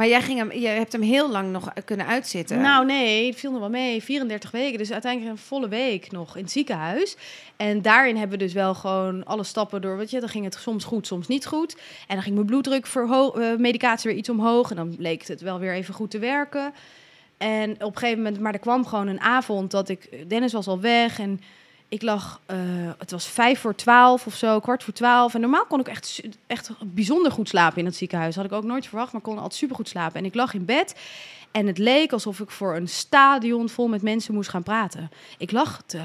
Maar 0.00 0.08
jij 0.08 0.22
ging 0.22 0.38
hem, 0.38 0.52
je 0.52 0.66
hebt 0.66 0.92
hem 0.92 1.02
heel 1.02 1.30
lang 1.30 1.52
nog 1.52 1.72
kunnen 1.84 2.06
uitzitten. 2.06 2.60
Nou 2.60 2.86
nee, 2.86 3.26
het 3.26 3.38
viel 3.38 3.50
nog 3.50 3.60
wel 3.60 3.70
mee. 3.70 4.02
34 4.02 4.50
weken, 4.50 4.78
dus 4.78 4.92
uiteindelijk 4.92 5.32
een 5.32 5.38
volle 5.38 5.68
week 5.68 6.10
nog 6.10 6.36
in 6.36 6.42
het 6.42 6.52
ziekenhuis. 6.52 7.16
En 7.56 7.82
daarin 7.82 8.16
hebben 8.16 8.38
we 8.38 8.44
dus 8.44 8.52
wel 8.52 8.74
gewoon 8.74 9.24
alle 9.24 9.44
stappen 9.44 9.80
door. 9.80 9.96
Weet 9.96 10.10
je, 10.10 10.20
dan 10.20 10.28
ging 10.28 10.44
het 10.44 10.54
soms 10.60 10.84
goed, 10.84 11.06
soms 11.06 11.26
niet 11.28 11.46
goed. 11.46 11.74
En 12.06 12.14
dan 12.14 12.22
ging 12.22 12.34
mijn 12.34 12.46
bloeddruk 12.46 12.86
eh, 12.86 13.56
medicatie 13.56 14.10
weer 14.10 14.18
iets 14.18 14.28
omhoog. 14.28 14.70
En 14.70 14.76
dan 14.76 14.96
bleek 14.96 15.26
het 15.26 15.40
wel 15.40 15.58
weer 15.58 15.74
even 15.74 15.94
goed 15.94 16.10
te 16.10 16.18
werken. 16.18 16.72
En 17.38 17.70
op 17.72 17.92
een 17.92 17.98
gegeven 17.98 18.22
moment, 18.22 18.40
maar 18.40 18.52
er 18.52 18.58
kwam 18.58 18.86
gewoon 18.86 19.06
een 19.06 19.20
avond 19.20 19.70
dat 19.70 19.88
ik, 19.88 20.28
Dennis 20.28 20.52
was 20.52 20.66
al 20.66 20.80
weg 20.80 21.18
en 21.18 21.40
ik 21.90 22.02
lag, 22.02 22.40
eh, 22.46 22.58
het 22.98 23.10
was 23.10 23.26
vijf 23.26 23.60
voor 23.60 23.74
twaalf 23.74 24.26
of 24.26 24.34
zo, 24.34 24.60
kwart 24.60 24.84
voor 24.84 24.92
twaalf. 24.92 25.34
En 25.34 25.40
normaal 25.40 25.66
kon 25.66 25.80
ik 25.80 25.88
echt, 25.88 26.22
echt 26.46 26.70
bijzonder 26.84 27.32
goed 27.32 27.48
slapen 27.48 27.78
in 27.78 27.84
het 27.84 27.96
ziekenhuis. 27.96 28.36
Had 28.36 28.44
ik 28.44 28.52
ook 28.52 28.64
nooit 28.64 28.86
verwacht, 28.86 29.12
maar 29.12 29.20
kon 29.20 29.36
altijd 29.36 29.54
super 29.54 29.76
goed 29.76 29.88
slapen. 29.88 30.18
En 30.18 30.24
ik 30.24 30.34
lag 30.34 30.54
in 30.54 30.64
bed 30.64 30.94
en 31.50 31.66
het 31.66 31.78
leek 31.78 32.12
alsof 32.12 32.40
ik 32.40 32.50
voor 32.50 32.76
een 32.76 32.88
stadion 32.88 33.68
vol 33.68 33.88
met 33.88 34.02
mensen 34.02 34.34
moest 34.34 34.48
gaan 34.48 34.62
praten. 34.62 35.10
Ik 35.38 35.52
lag 35.52 35.82
te, 35.86 36.00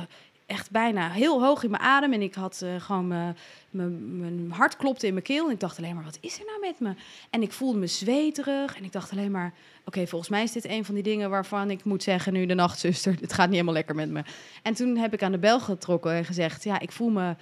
echt 0.45 0.71
bijna 0.71 1.09
heel 1.09 1.41
hoog 1.41 1.63
in 1.63 1.69
mijn 1.69 1.81
adem 1.81 2.13
en 2.13 2.21
ik 2.21 2.33
had 2.33 2.61
eh, 2.61 2.81
gewoon 2.81 3.35
mijn, 3.69 4.51
hart 4.51 4.77
klopte 4.77 5.07
in 5.07 5.13
mijn 5.13 5.25
keel. 5.25 5.45
En 5.45 5.51
ik 5.51 5.59
dacht 5.59 5.77
alleen 5.77 5.95
maar, 5.95 6.03
wat 6.03 6.17
is 6.21 6.39
er 6.39 6.45
nou 6.45 6.59
met 6.59 6.79
me? 6.79 7.01
En 7.29 7.41
ik 7.41 7.51
voelde 7.51 7.79
me 7.79 7.87
zweterig 7.87 8.77
en 8.77 8.83
ik 8.83 8.91
dacht 8.91 9.11
alleen 9.11 9.31
maar, 9.31 9.53
oké, 9.85 10.07
volgens 10.07 10.29
mij 10.29 10.43
is 10.43 10.51
dit 10.51 10.65
een 10.65 10.85
van 10.85 10.95
die 10.95 11.03
dingen 11.03 11.29
waarvan 11.29 11.71
ik 11.71 11.83
moet 11.83 12.03
zeggen 12.03 12.33
nu 12.33 12.45
de 12.45 12.53
nachtzuster, 12.53 13.15
het 13.21 13.33
gaat 13.33 13.45
niet 13.45 13.53
helemaal 13.53 13.73
lekker 13.73 13.95
met 13.95 14.09
me. 14.09 14.23
En 14.63 14.73
toen 14.73 14.97
heb 14.97 15.13
ik 15.13 15.23
aan 15.23 15.31
de 15.31 15.37
bel 15.37 15.59
getrokken 15.59 16.11
en 16.11 16.25
gezegd, 16.25 16.63
ja, 16.63 16.79
ik 16.79 16.91
voel 16.91 17.09
me, 17.09 17.35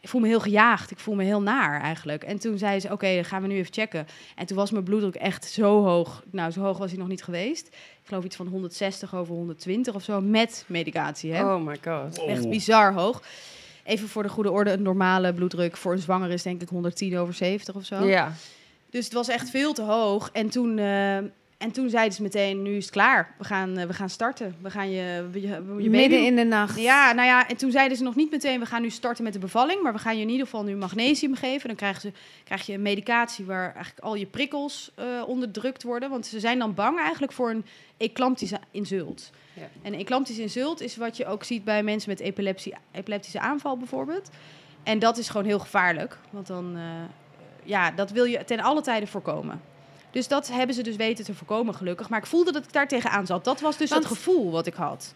ik 0.00 0.08
voel 0.08 0.20
me 0.20 0.26
heel 0.26 0.40
gejaagd, 0.40 0.90
ik 0.90 0.98
voel 0.98 1.14
me 1.14 1.24
heel 1.24 1.42
naar 1.42 1.80
eigenlijk. 1.80 2.24
En 2.24 2.38
toen 2.38 2.58
zei 2.58 2.80
ze, 2.80 2.92
oké, 2.92 3.14
dan 3.14 3.24
gaan 3.24 3.42
we 3.42 3.48
nu 3.48 3.56
even 3.56 3.72
checken. 3.72 4.06
En 4.36 4.46
toen 4.46 4.56
was 4.56 4.70
mijn 4.70 4.84
bloeddruk 4.84 5.14
echt 5.14 5.44
zo 5.44 5.82
hoog. 5.84 6.22
Nou, 6.30 6.50
zo 6.50 6.60
hoog 6.60 6.78
was 6.78 6.90
hij 6.90 6.98
nog 6.98 7.08
niet 7.08 7.22
geweest. 7.22 7.66
Ik 7.66 8.06
geloof 8.06 8.24
iets 8.24 8.36
van 8.36 8.46
160 8.46 9.14
over 9.14 9.34
120 9.34 9.94
of 9.94 10.02
zo, 10.02 10.20
met 10.20 10.64
medicatie. 10.66 11.32
Hè? 11.32 11.54
Oh 11.54 11.66
my 11.66 11.78
god. 11.84 12.24
Echt 12.24 12.48
bizar 12.48 12.92
hoog. 12.92 13.22
Even 13.84 14.08
voor 14.08 14.22
de 14.22 14.28
goede 14.28 14.50
orde, 14.50 14.70
een 14.70 14.82
normale 14.82 15.34
bloeddruk 15.34 15.76
voor 15.76 15.92
een 15.92 15.98
zwanger 15.98 16.30
is 16.30 16.42
denk 16.42 16.62
ik 16.62 16.68
110 16.68 17.18
over 17.18 17.34
70 17.34 17.74
of 17.74 17.84
zo. 17.84 18.04
Ja. 18.04 18.32
Dus 18.90 19.04
het 19.04 19.14
was 19.14 19.28
echt 19.28 19.50
veel 19.50 19.72
te 19.72 19.82
hoog. 19.82 20.30
En 20.32 20.50
toen, 20.50 20.78
eh, 20.78 21.18
en 21.60 21.70
toen 21.70 21.90
zeiden 21.90 22.12
ze 22.12 22.22
meteen, 22.22 22.62
nu 22.62 22.76
is 22.76 22.84
het 22.84 22.92
klaar. 22.92 23.34
We 23.38 23.44
gaan, 23.44 23.78
eh, 23.78 23.86
we 23.86 23.92
gaan 23.92 24.08
starten. 24.08 24.56
We 24.62 24.70
gaan 24.70 24.90
je, 24.90 25.28
je. 25.32 25.90
Midden 25.90 26.24
in 26.24 26.36
de 26.36 26.44
nacht. 26.44 26.80
Ja, 26.80 27.12
nou 27.12 27.26
ja, 27.26 27.48
en 27.48 27.56
toen 27.56 27.70
zeiden 27.70 27.96
ze 27.96 28.02
nog 28.02 28.14
niet 28.14 28.30
meteen, 28.30 28.60
we 28.60 28.66
gaan 28.66 28.82
nu 28.82 28.90
starten 28.90 29.24
met 29.24 29.32
de 29.32 29.38
bevalling. 29.38 29.82
Maar 29.82 29.92
we 29.92 29.98
gaan 29.98 30.16
je 30.16 30.22
in 30.22 30.28
ieder 30.28 30.44
geval 30.44 30.64
nu 30.64 30.76
magnesium 30.76 31.34
geven. 31.34 31.68
Dan 31.68 31.76
krijgen 31.76 32.00
ze, 32.00 32.12
krijg 32.44 32.66
je 32.66 32.72
een 32.72 32.82
medicatie 32.82 33.44
waar 33.44 33.74
eigenlijk 33.74 34.04
al 34.04 34.14
je 34.14 34.26
prikkels 34.26 34.90
eh, 34.94 35.06
onderdrukt 35.26 35.82
worden. 35.82 36.10
Want 36.10 36.26
ze 36.26 36.40
zijn 36.40 36.58
dan 36.58 36.74
bang 36.74 36.98
eigenlijk 36.98 37.32
voor 37.32 37.50
een 37.50 37.64
eclamptische 37.96 38.58
insult. 38.70 39.30
Ja. 39.54 39.68
En 39.82 39.92
een 39.92 40.00
eclamptische 40.00 40.42
insult 40.42 40.80
is 40.80 40.96
wat 40.96 41.16
je 41.16 41.26
ook 41.26 41.44
ziet 41.44 41.64
bij 41.64 41.82
mensen 41.82 42.10
met 42.10 42.20
epilepsie, 42.20 42.74
epileptische 42.92 43.40
aanval 43.40 43.76
bijvoorbeeld. 43.76 44.30
En 44.82 44.98
dat 44.98 45.18
is 45.18 45.28
gewoon 45.28 45.46
heel 45.46 45.58
gevaarlijk. 45.58 46.18
Want 46.30 46.46
dan, 46.46 46.76
eh, 46.76 46.82
ja, 47.64 47.90
dat 47.90 48.10
wil 48.10 48.24
je 48.24 48.44
ten 48.44 48.60
alle 48.60 48.80
tijden 48.80 49.08
voorkomen. 49.08 49.69
Dus 50.10 50.28
dat 50.28 50.48
hebben 50.48 50.74
ze 50.74 50.82
dus 50.82 50.96
weten 50.96 51.24
te 51.24 51.34
voorkomen, 51.34 51.74
gelukkig. 51.74 52.08
Maar 52.08 52.18
ik 52.18 52.26
voelde 52.26 52.52
dat 52.52 52.64
ik 52.64 52.72
daar 52.72 52.88
tegenaan 52.88 53.26
zat. 53.26 53.44
Dat 53.44 53.60
was 53.60 53.76
dus 53.76 53.90
Want- 53.90 54.04
het 54.04 54.12
gevoel 54.12 54.50
wat 54.50 54.66
ik 54.66 54.74
had. 54.74 55.12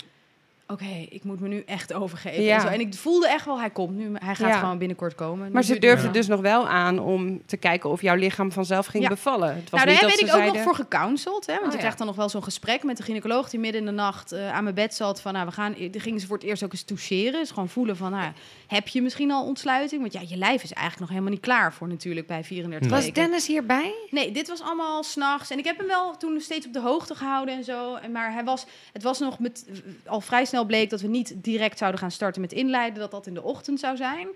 Oké, 0.69 1.07
ik 1.09 1.25
moet 1.25 1.41
me 1.41 1.49
nu 1.49 1.62
echt 1.67 1.93
overgeven. 1.93 2.43
Ja. 2.43 2.55
En, 2.55 2.61
zo. 2.61 2.67
en 2.67 2.81
ik 2.81 2.95
voelde 2.95 3.29
echt 3.29 3.45
wel, 3.45 3.59
hij 3.61 3.71
komt 3.71 3.97
nu. 3.97 4.11
Hij 4.15 4.35
gaat 4.35 4.49
Ja. 4.49 4.59
gewoon 4.59 4.79
binnenkort 4.79 5.15
komen. 5.15 5.53
Maar 5.53 5.62
ze 5.62 5.77
Ja. 5.81 5.97
dus 6.12 6.27
nog 6.27 6.41
wel 6.41 6.69
aan 6.69 6.99
om 6.99 7.43
te 7.47 7.57
kijken 7.57 7.91
of 7.91 8.03
jouw 8.03 8.15
lichaam 8.17 8.53
vanzelf 8.53 8.87
ging 8.87 9.03
Ja. 9.03 9.09
bevallen. 9.09 9.55
Het 9.55 9.71
was 9.71 9.81
nou, 9.81 9.91
niet 9.93 10.01
daar 10.01 10.11
dat 10.11 10.19
ben 10.19 10.19
ze 10.19 10.25
ik 10.25 10.31
ook 10.31 10.37
zeiden... 10.37 10.55
nog 10.55 10.62
voor 10.65 10.75
gecounseld. 10.85 11.47
Hè? 11.47 11.53
Want 11.53 11.67
Oh, 11.67 11.69
ik 11.69 11.75
ja. 11.75 11.79
krijg 11.81 11.95
dan 11.95 12.07
nog 12.07 12.17
wel 12.17 12.29
zo'n 12.29 12.43
gesprek 12.43 12.83
met 12.83 12.97
de 12.97 13.03
gynaecoloog 13.03 13.51
die 13.51 13.61
midden 13.61 13.81
in 13.81 13.87
de 13.87 13.93
nacht 13.93 14.33
eh, 14.33 14.53
aan 14.53 14.62
mijn 14.62 14.75
bed 14.75 14.95
zat. 14.95 15.21
Van, 15.21 15.33
nou, 15.33 15.47
we 15.47 15.53
gaan, 15.53 15.75
dan 15.91 16.01
gingen 16.01 16.21
ze 16.21 16.27
voor 16.27 16.37
het 16.37 16.47
eerst 16.47 16.62
ook 16.65 16.73
eens 16.73 16.83
toucheren. 16.83 17.33
Dus 17.41 17.51
gewoon 17.51 17.69
voelen 17.69 17.97
van, 17.97 18.11
nou, 18.11 18.33
heb 18.67 18.89
je 18.89 19.03
misschien 19.03 19.31
al 19.31 19.45
ontsluiting? 19.47 20.01
Want 20.01 20.12
ja, 20.12 20.21
je 20.29 20.37
lijf 20.37 20.62
is 20.62 20.73
eigenlijk 20.73 21.01
nog 21.01 21.09
helemaal 21.09 21.31
niet 21.33 21.41
klaar 21.41 21.73
voor 21.73 21.89
natuurlijk 21.89 22.27
bij 22.27 22.45
34 22.45 22.89
Nee. 22.91 22.99
Was 22.99 23.07
weken. 23.09 23.23
Dennis 23.23 23.47
hierbij? 23.47 23.95
Nee, 24.11 24.31
dit 24.33 24.49
was 24.49 24.62
allemaal 24.62 25.03
s'nachts. 25.03 25.51
En 25.51 25.59
ik 25.59 25.65
heb 25.65 25.79
hem 25.79 25.87
wel 25.87 26.17
toen 26.17 26.41
steeds 26.41 26.67
op 26.67 26.73
de 26.73 26.81
hoogte 26.81 27.15
gehouden 27.15 27.55
en 27.57 27.65
zo. 27.65 27.95
En 27.95 28.12
maar 28.12 28.33
hij 28.33 28.45
was, 28.45 28.67
het 28.93 29.03
was 29.03 29.19
nog 29.19 29.39
met, 29.39 29.67
al 30.07 30.21
vrij 30.21 30.45
snel 30.45 30.64
bleek 30.67 30.91
dat 30.91 31.01
we 31.01 31.09
niet 31.09 31.35
direct 31.37 31.79
zouden 31.79 32.01
gaan 32.01 32.11
starten 32.11 32.41
met 32.41 32.53
inleiden. 32.53 33.01
Dat 33.01 33.11
dat 33.11 33.27
in 33.27 33.35
de 33.35 33.43
ochtend 33.43 33.81
zou 33.81 33.97
zijn. 33.97 34.29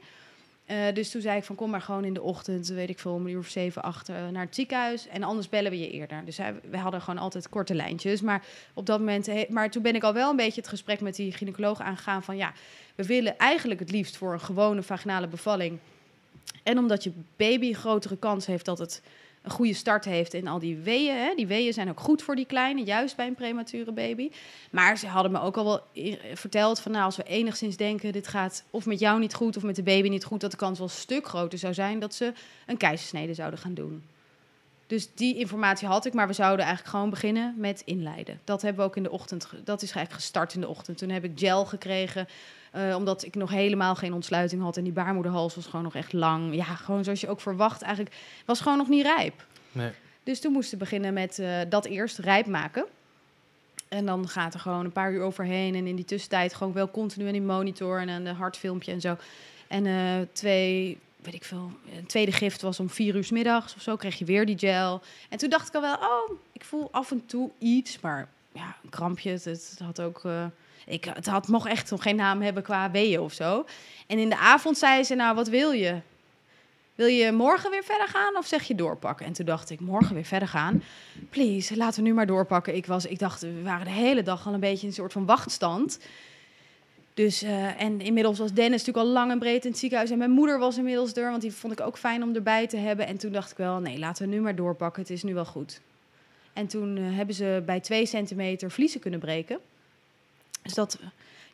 Eh, 0.67 0.77
dus 0.95 1.11
toen 1.11 1.21
zei 1.21 1.37
ik 1.39 1.45
van 1.45 1.57
kom 1.57 1.71
maar 1.71 1.81
gewoon 1.81 2.05
in 2.05 2.15
de 2.15 2.23
ochtend, 2.23 2.69
weet 2.69 2.89
ik 2.89 2.99
veel, 2.99 3.13
om 3.13 3.27
een 3.27 3.33
uur 3.33 3.39
of 3.39 3.49
zeven, 3.49 3.83
acht 3.83 4.09
eh, 4.09 4.29
naar 4.29 4.45
het 4.45 4.55
ziekenhuis. 4.55 5.09
En 5.09 5.23
anders 5.23 5.49
bellen 5.49 5.71
we 5.71 5.79
je 5.79 5.91
eerder. 5.91 6.25
Dus 6.25 6.39
we 6.71 6.79
hadden 6.79 7.01
gewoon 7.01 7.21
altijd 7.21 7.49
korte 7.49 7.75
lijntjes. 7.75 8.21
Maar 8.21 8.45
op 8.75 8.87
dat 8.87 8.99
moment, 8.99 9.51
maar 9.51 9.71
toen 9.71 9.83
ben 9.83 9.95
ik 9.95 10.03
al 10.03 10.13
wel 10.13 10.31
een 10.31 10.37
beetje 10.37 10.61
het 10.61 10.71
gesprek 10.71 11.01
met 11.01 11.17
die 11.17 11.33
gynaecoloog 11.33 11.81
aangegaan 11.81 12.23
van 12.23 12.37
ja, 12.37 12.53
we 12.95 13.07
willen 13.07 13.39
eigenlijk 13.39 13.81
het 13.81 13.91
liefst 13.91 14.17
voor 14.17 14.33
een 14.33 14.41
gewone 14.41 14.83
vaginale 14.83 15.29
bevalling. 15.29 15.79
En 16.63 16.79
omdat 16.79 17.05
je 17.05 17.13
baby 17.37 17.73
grotere 17.73 18.17
kans 18.17 18.47
heeft 18.47 18.65
dat 18.65 18.79
het 18.79 19.03
een 19.43 19.51
goede 19.51 19.75
start 19.75 20.05
heeft 20.05 20.35
in 20.35 20.49
al 20.49 20.59
die 20.59 20.77
weeën. 20.77 21.17
Hè. 21.17 21.35
Die 21.37 21.47
weeën 21.47 21.73
zijn 21.73 21.89
ook 21.89 22.01
goed 22.01 22.23
voor 22.23 22.37
die 22.37 22.47
kleine, 22.47 22.83
juist 22.83 23.17
bij 23.17 23.27
een 23.27 23.35
premature 23.35 23.93
baby. 23.93 24.31
Maar 24.71 24.99
ze 24.99 25.07
hadden 25.07 25.33
me 25.33 25.41
ook 25.41 25.57
al 25.57 25.65
wel 25.65 25.81
verteld 26.35 26.81
van... 26.81 26.93
nou, 26.93 27.05
als 27.05 27.17
we 27.17 27.23
enigszins 27.23 27.77
denken, 27.77 28.13
dit 28.13 28.29
gaat 28.29 28.65
of 28.71 28.87
met 28.87 28.99
jou 28.99 29.19
niet 29.19 29.35
goed... 29.35 29.57
of 29.57 29.63
met 29.63 29.77
de 29.77 29.83
baby 29.83 30.09
niet 30.09 30.25
goed, 30.25 30.41
dat 30.41 30.51
de 30.51 30.57
kans 30.57 30.79
wel 30.79 30.87
een 30.87 30.93
stuk 30.93 31.27
groter 31.27 31.59
zou 31.59 31.75
zijn... 31.75 31.99
dat 31.99 32.15
ze 32.15 32.33
een 32.67 32.77
keizersnede 32.77 33.35
zouden 33.35 33.59
gaan 33.59 33.75
doen. 33.75 34.03
Dus 34.89 35.15
die 35.15 35.37
informatie 35.37 35.89
had 35.89 36.05
ik, 36.05 36.13
maar 36.13 36.27
we 36.27 36.33
zouden 36.33 36.65
eigenlijk 36.65 36.95
gewoon 36.95 37.11
beginnen 37.11 37.55
met 37.57 37.83
inleiden. 37.85 38.41
Dat 38.45 38.63
hebben 38.63 38.81
we 38.81 38.89
ook 38.89 38.97
in 38.97 39.03
de 39.03 39.11
ochtend, 39.11 39.49
dat 39.65 39.83
is 39.83 39.91
eigenlijk 39.91 40.13
gestart 40.13 40.55
in 40.55 40.61
de 40.61 40.69
ochtend. 40.69 40.99
Toen 40.99 41.09
heb 41.09 41.25
ik 41.25 41.33
gel 41.35 41.65
gekregen, 41.65 42.29
eh, 42.73 42.97
omdat 42.97 43.25
ik 43.25 43.35
nog 43.35 43.51
helemaal 43.51 43.95
geen 43.95 44.13
ontsluiting 44.13 44.63
had. 44.63 44.77
En 44.77 44.85
die 44.85 44.93
baarmoederhals 44.93 45.55
was 45.55 45.67
gewoon 45.67 45.83
nog 45.83 45.95
echt 45.95 46.13
lang. 46.13 46.55
Ja, 46.55 46.65
gewoon 46.65 47.05
zoals 47.05 47.21
je 47.21 47.29
ook 47.29 47.41
verwacht. 47.41 47.83
Eigenlijk 47.83 48.17
was 48.45 48.61
gewoon 48.61 48.79
nog 48.79 48.89
niet 48.89 49.03
rijp. 49.03 49.47
Nee. 49.73 49.91
Dus 50.23 50.41
toen 50.41 50.53
moesten 50.53 50.79
we 50.79 50.85
beginnen 50.85 51.13
met 51.13 51.39
eh, 51.39 51.59
dat 51.69 51.85
eerst 51.85 52.19
rijp 52.19 52.47
maken. 52.47 52.85
En 53.89 54.07
dan 54.07 54.29
gaat 54.29 54.55
er 54.55 54.61
gewoon 54.61 54.85
een 54.85 54.93
paar 54.93 55.13
uur 55.13 55.23
overheen. 55.23 55.75
En 55.75 55.87
in 55.87 55.97
die 55.97 56.05
tussentijd 56.05 56.55
gewoon 56.55 56.73
wel 56.73 56.91
continu 56.91 57.27
aan 57.27 57.33
die 57.33 57.43
monitor 57.43 58.01
en 58.01 58.25
de 58.25 58.33
hartfilmpje 58.33 58.93
en 58.93 59.01
zo. 59.01 59.17
En 59.67 59.87
eh, 59.87 60.27
twee, 60.33 60.99
weet 61.17 61.35
ik 61.35 61.45
veel, 61.45 61.73
een 61.97 62.07
tweede 62.07 62.33
gift 62.33 62.63
was 62.63 62.81
om 62.81 62.91
vier 62.91 63.17
uur 63.17 63.25
's 63.25 63.31
middags 63.31 63.75
of 63.75 63.83
zo. 63.83 63.97
Kreeg 63.97 64.19
je 64.19 64.25
weer 64.25 64.47
die 64.47 64.59
gel. 64.59 65.01
En 65.29 65.39
toen 65.39 65.51
dacht 65.51 65.69
ik 65.69 65.75
al 65.75 65.81
wel, 65.81 65.97
oh, 65.97 66.31
ik 66.53 66.65
voel 66.65 66.89
af 66.91 67.11
en 67.11 67.27
toe 67.27 67.51
iets. 67.59 68.01
Maar 68.01 68.29
ja, 68.53 68.77
een 68.83 68.91
krampje, 68.91 69.31
het, 69.31 69.45
het 69.45 69.79
had 69.79 70.01
ook... 70.01 70.23
ik, 70.89 71.05
het 71.05 71.27
had, 71.27 71.49
mocht 71.49 71.69
echt 71.69 71.91
nog 71.91 72.03
geen 72.03 72.17
naam 72.17 72.43
hebben 72.43 72.63
qua 72.63 72.91
weeën 72.91 73.21
of 73.21 73.33
zo. 73.33 73.65
En 74.07 74.19
in 74.19 74.29
de 74.29 74.37
avond 74.37 74.79
zei 74.79 75.05
ze, 75.05 75.15
nou, 75.15 75.35
wat 75.35 75.49
wil 75.49 75.71
je? 75.71 76.01
Wil 76.95 77.07
je 77.07 77.33
morgen 77.33 77.71
weer 77.71 77.85
verder 77.85 78.09
gaan 78.09 78.37
of 78.37 78.47
zeg 78.47 78.63
je 78.63 78.75
doorpakken? 78.75 79.27
En 79.27 79.33
toen 79.33 79.47
dacht 79.47 79.71
ik, 79.71 79.81
morgen 79.81 80.15
weer 80.15 80.25
verder 80.25 80.49
gaan. 80.49 80.83
Please, 81.31 81.77
laten 81.77 82.03
we 82.03 82.09
nu 82.09 82.15
maar 82.15 82.27
doorpakken. 82.27 82.77
Ik, 82.77 82.87
was, 82.87 83.07
ik 83.07 83.19
dacht, 83.19 83.41
we 83.41 83.63
waren 83.63 83.87
de 83.87 83.93
hele 83.93 84.23
dag 84.23 84.47
al 84.47 84.55
een 84.55 84.61
beetje 84.61 84.83
in 84.83 84.89
een 84.89 84.95
soort 84.95 85.13
van 85.13 85.27
wachtstand. 85.27 85.99
Dus, 87.15 87.43
eh, 87.43 87.83
en 87.83 88.01
inmiddels 88.01 88.39
was 88.39 88.53
Dennis 88.53 88.79
natuurlijk 88.79 89.07
al 89.07 89.13
lang 89.13 89.31
en 89.31 89.39
breed 89.39 89.65
in 89.65 89.71
het 89.71 89.79
ziekenhuis. 89.79 90.11
En 90.11 90.19
mijn 90.19 90.31
moeder 90.31 90.59
was 90.59 90.77
inmiddels 90.77 91.15
er, 91.15 91.31
want 91.31 91.43
die 91.43 91.53
vond 91.53 91.73
ik 91.73 91.81
ook 91.81 91.99
fijn 91.99 92.23
om 92.23 92.35
erbij 92.35 92.67
te 92.67 92.77
hebben. 92.77 93.07
En 93.07 93.19
toen 93.19 93.33
dacht 93.33 93.51
ik 93.51 93.57
wel, 93.57 93.79
nee, 93.79 93.99
laten 93.99 94.29
we 94.29 94.35
nu 94.35 94.41
maar 94.41 94.55
doorpakken. 94.55 95.03
Het 95.03 95.11
is 95.11 95.23
nu 95.23 95.35
wel 95.35 95.45
goed. 95.45 95.81
En 96.53 96.67
toen 96.67 96.97
eh, 96.97 97.03
hebben 97.17 97.35
ze 97.35 97.63
bij 97.67 97.81
twee 97.81 98.07
centimeter 98.07 98.71
vliezen 98.71 99.01
kunnen 99.01 99.21
breken. 99.21 99.59
Dus 100.69 100.77
dat, 100.77 100.99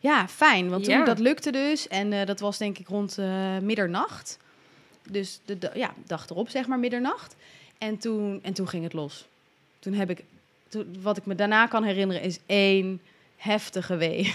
ja, 0.00 0.28
fijn. 0.28 0.68
Want 0.70 0.84
toen, 0.84 0.94
Ja. 0.94 1.04
dat 1.04 1.18
lukte 1.18 1.52
dus. 1.52 1.88
En 1.88 2.12
eh, 2.12 2.26
dat 2.26 2.40
was 2.40 2.58
denk 2.58 2.78
ik 2.78 2.88
rond 2.88 3.18
eh, 3.18 3.58
middernacht. 3.58 4.38
Dus 5.10 5.40
de, 5.44 5.58
de- 5.58 5.70
ja, 5.74 5.94
dag 6.06 6.28
erop, 6.30 6.48
zeg 6.48 6.66
maar, 6.66 6.78
middernacht. 6.78 7.36
En 7.78 7.98
toen, 7.98 8.40
en 8.42 8.52
toen 8.52 8.68
ging 8.68 8.82
het 8.84 8.92
los. 8.92 9.26
Toen 9.78 9.92
heb 9.94 10.10
ik, 10.10 10.24
toen- 10.68 10.96
wat 11.02 11.16
ik 11.16 11.26
me 11.26 11.34
daarna 11.34 11.66
kan 11.66 11.84
herinneren, 11.84 12.22
is 12.22 12.38
één 12.46 13.00
heftige 13.36 13.96
wee. 13.96 14.34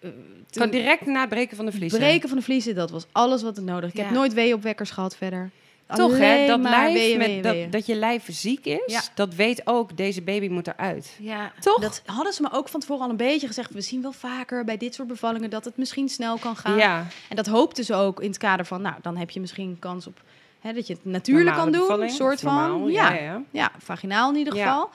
Eh, 0.00 0.10
toen- 0.50 0.70
direct 0.70 1.06
na 1.06 1.20
het 1.20 1.28
breken 1.28 1.56
van 1.56 1.66
de 1.66 1.72
vliezen. 1.72 1.98
breken 1.98 2.28
van 2.28 2.38
de 2.38 2.44
vliezen, 2.44 2.74
dat 2.74 2.90
was 2.90 3.06
alles 3.12 3.42
wat 3.42 3.56
het 3.56 3.64
nodig. 3.64 3.90
Ik 3.90 3.96
heb 3.96 4.10
nooit 4.10 4.32
weeopwekkers 4.34 4.90
gehad 4.90 5.16
verder. 5.16 5.50
Toch 5.94 6.18
hè, 6.18 6.46
dat 6.46 6.60
lijf, 6.60 6.92
weeën, 6.92 7.18
met, 7.18 7.26
weeën, 7.26 7.42
dat, 7.42 7.52
weeën. 7.52 7.70
dat 7.70 7.86
je 7.86 7.94
lijf 7.94 8.24
ziek 8.30 8.64
is, 8.66 8.80
Ja. 8.86 9.00
dat 9.14 9.34
weet 9.34 9.62
ook, 9.64 9.96
deze 9.96 10.22
baby 10.22 10.48
moet 10.48 10.66
eruit. 10.66 11.16
Ja. 11.18 11.52
Toch? 11.60 11.80
Dat 11.80 12.02
hadden 12.06 12.32
ze 12.32 12.42
me 12.42 12.48
ook 12.52 12.68
van 12.68 12.80
tevoren 12.80 13.04
al 13.04 13.10
een 13.10 13.16
beetje 13.16 13.46
gezegd. 13.46 13.70
We 13.72 13.80
zien 13.80 14.02
wel 14.02 14.12
vaker 14.12 14.64
bij 14.64 14.76
dit 14.76 14.94
soort 14.94 15.08
bevallingen 15.08 15.50
dat 15.50 15.64
het 15.64 15.76
misschien 15.76 16.08
snel 16.08 16.38
kan 16.38 16.56
gaan. 16.56 16.76
ja. 16.76 17.06
En 17.28 17.36
dat 17.36 17.46
hoopten 17.46 17.84
ze 17.84 17.94
ook 17.94 18.20
in 18.20 18.28
het 18.28 18.38
kader 18.38 18.66
van, 18.66 18.82
nou, 18.82 18.94
dan 19.02 19.16
heb 19.16 19.30
je 19.30 19.40
misschien 19.40 19.76
kans 19.78 20.06
op 20.06 20.20
hè, 20.60 20.72
dat 20.72 20.86
je 20.86 20.92
het 20.92 21.04
natuurlijk 21.04 21.46
Normale 21.56 21.70
kan 21.78 21.86
doen. 21.96 22.02
Een 22.02 22.10
soort 22.10 22.40
van, 22.40 22.54
normaal, 22.54 22.88
ja, 22.88 23.12
ja, 23.12 23.22
ja. 23.22 23.42
ja, 23.50 23.70
vaginaal 23.78 24.30
in 24.32 24.36
ieder 24.38 24.56
Ja. 24.56 24.64
geval. 24.70 24.90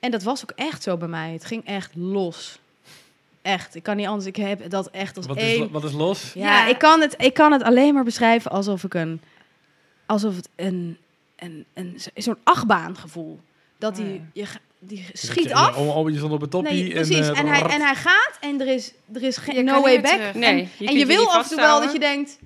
En 0.00 0.10
dat 0.10 0.22
was 0.22 0.42
ook 0.42 0.52
echt 0.56 0.82
zo 0.82 0.96
bij 0.96 1.08
mij. 1.08 1.32
Het 1.32 1.44
ging 1.44 1.64
echt 1.66 1.90
los. 1.94 2.58
Echt, 3.42 3.74
ik 3.74 3.82
kan 3.82 3.96
niet 3.96 4.06
anders. 4.06 4.26
Ik 4.26 4.36
heb 4.36 4.70
dat 4.70 4.90
echt 4.90 5.16
als 5.16 5.26
Wat 5.26 5.36
is, 5.36 5.42
één. 5.42 5.70
wat 5.70 5.84
is 5.84 5.92
los? 5.92 6.32
Ja, 6.34 6.42
Ja. 6.44 6.66
Ik, 6.66 6.78
kan 6.78 7.00
het, 7.00 7.14
ik 7.18 7.34
kan 7.34 7.52
het 7.52 7.62
alleen 7.62 7.94
maar 7.94 8.04
beschrijven 8.04 8.50
alsof 8.50 8.84
ik 8.84 8.94
een, 8.94 9.20
alsof 10.06 10.36
het 10.36 10.48
een, 10.56 10.98
een, 11.36 11.64
een, 11.74 12.00
zo'n 12.14 12.38
achtbaangevoel. 12.42 13.40
Dat 13.78 13.96
die, 13.96 14.04
Oh, 14.04 14.20
ja. 14.32 14.42
je, 14.42 14.58
die 14.78 15.06
schiet 15.12 15.52
af. 15.52 15.76
Om, 15.76 15.88
om, 15.88 16.08
je 16.08 16.16
stond 16.16 16.32
op 16.32 16.42
een 16.42 16.48
toppie. 16.48 16.82
Nee, 16.82 16.92
precies. 16.92 17.28
En, 17.28 17.34
En, 17.34 17.46
eh, 17.46 17.50
hij, 17.50 17.60
rrrt. 17.60 17.72
en 17.72 17.80
hij 17.80 17.94
gaat 17.94 18.38
en 18.40 18.60
er 18.60 18.66
is, 18.66 18.92
er 19.14 19.22
is 19.22 19.36
geen 19.36 19.64
no 19.64 19.80
way 19.80 20.00
back. 20.00 20.12
terug. 20.12 20.34
Nee, 20.34 20.50
en 20.50 20.56
je 20.56 20.62
en 20.62 20.76
kunt 20.76 20.90
je 20.90 20.98
je 20.98 21.06
wil 21.06 21.32
af 21.32 21.42
en 21.42 21.48
toe 21.48 21.58
wel 21.58 21.80
dat 21.80 21.92
je 21.92 21.98
denkt... 21.98 22.38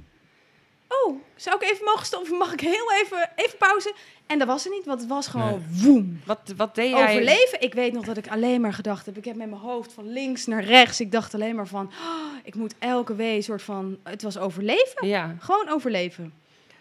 Oh, 0.88 1.16
zou 1.36 1.56
ik 1.56 1.70
even 1.70 1.84
mogen 1.84 2.06
stoppen? 2.06 2.36
Mag 2.36 2.52
ik 2.52 2.60
heel 2.60 2.92
even, 3.02 3.30
even 3.36 3.58
pauze? 3.58 3.94
En 4.26 4.38
dat 4.38 4.48
was 4.48 4.64
het 4.64 4.72
niet, 4.72 4.84
want 4.84 5.00
het 5.00 5.08
was 5.08 5.26
gewoon 5.26 5.62
woem. 5.70 6.20
Wat, 6.24 6.38
wat 6.56 6.74
deed 6.74 6.90
jij? 6.90 7.08
Overleven. 7.08 7.60
Ik 7.60 7.74
weet 7.74 7.92
nog 7.92 8.04
dat 8.04 8.16
ik 8.16 8.28
alleen 8.28 8.60
maar 8.60 8.72
gedacht 8.72 9.06
heb. 9.06 9.16
Ik 9.16 9.24
heb 9.24 9.36
met 9.36 9.48
mijn 9.48 9.60
hoofd 9.60 9.92
van 9.92 10.12
links 10.12 10.46
naar 10.46 10.64
rechts. 10.64 11.00
Ik 11.00 11.12
dacht 11.12 11.34
alleen 11.34 11.54
maar 11.54 11.66
van... 11.66 11.86
oh, 11.86 12.36
ik 12.42 12.54
moet 12.54 12.74
elke 12.78 13.14
wee 13.14 13.42
soort 13.42 13.62
van... 13.62 13.98
Het 14.02 14.22
was 14.22 14.38
overleven. 14.38 15.06
Ja. 15.06 15.36
Gewoon 15.38 15.68
overleven. 15.68 16.32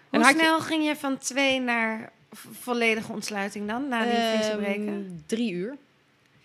En 0.10 0.22
Hoe 0.22 0.30
je- 0.32 0.38
snel 0.40 0.60
ging 0.60 0.86
je 0.86 0.96
van 0.96 1.18
twee 1.18 1.60
naar 1.60 2.12
volledige 2.52 3.12
ontsluiting 3.12 3.68
dan, 3.68 3.88
na 3.88 4.04
die 4.04 4.12
Ehm, 4.14 4.58
breken? 4.58 5.24
drie 5.26 5.52
uur. 5.52 5.78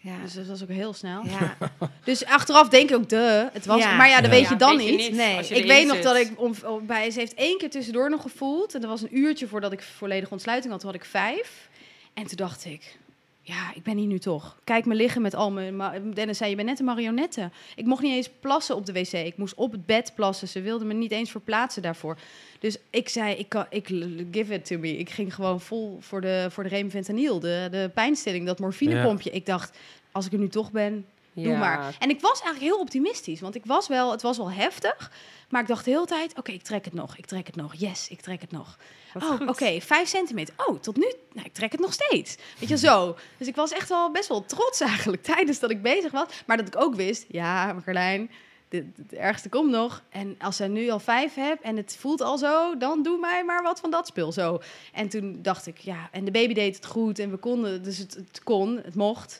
Ja. 0.00 0.12
Dus 0.22 0.32
dat 0.34 0.46
was 0.46 0.62
ook 0.62 0.68
heel 0.68 0.92
snel. 0.92 1.22
ja. 1.26 1.56
Dus 2.04 2.24
achteraf 2.24 2.68
denk 2.68 2.90
ik 2.90 2.96
ook, 2.96 3.08
de. 3.08 3.48
Het 3.52 3.66
was, 3.66 3.78
Ja. 3.78 3.96
Maar 3.96 4.08
ja, 4.08 4.16
dat 4.20 4.24
Ja. 4.24 4.30
weet 4.30 4.48
je 4.48 4.56
dan 4.56 4.76
weet 4.76 4.86
je 4.86 4.92
niet. 4.92 5.00
niet, 5.08 5.16
Nee. 5.16 5.38
Ik 5.60 5.66
weet 5.66 5.86
nog 5.86 5.94
zit. 5.94 6.04
dat 6.04 6.16
ik 6.16 6.30
om, 6.40 6.54
om- 6.66 6.86
bij, 6.86 7.10
ze 7.10 7.18
heeft 7.18 7.34
één 7.34 7.58
keer 7.58 7.70
tussendoor 7.70 8.10
nog 8.10 8.22
gevoeld. 8.22 8.74
En 8.74 8.80
dat 8.80 8.90
was 8.90 9.02
een 9.02 9.18
uurtje 9.18 9.48
voordat 9.48 9.72
ik 9.72 9.82
volledige 9.82 10.32
ontsluiting 10.32 10.72
had. 10.72 10.80
Toen 10.82 10.90
had 10.92 11.00
ik 11.00 11.06
vijf. 11.06 11.68
En 12.14 12.26
toen 12.26 12.36
dacht 12.36 12.64
ik, 12.64 12.98
ja, 13.44 13.74
ik 13.74 13.82
ben 13.82 13.96
hier 13.96 14.06
nu 14.06 14.18
toch. 14.18 14.56
Kijk 14.64 14.86
me 14.86 14.94
liggen 14.94 15.22
met 15.22 15.34
al 15.34 15.50
mijn... 15.50 15.82
Dennis 16.14 16.38
zei, 16.38 16.50
je 16.50 16.56
bent 16.56 16.68
net 16.68 16.78
een 16.78 16.84
marionette. 16.84 17.50
Ik 17.76 17.84
mocht 17.84 18.02
niet 18.02 18.12
eens 18.12 18.30
plassen 18.40 18.76
op 18.76 18.86
de 18.86 18.92
wc. 18.92 19.12
Ik 19.12 19.36
moest 19.36 19.54
op 19.54 19.72
het 19.72 19.86
bed 19.86 20.12
plassen. 20.14 20.48
Ze 20.48 20.60
wilden 20.60 20.86
me 20.86 20.94
niet 20.94 21.10
eens 21.10 21.30
verplaatsen 21.30 21.82
daarvoor. 21.82 22.18
Dus 22.58 22.76
ik 22.90 23.08
zei, 23.08 23.34
ik, 23.34 23.48
kan, 23.48 23.66
ik 23.70 23.86
give 24.30 24.54
it 24.54 24.64
to 24.64 24.78
me. 24.78 24.96
Ik 24.96 25.10
ging 25.10 25.34
gewoon 25.34 25.60
vol 25.60 25.96
voor 26.00 26.20
de, 26.20 26.46
voor 26.50 26.62
de 26.62 26.68
remfentanyl. 26.68 27.40
De, 27.40 27.68
de 27.70 27.90
pijnstilling, 27.94 28.46
dat 28.46 28.58
morfinepompje. 28.58 29.30
Ik 29.30 29.46
dacht, 29.46 29.78
als 30.12 30.26
ik 30.26 30.32
er 30.32 30.38
nu 30.38 30.48
toch 30.48 30.70
ben, 30.70 31.06
Doe 31.34 31.56
maar. 31.56 31.96
En 31.98 32.08
ik 32.10 32.20
was 32.20 32.40
eigenlijk 32.40 32.60
heel 32.72 32.80
optimistisch, 32.80 33.40
want 33.40 33.54
ik 33.54 33.64
was 33.66 33.88
wel, 33.88 34.10
het 34.10 34.22
was 34.22 34.36
wel 34.36 34.50
heftig, 34.50 35.12
maar 35.48 35.60
ik 35.62 35.66
dacht 35.68 35.84
de 35.84 35.90
hele 35.90 36.06
tijd, 36.06 36.38
oké, 36.38 36.52
ik 36.52 36.62
trek 36.62 36.84
het 36.84 36.94
nog, 36.94 37.16
ik 37.16 37.26
trek 37.26 37.46
het 37.46 37.56
nog, 37.56 37.74
yes, 37.74 38.08
ik 38.08 38.20
trek 38.20 38.40
het 38.40 38.50
nog. 38.50 38.78
Wat 39.12 39.22
oh, 39.40 39.48
oké, 39.48 39.80
vijf 39.80 40.08
centimeter. 40.08 40.54
Oh, 40.66 40.80
tot 40.80 40.96
nu, 40.96 41.12
nou, 41.32 41.46
ik 41.46 41.52
trek 41.52 41.72
het 41.72 41.80
nog 41.80 41.92
steeds. 41.92 42.36
Weet 42.58 42.68
je, 42.68 42.76
zo. 42.78 43.16
Dus 43.36 43.46
ik 43.48 43.56
was 43.56 43.72
echt 43.72 43.88
wel 43.88 44.10
best 44.10 44.28
wel 44.28 44.44
trots 44.44 44.80
eigenlijk 44.80 45.22
tijdens 45.34 45.58
dat 45.58 45.70
ik 45.70 45.82
bezig 45.82 46.12
was, 46.12 46.26
maar 46.46 46.56
dat 46.56 46.66
ik 46.66 46.76
ook 46.80 46.94
wist, 46.94 47.24
ja, 47.28 47.76
Carlijn, 47.84 48.30
dit- 48.68 48.84
het 48.96 49.12
ergste 49.12 49.48
komt 49.48 49.70
nog. 49.70 50.02
En 50.10 50.34
als 50.38 50.56
zij 50.56 50.68
nu 50.68 50.90
al 50.90 51.00
vijf 51.00 51.34
heb 51.34 51.60
en 51.62 51.76
het 51.76 51.96
voelt 52.00 52.20
al 52.20 52.38
zo, 52.38 52.76
dan 52.76 53.02
doe 53.02 53.18
mij 53.18 53.44
maar 53.44 53.62
wat 53.62 53.80
van 53.80 53.90
dat 53.90 54.06
spul 54.06 54.32
zo. 54.32 54.60
En 54.92 55.08
toen 55.08 55.38
dacht 55.42 55.66
ik, 55.66 55.78
ja, 55.78 56.08
en 56.12 56.24
de 56.24 56.30
baby 56.30 56.54
deed 56.54 56.76
het 56.76 56.86
goed 56.86 57.18
en 57.18 57.30
we 57.30 57.36
konden, 57.36 57.82
dus 57.82 57.98
het, 57.98 58.14
het 58.14 58.40
kon, 58.44 58.76
het 58.84 58.94
mocht. 58.94 59.38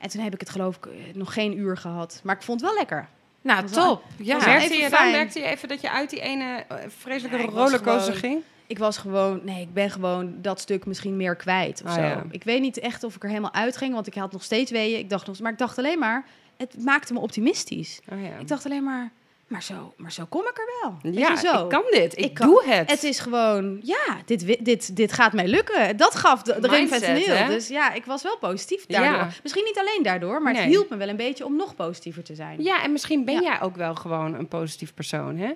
En 0.00 0.08
toen 0.08 0.22
heb 0.22 0.34
ik 0.34 0.40
het 0.40 0.50
geloof 0.50 0.76
ik 0.76 0.86
eh, 0.86 0.92
nog 1.14 1.32
geen 1.32 1.58
uur 1.58 1.76
gehad. 1.76 2.20
Maar 2.24 2.34
ik 2.36 2.42
vond 2.42 2.60
het 2.60 2.70
wel 2.70 2.78
lekker. 2.78 3.08
Nou, 3.42 3.62
was 3.62 3.70
top. 3.70 3.82
wel- 3.82 4.02
Ja. 4.26 4.36
Merkte 4.46 4.74
je 4.74 4.88
dan 4.90 5.10
merkte 5.10 5.38
je 5.38 5.44
even 5.44 5.68
dat 5.68 5.80
je 5.80 5.90
uit 5.90 6.10
die 6.10 6.20
ene 6.20 6.64
eh, 6.68 6.76
vreselijke 6.88 7.38
Ja, 7.38 7.44
rollercoaster 7.44 8.14
ging? 8.14 8.42
Ik 8.66 8.78
was 8.78 8.98
gewoon, 8.98 9.40
nee, 9.44 9.60
ik 9.62 9.72
ben 9.74 9.90
gewoon 9.90 10.34
dat 10.42 10.60
stuk 10.60 10.86
misschien 10.86 11.16
meer 11.16 11.36
kwijt 11.36 11.82
of 11.84 11.88
Ah, 11.88 11.94
zo. 11.94 12.00
ja. 12.00 12.24
Ik 12.30 12.44
weet 12.44 12.60
niet 12.60 12.78
echt 12.78 13.04
of 13.04 13.14
ik 13.16 13.22
er 13.22 13.28
helemaal 13.28 13.52
uitging, 13.54 13.94
want 13.94 14.06
ik 14.06 14.14
had 14.14 14.32
nog 14.32 14.42
steeds 14.42 14.70
weeën. 14.70 14.98
Ik 14.98 15.10
dacht 15.10 15.26
nog, 15.26 15.40
maar 15.40 15.52
ik 15.52 15.58
dacht 15.58 15.78
alleen 15.78 15.98
maar, 15.98 16.24
het 16.56 16.74
maakte 16.84 17.12
me 17.12 17.18
optimistisch. 17.18 18.00
Oh, 18.12 18.22
ja. 18.22 18.36
Ik 18.38 18.48
dacht 18.48 18.64
alleen 18.64 18.84
maar, 18.84 19.10
maar 19.50 19.62
zo, 19.62 19.94
maar 19.96 20.12
zo 20.12 20.24
kom 20.28 20.40
ik 20.40 20.58
er 20.58 20.68
wel. 21.02 21.12
Ja, 21.12 21.36
zo. 21.36 21.62
ik 21.62 21.68
kan 21.68 21.82
dit. 21.90 22.18
Ik, 22.18 22.24
Ik 22.24 22.34
kan- 22.34 22.46
doe 22.48 22.64
het. 22.64 22.90
Het 22.90 23.02
is 23.02 23.18
gewoon, 23.18 23.80
ja, 23.82 24.16
dit, 24.24 24.64
dit, 24.64 24.96
dit 24.96 25.12
gaat 25.12 25.32
mij 25.32 25.46
lukken. 25.46 25.96
Dat 25.96 26.14
gaf 26.14 26.42
de, 26.42 26.60
de? 26.60 27.44
Dus 27.48 27.68
ja, 27.68 27.92
ik 27.92 28.04
was 28.04 28.22
wel 28.22 28.38
positief 28.38 28.86
daardoor. 28.86 29.12
Ja. 29.18 29.28
Misschien 29.42 29.64
niet 29.64 29.78
alleen 29.78 30.02
daardoor, 30.02 30.42
maar 30.42 30.54
het 30.54 30.64
hielp 30.64 30.90
me 30.90 30.96
wel 30.96 31.08
een 31.08 31.16
beetje 31.16 31.44
om 31.44 31.56
nog 31.56 31.74
positiever 31.74 32.22
te 32.22 32.34
zijn. 32.34 32.62
Ja, 32.62 32.82
en 32.82 32.92
misschien 32.92 33.24
ben 33.24 33.34
Ja. 33.34 33.40
jij 33.40 33.60
ook 33.60 33.76
wel 33.76 33.94
gewoon 33.94 34.34
een 34.34 34.48
positief 34.48 34.94
persoon, 34.94 35.36
hè? 35.36 35.52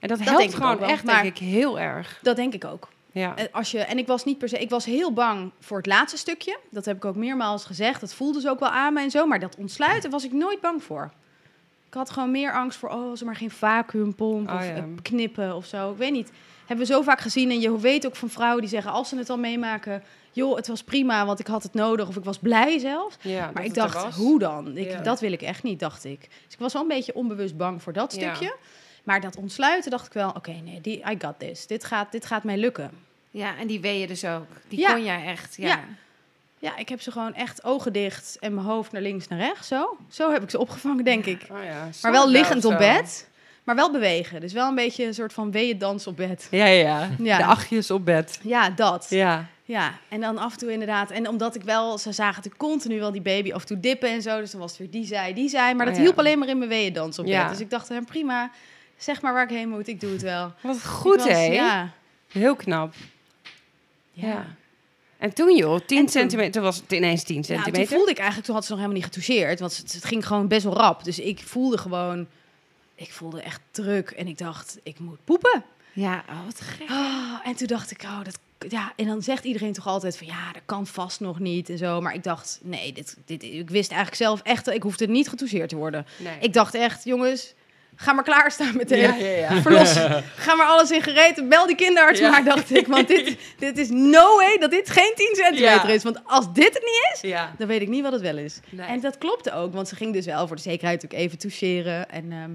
En 0.00 0.08
dat, 0.08 0.20
helpt 0.20 0.54
gewoon 0.54 0.78
wel, 0.78 0.88
echt, 0.88 1.06
denk 1.06 1.24
ik, 1.24 1.38
heel 1.38 1.80
erg. 1.80 2.18
Dat 2.22 2.36
denk 2.36 2.54
ik 2.54 2.64
ook. 2.64 2.88
Ja. 3.12 3.36
Eh, 3.36 3.44
Als 3.52 3.70
je, 3.70 3.78
en 3.78 3.98
ik 3.98 4.06
was 4.06 4.24
niet 4.24 4.38
per 4.38 4.48
se, 4.48 4.58
ik 4.58 4.70
was 4.70 4.84
heel 4.84 5.12
bang 5.12 5.50
voor 5.60 5.76
het 5.76 5.86
laatste 5.86 6.18
stukje. 6.18 6.58
Dat 6.70 6.84
heb 6.84 6.96
ik 6.96 7.04
ook 7.04 7.16
meermaals 7.16 7.64
gezegd. 7.64 8.00
Dat 8.00 8.14
voelde 8.14 8.40
ze 8.40 8.48
ook 8.50 8.60
wel 8.60 8.68
aan 8.68 8.92
me 8.92 9.00
en 9.00 9.10
zo. 9.10 9.26
Maar 9.26 9.38
dat 9.40 9.56
ontsluiten 9.58 10.10
was 10.10 10.24
ik 10.24 10.32
nooit 10.32 10.60
bang 10.60 10.82
voor. 10.82 11.12
Ik 11.94 12.00
had 12.00 12.10
gewoon 12.10 12.30
meer 12.30 12.52
angst 12.52 12.78
voor, 12.78 12.88
oh, 12.88 13.10
als 13.10 13.20
er 13.20 13.26
maar 13.26 13.36
geen 13.36 13.50
vacuümpomp 13.50 14.48
Oh, 14.48 14.54
of 14.54 14.64
ja. 14.66 14.74
eh, 14.74 14.82
knippen 15.02 15.54
of 15.56 15.66
zo. 15.66 15.90
Ik 15.90 15.96
weet 15.96 16.12
niet. 16.12 16.30
Hebben 16.66 16.86
we 16.86 16.92
zo 16.92 17.02
vaak 17.02 17.20
gezien. 17.20 17.50
En 17.50 17.60
je 17.60 17.78
weet 17.78 18.06
ook 18.06 18.16
van 18.16 18.28
vrouwen 18.30 18.60
die 18.60 18.70
zeggen, 18.70 18.90
als 18.92 19.08
ze 19.08 19.16
het 19.16 19.30
al 19.30 19.38
meemaken, 19.38 20.02
joh, 20.32 20.56
het 20.56 20.66
was 20.66 20.82
prima, 20.84 21.26
want 21.26 21.38
ik 21.38 21.46
had 21.46 21.62
het 21.62 21.74
nodig. 21.74 22.08
Of 22.08 22.16
ik 22.16 22.24
was 22.24 22.38
blij 22.38 22.78
zelfs. 22.78 23.16
ja, 23.20 23.50
Maar 23.54 23.64
ik 23.64 23.74
dacht, 23.74 24.14
hoe 24.14 24.38
dan? 24.38 24.76
Ik, 24.76 24.90
Ja. 24.90 25.00
Dat 25.00 25.20
wil 25.20 25.32
ik 25.32 25.42
echt 25.42 25.62
niet, 25.62 25.80
dacht 25.80 26.04
ik. 26.04 26.20
Dus 26.20 26.52
ik 26.54 26.58
was 26.58 26.72
wel 26.72 26.82
een 26.82 26.88
beetje 26.88 27.14
onbewust 27.14 27.56
bang 27.56 27.82
voor 27.82 27.92
dat 27.92 28.14
Ja. 28.14 28.34
stukje. 28.34 28.56
Maar 29.04 29.20
dat 29.20 29.36
ontsluiten 29.36 29.90
dacht 29.90 30.06
ik 30.06 30.12
wel, 30.12 30.28
oké, 30.30 30.50
nee, 30.52 30.80
die, 30.80 30.98
I 31.10 31.16
got 31.18 31.38
this. 31.38 31.66
Dit 31.66 31.84
gaat, 31.84 32.12
dit 32.12 32.26
gaat 32.26 32.44
mij 32.44 32.56
lukken. 32.56 32.90
Ja, 33.30 33.56
en 33.58 33.66
die 33.66 33.80
weeën 33.80 34.06
dus 34.08 34.24
ook. 34.24 34.46
Die 34.68 34.78
Ja. 34.78 34.92
kon 34.92 35.04
jij 35.04 35.24
echt. 35.24 35.56
Ja. 35.56 35.80
Ja. 36.64 36.76
Ik 36.76 36.88
heb 36.88 37.00
ze 37.00 37.10
gewoon 37.10 37.34
echt 37.34 37.64
ogen 37.64 37.92
dicht 37.92 38.36
en 38.40 38.54
mijn 38.54 38.66
hoofd 38.66 38.92
naar 38.92 39.02
links, 39.02 39.28
naar 39.28 39.38
rechts. 39.38 39.68
Zo, 39.68 39.96
zo 40.10 40.32
heb 40.32 40.42
ik 40.42 40.50
ze 40.50 40.58
opgevangen, 40.58 41.04
denk 41.04 41.24
ik. 41.26 41.42
Oh 41.50 41.64
ja, 41.64 41.88
Maar 42.02 42.12
wel 42.12 42.28
liggend 42.28 42.64
op 42.64 42.78
bed, 42.78 43.28
maar 43.64 43.74
wel 43.74 43.90
bewegen. 43.92 44.40
Dus 44.40 44.52
wel 44.52 44.68
een 44.68 44.74
beetje 44.74 45.04
een 45.06 45.14
soort 45.14 45.32
van 45.32 45.50
weeëndans 45.50 46.06
op 46.06 46.16
bed. 46.16 46.48
Ja, 46.50 46.64
ja, 46.66 47.08
ja. 47.18 47.36
De 47.36 47.44
achtjes 47.44 47.90
op 47.90 48.04
bed. 48.04 48.38
Ja, 48.42 48.70
dat. 48.70 49.06
Ja. 49.10 49.46
Ja, 49.66 49.94
en 50.08 50.20
dan 50.20 50.38
af 50.38 50.52
en 50.52 50.58
toe 50.58 50.72
inderdaad. 50.72 51.10
En 51.10 51.28
omdat 51.28 51.54
ik 51.54 51.62
wel, 51.62 51.98
ze 51.98 52.12
zagen 52.12 52.34
natuurlijk 52.34 52.62
continu 52.62 52.98
wel 52.98 53.12
die 53.12 53.20
baby 53.20 53.52
af 53.52 53.60
en 53.60 53.66
toe 53.66 53.80
dippen 53.80 54.08
en 54.08 54.22
zo. 54.22 54.40
Dus 54.40 54.50
dan 54.50 54.60
was 54.60 54.70
het 54.70 54.78
weer 54.80 54.90
die 54.90 55.04
zij, 55.06 55.32
die 55.34 55.48
zij. 55.48 55.74
Maar 55.74 55.84
dat 55.84 55.94
Oh 55.94 56.00
ja. 56.00 56.04
hielp 56.06 56.18
alleen 56.18 56.38
maar 56.38 56.48
in 56.48 56.58
mijn 56.58 56.70
weeëndans 56.70 57.18
op 57.18 57.26
Ja. 57.26 57.40
bed. 57.42 57.50
Dus 57.50 57.60
ik 57.60 57.70
dacht, 57.70 57.88
hè, 57.88 58.02
prima, 58.02 58.50
zeg 58.96 59.22
maar 59.22 59.32
waar 59.32 59.42
ik 59.44 59.56
heen 59.56 59.68
moet, 59.68 59.88
ik 59.88 60.00
doe 60.00 60.12
het 60.12 60.22
wel. 60.22 60.52
Wat 60.60 60.84
goed, 60.86 61.16
was- 61.16 61.28
hè? 61.28 61.44
Ja. 61.44 61.90
Heel 62.32 62.54
knap. 62.56 62.94
Ja. 64.12 64.46
En 65.24 65.34
toen, 65.34 65.56
joh, 65.56 65.80
10 65.86 65.96
En 65.98 66.02
toen- 66.04 66.12
centimeter, 66.12 66.52
toen 66.52 66.62
was 66.62 66.76
het 66.76 66.92
ineens 66.92 67.22
10 67.22 67.34
Nou, 67.34 67.46
centimeter. 67.46 67.86
toen 67.88 67.96
voelde 67.96 68.10
ik 68.10 68.16
eigenlijk, 68.16 68.46
toen 68.46 68.54
had 68.54 68.64
ze 68.64 68.70
nog 68.70 68.80
helemaal 68.80 69.02
niet 69.02 69.12
getoucheerd. 69.14 69.60
Want 69.60 69.76
het, 69.76 69.92
het 69.92 70.04
ging 70.04 70.26
gewoon 70.26 70.48
best 70.48 70.64
wel 70.64 70.74
rap. 70.76 71.04
Dus 71.04 71.18
ik 71.18 71.40
voelde 71.44 71.78
gewoon, 71.78 72.26
ik 72.94 73.12
voelde 73.12 73.40
echt 73.42 73.60
druk. 73.70 74.10
En 74.10 74.26
ik 74.26 74.38
dacht, 74.38 74.78
ik 74.82 74.98
moet 74.98 75.18
poepen. 75.24 75.64
Ja, 75.92 76.24
oh, 76.28 76.44
wat 76.44 76.60
gek. 76.60 76.88
Ah, 76.90 77.40
en 77.44 77.54
toen 77.54 77.66
dacht 77.66 77.90
ik, 77.90 78.02
oh, 78.02 78.18
dat, 78.24 78.38
ja. 78.68 78.92
En 78.96 79.06
dan 79.06 79.22
zegt 79.22 79.44
iedereen 79.44 79.72
toch 79.72 79.86
altijd 79.86 80.16
van, 80.16 80.26
ja, 80.26 80.52
dat 80.52 80.62
kan 80.66 80.86
vast 80.86 81.20
nog 81.20 81.38
niet 81.38 81.68
en 81.68 81.78
zo. 81.78 82.00
Maar 82.00 82.14
ik 82.14 82.22
dacht, 82.22 82.58
nee, 82.62 82.92
dit, 82.92 83.16
dit, 83.24 83.42
ik 83.42 83.70
wist 83.70 83.90
eigenlijk 83.90 84.22
zelf 84.22 84.40
echt, 84.42 84.68
ik 84.68 84.82
hoefde 84.82 85.06
niet 85.06 85.28
getoucheerd 85.28 85.68
te 85.68 85.76
worden. 85.76 86.06
Nee. 86.18 86.38
Ik 86.40 86.52
dacht 86.52 86.74
echt, 86.74 87.04
jongens, 87.04 87.54
ga 87.96 88.12
maar 88.12 88.24
klaarstaan 88.24 88.76
meteen. 88.76 89.00
Ja, 89.00 89.14
ja, 89.14 89.54
ja. 89.54 89.62
Verlos, 89.62 89.92
ga 90.46 90.54
maar 90.54 90.66
alles 90.66 90.90
in 90.90 91.02
gereed. 91.02 91.48
Bel 91.48 91.66
die 91.66 91.76
kinderarts 91.76 92.20
maar, 92.20 92.44
dacht 92.44 92.76
ik. 92.76 92.86
Want 92.86 93.08
dit, 93.08 93.36
dit 93.58 93.78
is 93.78 93.88
no 93.90 94.36
way 94.36 94.58
dat 94.58 94.70
dit 94.70 94.90
geen 94.90 95.12
10 95.14 95.30
centimeter 95.32 95.88
is. 95.88 96.02
Want 96.02 96.18
als 96.24 96.52
dit 96.52 96.74
het 96.74 96.82
niet 96.82 97.30
is, 97.30 97.34
dan 97.58 97.66
weet 97.66 97.80
ik 97.80 97.88
niet 97.88 98.02
wat 98.02 98.12
het 98.12 98.20
wel 98.20 98.36
is. 98.36 98.60
Nee. 98.70 98.86
En 98.86 99.00
dat 99.00 99.18
klopte 99.18 99.52
ook, 99.52 99.72
want 99.72 99.88
ze 99.88 99.96
ging 99.96 100.12
dus 100.12 100.26
wel 100.26 100.46
voor 100.46 100.56
de 100.56 100.62
zekerheid 100.62 101.04
ook 101.04 101.12
even 101.12 101.38
toucheren. 101.38 102.10
En, 102.10 102.32
ehm, 102.32 102.50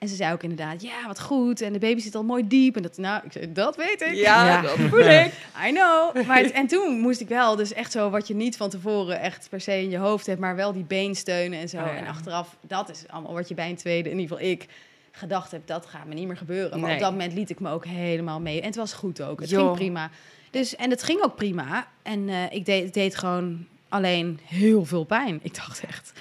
en 0.00 0.08
ze 0.08 0.14
zei 0.14 0.32
ook 0.32 0.42
inderdaad, 0.42 0.82
ja, 0.82 1.06
wat 1.06 1.20
goed. 1.20 1.60
En 1.60 1.72
de 1.72 1.78
baby 1.78 2.00
zit 2.00 2.14
al 2.14 2.24
mooi 2.24 2.46
diep. 2.48 2.76
En 2.76 2.82
dat, 2.82 2.96
nou, 2.98 3.20
ik 3.24 3.32
zei, 3.32 3.52
dat 3.52 3.76
weet 3.76 4.00
ik. 4.00 4.14
Ja, 4.14 4.46
Ja. 4.46 4.62
dat 4.62 4.70
voel 4.90 4.98
ik. 5.00 5.32
I 5.68 5.72
know. 5.72 6.26
Maar 6.26 6.38
het- 6.38 6.50
en 6.52 6.66
toen 6.66 6.98
moest 7.00 7.20
ik 7.20 7.28
wel, 7.28 7.56
dus 7.56 7.72
echt 7.72 7.92
zo 7.92 8.10
wat 8.10 8.28
je 8.28 8.34
niet 8.34 8.56
van 8.56 8.70
tevoren 8.70 9.20
echt 9.20 9.46
per 9.50 9.60
se 9.60 9.72
in 9.82 9.90
je 9.90 9.96
hoofd 9.98 10.26
hebt, 10.26 10.40
maar 10.40 10.56
wel 10.56 10.72
die 10.72 10.84
beensteunen 10.84 11.58
en 11.58 11.68
zo. 11.68 11.76
Oh 11.76 11.86
ja. 11.86 11.94
En 11.96 12.06
achteraf, 12.06 12.56
dat 12.60 12.88
is 12.90 13.04
allemaal 13.08 13.32
wat 13.32 13.48
je 13.48 13.54
bij 13.54 13.68
een 13.70 13.76
tweede, 13.76 14.10
in 14.10 14.18
ieder 14.18 14.36
geval 14.36 14.50
ik, 14.52 14.66
gedacht 15.12 15.50
heb, 15.50 15.66
dat 15.66 15.86
gaat 15.86 16.06
me 16.06 16.14
niet 16.14 16.26
meer 16.26 16.36
gebeuren. 16.36 16.78
Maar 16.80 16.88
Nee. 16.88 16.96
op 16.96 17.02
dat 17.02 17.10
moment 17.12 17.32
liet 17.32 17.50
ik 17.50 17.60
me 17.60 17.70
ook 17.70 17.84
helemaal 17.86 18.40
mee. 18.40 18.60
En 18.60 18.66
het 18.66 18.76
was 18.76 18.92
goed 18.92 19.22
ook. 19.22 19.40
Het 19.40 19.48
ging 19.48 19.72
prima. 19.72 20.10
Dus, 20.50 20.76
en 20.76 20.90
het 20.90 21.02
ging 21.02 21.22
ook 21.22 21.36
prima. 21.36 21.86
En 22.02 22.28
eh, 22.28 22.36
ik 22.52 22.64
deed, 22.64 22.84
het 22.84 22.94
deed 22.94 23.16
gewoon 23.16 23.66
alleen 23.88 24.40
heel 24.44 24.84
veel 24.84 25.04
pijn. 25.04 25.38
Ik 25.42 25.54
dacht 25.54 25.84
echt. 25.86 26.12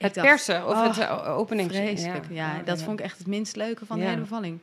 Het 0.00 0.14
dacht, 0.14 0.26
persen 0.26 0.66
of 0.66 0.72
oh, 0.72 0.86
het 0.86 0.98
uh, 0.98 1.38
opening. 1.38 1.70
Vreselijk. 1.70 2.24
Ja, 2.30 2.62
dat 2.64 2.82
vond 2.82 2.98
ik 2.98 3.04
echt 3.04 3.18
het 3.18 3.26
minst 3.26 3.56
leuke 3.56 3.86
van 3.86 3.98
de 3.98 4.04
hele 4.04 4.20
bevalling. 4.20 4.58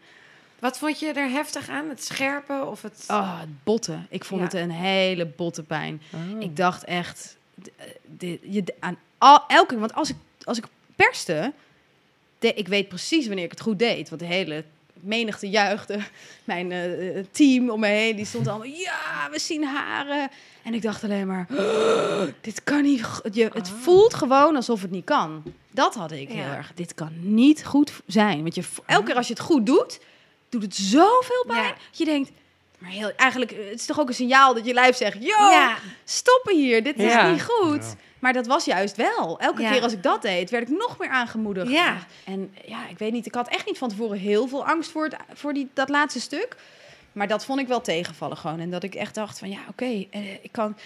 Wat 0.59 0.77
vond 0.77 0.99
je 0.99 1.11
er 1.13 1.29
heftig 1.29 1.69
aan? 1.69 1.89
Het 1.89 2.03
scherpen 2.03 2.67
of 2.67 2.81
het... 2.81 3.05
Oh, 3.07 3.39
het 3.39 3.63
botten. 3.63 4.07
Ik 4.09 4.25
vond 4.25 4.41
het 4.41 4.53
een 4.53 4.71
hele 4.71 5.25
botte 5.25 5.63
pijn. 5.63 6.01
Oh. 6.13 6.41
Ik 6.41 6.55
dacht 6.55 6.83
echt, 6.83 7.38
eh, 7.77 7.85
dit, 8.05 8.39
je, 8.43 8.63
aan 8.79 8.97
al, 9.17 9.43
elke, 9.47 9.79
want 9.79 9.93
als 9.93 10.09
ik, 10.09 10.15
als 10.43 10.57
ik 10.57 10.65
perste, 10.95 11.53
de, 12.39 12.53
ik 12.53 12.67
weet 12.67 12.88
precies 12.88 13.27
wanneer 13.27 13.45
ik 13.45 13.51
het 13.51 13.61
goed 13.61 13.79
deed. 13.79 14.09
Want 14.09 14.21
de 14.21 14.27
hele 14.27 14.63
menigte 15.02 15.50
juichte. 15.50 16.00
Mijn 16.43 16.72
eh, 16.72 17.18
eh, 17.18 17.26
team 17.32 17.70
om 17.70 17.80
me 17.80 17.88
heen, 17.88 18.16
die 18.16 18.26
stond 18.26 18.48
allemaal, 18.48 18.68
ja, 18.68 19.30
we 19.32 19.39
zien 19.39 19.64
haren. 19.64 20.30
En 20.64 20.74
ik 20.74 20.82
dacht 20.82 21.04
alleen 21.04 21.28
maar, 21.28 21.48
"Oh, 21.52 22.22
dit 22.41 22.64
kan 22.64 22.82
niet. 22.82 23.22
Je, 23.32 23.50
het 23.54 23.70
voelt 23.70 24.14
gewoon 24.14 24.56
alsof 24.56 24.82
het 24.82 24.91
niet 24.91 25.06
kan. 25.06 25.43
Dat 25.72 25.95
had 25.95 26.12
ik 26.12 26.30
heel 26.30 26.43
erg. 26.43 26.72
Dit 26.76 26.93
kan 26.93 27.12
niet 27.22 27.66
goed 27.66 27.91
zijn. 28.08 28.41
Want 28.41 28.56
je, 28.56 28.64
elke 28.86 29.06
keer 29.06 29.16
als 29.16 29.28
je 29.28 29.34
het 29.34 29.41
goed 29.43 29.66
doet, 29.66 30.00
doet 30.50 30.62
het 30.62 30.76
zoveel 30.76 31.43
pijn. 31.48 31.64
Ja. 31.64 31.70
Dat 31.89 31.98
je 31.98 32.06
denkt, 32.06 32.32
maar 32.78 32.89
heel, 32.91 33.11
eigenlijk, 33.15 33.51
eh, 33.51 33.57
het 33.69 33.80
is 33.80 33.86
toch 33.86 33.99
ook 33.99 34.07
een 34.07 34.13
signaal 34.13 34.53
dat 34.53 34.65
je 34.65 34.73
lijf 34.73 34.95
zegt, 34.95 35.17
yo, 35.23 35.28
Ja. 35.49 35.78
stoppen 36.03 36.55
hier, 36.55 36.84
dit 36.84 36.97
is 36.99 37.11
Ja. 37.11 37.32
niet 37.32 37.43
goed. 37.43 37.84
Ja. 37.84 37.93
Maar 38.19 38.34
dat 38.34 38.47
was 38.47 38.65
juist 38.65 38.95
wel. 38.95 39.39
Elke 39.39 39.61
Ja. 39.61 39.71
keer 39.71 39.82
als 39.82 39.93
ik 39.93 40.03
dat 40.03 40.21
deed, 40.21 40.49
werd 40.49 40.69
ik 40.69 40.78
nog 40.78 40.97
meer 40.97 41.09
aangemoedigd. 41.09 41.71
Ja. 41.71 41.97
En 42.23 42.53
ja, 42.65 42.88
ik 42.89 42.97
weet 42.97 43.11
niet, 43.11 43.25
ik 43.25 43.34
had 43.36 43.47
echt 43.47 43.65
niet 43.65 43.78
van 43.78 43.89
tevoren 43.89 44.17
heel 44.17 44.47
veel 44.47 44.65
angst 44.65 44.91
voor, 44.91 45.03
het, 45.03 45.15
voor 45.34 45.53
die, 45.53 45.69
dat 45.73 45.89
laatste 45.89 46.19
stuk. 46.19 46.55
Maar 47.11 47.28
dat 47.28 47.45
vond 47.45 47.59
ik 47.59 47.67
wel 47.67 47.82
tegenvallen 47.82 48.38
gewoon. 48.38 48.59
En 48.59 48.69
dat 48.69 48.84
ik 48.84 48.95
echt 48.95 49.15
dacht 49.15 49.39
van, 49.39 49.49
ja, 49.49 49.59
oké, 49.69 50.05
eh, 50.09 50.34
ik 50.41 50.51
kan... 50.51 50.78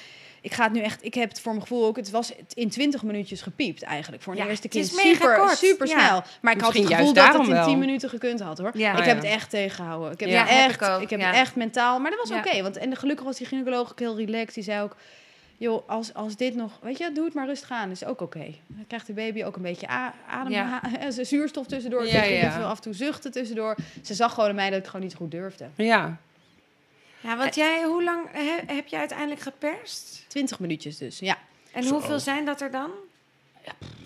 Ik 0.41 0.53
ga 0.53 0.63
het 0.63 0.73
nu 0.73 0.79
echt, 0.79 1.03
ik 1.05 1.13
heb 1.13 1.29
het 1.29 1.41
voor 1.41 1.51
mijn 1.51 1.61
gevoel 1.67 1.85
ook, 1.85 1.95
het 1.95 2.09
was 2.11 2.33
in 2.53 2.69
20 2.69 3.03
minuutjes 3.03 3.41
gepiept 3.41 3.83
eigenlijk. 3.83 4.23
Voor 4.23 4.33
een 4.33 4.39
Ja, 4.39 4.47
eerste 4.47 4.67
het 4.67 4.75
is 4.75 4.89
kind. 4.89 5.03
mega 5.03 5.15
super, 5.19 5.35
kort. 5.37 5.57
super 5.57 5.87
Ja. 5.87 6.05
snel. 6.05 6.23
Maar 6.41 6.53
ik 6.53 6.61
had 6.61 6.73
het 6.73 6.85
gevoel 6.85 7.13
dat 7.13 7.33
het 7.33 7.47
in 7.47 7.53
wel. 7.53 7.65
10 7.67 7.79
minuten 7.79 8.09
gekund 8.09 8.39
had 8.39 8.57
hoor. 8.57 8.71
Ja. 8.73 8.91
ik 8.91 8.97
Oh, 8.99 9.05
heb 9.05 9.15
ja. 9.15 9.23
het 9.23 9.33
echt 9.33 9.49
tegengehouden. 9.49 10.11
Ik 10.11 10.19
heb, 10.19 10.29
Ja, 10.29 10.39
het, 10.41 10.49
heb 10.49 10.69
echt, 10.69 10.81
ik 10.81 10.87
ook, 10.87 11.01
ik 11.01 11.09
heb 11.09 11.19
ja. 11.19 11.27
het 11.27 11.35
echt 11.35 11.55
mentaal. 11.55 11.99
Maar 11.99 12.11
dat 12.11 12.19
was 12.19 12.29
Ja. 12.29 12.37
oké. 12.37 12.61
want 12.61 12.77
en 12.77 12.95
gelukkig 12.95 13.25
was 13.25 13.37
die 13.37 13.47
gynaecoloog 13.47 13.91
ook 13.91 13.99
heel 13.99 14.17
relaxed. 14.17 14.53
Die 14.53 14.63
zei 14.63 14.81
ook, 14.83 14.95
joh, 15.57 15.89
als, 15.89 16.13
als 16.13 16.35
dit 16.35 16.55
nog, 16.55 16.71
weet 16.81 16.97
je, 16.97 17.11
doe 17.13 17.25
het 17.25 17.33
maar 17.33 17.45
rustig 17.47 17.71
aan. 17.71 17.91
Is 17.91 18.05
ook 18.05 18.21
oké. 18.21 18.45
Dan 18.67 18.85
krijgt 18.87 19.07
de 19.07 19.13
baby 19.13 19.43
ook 19.43 19.55
een 19.55 19.61
beetje 19.61 19.87
adem, 20.27 20.51
Ja. 20.51 20.81
eh, 20.99 21.07
zuurstof 21.25 21.65
tussendoor. 21.67 22.05
Ja, 22.07 22.23
Ja, 22.23 22.23
ja. 22.23 22.51
Veel 22.51 22.65
af 22.65 22.75
en 22.75 22.81
toe 22.81 22.93
zuchten 22.93 23.31
tussendoor. 23.31 23.75
Ze 24.03 24.13
zag 24.13 24.33
gewoon 24.33 24.49
aan 24.49 24.55
mij 24.55 24.69
dat 24.69 24.79
ik 24.79 24.85
gewoon 24.85 25.01
niet 25.01 25.15
goed 25.15 25.31
durfde. 25.31 25.67
Ja. 25.75 26.17
Ja, 27.21 27.37
want 27.37 27.55
jij, 27.55 27.83
hoe 27.83 28.03
lang 28.03 28.27
he- 28.31 28.73
heb 28.73 28.87
je 28.87 28.97
uiteindelijk 28.97 29.41
geperst? 29.41 30.25
20 30.27 30.59
minuutjes 30.59 30.97
dus, 30.97 31.19
ja. 31.19 31.37
En 31.71 31.83
Zo. 31.83 31.89
hoeveel 31.93 32.19
zijn 32.19 32.45
dat 32.45 32.61
er 32.61 32.71
dan? 32.71 32.91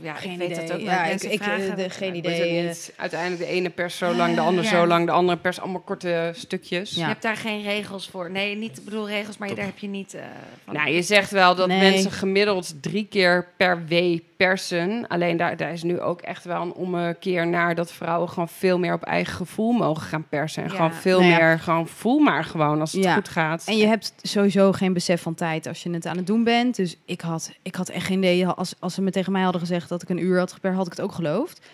Ja, 0.01 0.13
Geen 0.13 0.31
ik 0.31 0.37
weet 0.37 0.49
idee. 0.51 0.63
het 0.63 0.73
ook. 0.73 0.79
Ja, 0.79 1.05
ik- 1.05 1.21
ik, 1.23 1.39
eh, 1.39 1.45
vragen. 1.45 1.75
de- 1.75 1.89
geen 1.89 2.15
idee. 2.15 2.57
eh. 2.59 2.67
niet. 2.67 2.93
Uiteindelijk 2.97 3.41
de 3.41 3.47
ene 3.47 3.69
pers 3.69 3.97
zo 3.97 4.13
lang, 4.13 4.35
de 4.35 4.41
andere 4.41 4.63
Ja. 4.67 4.69
zo 4.69 4.87
lang, 4.87 5.05
de 5.05 5.11
andere 5.11 5.37
pers 5.37 5.59
allemaal 5.59 5.81
korte 5.81 6.31
stukjes. 6.35 6.91
Ja. 6.95 7.01
Je 7.01 7.07
hebt 7.07 7.21
daar 7.21 7.35
geen 7.37 7.63
regels 7.63 8.07
voor. 8.09 8.31
Nee, 8.31 8.55
niet, 8.55 8.77
ik 8.77 8.85
bedoel 8.85 9.07
regels, 9.07 9.37
maar 9.37 9.55
daar 9.55 9.65
heb 9.65 9.77
je 9.77 9.87
niet... 9.87 10.13
eh, 10.13 10.21
van. 10.65 10.73
Nou, 10.73 10.89
je 10.89 11.01
zegt 11.01 11.31
wel 11.31 11.55
dat 11.55 11.67
Nee. 11.67 11.91
mensen 11.91 12.11
gemiddeld 12.11 12.73
drie 12.83 13.07
keer 13.09 13.47
per 13.57 13.85
week 13.85 14.23
persen. 14.37 15.07
Alleen 15.07 15.37
daar, 15.37 15.57
daar 15.57 15.71
is 15.71 15.83
nu 15.83 15.99
ook 15.99 16.21
echt 16.21 16.43
wel 16.43 16.61
een 16.61 16.73
omkeer 16.73 17.47
naar 17.47 17.75
dat 17.75 17.91
vrouwen 17.91 18.29
gewoon 18.29 18.49
veel 18.49 18.79
meer 18.79 18.93
op 18.93 19.03
eigen 19.03 19.33
gevoel 19.35 19.71
mogen 19.71 20.01
gaan 20.03 20.27
persen. 20.29 20.63
En 20.63 20.69
Ja. 20.69 20.75
gewoon 20.75 20.93
veel 20.93 21.19
Nou 21.19 21.31
ja. 21.31 21.37
meer, 21.37 21.59
gewoon 21.59 21.87
voel 21.87 22.19
maar 22.19 22.43
gewoon 22.43 22.79
als 22.79 22.91
het 22.91 23.03
Ja. 23.03 23.13
goed 23.13 23.29
gaat. 23.29 23.63
En 23.65 23.77
je 23.77 23.85
hebt 23.87 24.13
sowieso 24.21 24.71
geen 24.71 24.93
besef 24.93 25.21
van 25.21 25.35
tijd 25.35 25.67
als 25.67 25.83
je 25.83 25.89
het 25.91 26.05
aan 26.05 26.17
het 26.17 26.27
doen 26.27 26.43
bent. 26.43 26.75
Dus 26.75 26.95
ik 27.05 27.21
had, 27.21 27.51
ik 27.61 27.75
had 27.75 27.89
echt 27.89 28.05
geen 28.05 28.17
idee. 28.17 28.47
Als, 28.47 28.73
als 28.79 28.93
ze 28.93 29.01
me 29.01 29.11
tegen 29.11 29.31
mij 29.31 29.44
hadden 29.45 29.67
gezegd 29.67 29.89
dat 29.89 30.01
ik 30.01 30.09
een 30.09 30.23
uur 30.23 30.37
had 30.37 30.53
geperst, 30.53 30.77
had 30.77 30.85
ik 30.85 30.91
het 30.91 31.01
ook 31.01 31.11
geloofd. 31.11 31.65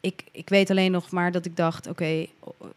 Ik, 0.00 0.24
ik 0.32 0.48
weet 0.48 0.70
alleen 0.70 0.92
nog 0.92 1.10
maar 1.10 1.32
dat 1.32 1.44
ik 1.44 1.56
dacht, 1.56 1.86
oké, 1.86 2.26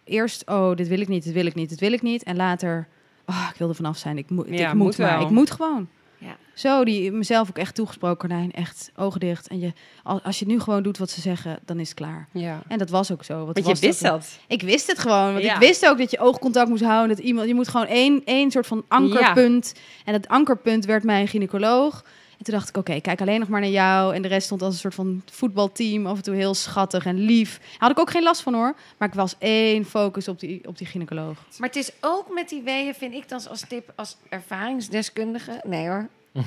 eerst, 0.03 0.49
oh, 0.49 0.75
dit 0.75 0.87
wil 0.87 0.99
ik 0.99 1.07
niet, 1.07 1.23
dit 1.23 1.33
wil 1.33 1.45
ik 1.45 1.55
niet, 1.55 1.69
dit 1.69 1.79
wil 1.79 1.91
ik 1.93 2.01
niet. 2.01 2.23
En 2.23 2.35
later, 2.35 2.87
oh, 3.25 3.47
ik 3.51 3.57
wil 3.57 3.69
er 3.69 3.75
vanaf 3.75 3.97
zijn. 3.97 4.17
Ik, 4.17 4.29
moet 4.29 4.47
Ja, 4.49 4.67
ik 4.67 4.73
moet, 4.73 4.85
moet 4.85 4.97
maar. 4.97 5.21
Ik 5.21 5.29
moet 5.29 5.51
gewoon. 5.51 5.87
Ja. 6.17 6.37
Zo, 6.53 6.83
die 6.83 7.11
mezelf 7.11 7.49
ook 7.49 7.57
echt 7.57 7.75
toegesproken, 7.75 8.17
Cornijn. 8.17 8.51
Echt 8.51 8.91
ogen 8.95 9.19
dicht. 9.19 9.47
En 9.47 9.59
je, 9.59 9.73
als, 10.03 10.39
je 10.39 10.45
nu 10.45 10.59
gewoon 10.59 10.83
doet 10.83 10.97
wat 10.97 11.09
ze 11.09 11.21
zeggen, 11.21 11.59
dan 11.65 11.79
is 11.79 11.87
het 11.89 11.97
klaar. 11.97 12.27
Ja. 12.31 12.61
En 12.67 12.77
dat 12.77 12.89
was 12.89 13.11
ook 13.11 13.23
zo. 13.23 13.45
Want 13.45 13.57
er 13.57 13.67
je 13.67 13.75
wist 13.79 14.01
dat. 14.01 14.39
ik 14.47 14.61
wist 14.61 14.87
het 14.87 14.99
gewoon. 14.99 15.31
Want 15.33 15.43
Ja. 15.43 15.53
ik 15.53 15.59
wist 15.59 15.85
ook 15.85 15.97
dat 15.97 16.11
je 16.11 16.19
oogcontact 16.19 16.69
moest 16.69 16.83
houden. 16.83 17.15
Dat 17.15 17.25
iemand, 17.25 17.47
je 17.47 17.53
moet 17.53 17.67
gewoon 17.67 17.87
één, 17.87 18.21
één 18.25 18.51
soort 18.51 18.67
van 18.67 18.85
ankerpunt. 18.87 19.73
En 20.05 20.13
dat 20.13 20.27
ankerpunt 20.27 20.85
werd 20.85 21.03
mijn 21.03 21.27
gynaecoloog. 21.27 22.03
En 22.43 22.49
toen 22.49 22.59
dacht 22.59 22.69
ik, 22.69 22.77
oké, 22.77 23.01
kijk 23.01 23.21
alleen 23.21 23.39
nog 23.39 23.49
maar 23.49 23.61
naar 23.61 23.69
jou. 23.69 24.15
En 24.15 24.21
de 24.21 24.27
rest 24.27 24.45
stond 24.45 24.61
als 24.61 24.73
een 24.73 24.79
soort 24.79 24.95
van 24.95 25.21
voetbalteam. 25.31 26.05
Af 26.05 26.17
en 26.17 26.23
toe 26.23 26.35
heel 26.35 26.53
schattig 26.53 27.05
en 27.05 27.19
lief. 27.19 27.59
Had 27.77 27.91
ik 27.91 27.99
ook 27.99 28.09
geen 28.09 28.23
last 28.23 28.41
van 28.41 28.53
hoor. 28.53 28.75
Maar 28.97 29.07
ik 29.07 29.13
was 29.13 29.35
één 29.37 29.85
focus 29.85 30.27
op 30.27 30.39
die, 30.39 30.67
op 30.67 30.77
die 30.77 30.87
gynaecoloog. 30.87 31.37
Maar 31.57 31.67
het 31.67 31.77
is 31.77 31.91
ook 32.01 32.33
met 32.33 32.49
die 32.49 32.61
weeën, 32.61 32.93
vind 32.93 33.13
ik 33.13 33.29
dan 33.29 33.47
als 33.49 33.63
tip, 33.67 33.93
als 33.95 34.17
ervaringsdeskundige. 34.29 35.61
Nee 35.63 35.87
hoor. 35.87 36.07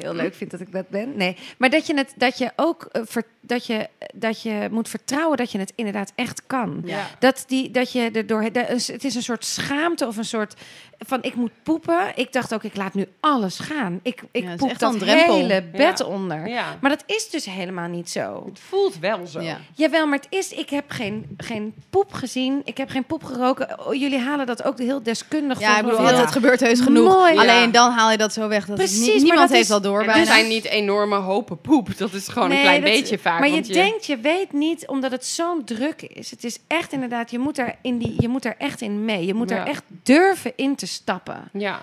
Heel 0.00 0.14
leuk 0.14 0.34
vind 0.34 0.50
dat 0.50 0.60
ik 0.60 0.72
dat 0.72 0.88
ben. 0.88 1.16
Nee, 1.16 1.36
maar 1.58 1.70
dat 1.70 1.86
je 1.86 1.94
het, 1.96 2.12
dat 2.16 2.38
je 2.38 2.50
ook 2.56 2.88
eh, 2.92 3.02
ver- 3.04 3.26
dat 3.40 3.66
je, 3.66 3.88
dat 4.14 4.42
je 4.42 4.68
moet 4.70 4.88
vertrouwen 4.88 5.36
dat 5.36 5.52
je 5.52 5.58
het 5.58 5.72
inderdaad 5.74 6.12
echt 6.14 6.42
kan. 6.46 6.82
Ja. 6.84 7.06
Dat, 7.18 7.44
die, 7.46 7.70
dat 7.70 7.92
je 7.92 8.10
er 8.10 8.26
door. 8.26 8.42
Het 8.42 9.04
is 9.04 9.14
een 9.14 9.22
soort 9.22 9.44
schaamte 9.44 10.06
of 10.06 10.16
een 10.16 10.24
soort 10.24 10.54
van 10.98 11.22
ik 11.22 11.34
moet 11.34 11.50
poepen. 11.62 12.12
Ik 12.14 12.32
dacht 12.32 12.54
ook, 12.54 12.62
ik 12.62 12.76
laat 12.76 12.94
nu 12.94 13.06
alles 13.20 13.58
gaan. 13.58 14.00
Ik, 14.02 14.22
ik 14.30 14.42
Ja, 14.44 14.54
poep 14.56 14.78
dat 14.78 14.94
hele 15.04 15.62
bed 15.72 15.98
Ja. 15.98 16.04
onder. 16.04 16.48
Ja. 16.48 16.78
Maar 16.80 16.90
dat 16.90 17.02
is 17.06 17.30
dus 17.30 17.44
helemaal 17.44 17.88
niet 17.88 18.10
zo. 18.10 18.42
Het 18.48 18.58
voelt 18.60 18.98
wel 18.98 19.26
zo. 19.26 19.40
Ja. 19.40 19.58
Jawel, 19.74 20.06
maar 20.06 20.18
het 20.18 20.26
is, 20.30 20.52
ik 20.52 20.70
heb 20.70 20.84
geen, 20.90 21.34
geen 21.36 21.74
poep 21.90 22.12
gezien. 22.12 22.60
Ik 22.64 22.76
heb 22.76 22.88
geen 22.90 23.04
poep 23.04 23.24
geroken. 23.24 23.86
Oh, 23.86 23.94
jullie 23.94 24.18
halen 24.18 24.46
dat 24.46 24.62
ook 24.64 24.78
heel 24.78 25.02
deskundig. 25.02 25.60
Ja, 25.60 25.78
ik 25.78 25.84
bedoel, 25.84 26.06
heel- 26.06 26.16
het 26.18 26.32
gebeurt 26.32 26.60
heus 26.60 26.80
genoeg. 26.80 27.12
Mooi. 27.14 27.38
Alleen 27.38 27.72
dan 27.72 27.90
haal 27.92 28.10
je 28.10 28.16
dat 28.16 28.32
zo 28.32 28.48
weg 28.48 28.66
dat 28.66 28.76
Precies, 28.76 29.06
het 29.06 29.22
niet, 29.22 29.23
niemand 29.24 29.50
heeft 29.50 29.64
is- 29.64 29.70
al 29.70 29.80
door. 29.80 30.02
Er 30.04 30.26
zijn 30.26 30.48
niet 30.48 30.64
enorme 30.64 31.16
hopen 31.16 31.60
poep. 31.60 31.96
Dat 31.98 32.12
is 32.12 32.28
gewoon 32.28 32.48
Nee, 32.48 32.58
een 32.58 32.64
klein 32.64 32.80
dat- 32.82 32.90
beetje 32.90 33.18
vaak. 33.18 33.40
Maar 33.40 33.48
je, 33.48 33.62
denkt, 33.62 34.06
je 34.06 34.16
weet 34.18 34.52
niet, 34.52 34.86
omdat 34.86 35.10
het 35.10 35.26
zo'n 35.26 35.64
druk 35.64 36.02
is. 36.02 36.30
Het 36.30 36.44
is 36.44 36.58
echt 36.66 36.92
inderdaad, 36.92 37.30
je 37.30 37.38
moet 37.38 37.58
er, 37.58 37.74
in 37.82 37.98
die, 37.98 38.14
je 38.18 38.28
moet 38.28 38.44
er 38.44 38.54
echt 38.58 38.80
in 38.80 39.04
mee. 39.04 39.26
Je 39.26 39.34
moet 39.34 39.50
Ja. 39.50 39.56
er 39.56 39.66
echt 39.66 39.82
durven 40.02 40.52
in 40.56 40.74
te 40.74 40.86
stappen. 40.86 41.48
Ja, 41.52 41.80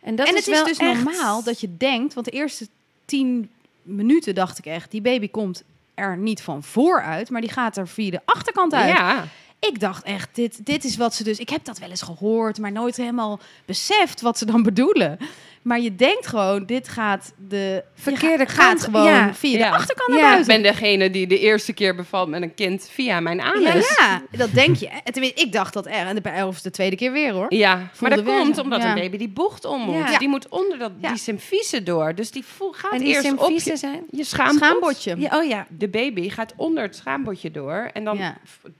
En, 0.00 0.16
dat 0.16 0.26
en 0.28 0.32
is 0.36 0.38
het 0.38 0.48
is 0.48 0.54
wel 0.54 0.64
dus 0.64 0.76
echt- 0.76 1.04
normaal 1.04 1.42
dat 1.42 1.60
je 1.60 1.76
denkt, 1.76 2.14
want 2.14 2.26
de 2.26 2.32
eerste 2.32 2.66
tien 3.04 3.50
minuten 3.82 4.34
dacht 4.34 4.58
ik 4.58 4.66
echt, 4.66 4.90
die 4.90 5.00
baby 5.02 5.28
komt 5.30 5.62
er 5.94 6.16
niet 6.16 6.42
van 6.42 6.62
vooruit, 6.62 7.30
maar 7.30 7.40
die 7.40 7.50
gaat 7.50 7.76
er 7.76 7.88
via 7.88 8.10
de 8.10 8.20
achterkant 8.24 8.74
uit. 8.74 8.88
ja. 8.96 9.24
Ik 9.58 9.80
dacht 9.80 10.04
echt, 10.04 10.28
dit, 10.32 10.66
dit 10.66 10.84
is 10.84 10.96
wat 10.96 11.14
ze 11.14 11.24
dus. 11.24 11.38
Ik 11.38 11.48
heb 11.48 11.64
dat 11.64 11.78
wel 11.78 11.88
eens 11.90 12.02
gehoord, 12.02 12.58
maar 12.58 12.72
nooit 12.72 12.96
helemaal 12.96 13.40
beseft 13.64 14.20
wat 14.20 14.38
ze 14.38 14.44
dan 14.44 14.62
bedoelen. 14.62 15.18
Maar 15.62 15.80
je 15.80 15.94
denkt 15.96 16.26
gewoon, 16.26 16.66
dit 16.66 16.88
gaat 16.88 17.32
de 17.48 17.84
Verkeerde 17.94 18.46
gaat 18.46 18.66
kant, 18.68 18.80
gewoon 18.84 19.04
ja. 19.06 19.34
via 19.34 19.58
Ja. 19.58 19.70
de 19.70 19.76
achterkant 19.76 20.18
Ja. 20.18 20.38
Ik 20.38 20.46
ben 20.46 20.62
degene 20.62 21.10
die 21.10 21.26
de 21.26 21.38
eerste 21.38 21.72
keer 21.72 21.94
bevalt 21.94 22.28
met 22.28 22.42
een 22.42 22.54
kind 22.54 22.88
via 22.92 23.20
mijn 23.20 23.40
anus. 23.40 23.96
Ja, 23.98 24.22
dat 24.30 24.52
denk 24.52 24.76
je. 24.76 24.88
En 24.88 25.12
Tenminste, 25.12 25.40
ik 25.42 25.52
dacht 25.52 25.72
dat 25.74 25.86
er. 25.86 25.92
En 25.92 26.16
de, 26.22 26.44
of 26.46 26.60
de 26.60 26.70
tweede 26.70 26.96
keer 26.96 27.12
weer 27.12 27.32
hoor. 27.32 27.46
Ja, 27.54 27.88
maar 28.00 28.10
dat 28.10 28.22
weer 28.24 28.38
komt 28.38 28.54
zo. 28.56 28.60
omdat 28.62 28.82
Ja. 28.82 28.88
een 28.88 28.94
baby 28.94 29.16
die 29.16 29.28
bocht 29.28 29.64
om 29.64 29.80
moet. 29.80 30.08
Ja. 30.10 30.18
Die 30.18 30.28
moet 30.28 30.48
onder 30.48 30.78
dat, 30.78 30.92
Ja. 31.00 31.08
die 31.08 31.18
symfyse 31.18 31.82
door. 31.82 32.14
Dus 32.14 32.30
die 32.30 32.44
voel, 32.44 32.72
gaat 32.72 32.92
En 32.92 32.98
die 32.98 33.08
eerst 33.14 33.32
op 33.32 33.50
je, 33.50 33.76
zijn? 33.76 34.04
je 34.10 34.24
schaambod. 34.24 34.56
Schaambodje. 34.62 35.14
Ja, 35.18 35.38
oh 35.38 35.44
ja. 35.48 35.66
De 35.68 35.88
baby 35.88 36.28
gaat 36.28 36.52
onder 36.56 36.82
het 36.82 36.96
schaambodje 36.96 37.50
door. 37.50 37.90
En 37.92 38.04
dan 38.04 38.18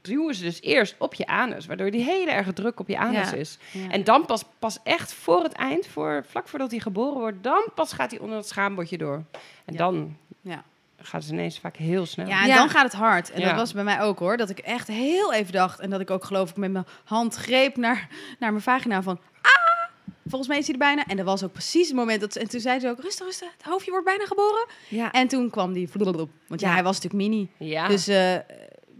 duwen 0.03 0.35
ze 0.35 0.43
dus 0.43 0.61
eerst 0.63 0.95
op 0.99 1.15
je 1.15 1.27
anus. 1.27 1.67
Waardoor 1.67 1.91
die 1.91 2.05
hele 2.05 2.31
erge 2.31 2.53
druk 2.53 2.81
op 2.81 2.89
je 2.89 2.99
anus 2.99 3.31
Ja. 3.31 3.37
is. 3.37 3.59
Ja. 3.71 3.91
En 3.91 4.05
dan 4.05 4.27
pas, 4.27 4.43
pas 4.59 4.79
echt 4.85 5.13
voor 5.15 5.43
het 5.43 5.53
eind, 5.53 5.87
voor, 5.87 6.25
vlak 6.31 6.49
voordat 6.49 6.71
hij 6.73 6.81
geboren 6.81 7.21
wordt... 7.21 7.43
dan 7.43 7.65
pas 7.75 7.93
gaat 7.93 8.11
hij 8.11 8.21
onder 8.21 8.37
het 8.37 8.49
schaambodje 8.49 8.99
door. 8.99 9.23
En 9.65 9.73
Ja. 9.73 9.79
dan 9.79 10.17
Ja. 10.41 10.63
gaat 10.97 11.23
het 11.23 11.33
ineens 11.33 11.59
vaak 11.59 11.77
heel 11.77 12.07
snel. 12.07 12.27
Ja, 12.27 12.41
en 12.43 12.49
Ja. 12.49 12.57
dan 12.57 12.69
gaat 12.69 12.83
het 12.85 12.93
hard. 12.93 13.31
En 13.31 13.41
Ja. 13.41 13.47
dat 13.49 13.57
was 13.57 13.73
bij 13.73 13.85
mij 13.85 14.01
ook 14.01 14.19
hoor. 14.19 14.37
Dat 14.37 14.51
ik 14.51 14.59
echt 14.59 14.89
heel 14.89 15.33
even 15.33 15.53
dacht. 15.53 15.81
En 15.81 15.91
dat 15.91 16.01
ik 16.01 16.11
ook 16.11 16.25
geloof 16.25 16.51
ik 16.51 16.57
met 16.57 16.73
mijn 16.73 16.87
hand 17.05 17.35
greep 17.35 17.77
naar, 17.77 18.09
naar 18.39 18.51
mijn 18.51 18.63
vagina 18.63 19.03
van... 19.03 19.19
Ah! 19.43 19.51
Volgens 20.27 20.49
mij 20.51 20.59
is 20.59 20.65
hij 20.65 20.73
er 20.75 20.79
bijna. 20.81 21.05
En 21.07 21.17
dat 21.17 21.27
was 21.27 21.45
ook 21.45 21.53
precies 21.53 21.87
het 21.89 21.97
moment 21.97 22.21
dat... 22.21 22.33
ze- 22.33 22.41
En 22.41 22.49
toen 22.49 22.61
zei 22.61 22.81
ze 22.81 22.89
ook, 22.89 23.01
rustig, 23.01 23.27
rustig. 23.27 23.49
Het 23.57 23.67
hoofdje 23.67 23.91
wordt 23.91 24.07
bijna 24.07 24.25
geboren. 24.25 24.67
ja. 24.89 25.11
En 25.13 25.29
toen 25.29 25.51
kwam 25.51 25.73
die... 25.73 25.89
Want 26.47 26.61
ja, 26.61 26.69
Ja. 26.69 26.75
hij 26.75 26.83
was 26.83 27.01
natuurlijk 27.01 27.31
mini. 27.31 27.51
Ja. 27.57 27.89
Dus 27.89 28.09
eh, 28.09 28.35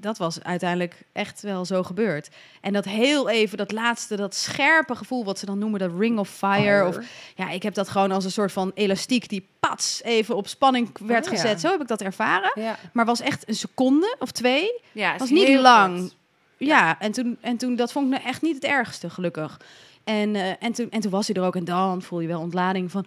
dat 0.03 0.19
was 0.19 0.43
uiteindelijk 0.43 1.03
echt 1.13 1.43
wel 1.43 1.65
zo 1.65 1.83
gebeurd. 1.83 2.29
En 2.61 2.73
dat 2.73 2.85
heel 2.85 3.29
even, 3.29 3.59
dat 3.59 3.73
laatste, 3.73 4.17
dat 4.17 4.35
scherpe 4.35 4.95
gevoel... 4.95 5.25
wat 5.25 5.39
ze 5.39 5.47
dan 5.47 5.59
noemen, 5.59 5.81
dat 5.81 5.91
ring 5.99 6.19
of 6.19 6.29
fire. 6.29 6.87
Of, 6.87 6.99
ja, 7.37 7.51
ik 7.51 7.63
heb 7.63 7.75
dat 7.75 7.89
gewoon 7.89 8.11
als 8.11 8.25
een 8.25 8.31
soort 8.31 8.53
van 8.53 8.71
elastiek... 8.75 9.29
die 9.29 9.47
pats 9.61 10.03
even 10.03 10.37
op 10.37 10.49
spanning 10.49 10.99
werd 10.99 11.27
Oh, 11.27 11.33
ja. 11.33 11.39
gezet. 11.39 11.61
Zo 11.61 11.71
heb 11.71 11.81
ik 11.81 11.89
dat 11.89 12.01
ervaren. 12.01 12.53
Ja. 12.55 12.79
Maar 12.93 13.05
was 13.05 13.21
echt 13.21 13.49
een 13.49 13.55
seconde 13.55 14.17
of 14.19 14.31
twee. 14.31 14.81
ja, 14.93 15.17
was 15.17 15.31
niet 15.31 15.61
lang. 15.61 15.99
kort. 15.99 16.15
Ja, 16.57 17.01
en, 17.01 17.13
toen, 17.13 17.37
en 17.41 17.57
toen, 17.57 17.77
dat 17.77 17.93
vond 17.93 18.07
ik 18.07 18.13
nou 18.13 18.25
echt 18.25 18.43
niet 18.43 18.55
het 18.55 18.65
ergste, 18.65 19.11
gelukkig. 19.11 19.61
En, 20.05 20.37
eh, 20.37 20.53
en, 20.59 20.73
toen, 20.73 20.91
en 20.91 21.01
toen 21.01 21.11
was 21.11 21.27
hij 21.27 21.37
er 21.37 21.43
ook. 21.43 21.57
En 21.57 21.65
dan 21.65 22.03
voel 22.03 22.21
je 22.21 22.29
wel 22.29 22.41
ontlading 22.41 22.91
van... 22.91 23.07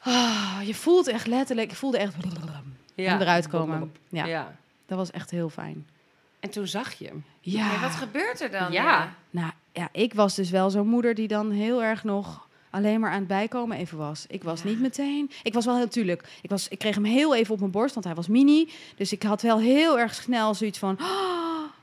ah, 0.00 0.58
je 0.64 0.74
voelt 0.74 1.06
echt 1.06 1.26
letterlijk... 1.26 1.70
Je 1.70 1.76
voelde 1.76 1.98
echt... 1.98 2.14
ja. 2.94 3.20
eruit 3.20 3.48
komen. 3.48 3.92
Ja, 4.08 4.26
Ja. 4.26 4.56
dat 4.86 4.98
was 4.98 5.10
echt 5.10 5.30
heel 5.30 5.48
fijn. 5.48 5.86
En 6.46 6.52
toen 6.52 6.66
zag 6.66 6.92
je 6.92 7.04
hem. 7.06 7.24
Ja. 7.40 7.72
Ja, 7.72 7.80
wat 7.80 7.90
gebeurt 7.90 8.40
er 8.40 8.50
dan? 8.50 8.72
Ja. 8.72 9.14
Nou 9.30 9.50
ja, 9.72 9.88
ik 9.92 10.14
was 10.14 10.34
dus 10.34 10.50
wel 10.50 10.70
zo'n 10.70 10.88
moeder 10.88 11.14
die 11.14 11.28
dan 11.28 11.50
heel 11.50 11.82
erg 11.82 12.04
nog 12.04 12.46
alleen 12.70 13.00
maar 13.00 13.10
aan 13.10 13.18
het 13.18 13.26
bijkomen 13.26 13.76
even 13.76 13.98
was. 13.98 14.24
Ik 14.28 14.42
was 14.44 14.62
Ja. 14.62 14.68
niet 14.68 14.80
meteen. 14.80 15.30
Ik 15.42 15.54
was 15.54 15.64
wel 15.64 15.76
heel 15.76 15.88
tuurlijk. 15.88 16.28
Ik, 16.42 16.50
was, 16.50 16.68
ik 16.68 16.78
kreeg 16.78 16.94
hem 16.94 17.04
heel 17.04 17.34
even 17.34 17.52
op 17.54 17.58
mijn 17.60 17.70
borst, 17.70 17.94
want 17.94 18.06
hij 18.06 18.14
was 18.14 18.28
mini. 18.28 18.70
Dus 18.96 19.12
ik 19.12 19.22
had 19.22 19.42
wel 19.42 19.58
heel 19.58 19.98
erg 19.98 20.14
snel 20.14 20.54
zoiets 20.54 20.78
van. 20.78 20.98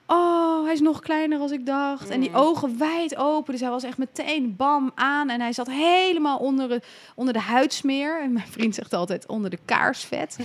Oh, 0.07 0.63
hij 0.63 0.73
is 0.73 0.79
nog 0.81 0.99
kleiner 0.99 1.39
als 1.39 1.51
ik 1.51 1.65
dacht. 1.65 2.09
En 2.09 2.19
die 2.19 2.29
Mm. 2.29 2.35
ogen 2.35 2.77
wijd 2.77 3.15
open. 3.15 3.51
Dus 3.51 3.61
hij 3.61 3.69
was 3.69 3.83
echt 3.83 3.97
meteen 3.97 4.55
bam 4.55 4.91
aan. 4.95 5.29
En 5.29 5.41
hij 5.41 5.53
zat 5.53 5.67
helemaal 5.69 6.37
onder, 6.37 6.67
de- 6.69 6.81
onder 7.15 7.33
de 7.33 7.39
huidsmeer. 7.39 8.21
En 8.21 8.33
mijn 8.33 8.47
vriend 8.47 8.75
zegt 8.75 8.93
altijd 8.93 9.25
onder 9.27 9.49
de 9.49 9.59
kaarsvet. 9.65 10.37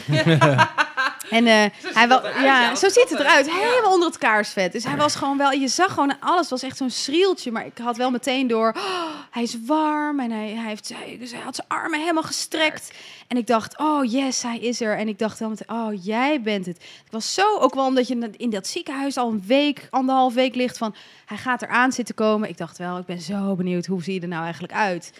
en 1.30 1.46
eh, 1.46 1.64
hij 1.94 2.08
wel, 2.08 2.18
eruit, 2.18 2.44
ja, 2.44 2.62
ja, 2.62 2.74
zo 2.74 2.88
ziet 2.88 3.10
het 3.10 3.20
eruit. 3.20 3.50
Helemaal 3.50 3.92
onder 3.92 4.08
het 4.08 4.18
kaarsvet. 4.18 4.72
Dus 4.72 4.84
hij 4.84 4.96
was 4.96 5.14
gewoon 5.14 5.38
wel, 5.38 5.50
je 5.50 5.68
zag 5.68 5.92
gewoon 5.92 6.20
alles. 6.20 6.48
Was 6.48 6.62
echt 6.62 6.76
zo'n 6.76 6.90
schrieltje. 6.90 7.52
Maar 7.52 7.66
ik 7.66 7.78
had 7.78 7.96
wel 7.96 8.10
meteen 8.10 8.46
door, 8.46 8.72
oh, 8.76 9.04
hij 9.30 9.42
is 9.42 9.56
warm. 9.66 10.20
En 10.20 10.30
hij, 10.30 10.48
hij, 10.48 10.68
heeft, 10.68 10.88
hij, 10.88 11.16
dus 11.20 11.30
hij 11.30 11.40
had 11.40 11.54
zijn 11.54 11.68
armen 11.68 12.00
helemaal 12.00 12.22
gestrekt. 12.22 12.92
En 13.28 13.36
ik 13.36 13.46
dacht, 13.46 13.78
oh 13.78 14.10
yes, 14.10 14.42
hij 14.42 14.58
is 14.58 14.80
er. 14.80 14.96
En 14.96 15.08
ik 15.08 15.18
dacht 15.18 15.38
wel 15.38 15.48
meteen, 15.48 15.76
oh 15.76 16.04
jij 16.04 16.40
bent 16.42 16.66
het. 16.66 16.76
Het 16.76 17.12
was 17.12 17.34
zo, 17.34 17.58
ook 17.58 17.74
wel 17.74 17.86
omdat 17.86 18.08
je 18.08 18.30
in 18.36 18.50
dat 18.50 18.66
ziekenhuis 18.66 19.16
al 19.16 19.30
een 19.30 19.42
week, 19.46 19.86
anderhalf 19.90 20.34
week 20.34 20.54
ligt 20.54 20.78
van... 20.78 20.94
Hij 21.28 21.36
gaat 21.36 21.62
eraan 21.62 21.92
zitten 21.92 22.14
komen. 22.14 22.48
Ik 22.48 22.56
dacht 22.56 22.78
wel, 22.78 22.98
ik 22.98 23.06
ben 23.06 23.20
zo 23.20 23.54
benieuwd, 23.54 23.86
hoe 23.86 24.02
zie 24.02 24.14
je 24.14 24.20
er 24.20 24.28
nou 24.28 24.42
eigenlijk 24.42 24.72
uit? 24.72 25.12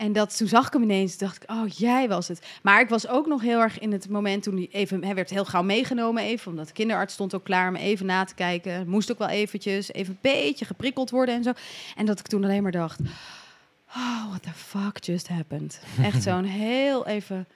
En 0.00 0.12
dat, 0.12 0.36
toen 0.36 0.48
zag 0.48 0.66
ik 0.66 0.72
hem 0.72 0.82
ineens, 0.82 1.18
dacht 1.18 1.42
ik, 1.42 1.50
oh, 1.50 1.68
jij 1.68 2.08
was 2.08 2.28
het. 2.28 2.46
Maar 2.62 2.80
ik 2.80 2.88
was 2.88 3.08
ook 3.08 3.26
nog 3.26 3.42
heel 3.42 3.60
erg 3.60 3.78
in 3.78 3.92
het 3.92 4.08
moment 4.08 4.42
toen 4.42 4.56
hij 4.56 4.68
even... 4.70 5.04
Hij 5.04 5.14
werd 5.14 5.30
heel 5.30 5.44
gauw 5.44 5.62
meegenomen 5.62 6.22
even, 6.22 6.50
omdat 6.50 6.66
de 6.66 6.72
kinderarts 6.72 7.14
stond 7.14 7.34
ook 7.34 7.44
klaar 7.44 7.68
om 7.68 7.76
even 7.76 8.06
na 8.06 8.24
te 8.24 8.34
kijken. 8.34 8.88
Moest 8.88 9.12
ook 9.12 9.18
wel 9.18 9.28
eventjes, 9.28 9.92
even 9.92 10.12
een 10.12 10.18
beetje 10.20 10.64
geprikkeld 10.64 11.10
worden 11.10 11.34
en 11.34 11.42
zo. 11.42 11.52
En 11.96 12.06
dat 12.06 12.18
ik 12.18 12.26
toen 12.26 12.44
alleen 12.44 12.62
maar 12.62 12.72
dacht, 12.72 13.00
oh, 13.96 14.28
what 14.28 14.42
the 14.42 14.52
fuck 14.54 15.04
just 15.04 15.28
happened? 15.28 15.80
Echt 16.02 16.22
zo'n 16.28 16.44
heel 16.44 17.06
even, 17.06 17.46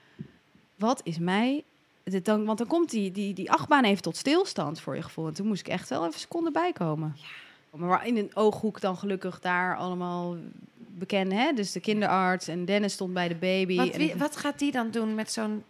wat 0.76 1.00
is 1.04 1.18
mij... 1.18 1.64
Dit 2.02 2.24
dan, 2.24 2.44
want 2.44 2.58
dan 2.58 2.66
komt 2.66 2.90
die, 2.90 3.10
die, 3.10 3.34
die 3.34 3.50
achtbaan 3.50 3.84
even 3.84 4.02
tot 4.02 4.16
stilstand 4.16 4.80
voor 4.80 4.96
je 4.96 5.02
gevoel. 5.02 5.26
En 5.26 5.34
toen 5.34 5.46
moest 5.46 5.60
ik 5.60 5.68
echt 5.68 5.88
wel 5.88 6.06
even 6.06 6.20
seconden 6.20 6.52
bijkomen. 6.52 7.16
Maar 7.76 8.06
in 8.06 8.16
een 8.16 8.30
ooghoek 8.34 8.80
dan 8.80 8.96
gelukkig 8.96 9.40
daar 9.40 9.76
allemaal 9.76 10.36
bekend, 10.98 11.32
hè? 11.32 11.52
Dus 11.52 11.72
de 11.72 11.80
kinderarts 11.80 12.48
en 12.48 12.64
Dennis 12.64 12.92
stond 12.92 13.12
bij 13.12 13.28
de 13.28 13.34
baby. 13.34 13.76
Wat, 13.76 13.96
wie- 13.96 14.14
wat 14.16 14.36
gaat 14.36 14.58
die 14.58 14.72
dan 14.72 14.90
doen 14.90 15.14
met 15.14 15.32
zo'n... 15.32 15.62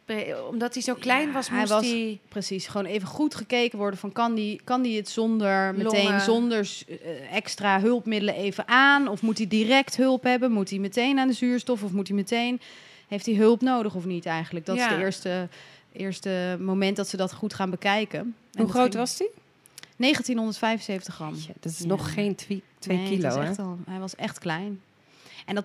Omdat 0.50 0.74
hij 0.74 0.82
zo 0.82 0.94
klein 0.94 1.26
Ja, 1.26 1.32
was, 1.32 1.48
hij 1.48 1.59
moest 1.59 1.70
was- 1.70 1.86
hij... 1.90 2.18
Precies, 2.28 2.66
gewoon 2.66 2.86
even 2.86 3.09
goed 3.09 3.34
gekeken 3.34 3.78
worden 3.78 3.98
van 3.98 4.12
kan 4.12 4.34
die, 4.34 4.61
kan 4.64 4.82
die 4.82 4.96
het 4.96 5.09
zonder 5.09 5.74
meteen 5.74 6.20
zonder 6.20 6.70
eh, 6.88 6.96
extra 7.36 7.80
hulpmiddelen 7.80 8.34
even 8.34 8.68
aan? 8.68 9.09
Of 9.09 9.22
moet 9.22 9.38
hij 9.38 9.46
direct 9.46 9.96
hulp 9.96 10.22
hebben? 10.22 10.52
Moet 10.52 10.70
hij 10.70 10.78
meteen 10.78 11.18
aan 11.18 11.28
de 11.28 11.34
zuurstof? 11.34 11.82
Of 11.82 11.92
moet 11.92 12.09
hij 12.09 12.16
meteen, 12.16 12.61
heeft 13.09 13.26
hij 13.26 13.34
hulp 13.34 13.61
nodig 13.61 13.94
of 13.94 14.05
niet 14.05 14.26
eigenlijk? 14.26 14.66
Dat 14.66 14.76
Ja. 14.76 14.88
is 14.90 14.94
de 14.96 15.00
eerste, 15.02 15.48
eerste 15.92 16.57
moment 16.61 16.96
dat 16.96 17.09
ze 17.09 17.16
dat 17.16 17.32
goed 17.32 17.55
gaan 17.55 17.70
bekijken. 17.70 18.18
En 18.20 18.61
Hoe 18.62 18.68
groot 18.70 18.82
ging- 18.84 18.94
was 18.96 19.16
die? 19.16 19.30
1975 19.97 21.14
gram. 21.14 21.34
Dat 21.61 21.72
is 21.72 21.78
Ja. 21.78 21.86
nog 21.86 22.12
geen 22.12 22.34
twee, 22.34 22.62
Nee, 22.86 23.09
kilo, 23.09 23.40
hè? 23.40 23.51
al, 23.62 23.78
hij 23.86 23.99
was 23.99 24.16
echt 24.16 24.38
klein. 24.38 24.80
En 25.47 25.55
dat 25.55 25.64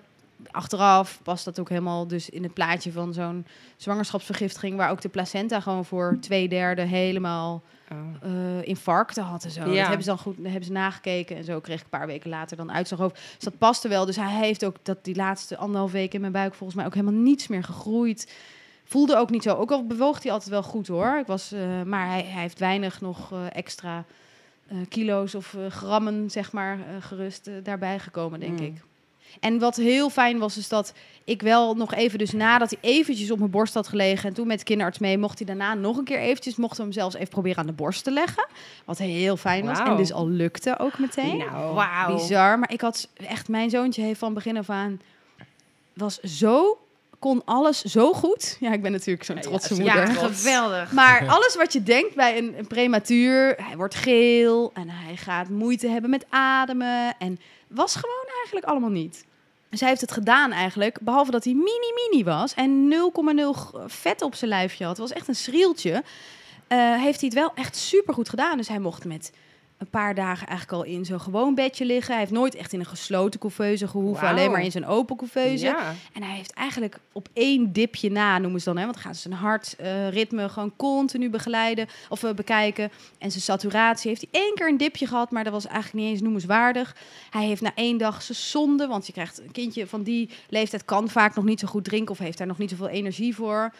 achteraf 0.50 1.20
past 1.22 1.44
dat 1.44 1.60
ook 1.60 1.68
helemaal 1.68 2.06
dus 2.06 2.30
in 2.30 2.42
het 2.42 2.54
plaatje 2.54 2.92
van 2.92 3.12
zo'n 3.14 3.46
zwangerschapsvergiftiging, 3.76 4.76
waar 4.76 4.90
ook 4.90 5.00
de 5.00 5.08
placenta 5.08 5.60
gewoon 5.60 5.84
voor 5.84 6.16
twee 6.20 6.48
derde 6.48 6.82
helemaal 6.82 7.62
Oh. 7.92 7.98
eh, 8.30 8.66
infarcten 8.68 9.22
had 9.22 9.44
en 9.44 9.50
zo. 9.50 9.60
Ja. 9.60 9.66
Dat 9.66 9.76
hebben 9.86 10.02
ze 10.02 10.08
dan 10.08 10.18
goed, 10.18 10.36
hebben 10.42 10.64
ze 10.64 10.72
nagekeken 10.72 11.36
en 11.36 11.44
zo 11.44 11.60
kreeg 11.60 11.76
ik 11.78 11.82
een 11.84 11.98
paar 11.98 12.06
weken 12.06 12.30
later 12.30 12.56
dan 12.56 12.72
uitslag 12.72 13.00
over. 13.00 13.16
Dus 13.34 13.44
dat 13.44 13.58
paste 13.58 13.88
wel. 13.88 14.06
Dus 14.06 14.16
hij 14.16 14.32
heeft 14.34 14.64
ook 14.64 14.76
dat 14.82 15.04
die 15.04 15.14
laatste 15.16 15.56
anderhalf 15.56 15.92
week 15.92 16.14
in 16.14 16.20
mijn 16.20 16.32
buik 16.32 16.54
volgens 16.54 16.78
mij 16.78 16.86
ook 16.86 16.94
helemaal 16.94 17.20
niets 17.20 17.48
meer 17.48 17.64
gegroeid. 17.64 18.32
Voelde 18.90 19.16
ook 19.16 19.30
niet 19.30 19.42
zo. 19.42 19.54
Ook 19.54 19.70
al 19.70 19.86
bewoog 19.86 20.22
hij 20.22 20.32
altijd 20.32 20.50
wel 20.50 20.62
goed 20.62 20.86
hoor. 20.88 21.18
Ik 21.18 21.26
was, 21.26 21.52
eh, 21.52 21.82
maar 21.82 22.06
hij, 22.06 22.22
hij 22.22 22.40
heeft 22.42 22.58
weinig 22.58 23.00
nog 23.00 23.32
eh, 23.32 23.38
extra 23.52 24.04
eh, 24.68 24.76
kilo's 24.88 25.34
of 25.34 25.54
eh, 25.54 25.66
grammen, 25.66 26.30
zeg 26.30 26.52
maar, 26.52 26.78
gerust 27.00 27.50
daarbij 27.62 27.98
gekomen, 27.98 28.40
denk 28.40 28.58
Mm. 28.58 28.64
ik. 28.66 28.82
En 29.40 29.58
wat 29.58 29.76
heel 29.76 30.10
fijn 30.10 30.38
was, 30.38 30.56
is 30.56 30.68
dat 30.68 30.92
ik 31.24 31.42
wel 31.42 31.74
nog 31.74 31.94
even, 31.94 32.18
dus 32.18 32.32
nadat 32.32 32.70
hij 32.70 32.78
eventjes 32.90 33.30
op 33.30 33.38
mijn 33.38 33.50
borst 33.50 33.74
had 33.74 33.88
gelegen 33.88 34.28
en 34.28 34.34
toen 34.34 34.46
met 34.46 34.58
de 34.58 34.64
kinderarts 34.64 34.98
mee, 34.98 35.18
mocht 35.18 35.38
hij 35.38 35.46
daarna 35.46 35.74
nog 35.74 35.96
een 35.96 36.04
keer 36.04 36.18
eventjes, 36.18 36.56
mochten 36.56 36.76
we 36.78 36.82
hem 36.82 36.92
zelfs 36.92 37.14
even 37.14 37.28
proberen 37.28 37.58
aan 37.58 37.66
de 37.66 37.72
borst 37.72 38.04
te 38.04 38.10
leggen. 38.10 38.46
Wat 38.84 38.98
heel 38.98 39.36
fijn 39.36 39.64
was. 39.66 39.78
En 39.78 39.96
dus 39.96 40.12
al 40.12 40.28
lukte 40.28 40.78
ook 40.78 40.98
meteen. 40.98 41.36
Nou, 41.36 41.74
Wauw. 41.74 42.14
Bizar. 42.14 42.58
Maar 42.58 42.72
ik 42.72 42.80
had 42.80 43.08
echt, 43.16 43.48
mijn 43.48 43.70
zoontje 43.70 44.02
heeft 44.02 44.18
van 44.18 44.34
begin 44.34 44.56
af 44.56 44.70
aan, 44.70 45.00
was 45.92 46.20
zo, 46.20 46.78
kon 47.20 47.42
alles 47.44 47.82
zo 47.84 48.12
goed. 48.12 48.56
Ja, 48.60 48.72
ik 48.72 48.82
ben 48.82 48.92
natuurlijk 48.92 49.24
zo'n 49.24 49.36
Ja, 49.36 49.42
ja, 49.42 49.48
trotse 49.48 49.74
super 49.74 49.84
moeder. 49.84 50.08
Ja, 50.14 50.28
geweldig. 50.28 50.92
Maar 50.92 51.26
alles 51.28 51.56
wat 51.56 51.72
je 51.72 51.82
denkt 51.82 52.14
bij 52.14 52.38
een, 52.38 52.58
een 52.58 52.66
prematuur, 52.66 53.54
hij 53.66 53.76
wordt 53.76 53.94
geel 53.94 54.70
en 54.74 54.88
hij 54.90 55.16
gaat 55.16 55.48
moeite 55.48 55.88
hebben 55.88 56.10
met 56.10 56.24
ademen. 56.28 57.14
En 57.18 57.40
was 57.68 57.94
gewoon 57.94 58.26
eigenlijk 58.36 58.66
allemaal 58.66 58.90
niet. 58.90 59.24
Dus 59.70 59.80
hij 59.80 59.88
heeft 59.88 60.00
het 60.00 60.12
gedaan 60.12 60.52
eigenlijk, 60.52 60.98
behalve 61.00 61.30
dat 61.30 61.44
hij 61.44 61.52
mini-mini 61.54 62.24
was 62.24 62.54
en 62.54 62.94
0,0 63.54 63.56
g- 63.58 63.70
vet 63.86 64.22
op 64.22 64.34
zijn 64.34 64.50
lijfje 64.50 64.84
had. 64.84 64.96
Het 64.98 65.08
was 65.08 65.16
echt 65.16 65.28
een 65.28 65.34
schrieltje. 65.36 66.02
eh, 66.68 66.78
heeft 66.78 67.20
hij 67.20 67.28
het 67.28 67.34
wel 67.38 67.52
echt 67.54 67.76
super 67.76 68.14
goed 68.14 68.28
gedaan. 68.28 68.56
Dus 68.56 68.68
hij 68.68 68.78
mocht 68.78 69.04
met 69.04 69.32
een 69.80 69.90
paar 69.90 70.14
dagen 70.14 70.46
eigenlijk 70.46 70.78
al 70.78 70.92
in 70.94 71.04
zo'n 71.04 71.20
gewoon 71.20 71.54
bedje 71.54 71.84
liggen. 71.84 72.10
Hij 72.10 72.18
heeft 72.18 72.34
nooit 72.34 72.54
echt 72.54 72.72
in 72.72 72.80
een 72.80 72.86
gesloten 72.86 73.40
couveuse 73.40 73.88
gehoeven, 73.88 74.28
alleen 74.28 74.50
maar 74.50 74.62
in 74.62 74.70
zijn 74.70 74.86
open 74.86 75.16
couveuse. 75.16 75.64
Ja. 75.64 75.94
En 76.12 76.22
hij 76.22 76.36
heeft 76.36 76.52
eigenlijk 76.52 76.98
op 77.12 77.28
één 77.32 77.72
dipje 77.72 78.10
na, 78.10 78.38
noemen 78.38 78.60
ze 78.60 78.64
dan, 78.64 78.76
hè, 78.76 78.82
want 78.82 78.94
dan 78.94 79.04
gaan 79.04 79.14
ze 79.14 79.20
zijn 79.20 79.34
hartritme 79.34 80.48
gewoon 80.48 80.72
continu 80.76 81.30
begeleiden 81.30 81.86
of 82.08 82.22
eh, 82.22 82.32
bekijken. 82.32 82.90
En 83.18 83.30
zijn 83.30 83.42
saturatie 83.42 84.08
heeft 84.08 84.26
hij 84.30 84.40
één 84.42 84.54
keer 84.54 84.68
een 84.68 84.76
dipje 84.76 85.06
gehad, 85.06 85.30
maar 85.30 85.44
dat 85.44 85.52
was 85.52 85.66
eigenlijk 85.66 86.04
niet 86.04 86.12
eens 86.12 86.22
noemenswaardig. 86.22 86.96
Hij 87.30 87.46
heeft 87.46 87.62
na 87.62 87.72
één 87.74 87.98
dag 87.98 88.22
zijn 88.22 88.38
zonde, 88.38 88.86
want 88.86 89.06
je 89.06 89.12
krijgt 89.12 89.40
een 89.40 89.52
kindje 89.52 89.86
van 89.86 90.02
die 90.02 90.30
leeftijd 90.48 90.84
kan 90.84 91.08
vaak 91.08 91.34
nog 91.34 91.44
niet 91.44 91.60
zo 91.60 91.66
goed 91.66 91.84
drinken 91.84 92.10
of 92.10 92.18
heeft 92.18 92.38
daar 92.38 92.46
nog 92.46 92.58
niet 92.58 92.70
zoveel 92.70 92.88
energie 92.88 93.34
voor. 93.34 93.72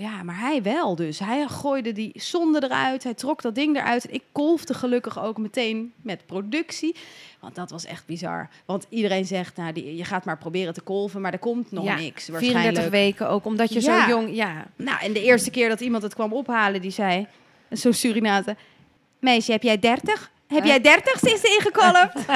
Ja, 0.00 0.22
maar 0.22 0.38
hij 0.38 0.62
wel 0.62 0.94
dus. 0.96 1.18
Hij 1.18 1.46
gooide 1.48 1.92
die 1.92 2.10
zonde 2.14 2.62
eruit, 2.64 3.02
hij 3.04 3.14
trok 3.14 3.42
dat 3.42 3.54
ding 3.54 3.76
eruit. 3.76 4.06
En 4.08 4.14
ik 4.14 4.22
kolfde 4.32 4.74
gelukkig 4.74 5.22
ook 5.22 5.38
meteen 5.38 5.92
met 6.02 6.26
productie. 6.26 6.94
Want 7.40 7.54
dat 7.54 7.70
was 7.70 7.84
echt 7.84 8.06
bizar. 8.06 8.48
Want 8.66 8.86
iedereen 8.88 9.24
zegt, 9.24 9.56
nou, 9.56 9.72
die, 9.72 9.96
je 9.96 10.04
gaat 10.04 10.24
maar 10.24 10.38
proberen 10.38 10.74
te 10.74 10.80
kolven, 10.80 11.20
maar 11.20 11.32
er 11.32 11.38
komt 11.38 11.72
nog 11.72 11.84
Ja, 11.84 11.94
niks 11.94 12.24
34 12.24 12.52
waarschijnlijk. 12.52 12.90
weken 12.90 13.28
ook, 13.28 13.44
omdat 13.44 13.72
je 13.72 13.80
Ja. 13.82 14.02
zo 14.04 14.08
jong... 14.10 14.34
Ja, 14.34 14.66
Nou, 14.76 15.00
en 15.00 15.12
de 15.12 15.22
eerste 15.22 15.50
keer 15.50 15.68
dat 15.68 15.80
iemand 15.80 16.02
het 16.02 16.14
kwam 16.14 16.32
ophalen, 16.32 16.80
die 16.80 16.90
zei, 16.90 17.26
zo'n 17.70 17.92
Surinate, 17.92 18.56
meisje, 19.18 19.52
heb 19.52 19.62
jij 19.62 19.78
30? 19.78 20.30
Heb 20.46 20.64
jij 20.64 20.80
30 20.80 21.18
sinds 21.18 21.42
ingekolfd? 21.42 22.14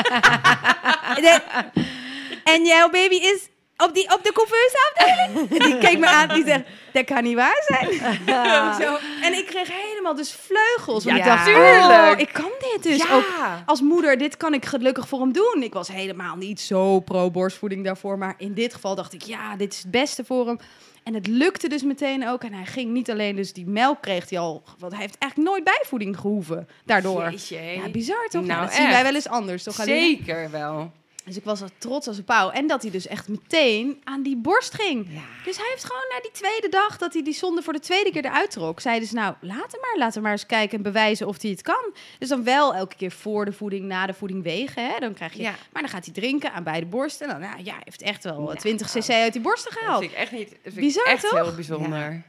En 2.45 2.65
jouw 2.65 2.91
baby 2.91 3.15
is 3.15 3.49
op, 3.77 3.95
die, 3.95 4.12
op 4.14 4.20
de 4.22 4.33
couveuseafdeling? 4.33 5.49
die 5.66 5.79
keek 5.79 5.99
me 5.99 6.07
aan, 6.07 6.29
die 6.29 6.45
zegt, 6.45 6.64
dat 6.93 7.05
kan 7.05 7.22
niet 7.22 7.35
waar 7.35 7.62
zijn. 7.66 7.93
Zo. 8.83 8.97
En 9.22 9.33
ik 9.33 9.47
kreeg 9.47 9.68
helemaal 9.72 10.14
dus 10.14 10.33
vleugels. 10.33 11.05
Want 11.05 11.16
Ja, 11.16 11.22
ik 11.22 11.29
dacht, 11.29 11.45
tuurlijk. 11.45 12.12
oh, 12.12 12.18
ik 12.20 12.33
kan 12.33 12.51
dit 12.72 12.83
dus 12.83 12.97
ja. 12.97 13.14
ook 13.14 13.27
als 13.66 13.81
moeder, 13.81 14.18
dit 14.18 14.37
kan 14.37 14.55
ik 14.55 14.64
gelukkig 14.64 15.09
voor 15.09 15.20
hem 15.20 15.33
doen. 15.33 15.62
Ik 15.62 15.72
was 15.72 15.89
helemaal 15.89 16.37
niet 16.37 16.61
zo 16.61 17.01
pro-borstvoeding 17.01 17.85
daarvoor. 17.85 18.18
Maar 18.18 18.35
in 18.39 18.55
dit 18.55 18.75
geval 18.75 18.95
dacht 18.95 19.12
ik, 19.12 19.22
ja, 19.22 19.57
dit 19.57 19.72
is 19.72 19.79
het 19.83 19.91
beste 19.91 20.25
voor 20.25 20.47
hem. 20.47 20.59
En 21.05 21.14
het 21.14 21.27
lukte 21.27 21.68
dus 21.68 21.83
meteen 21.83 22.29
ook. 22.29 22.43
En 22.45 22.53
hij 22.53 22.66
ging 22.66 22.91
niet 22.91 23.11
alleen 23.11 23.37
dus 23.37 23.53
die 23.53 23.66
melk 23.66 24.03
kreeg 24.03 24.31
hij 24.31 24.39
al... 24.39 24.62
Want 24.79 24.93
hij 24.93 25.01
heeft 25.01 25.18
eigenlijk 25.18 25.51
nooit 25.51 25.64
bijvoeding 25.64 26.18
gehoeven 26.18 26.68
daardoor. 26.85 27.31
Jeetje. 27.31 27.61
Ja, 27.61 27.89
bizar 27.89 28.27
toch? 28.29 28.33
Nou, 28.33 28.47
Nou, 28.47 28.61
dat 28.66 28.75
zien 28.75 28.89
wij 28.89 29.03
wel 29.03 29.14
eens 29.14 29.29
anders, 29.29 29.62
toch? 29.62 29.81
Aline? 29.81 30.16
Zeker 30.16 30.51
wel. 30.51 30.93
Dus 31.25 31.37
ik 31.37 31.45
was 31.45 31.61
er 31.61 31.68
trots 31.79 32.07
als 32.09 32.18
een 32.18 32.25
pauw. 32.25 32.51
En 32.51 32.66
dat 32.66 32.83
hij 32.83 32.91
dus 32.91 33.07
echt 33.07 33.29
meteen 33.29 34.01
aan 34.05 34.22
die 34.22 34.37
borst 34.37 34.75
ging. 34.75 35.07
Ja. 35.11 35.20
Dus 35.45 35.57
hij 35.57 35.66
heeft 35.70 35.85
gewoon 35.85 36.03
na 36.11 36.20
die 36.20 36.31
tweede 36.31 36.68
dag 36.68 36.99
dat 36.99 37.12
hij 37.12 37.22
die 37.22 37.33
zonde 37.35 37.62
voor 37.62 37.72
de 37.72 37.81
tweede 37.81 38.11
keer 38.11 38.25
eruit 38.25 38.51
trok, 38.51 38.81
zeiden 38.81 39.09
ze 39.09 39.14
nou, 39.14 39.35
laat 39.41 39.72
hem 39.72 39.81
maar, 39.81 39.95
laten 39.99 40.14
we 40.14 40.20
maar 40.20 40.33
eens 40.33 40.47
kijken 40.47 40.77
en 40.77 40.83
bewijzen 40.83 41.27
of 41.27 41.43
hij 41.43 41.51
het 41.51 41.62
kan. 41.62 41.93
Dus 42.18 42.29
dan 42.29 42.45
wel 42.45 42.75
elke 42.75 42.97
keer 42.97 43.11
voor 43.11 43.45
de 43.45 43.53
voeding, 43.53 43.85
na 43.85 44.07
de 44.07 44.14
voeding 44.14 44.43
wegen. 44.43 44.87
Hè? 44.91 44.99
Dan 44.99 45.14
krijg 45.14 45.33
je, 45.33 45.43
Ja. 45.43 45.55
maar 45.72 45.83
dan 45.83 45.91
gaat 45.91 46.05
hij 46.05 46.14
drinken 46.14 46.53
aan 46.53 46.64
beide 46.64 46.87
borsten. 46.87 47.27
En 47.29 47.33
dan, 47.41 47.51
nou, 47.51 47.64
ja, 47.64 47.72
hij 47.72 47.83
heeft 47.85 48.03
echt 48.03 48.25
wel 48.25 48.41
Nou, 48.41 48.57
20 48.57 48.91
cc 48.93 49.11
uit 49.11 49.33
die 49.33 49.43
borsten 49.43 49.70
Dat 49.70 49.81
gehaald. 49.81 50.01
vind 50.01 50.12
ik 50.12 50.18
echt 50.18 50.33
niet. 50.33 50.49
Dat 50.51 50.59
vind 50.62 50.75
Bizar, 50.77 51.05
echt 51.07 51.22
toch? 51.22 51.43
heel 51.43 51.55
bijzonder. 51.55 52.22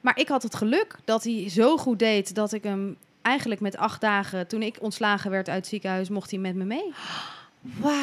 Maar 0.00 0.18
ik 0.18 0.28
had 0.28 0.42
het 0.42 0.54
geluk 0.54 0.96
dat 1.04 1.24
hij 1.24 1.48
zo 1.50 1.76
goed 1.76 1.98
deed 1.98 2.34
dat 2.34 2.52
ik 2.52 2.62
hem 2.64 2.96
eigenlijk 3.22 3.60
met 3.60 3.76
acht 3.76 4.00
dagen, 4.00 4.46
toen 4.48 4.62
ik 4.62 4.76
ontslagen 4.80 5.30
werd 5.30 5.48
uit 5.48 5.56
het 5.58 5.66
ziekenhuis, 5.66 6.08
mocht 6.08 6.30
hij 6.30 6.40
met 6.40 6.54
me 6.54 6.64
mee. 6.64 6.92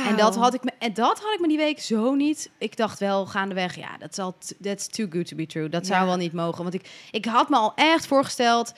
En 0.08 0.16
dat, 0.18 0.36
had 0.36 0.54
ik 0.54 0.64
me, 0.64 0.72
en 0.80 0.94
dat 0.94 1.20
had 1.20 1.34
ik 1.34 1.40
me 1.40 1.48
die 1.48 1.58
week 1.58 1.80
zo 1.80 2.14
niet. 2.16 2.50
Ik 2.58 2.78
dacht 2.78 3.00
wel 3.00 3.26
gaandeweg, 3.26 3.76
ja, 3.76 3.98
dat 4.00 4.16
zal 4.16 4.36
that's 4.62 4.88
too 4.88 5.08
good 5.10 5.28
to 5.28 5.36
be 5.36 5.46
true. 5.46 5.70
Dat 5.70 5.86
zou 5.86 6.00
Ja. 6.00 6.06
wel 6.06 6.16
niet 6.18 6.34
mogen. 6.34 6.62
Want 6.64 6.74
ik, 6.76 6.90
ik 7.12 7.26
had 7.26 7.50
me 7.50 7.56
al 7.56 7.72
echt 7.76 8.08
voorgesteld, 8.08 8.74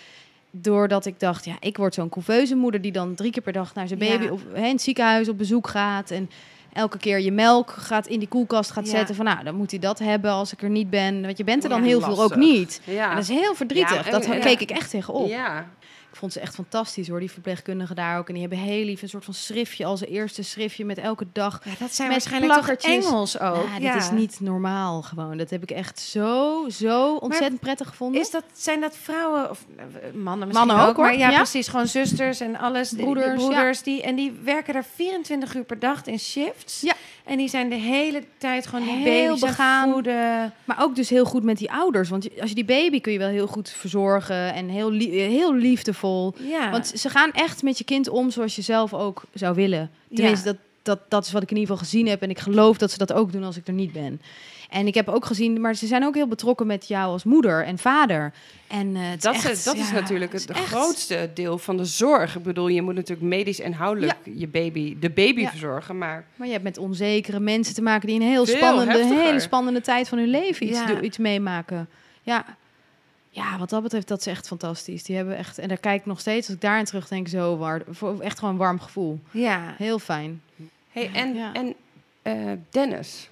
doordat 0.51 1.05
ik 1.05 1.19
dacht, 1.19 1.45
ja, 1.45 1.55
ik 1.59 1.77
word 1.77 1.93
zo'n 1.93 2.09
couveuse 2.09 2.55
moeder 2.55 2.81
die 2.81 2.91
dan 2.91 3.15
drie 3.15 3.31
keer 3.31 3.41
per 3.43 3.53
dag 3.53 3.73
naar 3.75 3.87
zijn 3.87 4.03
Ja. 4.03 4.17
baby 4.17 4.27
of 4.27 4.41
hè, 4.53 4.65
in 4.65 4.71
het 4.71 4.81
ziekenhuis 4.81 5.29
op 5.29 5.37
bezoek 5.37 5.67
gaat. 5.67 6.11
En 6.11 6.29
elke 6.73 6.97
keer 6.97 7.19
je 7.19 7.31
melk 7.31 7.71
gaat 7.71 8.07
in 8.07 8.19
die 8.19 8.27
koelkast 8.27 8.71
gaat 8.71 8.85
Ja. 8.85 8.91
zetten. 8.91 9.15
Van 9.15 9.25
nou, 9.25 9.43
dan 9.43 9.55
moet 9.55 9.71
hij 9.71 9.79
dat 9.79 9.99
hebben 9.99 10.31
als 10.31 10.53
ik 10.53 10.61
er 10.61 10.69
niet 10.69 10.89
ben. 10.89 11.21
Want 11.21 11.37
je 11.37 11.43
bent 11.43 11.63
er 11.63 11.69
dan 11.69 11.79
Ja, 11.81 11.85
heel 11.87 12.01
veel 12.01 12.23
ook 12.23 12.35
niet. 12.35 12.81
Ja. 12.83 13.09
En 13.09 13.15
dat 13.15 13.23
is 13.23 13.29
heel 13.29 13.55
verdrietig. 13.55 14.05
En- 14.05 14.11
dat 14.11 14.39
keek 14.39 14.59
ik 14.59 14.71
echt 14.71 14.89
tegenop. 14.89 15.27
Ja. 15.29 15.69
Ik 16.11 16.17
vond 16.17 16.33
ze 16.33 16.39
echt 16.39 16.55
fantastisch 16.55 17.07
hoor, 17.07 17.19
die 17.19 17.31
verpleegkundigen 17.31 17.95
daar 17.95 18.17
ook. 18.17 18.27
En 18.27 18.33
die 18.33 18.41
hebben 18.41 18.59
heel 18.59 18.85
lief 18.85 19.01
een 19.01 19.09
soort 19.09 19.25
van 19.25 19.33
schriftje 19.33 19.85
als 19.85 20.01
eerste 20.05 20.43
schriftje 20.43 20.85
met 20.85 20.97
elke 20.97 21.25
dag. 21.33 21.61
Ja, 21.63 21.71
dat 21.79 21.93
zijn 21.95 22.09
Met 22.09 22.27
waarschijnlijk. 22.29 22.83
Engels 22.83 23.39
ook. 23.39 23.65
Ja, 23.79 23.93
dit 23.93 24.01
is 24.03 24.11
niet 24.11 24.39
normaal 24.39 25.01
gewoon. 25.01 25.37
Dat 25.37 25.49
heb 25.49 25.63
ik 25.63 25.71
echt 25.71 25.99
zo, 25.99 26.65
zo 26.69 27.15
ontzettend 27.15 27.59
prettig 27.59 27.87
gevonden. 27.87 28.21
Is 28.21 28.29
dat, 28.31 28.43
zijn 28.53 28.81
dat 28.81 28.97
vrouwen 28.97 29.49
of 29.49 29.65
eh, 29.77 29.83
mannen 30.13 30.47
misschien 30.47 30.67
Mannen 30.67 30.85
ook, 30.85 30.91
ook, 30.91 30.97
maar 30.97 31.09
hoor. 31.09 31.19
ja, 31.19 31.29
Ja. 31.29 31.35
precies, 31.35 31.67
gewoon 31.67 31.87
zusters 31.87 32.39
en 32.39 32.55
alles, 32.57 32.93
Broeders, 32.93 33.35
broeders, 33.35 33.81
die 33.83 34.01
en 34.01 34.15
die 34.15 34.31
werken 34.43 34.73
daar 34.73 34.85
24 34.95 35.55
uur 35.55 35.63
per 35.63 35.79
dag 35.79 36.05
in 36.05 36.19
shifts. 36.19 36.81
Ja. 36.81 36.93
En 37.25 37.37
die 37.37 37.49
zijn 37.49 37.69
de 37.69 37.75
hele 37.75 38.23
tijd 38.37 38.67
gewoon 38.67 38.85
die 38.85 38.95
Heel 38.95 39.25
baby's 39.25 39.41
begaan. 39.41 39.91
voeden. 39.91 40.53
Maar 40.65 40.81
ook 40.81 40.95
dus 40.95 41.09
heel 41.09 41.25
goed 41.25 41.43
met 41.43 41.57
die 41.57 41.71
ouders. 41.71 42.09
Want 42.09 42.39
als 42.39 42.49
je 42.49 42.55
die 42.55 42.65
baby 42.65 43.01
kun 43.01 43.11
je 43.11 43.17
wel 43.17 43.29
heel 43.29 43.47
goed 43.47 43.69
verzorgen 43.69 44.53
en 44.53 44.69
heel, 44.69 44.91
heel 45.09 45.53
liefdevol. 45.53 46.33
Ja. 46.49 46.71
Want 46.71 46.87
ze 46.95 47.09
gaan 47.09 47.31
echt 47.31 47.63
met 47.63 47.77
je 47.77 47.83
kind 47.83 48.09
om 48.09 48.31
zoals 48.31 48.55
je 48.55 48.61
zelf 48.61 48.93
ook 48.93 49.23
zou 49.33 49.55
willen. 49.55 49.91
Tenminste, 50.13 50.45
dat, 50.45 50.57
dat, 50.81 50.99
dat 51.07 51.25
is 51.25 51.31
wat 51.31 51.43
ik 51.43 51.51
in 51.51 51.57
ieder 51.57 51.71
geval 51.71 51.89
gezien 51.89 52.07
heb. 52.07 52.21
En 52.21 52.29
ik 52.29 52.39
geloof 52.39 52.77
dat 52.77 52.91
ze 52.91 52.97
dat 52.97 53.13
ook 53.13 53.31
doen 53.31 53.43
als 53.43 53.57
ik 53.57 53.67
er 53.67 53.73
niet 53.73 53.91
ben. 53.91 54.21
En 54.71 54.87
ik 54.87 54.93
heb 54.93 55.07
ook 55.09 55.25
gezien, 55.25 55.61
maar 55.61 55.75
ze 55.75 55.87
zijn 55.87 56.03
ook 56.03 56.15
heel 56.15 56.27
betrokken 56.27 56.67
met 56.67 56.87
jou 56.87 57.11
als 57.11 57.23
moeder 57.23 57.63
en 57.65 57.77
vader. 57.77 58.33
En 58.67 58.95
eh, 58.95 59.01
Dat, 59.19 59.33
echt, 59.35 59.49
is, 59.51 59.63
dat 59.63 59.75
is 59.75 59.91
natuurlijk 59.91 60.31
het 60.31 60.49
is 60.49 60.57
grootste 60.57 61.29
deel 61.33 61.57
van 61.57 61.77
de 61.77 61.85
zorg. 61.85 62.35
Ik 62.35 62.43
bedoel, 62.43 62.67
je 62.67 62.81
moet 62.81 62.95
natuurlijk 62.95 63.27
medisch 63.27 63.59
en 63.59 63.65
inhoudelijk 63.65 64.15
je 64.35 64.47
baby, 64.47 64.95
de 64.99 65.09
baby 65.09 65.41
Ja. 65.41 65.49
verzorgen. 65.49 65.97
Maar 65.97 66.25
Maar 66.35 66.47
je 66.47 66.53
hebt 66.53 66.65
met 66.65 66.77
onzekere 66.77 67.39
mensen 67.39 67.73
te 67.75 67.81
maken 67.81 68.07
die 68.07 68.15
een 68.19 68.27
heel 68.27 68.45
Veel 68.45 68.55
spannende, 68.55 68.91
heftiger. 68.91 69.23
hele 69.23 69.39
spannende 69.39 69.81
tijd 69.81 70.07
van 70.07 70.17
hun 70.17 70.27
leven 70.29 70.67
iets, 71.03 71.17
meemaken. 71.17 71.89
Ja. 72.23 72.45
ja, 73.29 73.57
wat 73.57 73.69
dat 73.69 73.83
betreft, 73.83 74.07
dat 74.07 74.19
is 74.19 74.25
echt 74.25 74.47
fantastisch. 74.47 75.03
Die 75.03 75.15
hebben 75.15 75.37
echt, 75.37 75.57
en 75.57 75.67
daar 75.67 75.77
kijk 75.77 75.99
ik 75.99 76.05
nog 76.05 76.19
steeds, 76.19 76.47
als 76.47 76.55
ik 76.55 76.61
daarin 76.61 76.85
terugdenk, 76.85 77.27
zo 77.27 77.57
war, 77.57 77.81
voor- 77.89 78.19
echt 78.19 78.39
gewoon 78.39 78.53
een 78.53 78.59
warm 78.59 78.79
gevoel. 78.79 79.19
ja. 79.31 79.75
Heel 79.77 79.99
fijn. 79.99 80.41
hey, 80.91 81.09
en, 81.13 81.35
en 81.53 81.73
eh, 82.21 82.35
Dennis, 82.69 83.29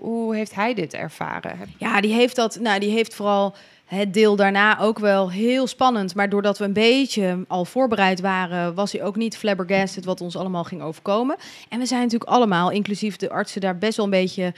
hoe, 0.00 0.34
heeft 0.34 0.54
hij 0.54 0.74
dit 0.74 0.94
ervaren? 0.94 1.58
Ja, 1.78 2.00
die 2.00 2.12
heeft 2.12 2.36
dat, 2.36 2.58
nou, 2.60 2.80
die 2.80 2.90
heeft 2.90 3.14
vooral 3.14 3.54
het 3.84 4.14
deel 4.14 4.36
daarna 4.36 4.78
ook 4.78 4.98
wel 4.98 5.30
heel 5.30 5.66
spannend. 5.66 6.14
Maar 6.14 6.28
doordat 6.28 6.58
we 6.58 6.64
een 6.64 6.72
beetje 6.72 7.44
al 7.48 7.64
voorbereid 7.64 8.20
waren, 8.20 8.74
was 8.74 8.92
hij 8.92 9.02
ook 9.02 9.16
niet 9.16 9.36
flabbergasted 9.36 10.04
wat 10.04 10.20
ons 10.20 10.36
allemaal 10.36 10.64
ging 10.64 10.82
overkomen. 10.82 11.36
En 11.68 11.78
we 11.78 11.86
zijn 11.86 12.02
natuurlijk 12.02 12.30
allemaal, 12.30 12.70
inclusief 12.70 13.16
de 13.16 13.30
artsen, 13.30 13.60
daar 13.60 13.78
best 13.78 13.96
wel 13.96 14.04
een 14.04 14.10
beetje 14.10 14.52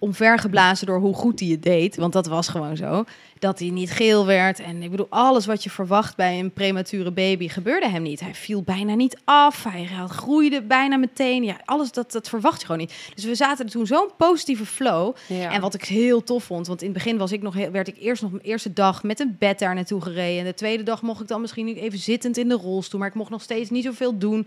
omvergeblazen 0.00 0.86
door 0.86 0.98
hoe 1.00 1.14
goed 1.14 1.40
hij 1.40 1.48
het 1.48 1.62
deed. 1.62 1.96
Want 1.96 2.12
dat 2.12 2.26
was 2.26 2.48
gewoon 2.48 2.76
zo. 2.76 3.04
Dat 3.38 3.58
hij 3.58 3.68
niet 3.70 3.90
geel 3.90 4.26
werd. 4.26 4.60
En 4.60 4.82
ik 4.82 4.90
bedoel, 4.90 5.06
alles 5.10 5.46
wat 5.46 5.62
je 5.62 5.70
verwacht 5.70 6.16
bij 6.16 6.38
een 6.38 6.52
premature 6.52 7.10
baby 7.10 7.48
gebeurde 7.48 7.88
hem 7.88 8.02
niet. 8.02 8.20
Hij 8.20 8.34
viel 8.34 8.62
bijna 8.62 8.94
niet 8.94 9.18
af. 9.24 9.64
Hij 9.64 9.88
groeide 10.08 10.62
bijna 10.62 10.96
meteen. 10.96 11.44
Ja, 11.44 11.56
alles 11.64 11.92
dat, 11.92 12.12
dat 12.12 12.28
verwacht 12.28 12.60
je 12.60 12.66
gewoon 12.66 12.80
niet. 12.80 13.10
Dus 13.14 13.24
we 13.24 13.34
zaten 13.34 13.64
er 13.64 13.70
toen 13.70 13.86
zo'n 13.86 14.10
positieve 14.16 14.66
flow. 14.66 15.16
Ja. 15.26 15.52
En 15.52 15.60
wat 15.60 15.74
ik 15.74 15.84
heel 15.84 16.22
tof 16.24 16.44
vond, 16.44 16.66
want 16.66 16.80
in 16.82 16.88
het 16.88 16.96
begin 16.96 17.18
was 17.18 17.32
ik 17.32 17.42
nog, 17.42 17.54
heel- 17.54 17.70
werd 17.70 17.88
ik 17.88 17.96
eerst 17.98 18.22
nog 18.22 18.30
mijn 18.30 18.44
eerste 18.44 18.72
dag 18.72 19.02
met 19.02 19.20
een 19.20 19.36
bed 19.38 19.58
daar 19.58 19.74
naartoe 19.74 20.00
gereden. 20.00 20.38
En 20.38 20.44
de 20.44 20.54
tweede 20.54 20.82
dag 20.82 21.02
mocht 21.02 21.20
ik 21.20 21.28
dan 21.28 21.40
misschien 21.40 21.64
niet 21.64 21.76
even 21.76 21.98
zittend 21.98 22.36
in 22.36 22.48
de 22.48 22.54
rolstoel, 22.54 23.00
maar 23.00 23.08
ik 23.08 23.14
mocht 23.14 23.30
nog 23.30 23.42
steeds 23.42 23.70
niet 23.70 23.84
zoveel 23.84 24.18
doen. 24.18 24.46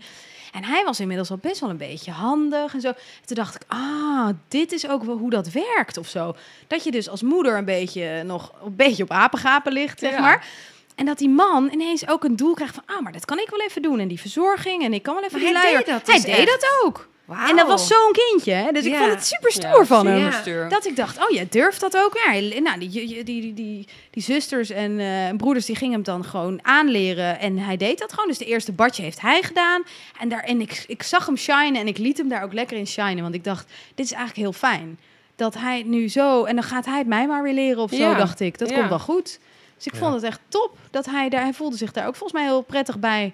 En 0.54 0.64
hij 0.64 0.84
was 0.84 1.00
inmiddels 1.00 1.30
al 1.30 1.36
best 1.36 1.60
wel 1.60 1.70
een 1.70 1.76
beetje 1.76 2.10
handig 2.10 2.74
en 2.74 2.80
zo. 2.80 2.88
En 2.88 2.96
toen 3.24 3.36
dacht 3.36 3.54
ik, 3.54 3.62
ah, 3.68 4.28
dit 4.48 4.72
is 4.72 4.88
ook 4.88 5.04
wel 5.04 5.16
hoe 5.16 5.30
dat 5.30 5.50
werkt 5.50 5.96
of 5.96 6.08
zo. 6.08 6.34
Dat 6.66 6.84
je 6.84 6.90
dus 6.90 7.08
als 7.08 7.22
moeder 7.22 7.56
een 7.56 7.64
beetje 7.64 8.22
nog 8.22 8.52
een 8.64 8.76
beetje 8.76 9.02
op 9.02 9.10
apengapen 9.10 9.72
ligt, 9.72 9.98
zeg 9.98 10.10
Ja. 10.12 10.20
maar. 10.20 10.46
En 10.94 11.06
dat 11.06 11.18
die 11.18 11.28
man 11.28 11.68
ineens 11.72 12.08
ook 12.08 12.24
een 12.24 12.36
doel 12.36 12.54
krijgt 12.54 12.74
van, 12.74 12.82
ah, 12.86 13.00
maar 13.02 13.12
dat 13.12 13.24
kan 13.24 13.38
ik 13.38 13.50
wel 13.50 13.60
even 13.60 13.82
doen. 13.82 13.98
En 14.00 14.08
die 14.08 14.20
verzorging 14.20 14.82
en 14.84 14.92
ik 14.92 15.02
kan 15.02 15.14
wel 15.14 15.24
even 15.24 15.40
Maar 15.42 15.50
die 15.52 15.58
hij 15.58 15.76
deed 15.76 15.86
dat 15.86 16.06
Hij 16.06 16.14
dus 16.14 16.24
deed 16.24 16.34
echt. 16.48 16.60
dat 16.60 16.66
ook. 16.84 17.08
En 17.28 17.56
dat 17.56 17.66
was 17.66 17.86
zo'n 17.86 18.12
kindje, 18.12 18.52
hè? 18.52 18.72
Dus 18.72 18.84
ik 18.84 18.92
Ja. 18.92 18.98
vond 18.98 19.10
het 19.10 19.26
super 19.26 19.52
stoer 19.52 19.78
Ja, 19.78 19.84
van 19.84 20.06
hem. 20.06 20.30
Ja. 20.44 20.68
Dat 20.68 20.86
ik 20.86 20.96
dacht, 20.96 21.18
oh, 21.18 21.30
jij 21.30 21.46
durft 21.50 21.80
dat 21.80 21.96
ook? 21.96 22.20
Ja, 22.26 22.60
nou, 22.60 22.78
die, 22.78 22.88
die, 22.90 23.06
die, 23.06 23.24
die, 23.24 23.54
die, 23.54 23.88
die 24.10 24.22
zusters 24.22 24.70
en 24.70 25.00
eh, 25.00 25.36
broeders, 25.36 25.66
die 25.66 25.76
gingen 25.76 25.94
hem 25.94 26.02
dan 26.02 26.24
gewoon 26.24 26.58
aanleren. 26.62 27.38
En 27.38 27.58
hij 27.58 27.76
deed 27.76 27.98
dat 27.98 28.12
gewoon. 28.12 28.28
Dus 28.28 28.38
de 28.38 28.44
eerste 28.44 28.72
badje 28.72 29.02
heeft 29.02 29.20
hij 29.20 29.42
gedaan. 29.42 29.82
En, 30.20 30.28
daar, 30.28 30.40
en 30.42 30.60
ik, 30.60 30.84
ik 30.86 31.02
zag 31.02 31.26
hem 31.26 31.36
shinen 31.36 31.74
en 31.80 31.86
ik 31.86 31.98
liet 31.98 32.18
hem 32.18 32.28
daar 32.28 32.42
ook 32.42 32.52
lekker 32.52 32.76
in 32.76 32.86
shinen. 32.86 33.22
Want 33.22 33.34
ik 33.34 33.44
dacht, 33.44 33.66
dit 33.94 34.04
is 34.06 34.12
eigenlijk 34.12 34.40
heel 34.40 34.52
fijn. 34.70 34.98
Dat 35.36 35.54
hij 35.54 35.82
nu 35.86 36.08
zo... 36.08 36.44
En 36.44 36.54
dan 36.54 36.64
gaat 36.64 36.84
hij 36.86 36.98
het 36.98 37.06
mij 37.06 37.26
maar 37.26 37.42
weer 37.42 37.52
leren 37.54 37.82
of 37.82 37.90
zo, 37.90 37.96
Ja. 37.96 38.14
dacht 38.14 38.40
ik. 38.40 38.58
Dat 38.58 38.68
Ja. 38.70 38.74
komt 38.76 38.88
wel 38.88 38.98
goed. 38.98 39.38
Dus 39.76 39.86
ik 39.86 39.92
Ja. 39.92 39.98
vond 39.98 40.14
het 40.14 40.22
echt 40.22 40.40
top 40.48 40.76
dat 40.90 41.06
hij 41.06 41.28
daar... 41.28 41.42
Hij 41.42 41.52
voelde 41.52 41.76
zich 41.76 41.92
daar 41.92 42.06
ook 42.06 42.16
volgens 42.16 42.38
mij 42.40 42.48
heel 42.48 42.62
prettig 42.62 42.98
bij. 42.98 43.32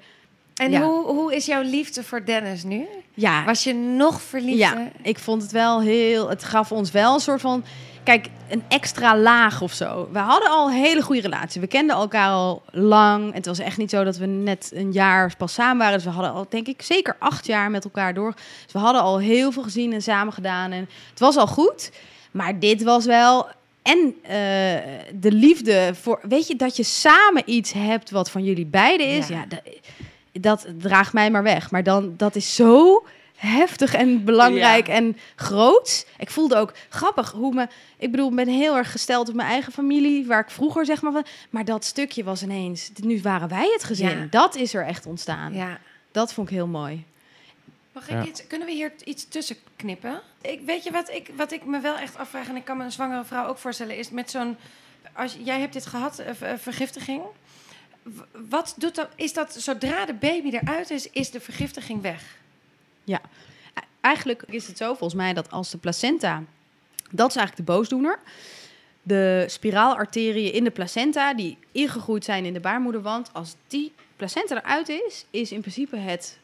En 0.61 0.71
Ja. 0.71 0.81
hoe, 0.83 1.07
hoe 1.07 1.35
is 1.35 1.47
jouw 1.47 1.63
liefde 1.63 2.03
voor 2.05 2.25
Dennis 2.25 2.65
nu? 2.65 2.87
Ja, 3.15 3.45
Was 3.45 3.65
je 3.65 3.75
nog 3.75 4.21
verliefd? 4.23 4.59
Ja, 4.59 4.91
ik 5.03 5.19
vond 5.19 5.43
het 5.43 5.53
wel 5.53 5.81
heel. 5.81 6.29
Het 6.29 6.45
gaf 6.45 6.73
ons 6.73 6.91
wel 6.91 7.15
een 7.15 7.21
soort 7.21 7.41
van. 7.41 7.65
kijk, 8.05 8.29
een 8.49 8.63
extra 8.69 9.17
laag 9.17 9.61
of 9.63 9.73
zo. 9.73 10.09
We 10.13 10.19
hadden 10.19 10.51
al 10.51 10.67
een 10.69 10.75
hele 10.75 11.03
goede 11.03 11.21
relatie. 11.21 11.61
We 11.61 11.67
kenden 11.67 11.97
elkaar 11.97 12.31
al 12.31 12.63
lang. 12.71 13.35
Het 13.35 13.47
was 13.47 13.59
echt 13.59 13.77
niet 13.77 13.91
zo 13.91 14.05
dat 14.05 14.17
we 14.17 14.27
net 14.27 14.71
een 14.75 14.93
jaar 14.93 15.35
pas 15.39 15.55
samen 15.55 15.79
waren. 15.79 15.95
Dus 15.95 16.05
we 16.05 16.11
hadden 16.11 16.33
al, 16.33 16.47
denk 16.49 16.67
ik, 16.67 16.83
zeker 16.83 17.17
acht 17.19 17.47
jaar 17.47 17.71
met 17.71 17.85
elkaar 17.85 18.15
door. 18.15 18.35
Dus 18.65 18.73
we 18.73 18.79
hadden 18.79 19.03
al 19.03 19.19
heel 19.19 19.53
veel 19.53 19.63
gezien 19.63 19.93
en 19.93 20.03
samen 20.03 20.33
gedaan. 20.33 20.73
En 20.73 20.89
het 21.11 21.21
was 21.21 21.37
al 21.37 21.47
goed. 21.47 21.91
Maar 22.31 22.59
dit 22.59 22.83
was 22.83 23.05
wel. 23.05 23.49
En 23.83 24.15
eh, 24.23 24.31
de 25.15 25.33
liefde 25.33 25.91
voor. 26.01 26.21
Weet 26.29 26.47
je, 26.47 26.57
dat 26.57 26.77
je 26.77 26.83
samen 26.83 27.43
iets 27.47 27.73
hebt 27.73 28.11
wat 28.11 28.31
van 28.31 28.45
jullie 28.45 28.67
beiden 28.67 29.07
is. 29.07 29.29
Ja. 29.29 29.37
Ja, 29.37 29.45
dat, 29.49 29.61
dat 30.33 30.67
draagt 30.79 31.13
mij 31.13 31.31
maar 31.31 31.43
weg. 31.43 31.71
Maar 31.71 31.83
dan, 31.83 32.15
dat 32.17 32.37
is 32.37 32.55
zo 32.55 33.05
heftig 33.37 33.95
en 33.95 34.25
belangrijk 34.25 34.87
Ja. 34.87 34.93
en 34.93 35.17
groot. 35.37 36.07
Ik 36.19 36.31
voelde 36.31 36.57
ook 36.57 36.73
grappig 36.89 37.31
hoe 37.33 37.55
me. 37.55 37.67
Ik 37.99 38.11
bedoel, 38.11 38.29
ik 38.31 38.35
ben 38.37 38.49
heel 38.49 38.77
erg 38.77 38.91
gesteld 38.91 39.29
op 39.29 39.35
mijn 39.35 39.49
eigen 39.49 39.73
familie, 39.73 40.27
waar 40.27 40.41
ik 40.41 40.51
vroeger 40.51 40.85
zeg 40.87 41.03
maar 41.03 41.13
van. 41.13 41.25
Maar 41.51 41.65
dat 41.65 41.85
stukje 41.85 42.25
was 42.25 42.43
ineens. 42.43 42.91
Nu 43.03 43.21
waren 43.23 43.49
wij 43.49 43.71
het 43.73 43.85
gezin. 43.85 44.19
Ja. 44.19 44.27
Dat 44.31 44.55
is 44.55 44.75
er 44.75 44.87
echt 44.87 45.07
ontstaan. 45.07 45.55
Ja. 45.55 45.79
Dat 46.13 46.33
vond 46.33 46.49
ik 46.49 46.55
heel 46.55 46.67
mooi. 46.67 47.05
Mag 47.93 48.09
ik 48.09 48.11
Ja. 48.11 48.25
iets, 48.25 48.47
kunnen 48.47 48.67
we 48.67 48.73
hier 48.75 48.93
iets 49.05 49.29
tussen 49.29 49.57
knippen? 49.77 50.21
Ik, 50.41 50.61
weet 50.67 50.85
je 50.85 50.91
wat 50.91 51.11
ik, 51.11 51.31
wat 51.37 51.53
ik 51.53 51.65
me 51.65 51.81
wel 51.81 51.97
echt 51.97 52.17
afvraag, 52.19 52.49
en 52.49 52.57
ik 52.57 52.65
kan 52.65 52.77
me 52.77 52.85
een 52.85 52.93
zwangere 52.93 53.25
vrouw 53.25 53.47
ook 53.47 53.59
voorstellen, 53.59 53.97
is 53.97 54.11
met 54.11 54.31
zo'n. 54.31 54.57
Als 55.13 55.37
jij 55.45 55.61
hebt 55.61 55.73
dit 55.73 55.87
gehad, 55.87 56.19
eh, 56.19 56.53
eh, 56.53 56.59
vergiftiging. 56.59 57.23
Wat 58.49 58.75
doet 58.79 58.95
dat? 58.95 59.09
Is 59.15 59.33
dat 59.33 59.55
zodra 59.55 60.07
de 60.07 60.15
baby 60.15 60.49
eruit 60.57 60.91
is, 60.91 61.11
is 61.11 61.31
de 61.31 61.41
vergiftiging 61.41 62.03
weg? 62.03 62.23
E- 63.75 63.81
Eigenlijk 64.01 64.43
is 64.47 64.67
het 64.67 64.77
zo 64.77 64.87
volgens 64.87 65.15
mij 65.15 65.33
dat 65.35 65.51
als 65.51 65.71
de 65.71 65.79
placenta, 65.79 66.43
dat 67.11 67.29
is 67.31 67.37
eigenlijk 67.37 67.67
de 67.67 67.73
boosdoener. 67.73 68.19
De 69.03 69.45
spiraalarteriën 69.49 70.53
in 70.53 70.65
de 70.65 70.71
placenta 70.71 71.35
die 71.35 71.59
ingegroeid 71.73 72.25
zijn 72.25 72.45
in 72.45 72.53
de 72.53 72.61
baarmoederwand, 72.61 73.31
als 73.33 73.55
die 73.67 73.93
placenta 74.17 74.57
eruit 74.57 74.89
is, 74.89 75.25
is 75.31 75.53
in 75.53 75.61
principe 75.61 75.97
het, 75.97 76.39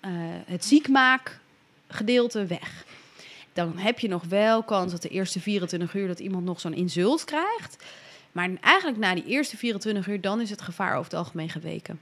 eh 0.00 0.10
het 0.46 0.64
ziekmaakgedeelte 0.64 2.46
weg. 2.46 2.84
Dan 3.52 3.78
heb 3.78 3.98
je 3.98 4.08
nog 4.08 4.24
wel 4.24 4.62
kans 4.62 4.92
dat 4.92 5.02
de 5.02 5.08
eerste 5.08 5.40
24 5.40 5.94
uur 5.94 6.06
dat 6.06 6.18
iemand 6.18 6.44
nog 6.44 6.60
zo'n 6.60 6.74
insult 6.74 7.24
krijgt. 7.24 7.84
Maar 8.36 8.50
eigenlijk 8.60 8.98
na 8.98 9.14
die 9.14 9.24
eerste 9.26 9.56
24 9.56 10.06
uur, 10.06 10.20
dan 10.20 10.40
is 10.40 10.50
het 10.50 10.62
gevaar 10.62 10.92
over 10.92 11.04
het 11.04 11.14
algemeen 11.14 11.48
geweken. 11.48 12.00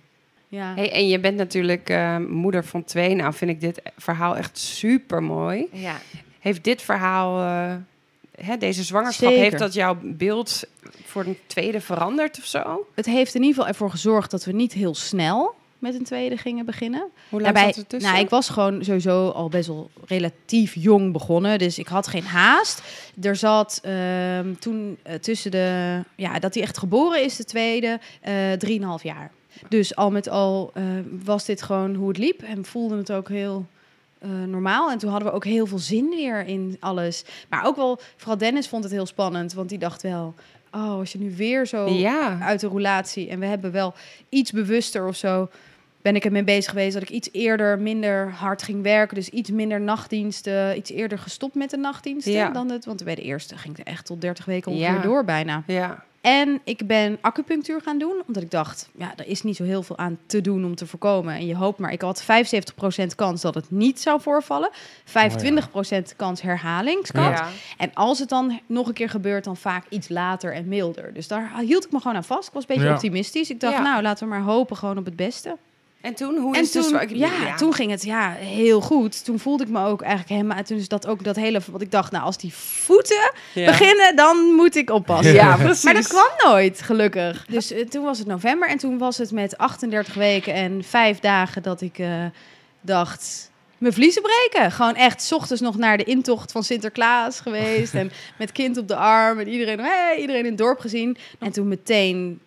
Ja. 0.48 0.74
Hey, 0.74 0.93
en 0.93 1.09
je 1.09 1.20
bent 1.20 1.36
natuurlijk 1.36 1.89
eh, 1.89 2.16
moeder 2.19 2.65
van 2.65 2.85
twee. 2.85 3.15
Nou 3.15 3.35
vind 3.35 3.51
ik 3.51 3.61
dit 3.61 3.82
verhaal 3.97 4.36
echt 4.36 4.59
super 4.59 5.23
mooi. 5.23 5.66
Ja. 5.73 5.97
Heeft 6.39 6.65
dit 6.65 6.82
verhaal, 6.82 7.40
eh, 7.40 7.74
hè, 8.47 8.56
deze 8.56 8.82
zwangerschap, 8.82 9.28
Zeker. 9.28 9.43
heeft 9.44 9.59
dat 9.59 9.74
jouw 9.74 9.98
beeld 10.02 10.65
voor 11.05 11.24
een 11.24 11.39
tweede 11.47 11.81
veranderd 11.81 12.39
of 12.39 12.44
zo? 12.44 12.86
Het 12.94 13.06
heeft 13.06 13.35
in 13.35 13.40
ieder 13.40 13.55
geval 13.55 13.69
ervoor 13.69 13.90
gezorgd 13.90 14.31
dat 14.31 14.44
we 14.44 14.52
niet 14.52 14.73
heel 14.73 14.94
snel 14.94 15.55
met 15.85 15.94
een 15.94 16.05
tweede 16.05 16.36
gingen 16.36 16.65
beginnen. 16.65 17.01
Hoe 17.28 17.40
lang 17.40 17.55
Daarbij, 17.55 17.73
zat 17.73 17.82
er 17.82 17.86
tussen? 17.86 18.11
nou, 18.11 18.24
ik 18.24 18.31
was 18.31 18.48
gewoon 18.48 18.85
sowieso 18.85 19.28
al 19.28 19.48
best 19.48 19.66
wel 19.69 19.90
relatief 20.06 20.74
jong 20.74 21.12
begonnen, 21.12 21.59
dus 21.59 21.78
ik 21.78 21.86
had 21.86 22.06
geen 22.06 22.24
haast. 22.24 22.82
Er 23.23 23.36
zat 23.36 23.81
ehm, 23.82 24.55
toen 24.55 24.98
eh, 25.02 25.15
tussen 25.15 25.51
de, 25.51 26.01
ja, 26.16 26.39
dat 26.39 26.55
hij 26.55 26.62
echt 26.62 26.78
geboren 26.78 27.24
is, 27.24 27.36
de 27.36 27.44
tweede, 27.44 28.01
eh 28.20 28.52
drieënhalf 28.52 29.02
jaar. 29.02 29.31
Dus 29.69 29.97
al 29.97 30.11
met 30.11 30.28
al 30.28 30.70
eh, 30.74 30.82
was 31.24 31.44
dit 31.44 31.62
gewoon 31.62 31.94
hoe 31.94 32.09
het 32.09 32.19
liep 32.19 32.43
en 32.43 32.56
we 32.56 32.65
voelden 32.65 32.98
het 32.98 33.12
ook 33.12 33.28
heel 33.28 33.66
normaal. 34.47 34.90
En 34.90 34.98
toen 34.98 35.11
hadden 35.11 35.28
we 35.28 35.35
ook 35.35 35.44
heel 35.44 35.66
veel 35.66 35.78
zin 35.78 36.09
weer 36.09 36.47
in 36.47 36.77
alles. 36.81 37.24
Maar 37.48 37.66
ook 37.66 37.77
wel, 37.77 38.01
vooral 38.16 38.39
Dennis 38.39 38.69
vond 38.69 38.85
het 38.85 38.93
heel 38.93 39.06
spannend, 39.06 39.52
want 39.52 39.69
die 39.69 39.78
dacht 39.78 40.02
wel, 40.02 40.35
oh, 40.74 40.98
als 40.98 41.12
je 41.12 41.19
nu 41.19 41.36
weer 41.36 41.66
zo 41.66 41.89
ja. 41.89 42.39
uit 42.40 42.61
de 42.61 42.66
roulatie. 42.66 43.28
En 43.28 43.39
we 43.39 43.47
hebben 43.47 43.73
wel 43.73 43.94
iets 44.28 44.52
bewuster 44.52 45.06
of 45.06 45.16
zo. 45.16 45.48
Ben 46.05 46.16
ik 46.16 46.24
ermee 46.24 46.44
bezig 46.44 46.70
geweest 46.70 46.93
dat 46.94 47.02
ik 47.02 47.09
iets 47.10 47.28
eerder 47.32 47.78
minder 47.78 48.31
hard 48.32 48.62
ging 48.62 48.82
werken. 48.82 49.14
Dus 49.14 49.28
iets 49.28 49.51
minder 49.51 49.81
nachtdiensten. 49.81 50.76
Iets 50.76 50.90
eerder 50.90 51.18
gestopt 51.18 51.55
met 51.55 51.70
de 51.70 51.76
nachtdiensten 51.76 52.32
Ja. 52.32 52.51
dan 52.51 52.70
het. 52.70 52.85
Want 52.85 53.05
bij 53.05 53.14
de 53.14 53.22
eerste 53.22 53.56
ging 53.59 53.76
het 53.76 53.86
echt 53.86 54.06
tot 54.06 54.20
30 54.20 54.44
weken 54.44 54.72
ongeveer 54.72 54.94
Ja. 54.94 55.01
door 55.01 55.24
bijna. 55.24 55.62
Ja. 55.66 56.05
En 56.20 56.60
ik 56.64 56.86
ben 56.86 57.18
acupunctuur 57.20 57.81
gaan 57.81 57.98
doen. 57.98 58.22
Omdat 58.26 58.43
ik 58.43 58.51
dacht, 58.51 58.89
ja, 58.98 59.12
er 59.16 59.26
is 59.26 59.43
niet 59.43 59.56
zo 59.56 59.64
heel 59.64 59.82
veel 59.82 59.98
aan 59.98 60.18
te 60.26 60.40
doen 60.40 60.64
om 60.64 60.74
te 60.74 60.86
voorkomen. 60.86 61.35
En 61.35 61.47
je 61.47 61.56
hoopt 61.56 61.78
maar, 61.78 61.93
ik 61.93 62.01
had 62.02 62.22
75% 62.22 63.14
kans 63.14 63.40
dat 63.40 63.55
het 63.55 63.70
niet 63.70 64.01
zou 64.01 64.20
voorvallen. 64.20 64.70
25% 65.05 66.16
kans 66.16 66.43
herhalingskans. 66.43 67.39
Ja. 67.39 67.48
En 67.78 67.90
als 67.94 68.18
het 68.18 68.28
dan 68.28 68.60
nog 68.66 68.89
een 68.89 68.94
keer 68.94 69.09
gebeurt, 69.10 69.44
dan 69.44 69.56
vaak 69.56 69.85
iets 69.89 70.09
later 70.09 70.52
en 70.55 70.68
milder. 70.68 71.14
Dus 71.14 71.28
daar 71.28 71.52
hield 71.60 71.85
ik 71.85 71.93
me 71.93 71.98
gewoon 72.01 72.16
aan 72.16 72.24
vast. 72.24 72.48
Ik 72.48 72.55
was 72.55 72.62
een 72.62 72.68
beetje 72.74 72.85
Ja. 72.89 72.94
optimistisch. 72.94 73.51
Ik 73.51 73.60
dacht, 73.60 73.76
Ja. 73.76 73.82
nou, 73.82 74.02
laten 74.02 74.24
we 74.28 74.35
maar 74.35 74.43
hopen 74.43 74.76
gewoon 74.76 74.98
op 74.98 75.05
het 75.05 75.16
beste. 75.16 75.56
En 76.05 76.14
toen, 76.14 76.36
hoe 76.39 76.55
en 76.55 76.60
is 76.62 76.70
toen, 76.70 76.93
dus... 76.93 77.02
ik- 77.02 77.10
ja, 77.16 77.55
toen 77.56 77.72
ging 77.74 77.90
het 77.90 78.05
ja, 78.05 78.31
heel 78.32 78.81
goed. 78.81 79.24
Toen 79.24 79.39
voelde 79.39 79.62
ik 79.64 79.68
me 79.70 79.85
ook 79.85 80.01
eigenlijk 80.02 80.31
helemaal... 80.31 80.62
Toen 80.62 80.76
is 80.78 80.89
dat 80.89 81.06
ook 81.06 81.24
dat 81.24 81.36
hele... 81.36 81.60
Wat 81.70 81.81
ik 81.81 81.90
dacht, 81.90 82.12
nou, 82.12 82.24
als 82.24 82.36
die 82.39 82.55
voeten 82.55 83.32
Ja. 83.55 83.66
beginnen, 83.66 84.16
dan 84.16 84.36
moet 84.36 84.76
ik 84.76 84.90
oppassen. 84.90 85.35
Ja, 85.35 85.56
precies. 85.56 85.85
Maar 85.85 85.94
dat 85.94 86.06
kwam 86.06 86.28
nooit, 86.44 86.82
gelukkig. 86.82 87.47
Dus 87.48 87.70
eh, 87.72 87.86
toen 87.89 88.05
was 88.05 88.18
het 88.18 88.26
november 88.26 88.68
en 88.68 88.78
toen 88.78 88.98
was 88.98 89.18
het 89.18 89.31
met 89.31 89.59
38 89.59 90.14
weken 90.14 90.55
en 90.55 90.85
vijf 90.85 91.18
dagen 91.20 91.62
dat 91.62 91.81
ik 91.81 91.98
eh, 91.98 92.24
dacht... 92.81 93.51
Mijn 93.78 93.93
vliezen 93.97 94.22
breken. 94.22 94.72
Gewoon 94.72 94.94
echt, 94.94 95.22
's 95.22 95.32
ochtends 95.32 95.62
nog 95.62 95.76
naar 95.76 95.97
de 95.97 96.05
intocht 96.05 96.52
van 96.52 96.62
Sinterklaas 96.64 97.40
geweest. 97.40 97.94
en 97.94 98.10
met 98.39 98.52
kind 98.52 98.76
op 98.78 98.89
de 98.89 98.97
arm. 98.97 99.39
En 99.39 99.48
iedereen, 99.48 99.81
hey, 99.81 100.16
iedereen 100.20 100.43
in 100.44 100.48
het 100.48 100.59
dorp 100.59 100.78
gezien. 100.81 101.16
En 101.39 101.52
toen 101.52 101.68
meteen, 101.68 102.40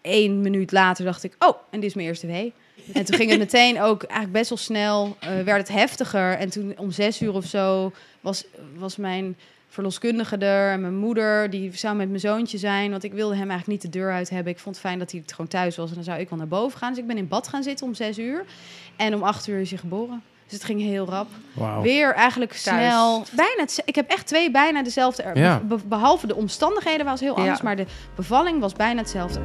één 0.00 0.40
minuut 0.40 0.72
later, 0.72 1.04
dacht 1.04 1.24
ik... 1.24 1.34
Oh, 1.38 1.56
en 1.70 1.80
dit 1.80 1.88
is 1.88 1.94
mijn 1.94 2.06
eerste 2.08 2.26
wee. 2.26 2.52
En 2.92 3.04
toen 3.04 3.16
ging 3.16 3.30
het 3.30 3.38
meteen 3.38 3.80
ook 3.80 4.02
eigenlijk 4.02 4.32
best 4.32 4.48
wel 4.48 4.58
snel, 4.58 5.16
eh, 5.20 5.28
werd 5.44 5.58
het 5.68 5.76
heftiger. 5.78 6.32
En 6.38 6.50
toen 6.50 6.74
om 6.78 6.90
zes 6.90 7.22
uur 7.22 7.32
of 7.32 7.44
zo 7.44 7.92
was, 8.20 8.44
was 8.76 8.96
mijn 8.96 9.36
verloskundige 9.68 10.36
er 10.36 10.72
en 10.72 10.80
mijn 10.80 10.96
moeder, 10.96 11.50
die 11.50 11.76
zou 11.76 11.96
met 11.96 12.08
mijn 12.08 12.20
zoontje 12.20 12.58
zijn. 12.58 12.90
Want 12.90 13.04
ik 13.04 13.12
wilde 13.12 13.36
hem 13.36 13.50
eigenlijk 13.50 13.82
niet 13.82 13.92
de 13.92 13.98
deur 13.98 14.12
uit 14.12 14.30
hebben. 14.30 14.52
Ik 14.52 14.58
vond 14.58 14.74
het 14.76 14.84
fijn 14.84 14.98
dat 14.98 15.10
hij 15.10 15.20
het 15.20 15.30
gewoon 15.30 15.48
thuis 15.50 15.76
was 15.76 15.88
en 15.88 15.94
dan 15.94 16.04
zou 16.04 16.20
ik 16.20 16.28
wel 16.28 16.38
naar 16.38 16.48
boven 16.48 16.78
gaan. 16.78 16.90
Dus 16.90 16.98
ik 16.98 17.06
ben 17.06 17.16
in 17.16 17.28
bad 17.28 17.48
gaan 17.48 17.62
zitten 17.62 17.86
om 17.86 17.94
zes 17.94 18.18
uur. 18.18 18.44
En 18.96 19.14
om 19.14 19.22
acht 19.22 19.46
uur 19.46 19.60
is 19.60 19.70
hij 19.70 19.78
geboren. 19.78 20.22
Dus 20.44 20.52
het 20.54 20.64
ging 20.64 20.80
heel 20.80 21.06
rap. 21.06 21.28
Wauw. 21.52 21.82
Weer 21.82 22.14
eigenlijk 22.14 22.52
snel. 22.52 23.24
Bijna 23.32 23.60
het, 23.62 23.82
ik 23.84 23.94
heb 23.94 24.10
echt 24.10 24.26
twee 24.26 24.50
bijna 24.50 24.82
dezelfde. 24.82 25.30
Ja. 25.34 25.58
be- 25.60 25.78
behalve 25.86 26.26
de 26.26 26.34
omstandigheden 26.36 27.06
was 27.06 27.20
heel 27.20 27.36
anders, 27.36 27.58
Ja. 27.58 27.64
maar 27.64 27.76
de 27.76 27.86
bevalling 28.16 28.60
was 28.60 28.72
bijna 28.72 29.00
hetzelfde. 29.00 29.40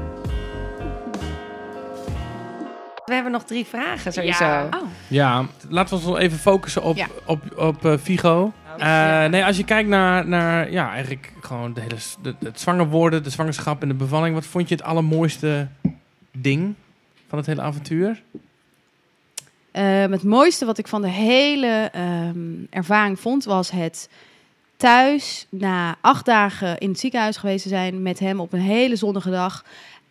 We 3.11 3.17
hebben 3.17 3.35
nog 3.35 3.43
drie 3.43 3.65
vragen 3.65 4.13
sowieso. 4.13 4.43
Ja. 4.43 4.69
Oh. 4.71 4.87
Ja, 5.07 5.45
laten 5.69 5.99
we 5.99 6.07
ons 6.07 6.19
even 6.19 6.37
focussen 6.37 6.83
op, 6.83 6.95
Ja. 6.95 7.07
op, 7.25 7.57
op 7.57 7.85
eh, 7.85 7.93
Vigo. 7.97 8.53
Eh, 8.77 9.25
nee, 9.25 9.45
als 9.45 9.57
je 9.57 9.63
kijkt 9.63 9.89
naar, 9.89 10.27
naar 10.27 10.71
ja, 10.71 10.91
eigenlijk 10.91 11.33
gewoon 11.41 11.73
de 11.73 11.81
hele, 11.81 11.95
de, 12.21 12.35
het 12.39 12.59
zwanger 12.59 12.87
worden, 12.87 13.23
de 13.23 13.29
zwangerschap 13.29 13.81
en 13.81 13.87
de 13.87 13.93
bevalling. 13.93 14.35
Wat 14.35 14.45
vond 14.45 14.69
je 14.69 14.75
het 14.75 14.83
allermooiste 14.83 15.67
ding 16.31 16.73
van 17.27 17.37
het 17.37 17.47
hele 17.47 17.61
avontuur? 17.61 18.21
Ehm, 19.71 20.11
het 20.11 20.23
mooiste 20.23 20.65
wat 20.65 20.77
ik 20.77 20.87
van 20.87 21.01
de 21.01 21.09
hele 21.09 21.89
ehm, 21.91 22.37
ervaring 22.69 23.19
vond, 23.19 23.43
was 23.43 23.71
het 23.71 24.09
thuis 24.77 25.47
na 25.49 25.95
acht 26.01 26.25
dagen 26.25 26.77
in 26.77 26.89
het 26.89 26.99
ziekenhuis 26.99 27.37
geweest 27.37 27.63
te 27.63 27.69
zijn 27.69 28.01
met 28.01 28.19
hem 28.19 28.39
op 28.39 28.53
een 28.53 28.59
hele 28.59 28.95
zonnige 28.95 29.29
dag. 29.29 29.63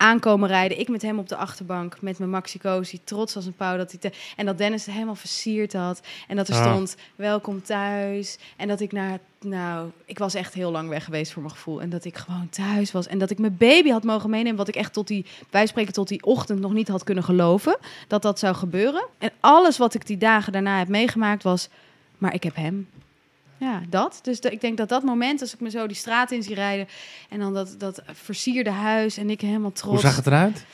Aankomen 0.05 0.49
rijden, 0.49 0.79
ik 0.79 0.89
met 0.89 1.03
hem 1.03 1.19
op 1.19 1.29
de 1.29 1.37
achterbank 1.37 2.01
met 2.01 2.19
mijn 2.19 2.31
Maxi 2.31 2.59
Cosi, 2.59 3.01
trots 3.05 3.37
als 3.37 3.47
een 3.47 3.55
pauw 3.57 3.77
dat 3.77 3.91
hij 3.91 4.01
te- 4.01 4.13
en 4.37 4.47
dat 4.47 4.59
Dennis 4.59 4.85
het 4.85 4.95
helemaal 4.95 5.15
versierd 5.15 5.73
had 5.73 6.01
en 6.29 6.37
dat 6.37 6.49
er 6.49 6.55
Ah. 6.55 6.61
stond 6.61 6.97
welkom 7.17 7.63
thuis 7.63 8.39
en 8.57 8.69
dat 8.69 8.81
ik 8.81 8.93
naar 8.93 9.19
nou 9.41 9.91
ik 10.05 10.19
was 10.19 10.35
echt 10.35 10.55
heel 10.55 10.71
lang 10.71 10.89
weg 10.89 11.05
geweest 11.05 11.33
voor 11.33 11.43
mijn 11.43 11.55
gevoel 11.55 11.81
en 11.81 11.91
dat 11.91 12.05
ik 12.05 12.17
gewoon 12.17 12.49
thuis 12.49 12.93
was 12.93 13.07
en 13.07 13.19
dat 13.19 13.31
ik 13.31 13.39
mijn 13.39 13.57
baby 13.57 13.91
had 13.91 14.03
mogen 14.05 14.31
meenemen 14.31 14.57
wat 14.57 14.69
ik 14.69 14.77
echt 14.77 14.93
tot 14.93 15.07
die 15.07 15.27
wij 15.51 15.67
spreken 15.67 15.93
tot 15.93 16.09
die 16.09 16.23
ochtend 16.25 16.61
nog 16.61 16.73
niet 16.73 16.89
had 16.89 17.05
kunnen 17.05 17.25
geloven 17.25 17.79
dat 18.09 18.23
dat 18.23 18.39
zou 18.39 18.55
gebeuren. 18.55 19.07
En 19.19 19.31
alles 19.41 19.79
wat 19.79 19.95
ik 19.95 20.07
die 20.07 20.19
dagen 20.19 20.53
daarna 20.53 20.79
heb 20.79 20.89
meegemaakt 20.89 21.43
was, 21.43 21.69
maar 22.19 22.35
ik 22.35 22.43
heb 22.43 22.55
hem. 22.57 22.89
Ja, 23.61 23.81
dat. 23.89 24.19
Dus 24.23 24.41
de- 24.41 24.51
ik 24.51 24.61
denk 24.61 24.77
dat 24.77 24.89
dat 24.89 25.03
moment, 25.03 25.41
als 25.41 25.55
ik 25.55 25.61
me 25.61 25.71
zo 25.71 25.87
die 25.87 25.97
straat 25.97 26.31
in 26.31 26.43
zie 26.43 26.55
rijden... 26.55 26.89
en 27.29 27.39
dan 27.39 27.55
dat, 27.55 27.75
dat 27.79 28.03
versierde 28.13 28.71
huis 28.71 29.17
en 29.17 29.31
ik 29.31 29.41
helemaal 29.41 29.73
trots... 29.73 29.91
Hoe 30.03 30.11
zag 30.11 30.17
het 30.17 30.27
eruit? 30.27 30.65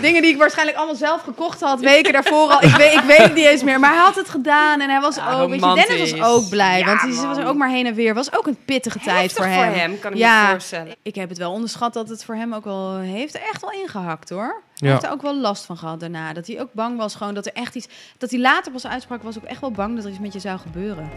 Dingen 0.00 0.22
die 0.22 0.30
ik 0.30 0.36
waarschijnlijk 0.38 0.76
allemaal 0.76 0.94
zelf 0.96 1.22
gekocht 1.22 1.60
had, 1.60 1.80
weken 1.80 2.12
daarvoor 2.12 2.48
al. 2.50 2.62
Ik 2.62 2.74
weet, 2.76 2.92
ik 2.92 3.00
weet 3.00 3.16
het 3.18 3.34
niet 3.34 3.44
eens 3.44 3.62
meer, 3.62 3.80
maar 3.80 3.90
hij 3.92 4.02
had 4.02 4.14
het 4.14 4.28
gedaan. 4.28 4.80
En 4.80 4.90
hij 4.90 5.00
was 5.00 5.14
Ja, 5.16 5.40
ook, 5.40 5.50
weet 5.50 5.60
je, 5.64 5.74
Dennis 5.86 6.10
was 6.12 6.20
ook 6.28 6.48
blij. 6.48 6.78
Ja, 6.78 6.84
want 6.86 7.00
hij 7.00 7.10
man. 7.10 7.26
was 7.36 7.38
ook 7.44 7.56
maar 7.56 7.68
heen 7.68 7.86
en 7.86 7.94
weer. 7.94 8.14
was 8.14 8.32
ook 8.36 8.46
een 8.46 8.58
pittige 8.64 8.98
tijd 8.98 9.20
Heftig 9.20 9.44
voor 9.44 9.54
hem. 9.54 9.98
kan 9.98 10.12
ik 10.12 10.18
Ja. 10.18 10.44
me 10.46 10.50
voorstellen. 10.50 10.94
Ik 11.02 11.14
heb 11.14 11.28
het 11.28 11.38
wel 11.38 11.52
onderschat 11.52 11.92
dat 11.92 12.08
het 12.08 12.24
voor 12.24 12.34
hem 12.34 12.54
ook 12.54 12.64
wel 12.64 12.96
heeft 12.98 13.34
er 13.34 13.40
echt 13.52 13.60
wel 13.60 13.70
ingehakt 13.72 14.28
hoor. 14.30 14.62
Hij 14.78 14.90
heeft 14.90 15.02
er 15.02 15.10
ook 15.10 15.22
wel 15.22 15.36
last 15.36 15.64
van 15.64 15.76
gehad 15.76 16.00
daarna. 16.00 16.32
Dat 16.32 16.46
hij 16.46 16.60
ook 16.60 16.72
bang 16.72 16.96
was 16.98 17.14
gewoon 17.14 17.34
dat 17.34 17.46
er 17.46 17.52
echt 17.52 17.74
iets. 17.74 17.86
Dat 18.18 18.30
hij 18.30 18.40
later 18.40 18.72
pas 18.72 18.86
uitsprak, 18.86 19.22
was 19.22 19.36
ook 19.38 19.44
echt 19.44 19.60
wel 19.60 19.70
bang 19.70 19.96
dat 19.96 20.04
er 20.04 20.10
iets 20.10 20.18
met 20.20 20.32
je 20.32 20.40
zou 20.40 20.58
gebeuren. 20.58 21.10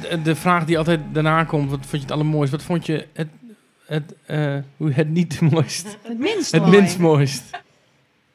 De, 0.00 0.22
de 0.22 0.34
vraag 0.36 0.64
die 0.64 0.78
altijd 0.78 1.00
daarna 1.12 1.44
komt, 1.44 1.70
wat 1.70 1.78
vond 1.80 1.90
je 1.92 1.98
het 1.98 2.10
allermooist? 2.10 2.50
Wat 2.52 2.62
vond 2.62 2.86
je 2.86 3.06
het, 3.12 3.28
het, 3.86 4.14
eh, 4.26 4.56
hoe 4.76 4.92
het 4.92 5.08
niet 5.08 5.40
mooist? 5.40 5.96
Het 6.02 6.18
minst 6.18 6.52
Het 6.52 6.62
mooi. 6.62 6.76
minst 6.78 6.98
mooist. 6.98 7.42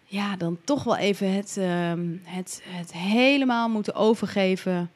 Ja, 0.04 0.36
dan 0.36 0.58
toch 0.64 0.84
wel 0.84 0.98
even 0.98 1.34
het, 1.34 1.58
ehm, 1.60 2.06
het, 2.24 2.62
het 2.68 2.94
helemaal 2.94 3.70
moeten 3.70 3.96
overgeven 3.96 4.90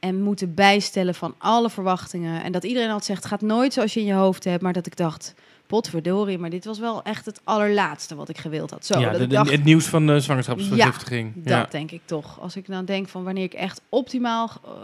en 0.00 0.22
moeten 0.22 0.54
bijstellen 0.54 1.14
van 1.14 1.34
alle 1.38 1.70
verwachtingen. 1.70 2.42
En 2.42 2.52
dat 2.52 2.64
iedereen 2.64 2.88
altijd 2.88 3.04
zegt, 3.06 3.24
gaat 3.24 3.40
nooit 3.40 3.72
zoals 3.72 3.94
je 3.94 4.00
in 4.00 4.06
je 4.06 4.12
hoofd 4.12 4.44
hebt. 4.44 4.62
Maar 4.62 4.72
dat 4.72 4.86
ik 4.86 4.96
dacht, 4.96 5.34
potverdorie, 5.66 6.38
maar 6.38 6.50
dit 6.50 6.64
was 6.64 6.78
wel 6.78 7.02
echt 7.02 7.26
het 7.26 7.40
allerlaatste 7.44 8.14
wat 8.14 8.28
ik 8.28 8.38
gewild 8.38 8.70
had. 8.70 8.86
Zo, 8.86 8.98
ja, 8.98 9.08
dat 9.10 9.16
de- 9.18 9.22
ik 9.24 9.28
de- 9.28 9.34
dacht, 9.34 9.50
het 9.50 9.64
nieuws 9.64 9.86
van 9.86 10.06
de 10.06 10.20
zwangerschapsvergiftiging. 10.20 11.32
dat 11.34 11.44
Ja. 11.52 11.66
denk 11.70 11.90
ik 11.90 12.00
toch. 12.04 12.40
Als 12.40 12.56
ik 12.56 12.66
dan 12.66 12.84
denk 12.84 13.08
van 13.08 13.24
wanneer 13.24 13.44
ik 13.44 13.54
echt 13.54 13.80
optimaal, 13.88 14.50
eh, 14.64 14.70
eh, 14.70 14.76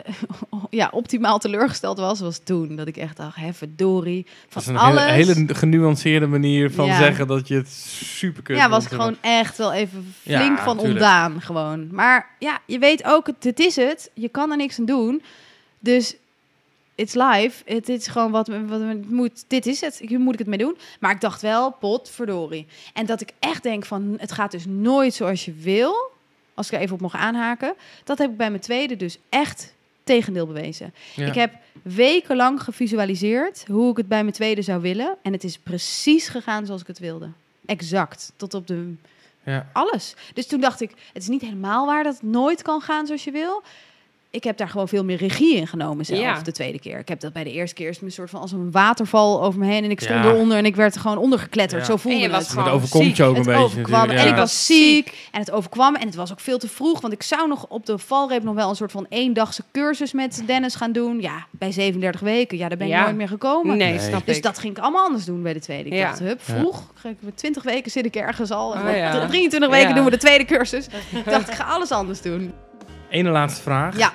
ja, 0.70 0.88
optimaal 0.92 1.38
teleurgesteld 1.38 1.98
was, 1.98 2.20
was 2.20 2.40
toen. 2.44 2.76
Dat 2.76 2.86
ik 2.86 2.96
echt 2.96 3.16
dacht, 3.16 3.36
hè, 3.36 3.52
verdorie. 3.52 4.22
Dat 4.24 4.32
Van 4.48 4.62
is 4.62 4.68
een 4.68 4.76
alles. 4.76 5.02
hele, 5.04 5.32
hele 5.34 5.54
genuanceerde 5.54 6.26
manier 6.26 6.70
van 6.70 6.86
Ja. 6.86 6.96
zeggen 6.98 7.26
dat 7.26 7.48
je 7.48 7.54
het 7.54 7.68
super 8.04 8.42
kut 8.42 8.56
Ja, 8.56 8.68
was 8.68 8.84
ik 8.84 8.90
gewoon 8.90 9.16
echt 9.20 9.58
wel 9.58 9.72
even 9.72 10.14
Ja, 10.22 10.38
flink 10.40 10.58
van 10.58 10.76
tuurlijk. 10.76 10.94
ontdaan 10.98 11.40
gewoon. 11.40 11.88
Maar 11.94 12.30
ja, 12.38 12.58
je 12.66 12.78
weet 12.78 13.04
ook, 13.04 13.26
het, 13.26 13.44
het 13.44 13.60
is 13.60 13.76
het. 13.76 14.10
Je 14.14 14.28
kan 14.28 14.50
er 14.50 14.56
niks 14.56 14.78
aan 14.78 14.84
doen. 14.84 15.22
Dus 15.78 16.16
it's 16.94 17.14
live. 17.14 17.62
Het 17.64 17.88
is 17.88 18.06
gewoon 18.06 18.30
wat, 18.30 18.48
wat 18.66 18.80
moet. 19.08 19.44
Dit 19.48 19.66
is 19.66 19.80
het. 19.80 19.98
Hier 20.06 20.18
moet 20.20 20.32
ik 20.32 20.38
het 20.38 20.48
mee 20.48 20.58
doen. 20.58 20.76
Maar 21.00 21.10
ik 21.10 21.20
dacht 21.20 21.42
wel, 21.42 21.70
pot 21.72 22.10
verdorie. 22.10 22.66
En 22.92 23.06
dat 23.06 23.20
ik 23.20 23.30
echt 23.38 23.62
denk 23.62 23.84
van, 23.84 24.14
het 24.18 24.32
gaat 24.32 24.50
dus 24.50 24.64
nooit 24.66 25.14
zoals 25.14 25.44
je 25.44 25.52
wil. 25.52 26.10
Als 26.54 26.66
ik 26.66 26.72
er 26.72 26.80
even 26.80 26.94
op 26.94 27.00
mag 27.00 27.14
aanhaken. 27.16 27.74
Dat 28.04 28.18
heb 28.18 28.30
ik 28.30 28.36
bij 28.36 28.50
mijn 28.50 28.62
tweede 28.62 28.96
dus 28.96 29.18
echt 29.28 29.74
tegendeel 30.04 30.46
bewezen. 30.46 30.94
Ja. 31.14 31.26
Ik 31.26 31.34
heb 31.34 31.52
wekenlang 31.82 32.62
gevisualiseerd 32.62 33.64
hoe 33.66 33.90
ik 33.90 33.96
het 33.96 34.08
bij 34.08 34.22
mijn 34.22 34.34
tweede 34.34 34.62
zou 34.62 34.80
willen. 34.80 35.16
En 35.22 35.32
het 35.32 35.44
is 35.44 35.58
precies 35.58 36.28
gegaan 36.28 36.66
zoals 36.66 36.80
ik 36.80 36.86
het 36.86 36.98
wilde. 36.98 37.28
Exact. 37.66 38.32
Tot 38.36 38.54
op 38.54 38.66
de 38.66 38.94
Ja. 39.44 39.66
alles. 39.72 40.14
Dus 40.34 40.46
toen 40.46 40.60
dacht 40.60 40.80
ik, 40.80 40.90
het 41.12 41.22
is 41.22 41.28
niet 41.28 41.40
helemaal 41.40 41.86
waar 41.86 42.02
dat 42.04 42.14
het 42.14 42.22
nooit 42.22 42.62
kan 42.62 42.80
gaan 42.80 43.06
zoals 43.06 43.24
je 43.24 43.30
wil. 43.30 43.62
Ik 44.34 44.44
heb 44.44 44.56
daar 44.56 44.68
gewoon 44.68 44.88
veel 44.88 45.04
meer 45.04 45.16
regie 45.16 45.56
in 45.56 45.66
genomen 45.66 46.04
zelf 46.04 46.20
Ja. 46.20 46.40
de 46.42 46.52
tweede 46.52 46.78
keer. 46.80 46.98
Ik 46.98 47.08
heb 47.08 47.20
dat 47.20 47.32
bij 47.32 47.44
de 47.44 47.52
eerste 47.52 47.74
keer 47.74 47.88
is 47.88 48.00
een 48.00 48.12
soort 48.12 48.30
van 48.30 48.40
als 48.40 48.52
een 48.52 48.70
waterval 48.70 49.42
over 49.42 49.58
me 49.60 49.66
heen 49.66 49.84
en 49.84 49.90
ik 49.90 50.00
stond 50.00 50.24
Ja. 50.24 50.30
eronder 50.30 50.56
en 50.56 50.64
ik 50.64 50.76
werd 50.76 50.94
er 50.94 51.00
gewoon 51.00 51.16
ondergekletterd. 51.18 51.80
Ja. 51.80 51.86
Zo 51.86 51.96
voelde 51.96 52.16
En 52.18 52.22
je 52.24 52.30
was 52.30 52.48
het. 52.48 52.56
Het 52.56 52.68
overkomt 52.68 53.04
ziek. 53.04 53.16
je 53.16 53.22
ook 53.24 53.30
een 53.30 53.36
Het 53.36 53.46
beetje 53.46 53.62
overkwam 53.62 54.10
en 54.10 54.28
ik 54.28 54.34
was 54.34 54.66
ziek 54.66 55.28
en 55.30 55.40
het 55.40 55.50
overkwam 55.50 55.94
en 55.94 56.06
het 56.06 56.14
was 56.14 56.32
ook 56.32 56.40
veel 56.40 56.58
te 56.58 56.68
vroeg, 56.68 57.00
want 57.00 57.12
ik 57.12 57.22
zou 57.22 57.48
nog 57.48 57.66
op 57.68 57.86
de 57.86 57.98
valreep 57.98 58.42
nog 58.42 58.54
wel 58.54 58.68
een 58.68 58.76
soort 58.76 58.92
van 58.92 59.06
eendagse 59.08 59.62
cursus 59.72 60.12
met 60.12 60.42
Dennis 60.46 60.74
gaan 60.74 60.92
doen. 60.92 61.20
Ja, 61.20 61.46
bij 61.50 61.72
37 61.72 62.20
weken, 62.20 62.58
ja, 62.58 62.68
daar 62.68 62.78
ben 62.78 62.86
ik 62.86 62.92
Ja. 62.92 63.04
nooit 63.04 63.16
meer 63.16 63.28
gekomen. 63.28 63.76
Nee, 63.76 63.90
Nee. 63.90 64.00
snap 64.00 64.26
Dus 64.26 64.36
ik. 64.36 64.42
dat 64.42 64.58
ging 64.58 64.76
ik 64.76 64.82
allemaal 64.82 65.04
anders 65.04 65.24
doen 65.24 65.42
bij 65.42 65.52
de 65.52 65.60
tweede. 65.60 65.88
Ik 65.88 65.94
Ja. 65.96 66.06
dacht, 66.06 66.18
hup, 66.18 66.40
Ja. 66.46 66.54
vroeg. 66.54 66.82
Ga 66.94 67.08
ik 67.08 67.16
met 67.20 67.36
20 67.36 67.62
weken 67.62 67.90
zit 67.90 68.04
ik 68.04 68.16
ergens 68.16 68.50
al. 68.50 68.72
En 68.74 68.78
Oh, 68.78 68.84
met 68.84 68.96
ja. 68.96 69.26
23 69.26 69.70
weken 69.70 69.88
Ja. 69.88 69.94
doen 69.94 70.04
we 70.04 70.10
de 70.10 70.16
tweede 70.18 70.44
cursus. 70.44 70.86
Ik 71.10 71.24
dacht, 71.24 71.48
ik 71.48 71.54
ga 71.54 71.64
alles 71.64 71.90
anders 71.90 72.22
doen. 72.22 72.52
Ene 73.10 73.30
laatste 73.30 73.62
vraag. 73.62 73.98
Ja. 73.98 74.12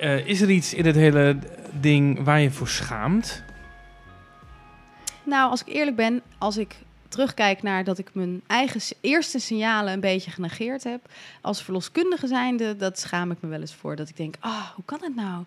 Eh, 0.00 0.26
is 0.26 0.40
er 0.40 0.50
iets 0.50 0.74
in 0.74 0.86
het 0.86 0.94
hele 0.94 1.38
ding 1.80 2.24
waar 2.24 2.40
je 2.40 2.50
voor 2.50 2.68
schaamt? 2.68 3.42
Nou, 5.22 5.50
als 5.50 5.60
ik 5.60 5.68
eerlijk 5.68 5.96
ben, 5.96 6.22
als 6.38 6.56
ik 6.56 6.76
terugkijk 7.08 7.62
naar 7.62 7.84
dat 7.84 7.98
ik 7.98 8.10
mijn 8.12 8.42
eigen 8.46 8.80
eerste 9.00 9.38
signalen 9.38 9.92
een 9.92 10.00
beetje 10.00 10.30
genegeerd 10.30 10.84
heb. 10.84 11.00
Als 11.40 11.62
verloskundige 11.62 12.26
zijnde, 12.26 12.76
dat 12.76 12.98
schaam 12.98 13.30
ik 13.30 13.36
me 13.40 13.48
wel 13.48 13.60
eens 13.60 13.74
voor. 13.74 13.96
Dat 13.96 14.08
ik 14.08 14.16
denk, 14.16 14.34
ah, 14.40 14.68
hoe 14.74 14.84
kan 14.84 14.98
het 15.02 15.14
nou? 15.14 15.44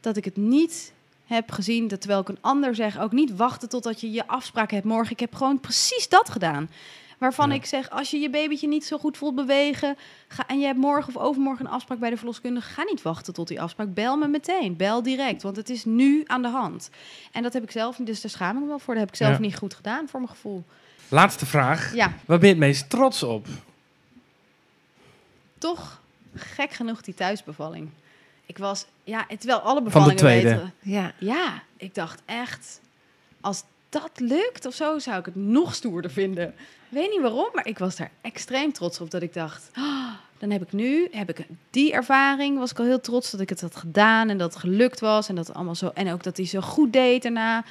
Dat 0.00 0.16
ik 0.16 0.24
het 0.24 0.36
niet 0.36 0.92
heb 1.26 1.50
gezien, 1.50 1.88
dat 1.88 2.00
terwijl 2.00 2.20
ik 2.20 2.28
een 2.28 2.38
ander 2.40 2.74
zeg, 2.74 2.98
ook 2.98 3.12
niet 3.12 3.36
wachten 3.36 3.68
totdat 3.68 4.00
je 4.00 4.10
je 4.10 4.26
afspraak 4.26 4.70
hebt 4.70 4.84
morgen. 4.84 5.12
Ik 5.12 5.20
heb 5.20 5.34
gewoon 5.34 5.60
precies 5.60 6.08
dat 6.08 6.30
gedaan. 6.30 6.70
Waarvan 7.18 7.48
Ja. 7.48 7.54
ik 7.54 7.64
zeg, 7.64 7.90
als 7.90 8.10
je 8.10 8.18
je 8.18 8.30
babytje 8.30 8.68
niet 8.68 8.84
zo 8.84 8.98
goed 8.98 9.16
voelt 9.16 9.34
bewegen... 9.34 9.96
Ga, 10.28 10.46
en 10.46 10.58
je 10.60 10.66
hebt 10.66 10.78
morgen 10.78 11.14
of 11.16 11.22
overmorgen 11.22 11.64
een 11.66 11.70
afspraak 11.72 11.98
bij 11.98 12.10
de 12.10 12.16
verloskundige... 12.16 12.70
ga 12.70 12.82
niet 12.82 13.02
wachten 13.02 13.32
tot 13.34 13.48
die 13.48 13.60
afspraak. 13.60 13.94
Bel 13.94 14.16
me 14.16 14.28
meteen. 14.28 14.76
Bel 14.76 15.02
direct, 15.02 15.42
want 15.42 15.56
het 15.56 15.70
is 15.70 15.84
nu 15.84 16.24
aan 16.26 16.42
de 16.42 16.48
hand. 16.48 16.90
En 17.32 17.42
dat 17.42 17.52
heb 17.52 17.62
ik 17.62 17.70
zelf 17.70 17.98
niet, 17.98 18.06
dus 18.06 18.20
daar 18.20 18.30
schaam 18.30 18.56
ik 18.56 18.62
me 18.62 18.68
wel 18.68 18.78
voor. 18.78 18.94
Dat 18.94 19.02
heb 19.02 19.12
ik 19.12 19.18
zelf 19.18 19.32
Ja. 19.32 19.38
niet 19.40 19.56
goed 19.56 19.74
gedaan, 19.74 20.08
voor 20.08 20.20
mijn 20.20 20.32
gevoel. 20.32 20.64
Laatste 21.08 21.46
vraag. 21.46 21.94
Ja, 21.94 22.12
Waar 22.26 22.38
ben 22.38 22.48
je 22.48 22.54
het 22.54 22.64
meest 22.64 22.90
trots 22.90 23.22
op? 23.22 23.46
toch 25.58 26.00
gek 26.34 26.70
genoeg 26.72 27.00
die 27.00 27.14
thuisbevalling. 27.14 27.88
Ik 28.46 28.58
was, 28.58 28.86
ja, 29.04 29.24
het 29.28 29.44
wel 29.44 29.58
alle 29.58 29.82
bevallingen 29.82 30.16
tweede. 30.16 30.48
weten. 30.48 30.72
Ja. 30.82 31.12
Ja, 31.18 31.62
ik 31.76 31.94
dacht 31.94 32.22
echt, 32.24 32.80
als 33.40 33.62
dat 33.88 34.10
lukt 34.14 34.66
of 34.66 34.74
zo, 34.74 34.98
zou 34.98 35.18
ik 35.18 35.24
het 35.24 35.36
nog 35.36 35.74
stoerder 35.74 36.10
vinden. 36.10 36.54
Ik 36.90 36.94
weet 36.98 37.10
niet 37.10 37.20
waarom, 37.20 37.48
maar 37.52 37.66
ik 37.66 37.78
was 37.78 37.96
daar 37.96 38.10
extreem 38.20 38.72
trots 38.72 39.00
op 39.00 39.10
dat 39.10 39.22
ik 39.22 39.32
dacht, 39.34 39.70
"Ah, 39.74 40.08
dan 40.38 40.50
heb 40.50 40.62
ik 40.62 40.72
nu, 40.72 41.08
heb 41.10 41.28
ik 41.28 41.46
die 41.70 41.92
ervaring, 41.92 42.58
was 42.58 42.70
ik 42.70 42.78
al 42.78 42.84
heel 42.84 43.00
trots 43.00 43.30
dat 43.30 43.40
ik 43.40 43.48
het 43.48 43.60
had 43.60 43.76
gedaan 43.76 44.28
en 44.28 44.38
dat 44.38 44.52
het 44.52 44.60
gelukt 44.62 45.00
was 45.00 45.28
en 45.28 45.34
dat 45.34 45.54
allemaal 45.54 45.74
zo 45.74 45.90
en 45.94 46.12
ook 46.12 46.22
dat 46.22 46.36
hij 46.36 46.46
zo 46.46 46.60
goed 46.60 46.92
deed 46.92 47.22
daarna. 47.22 47.64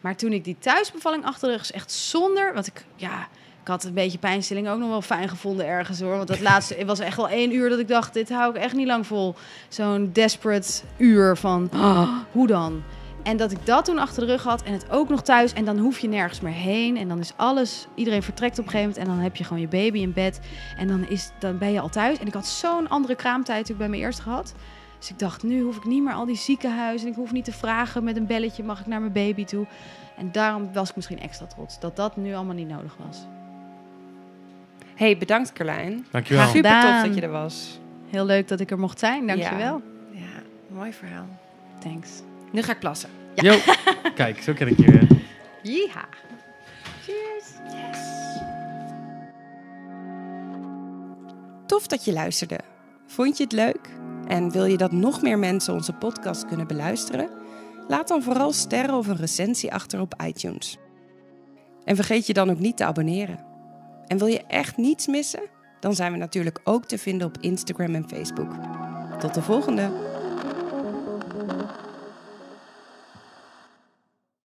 Maar 0.00 0.16
toen 0.16 0.32
ik 0.32 0.44
die 0.44 0.56
thuisbevalling 0.58 1.24
achter 1.24 1.48
de 1.48 1.54
rug 1.54 1.62
is 1.62 1.72
echt 1.72 1.92
zonder, 1.92 2.54
want 2.54 2.66
ik, 2.66 2.84
ja, 2.96 3.28
ik 3.62 3.68
had 3.68 3.84
een 3.84 3.94
beetje 3.94 4.18
pijnstilling 4.18 4.68
ook 4.68 4.78
nog 4.78 4.88
wel 4.88 5.02
fijn 5.02 5.28
gevonden 5.28 5.66
ergens 5.66 6.00
hoor. 6.00 6.16
Want 6.16 6.28
dat 6.28 6.40
laatste 6.50 6.74
het 6.74 6.86
was 6.86 6.98
echt 6.98 7.16
wel 7.16 7.28
één 7.28 7.54
uur 7.54 7.68
dat 7.68 7.78
ik 7.78 7.88
dacht, 7.88 8.14
dit 8.14 8.28
hou 8.28 8.54
ik 8.54 8.62
echt 8.62 8.74
niet 8.74 8.86
lang 8.86 9.06
vol. 9.06 9.34
Zo'n 9.68 10.10
desperate 10.12 10.82
uur 10.96 11.36
van, 11.36 11.68
"Ah, 11.72 12.08
hoe 12.32 12.46
dan? 12.46 12.82
En 13.24 13.36
dat 13.36 13.52
ik 13.52 13.66
dat 13.66 13.84
toen 13.84 13.98
achter 13.98 14.26
de 14.26 14.32
rug 14.32 14.42
had 14.42 14.62
en 14.62 14.72
het 14.72 14.90
ook 14.90 15.08
nog 15.08 15.22
thuis. 15.22 15.52
En 15.52 15.64
dan 15.64 15.78
hoef 15.78 15.98
je 15.98 16.08
nergens 16.08 16.40
meer 16.40 16.52
heen. 16.52 16.96
En 16.96 17.08
dan 17.08 17.18
is 17.18 17.32
alles, 17.36 17.86
iedereen 17.94 18.22
vertrekt 18.22 18.58
op 18.58 18.64
een 18.64 18.70
gegeven 18.70 18.90
moment. 18.90 19.08
En 19.08 19.14
dan 19.14 19.24
heb 19.24 19.36
je 19.36 19.44
gewoon 19.44 19.60
je 19.60 19.68
baby 19.68 19.98
in 19.98 20.12
bed. 20.12 20.40
En 20.76 20.88
dan, 20.88 21.08
is, 21.08 21.30
dan 21.38 21.58
ben 21.58 21.72
je 21.72 21.80
al 21.80 21.88
thuis. 21.88 22.18
En 22.18 22.26
ik 22.26 22.34
had 22.34 22.46
zo'n 22.46 22.88
andere 22.88 23.14
kraamtijd 23.14 23.64
toen 23.64 23.74
ik 23.74 23.80
bij 23.80 23.88
mijn 23.88 24.02
eerste 24.02 24.22
gehad. 24.22 24.54
Dus 24.98 25.10
ik 25.10 25.18
dacht, 25.18 25.42
nu 25.42 25.62
hoef 25.62 25.76
ik 25.76 25.84
niet 25.84 26.02
meer 26.02 26.14
al 26.14 26.24
die 26.24 26.36
ziekenhuizen. 26.36 27.06
En 27.06 27.12
ik 27.12 27.18
hoef 27.18 27.32
niet 27.32 27.44
te 27.44 27.52
vragen 27.52 28.04
met 28.04 28.16
een 28.16 28.26
belletje, 28.26 28.64
mag 28.64 28.80
ik 28.80 28.86
naar 28.86 29.00
mijn 29.00 29.12
baby 29.12 29.44
toe? 29.44 29.66
En 30.16 30.32
daarom 30.32 30.72
was 30.72 30.90
ik 30.90 30.96
misschien 30.96 31.20
extra 31.20 31.46
trots 31.46 31.80
dat 31.80 31.96
dat 31.96 32.16
nu 32.16 32.34
allemaal 32.34 32.54
niet 32.54 32.68
nodig 32.68 32.96
was. 33.06 33.26
Hey, 34.94 35.18
bedankt 35.18 35.52
Carlijn. 35.52 36.06
Dankjewel. 36.10 36.46
Super 36.46 36.80
tof 36.80 37.02
dat 37.02 37.14
je 37.14 37.20
er 37.20 37.30
was. 37.30 37.78
Heel 38.10 38.24
leuk 38.24 38.48
dat 38.48 38.60
ik 38.60 38.70
er 38.70 38.78
mocht 38.78 38.98
zijn, 38.98 39.26
dankjewel. 39.26 39.82
Ja, 40.10 40.42
mooi 40.68 40.92
verhaal. 40.92 41.26
Thanks. 41.80 42.22
Nu 42.54 42.62
ga 42.62 42.72
ik 42.72 42.78
plassen. 42.78 43.10
Jo. 43.34 43.58
Kijk, 44.14 44.42
zo 44.42 44.52
ken 44.52 44.68
ik 44.68 44.78
je 44.78 44.90
weer. 44.90 45.06
Yeeha. 45.62 46.08
Tof 51.66 51.86
dat 51.86 52.04
je 52.04 52.12
luisterde. 52.12 52.60
Vond 53.06 53.36
je 53.36 53.42
het 53.42 53.52
leuk? 53.52 53.88
En 54.26 54.50
wil 54.50 54.64
je 54.64 54.76
dat 54.76 54.92
nog 54.92 55.22
meer 55.22 55.38
mensen 55.38 55.74
onze 55.74 55.92
podcast 55.92 56.46
kunnen 56.46 56.66
beluisteren? 56.66 57.30
Laat 57.88 58.08
dan 58.08 58.22
vooral 58.22 58.52
sterren 58.52 58.94
of 58.94 59.06
een 59.06 59.16
recensie 59.16 59.72
achter 59.72 60.00
op 60.00 60.14
iTunes. 60.26 60.78
En 61.84 61.96
vergeet 61.96 62.26
je 62.26 62.32
dan 62.32 62.50
ook 62.50 62.58
niet 62.58 62.76
te 62.76 62.84
abonneren. 62.84 63.44
En 64.06 64.18
wil 64.18 64.26
je 64.26 64.44
echt 64.46 64.76
niets 64.76 65.06
missen? 65.06 65.42
Dan 65.80 65.94
zijn 65.94 66.12
we 66.12 66.18
natuurlijk 66.18 66.60
ook 66.64 66.84
te 66.84 66.98
vinden 66.98 67.26
op 67.26 67.36
Instagram 67.40 67.94
en 67.94 68.08
Facebook. 68.08 68.50
Tot 69.18 69.34
de 69.34 69.42
volgende! 69.42 70.13